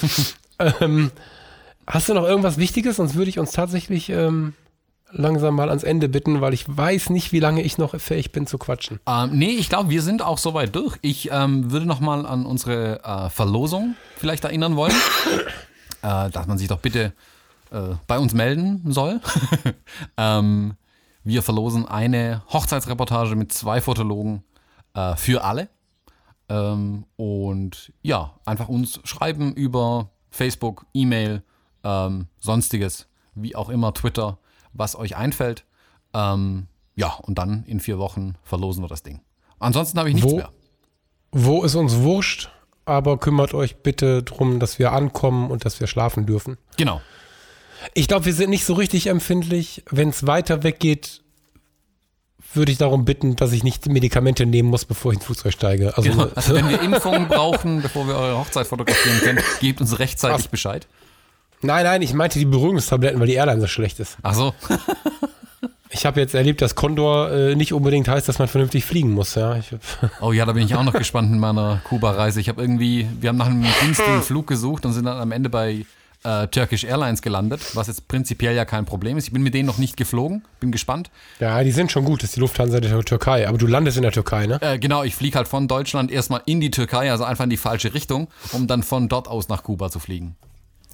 ähm, 0.80 1.10
hast 1.86 2.08
du 2.08 2.14
noch 2.14 2.24
irgendwas 2.24 2.58
Wichtiges? 2.58 2.96
Sonst 2.96 3.14
würde 3.14 3.30
ich 3.30 3.38
uns 3.38 3.52
tatsächlich 3.52 4.10
ähm, 4.10 4.54
langsam 5.14 5.54
mal 5.54 5.68
ans 5.68 5.82
Ende 5.82 6.08
bitten, 6.08 6.40
weil 6.40 6.52
ich 6.52 6.64
weiß 6.68 7.10
nicht, 7.10 7.32
wie 7.32 7.40
lange 7.40 7.62
ich 7.62 7.78
noch 7.78 7.98
fähig 7.98 8.32
bin 8.32 8.46
zu 8.46 8.58
quatschen. 8.58 9.00
Ähm, 9.06 9.30
nee, 9.32 9.50
ich 9.50 9.68
glaube, 9.68 9.90
wir 9.90 10.02
sind 10.02 10.22
auch 10.22 10.38
soweit 10.38 10.74
durch. 10.74 10.98
Ich 11.00 11.30
ähm, 11.32 11.70
würde 11.70 11.86
noch 11.86 12.00
mal 12.00 12.26
an 12.26 12.44
unsere 12.46 13.02
äh, 13.04 13.30
Verlosung 13.30 13.94
vielleicht 14.16 14.44
erinnern 14.44 14.76
wollen, 14.76 14.92
äh, 16.02 16.30
dass 16.30 16.46
man 16.46 16.58
sich 16.58 16.68
doch 16.68 16.80
bitte 16.80 17.12
äh, 17.70 17.94
bei 18.06 18.18
uns 18.18 18.34
melden 18.34 18.82
soll. 18.92 19.20
ähm, 20.16 20.74
wir 21.22 21.42
verlosen 21.42 21.86
eine 21.86 22.42
Hochzeitsreportage 22.52 23.34
mit 23.36 23.52
zwei 23.52 23.80
Fotologen 23.80 24.42
äh, 24.94 25.16
für 25.16 25.44
alle. 25.44 25.68
Ähm, 26.48 27.06
und 27.16 27.92
ja, 28.02 28.34
einfach 28.44 28.68
uns 28.68 29.00
schreiben 29.04 29.54
über 29.54 30.10
Facebook, 30.30 30.84
E-Mail, 30.92 31.42
ähm, 31.84 32.26
sonstiges, 32.38 33.06
wie 33.34 33.56
auch 33.56 33.70
immer, 33.70 33.94
Twitter 33.94 34.38
was 34.74 34.96
euch 34.96 35.16
einfällt. 35.16 35.64
Ähm, 36.12 36.66
ja, 36.94 37.14
und 37.22 37.38
dann 37.38 37.64
in 37.64 37.80
vier 37.80 37.98
Wochen 37.98 38.34
verlosen 38.42 38.84
wir 38.84 38.88
das 38.88 39.02
Ding. 39.02 39.20
Ansonsten 39.58 39.98
habe 39.98 40.08
ich 40.10 40.16
nichts 40.16 40.30
wo, 40.30 40.36
mehr. 40.36 40.50
Wo 41.32 41.64
ist 41.64 41.74
uns 41.74 41.96
wurscht, 41.96 42.50
aber 42.84 43.18
kümmert 43.18 43.54
euch 43.54 43.76
bitte 43.76 44.22
darum, 44.22 44.60
dass 44.60 44.78
wir 44.78 44.92
ankommen 44.92 45.50
und 45.50 45.64
dass 45.64 45.80
wir 45.80 45.86
schlafen 45.86 46.26
dürfen. 46.26 46.58
Genau. 46.76 47.00
Ich 47.92 48.08
glaube, 48.08 48.26
wir 48.26 48.34
sind 48.34 48.50
nicht 48.50 48.64
so 48.64 48.74
richtig 48.74 49.08
empfindlich. 49.08 49.84
Wenn 49.90 50.10
es 50.10 50.26
weiter 50.26 50.62
weggeht, 50.62 51.22
würde 52.52 52.72
ich 52.72 52.78
darum 52.78 53.04
bitten, 53.04 53.36
dass 53.36 53.52
ich 53.52 53.64
nicht 53.64 53.88
Medikamente 53.88 54.46
nehmen 54.46 54.68
muss, 54.68 54.84
bevor 54.84 55.12
ich 55.12 55.16
ins 55.16 55.26
Flugzeug 55.26 55.52
steige. 55.52 55.96
Also, 55.96 56.10
genau. 56.10 56.28
also 56.34 56.54
wenn 56.54 56.68
wir 56.68 56.80
Impfungen 56.82 57.28
brauchen, 57.28 57.82
bevor 57.82 58.06
wir 58.06 58.16
eure 58.16 58.38
Hochzeit 58.38 58.66
fotografieren 58.66 59.18
können, 59.20 59.40
gebt 59.60 59.80
uns 59.80 59.98
rechtzeitig 59.98 60.44
Was? 60.44 60.48
Bescheid. 60.48 60.86
Nein, 61.62 61.84
nein, 61.84 62.02
ich 62.02 62.14
meinte 62.14 62.38
die 62.38 62.44
Beruhigungstabletten, 62.44 63.18
weil 63.20 63.26
die 63.26 63.34
Airline 63.34 63.60
so 63.60 63.66
schlecht 63.66 64.00
ist. 64.00 64.16
Ach 64.22 64.34
so. 64.34 64.54
ich 65.90 66.04
habe 66.06 66.20
jetzt 66.20 66.34
erlebt, 66.34 66.60
dass 66.60 66.74
Condor 66.74 67.30
äh, 67.30 67.54
nicht 67.54 67.72
unbedingt 67.72 68.08
heißt, 68.08 68.28
dass 68.28 68.38
man 68.38 68.48
vernünftig 68.48 68.84
fliegen 68.84 69.12
muss. 69.12 69.34
Ja. 69.34 69.58
oh 70.20 70.32
ja, 70.32 70.44
da 70.44 70.52
bin 70.52 70.64
ich 70.64 70.74
auch 70.74 70.82
noch 70.82 70.92
gespannt 70.92 71.32
in 71.32 71.38
meiner 71.38 71.80
Kuba-Reise. 71.84 72.40
Ich 72.40 72.48
habe 72.48 72.60
irgendwie, 72.60 73.06
wir 73.20 73.30
haben 73.30 73.38
nach 73.38 73.46
einem 73.46 73.64
günstigen 73.80 74.22
Flug 74.22 74.46
gesucht 74.46 74.84
und 74.84 74.92
sind 74.92 75.06
dann 75.06 75.18
am 75.18 75.32
Ende 75.32 75.48
bei 75.48 75.86
äh, 76.24 76.48
Turkish 76.48 76.84
Airlines 76.84 77.22
gelandet, 77.22 77.60
was 77.74 77.86
jetzt 77.86 78.08
prinzipiell 78.08 78.54
ja 78.54 78.64
kein 78.64 78.86
Problem 78.86 79.16
ist. 79.16 79.26
Ich 79.26 79.32
bin 79.32 79.42
mit 79.42 79.54
denen 79.54 79.66
noch 79.66 79.78
nicht 79.78 79.96
geflogen, 79.96 80.42
bin 80.58 80.72
gespannt. 80.72 81.10
Ja, 81.38 81.62
die 81.62 81.70
sind 81.70 81.92
schon 81.92 82.04
gut, 82.04 82.22
das 82.22 82.30
ist 82.30 82.36
die 82.36 82.40
Lufthansa 82.40 82.80
der 82.80 83.04
Türkei, 83.04 83.46
aber 83.46 83.58
du 83.58 83.66
landest 83.66 83.96
in 83.96 84.02
der 84.02 84.12
Türkei, 84.12 84.46
ne? 84.46 84.60
Äh, 84.60 84.78
genau, 84.78 85.04
ich 85.04 85.14
fliege 85.14 85.36
halt 85.36 85.48
von 85.48 85.68
Deutschland 85.68 86.10
erstmal 86.10 86.42
in 86.46 86.60
die 86.60 86.70
Türkei, 86.70 87.10
also 87.10 87.24
einfach 87.24 87.44
in 87.44 87.50
die 87.50 87.56
falsche 87.56 87.94
Richtung, 87.94 88.28
um 88.52 88.66
dann 88.66 88.82
von 88.82 89.08
dort 89.08 89.28
aus 89.28 89.48
nach 89.48 89.62
Kuba 89.62 89.90
zu 89.90 90.00
fliegen. 90.00 90.36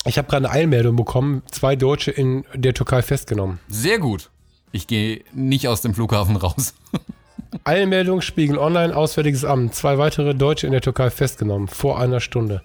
Ich 0.06 0.16
habe 0.16 0.28
gerade 0.28 0.48
eine 0.48 0.55
Eilmeldung 0.55 0.97
bekommen, 0.97 1.43
zwei 1.51 1.77
Deutsche 1.77 2.10
in 2.10 2.44
der 2.55 2.72
Türkei 2.72 3.02
festgenommen. 3.02 3.60
Sehr 3.68 3.98
gut. 3.98 4.31
Ich 4.72 4.86
gehe 4.86 5.22
nicht 5.32 5.68
aus 5.68 5.82
dem 5.82 5.94
Flughafen 5.94 6.36
raus. 6.36 6.74
Eilmeldung, 7.64 8.20
Spiegel 8.20 8.59
Online, 8.59 8.97
Auswärtiges 8.97 9.44
Amt. 9.44 9.74
Zwei 9.74 9.98
weitere 9.98 10.35
Deutsche 10.35 10.66
in 10.66 10.72
der 10.72 10.81
Türkei 10.81 11.10
festgenommen, 11.10 11.68
vor 11.68 12.01
einer 12.01 12.20
Stunde. 12.20 12.62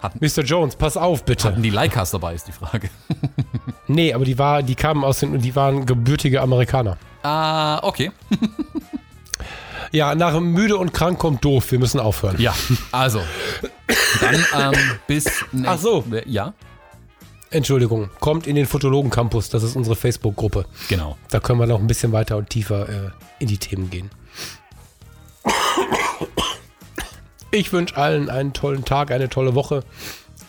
Hatten, 0.00 0.18
Mr. 0.20 0.42
Jones, 0.42 0.76
pass 0.76 0.96
auf, 0.96 1.24
bitte. 1.24 1.48
Hatten 1.48 1.62
die 1.62 1.70
Leicas 1.70 2.10
dabei, 2.10 2.34
ist 2.34 2.48
die 2.48 2.52
Frage. 2.52 2.90
nee, 3.86 4.12
aber 4.12 4.24
die, 4.24 4.38
war, 4.38 4.62
die 4.62 4.74
kamen 4.74 5.04
aus 5.04 5.20
den, 5.20 5.38
die 5.40 5.54
waren 5.54 5.86
gebürtige 5.86 6.42
Amerikaner. 6.42 6.98
Ah, 7.22 7.78
okay. 7.82 8.10
ja, 9.94 10.14
nach 10.14 10.38
müde 10.40 10.76
und 10.76 10.92
krank 10.92 11.18
kommt 11.18 11.44
doof. 11.44 11.70
Wir 11.70 11.78
müssen 11.78 12.00
aufhören. 12.00 12.40
Ja, 12.40 12.54
also. 12.92 13.22
Dann 14.20 14.74
ähm, 14.74 14.80
bis. 15.06 15.26
Ach 15.64 15.78
so. 15.78 16.04
Ja. 16.26 16.52
Entschuldigung, 17.50 18.10
kommt 18.18 18.48
in 18.48 18.56
den 18.56 18.66
Fotologen 18.66 19.12
Campus, 19.12 19.48
das 19.48 19.62
ist 19.62 19.76
unsere 19.76 19.94
Facebook-Gruppe. 19.94 20.66
Genau. 20.88 21.16
Da 21.30 21.38
können 21.38 21.60
wir 21.60 21.68
noch 21.68 21.78
ein 21.78 21.86
bisschen 21.86 22.10
weiter 22.10 22.36
und 22.36 22.50
tiefer 22.50 22.88
äh, 22.88 23.10
in 23.38 23.46
die 23.46 23.58
Themen 23.58 23.90
gehen. 23.90 24.10
Ich 27.52 27.72
wünsche 27.72 27.96
allen 27.96 28.28
einen 28.28 28.52
tollen 28.52 28.84
Tag, 28.84 29.12
eine 29.12 29.28
tolle 29.28 29.54
Woche. 29.54 29.84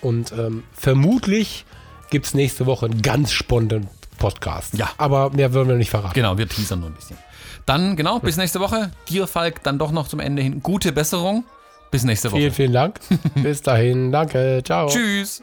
Und 0.02 0.32
ähm, 0.32 0.64
vermutlich 0.74 1.66
gibt 2.10 2.26
es 2.26 2.34
nächste 2.34 2.66
Woche 2.66 2.88
einen 2.88 3.04
ganz 3.04 3.32
spannenden 3.32 3.88
Podcast. 4.18 4.74
Ja. 4.74 4.90
Aber 4.98 5.30
mehr 5.30 5.54
würden 5.54 5.70
wir 5.70 5.76
nicht 5.76 5.92
verraten. 5.92 6.16
Genau, 6.16 6.40
wir 6.40 6.50
teasern 6.50 6.80
nur 6.80 6.90
ein 6.90 6.96
bisschen. 6.96 7.18
Dann, 7.66 7.96
genau, 7.96 8.20
bis 8.20 8.38
nächste 8.38 8.60
Woche. 8.60 8.92
Dir, 9.10 9.26
Falk, 9.26 9.64
dann 9.64 9.80
doch 9.80 9.92
noch 9.92 10.08
zum 10.08 10.20
Ende 10.20 10.42
hin 10.42 10.62
gute 10.62 10.92
Besserung. 10.92 11.46
Bis 11.90 12.04
nächste 12.04 12.32
Woche. 12.32 12.40
Vielen, 12.40 12.54
vielen 12.54 12.74
Dank. 12.74 13.00
bis 13.36 13.62
dahin. 13.62 14.12
Danke. 14.12 14.62
Ciao. 14.64 14.88
Tschüss. 14.88 15.42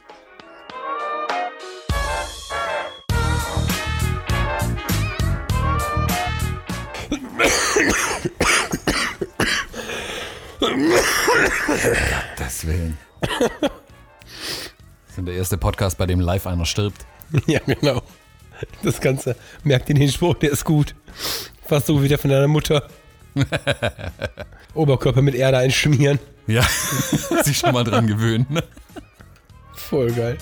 Gottes 12.37 12.67
Willen. 12.67 12.99
Das 13.21 15.19
ist 15.19 15.27
der 15.27 15.35
erste 15.35 15.59
Podcast, 15.59 15.99
bei 15.99 16.07
dem 16.07 16.21
live 16.21 16.47
einer 16.47 16.67
stirbt. 16.67 17.05
Ja, 17.47 17.59
genau. 17.67 18.03
Das 18.83 19.01
Ganze, 19.01 19.35
merkt 19.65 19.89
ihr 19.89 19.97
den 19.97 20.09
Spruch, 20.09 20.35
der 20.35 20.53
ist 20.53 20.65
gut. 20.65 20.95
Fast 21.65 21.87
so 21.87 22.03
wie 22.03 22.09
der 22.09 22.19
von 22.19 22.31
deiner 22.31 22.49
Mutter. 22.49 22.89
Oberkörper 24.75 25.23
mit 25.23 25.35
Erde 25.35 25.59
einschmieren. 25.59 26.19
Ja, 26.47 26.63
sich 27.43 27.59
schon 27.59 27.73
mal 27.73 27.85
dran 27.85 28.07
gewöhnen. 28.07 28.47
Voll 29.75 30.11
geil. 30.13 30.39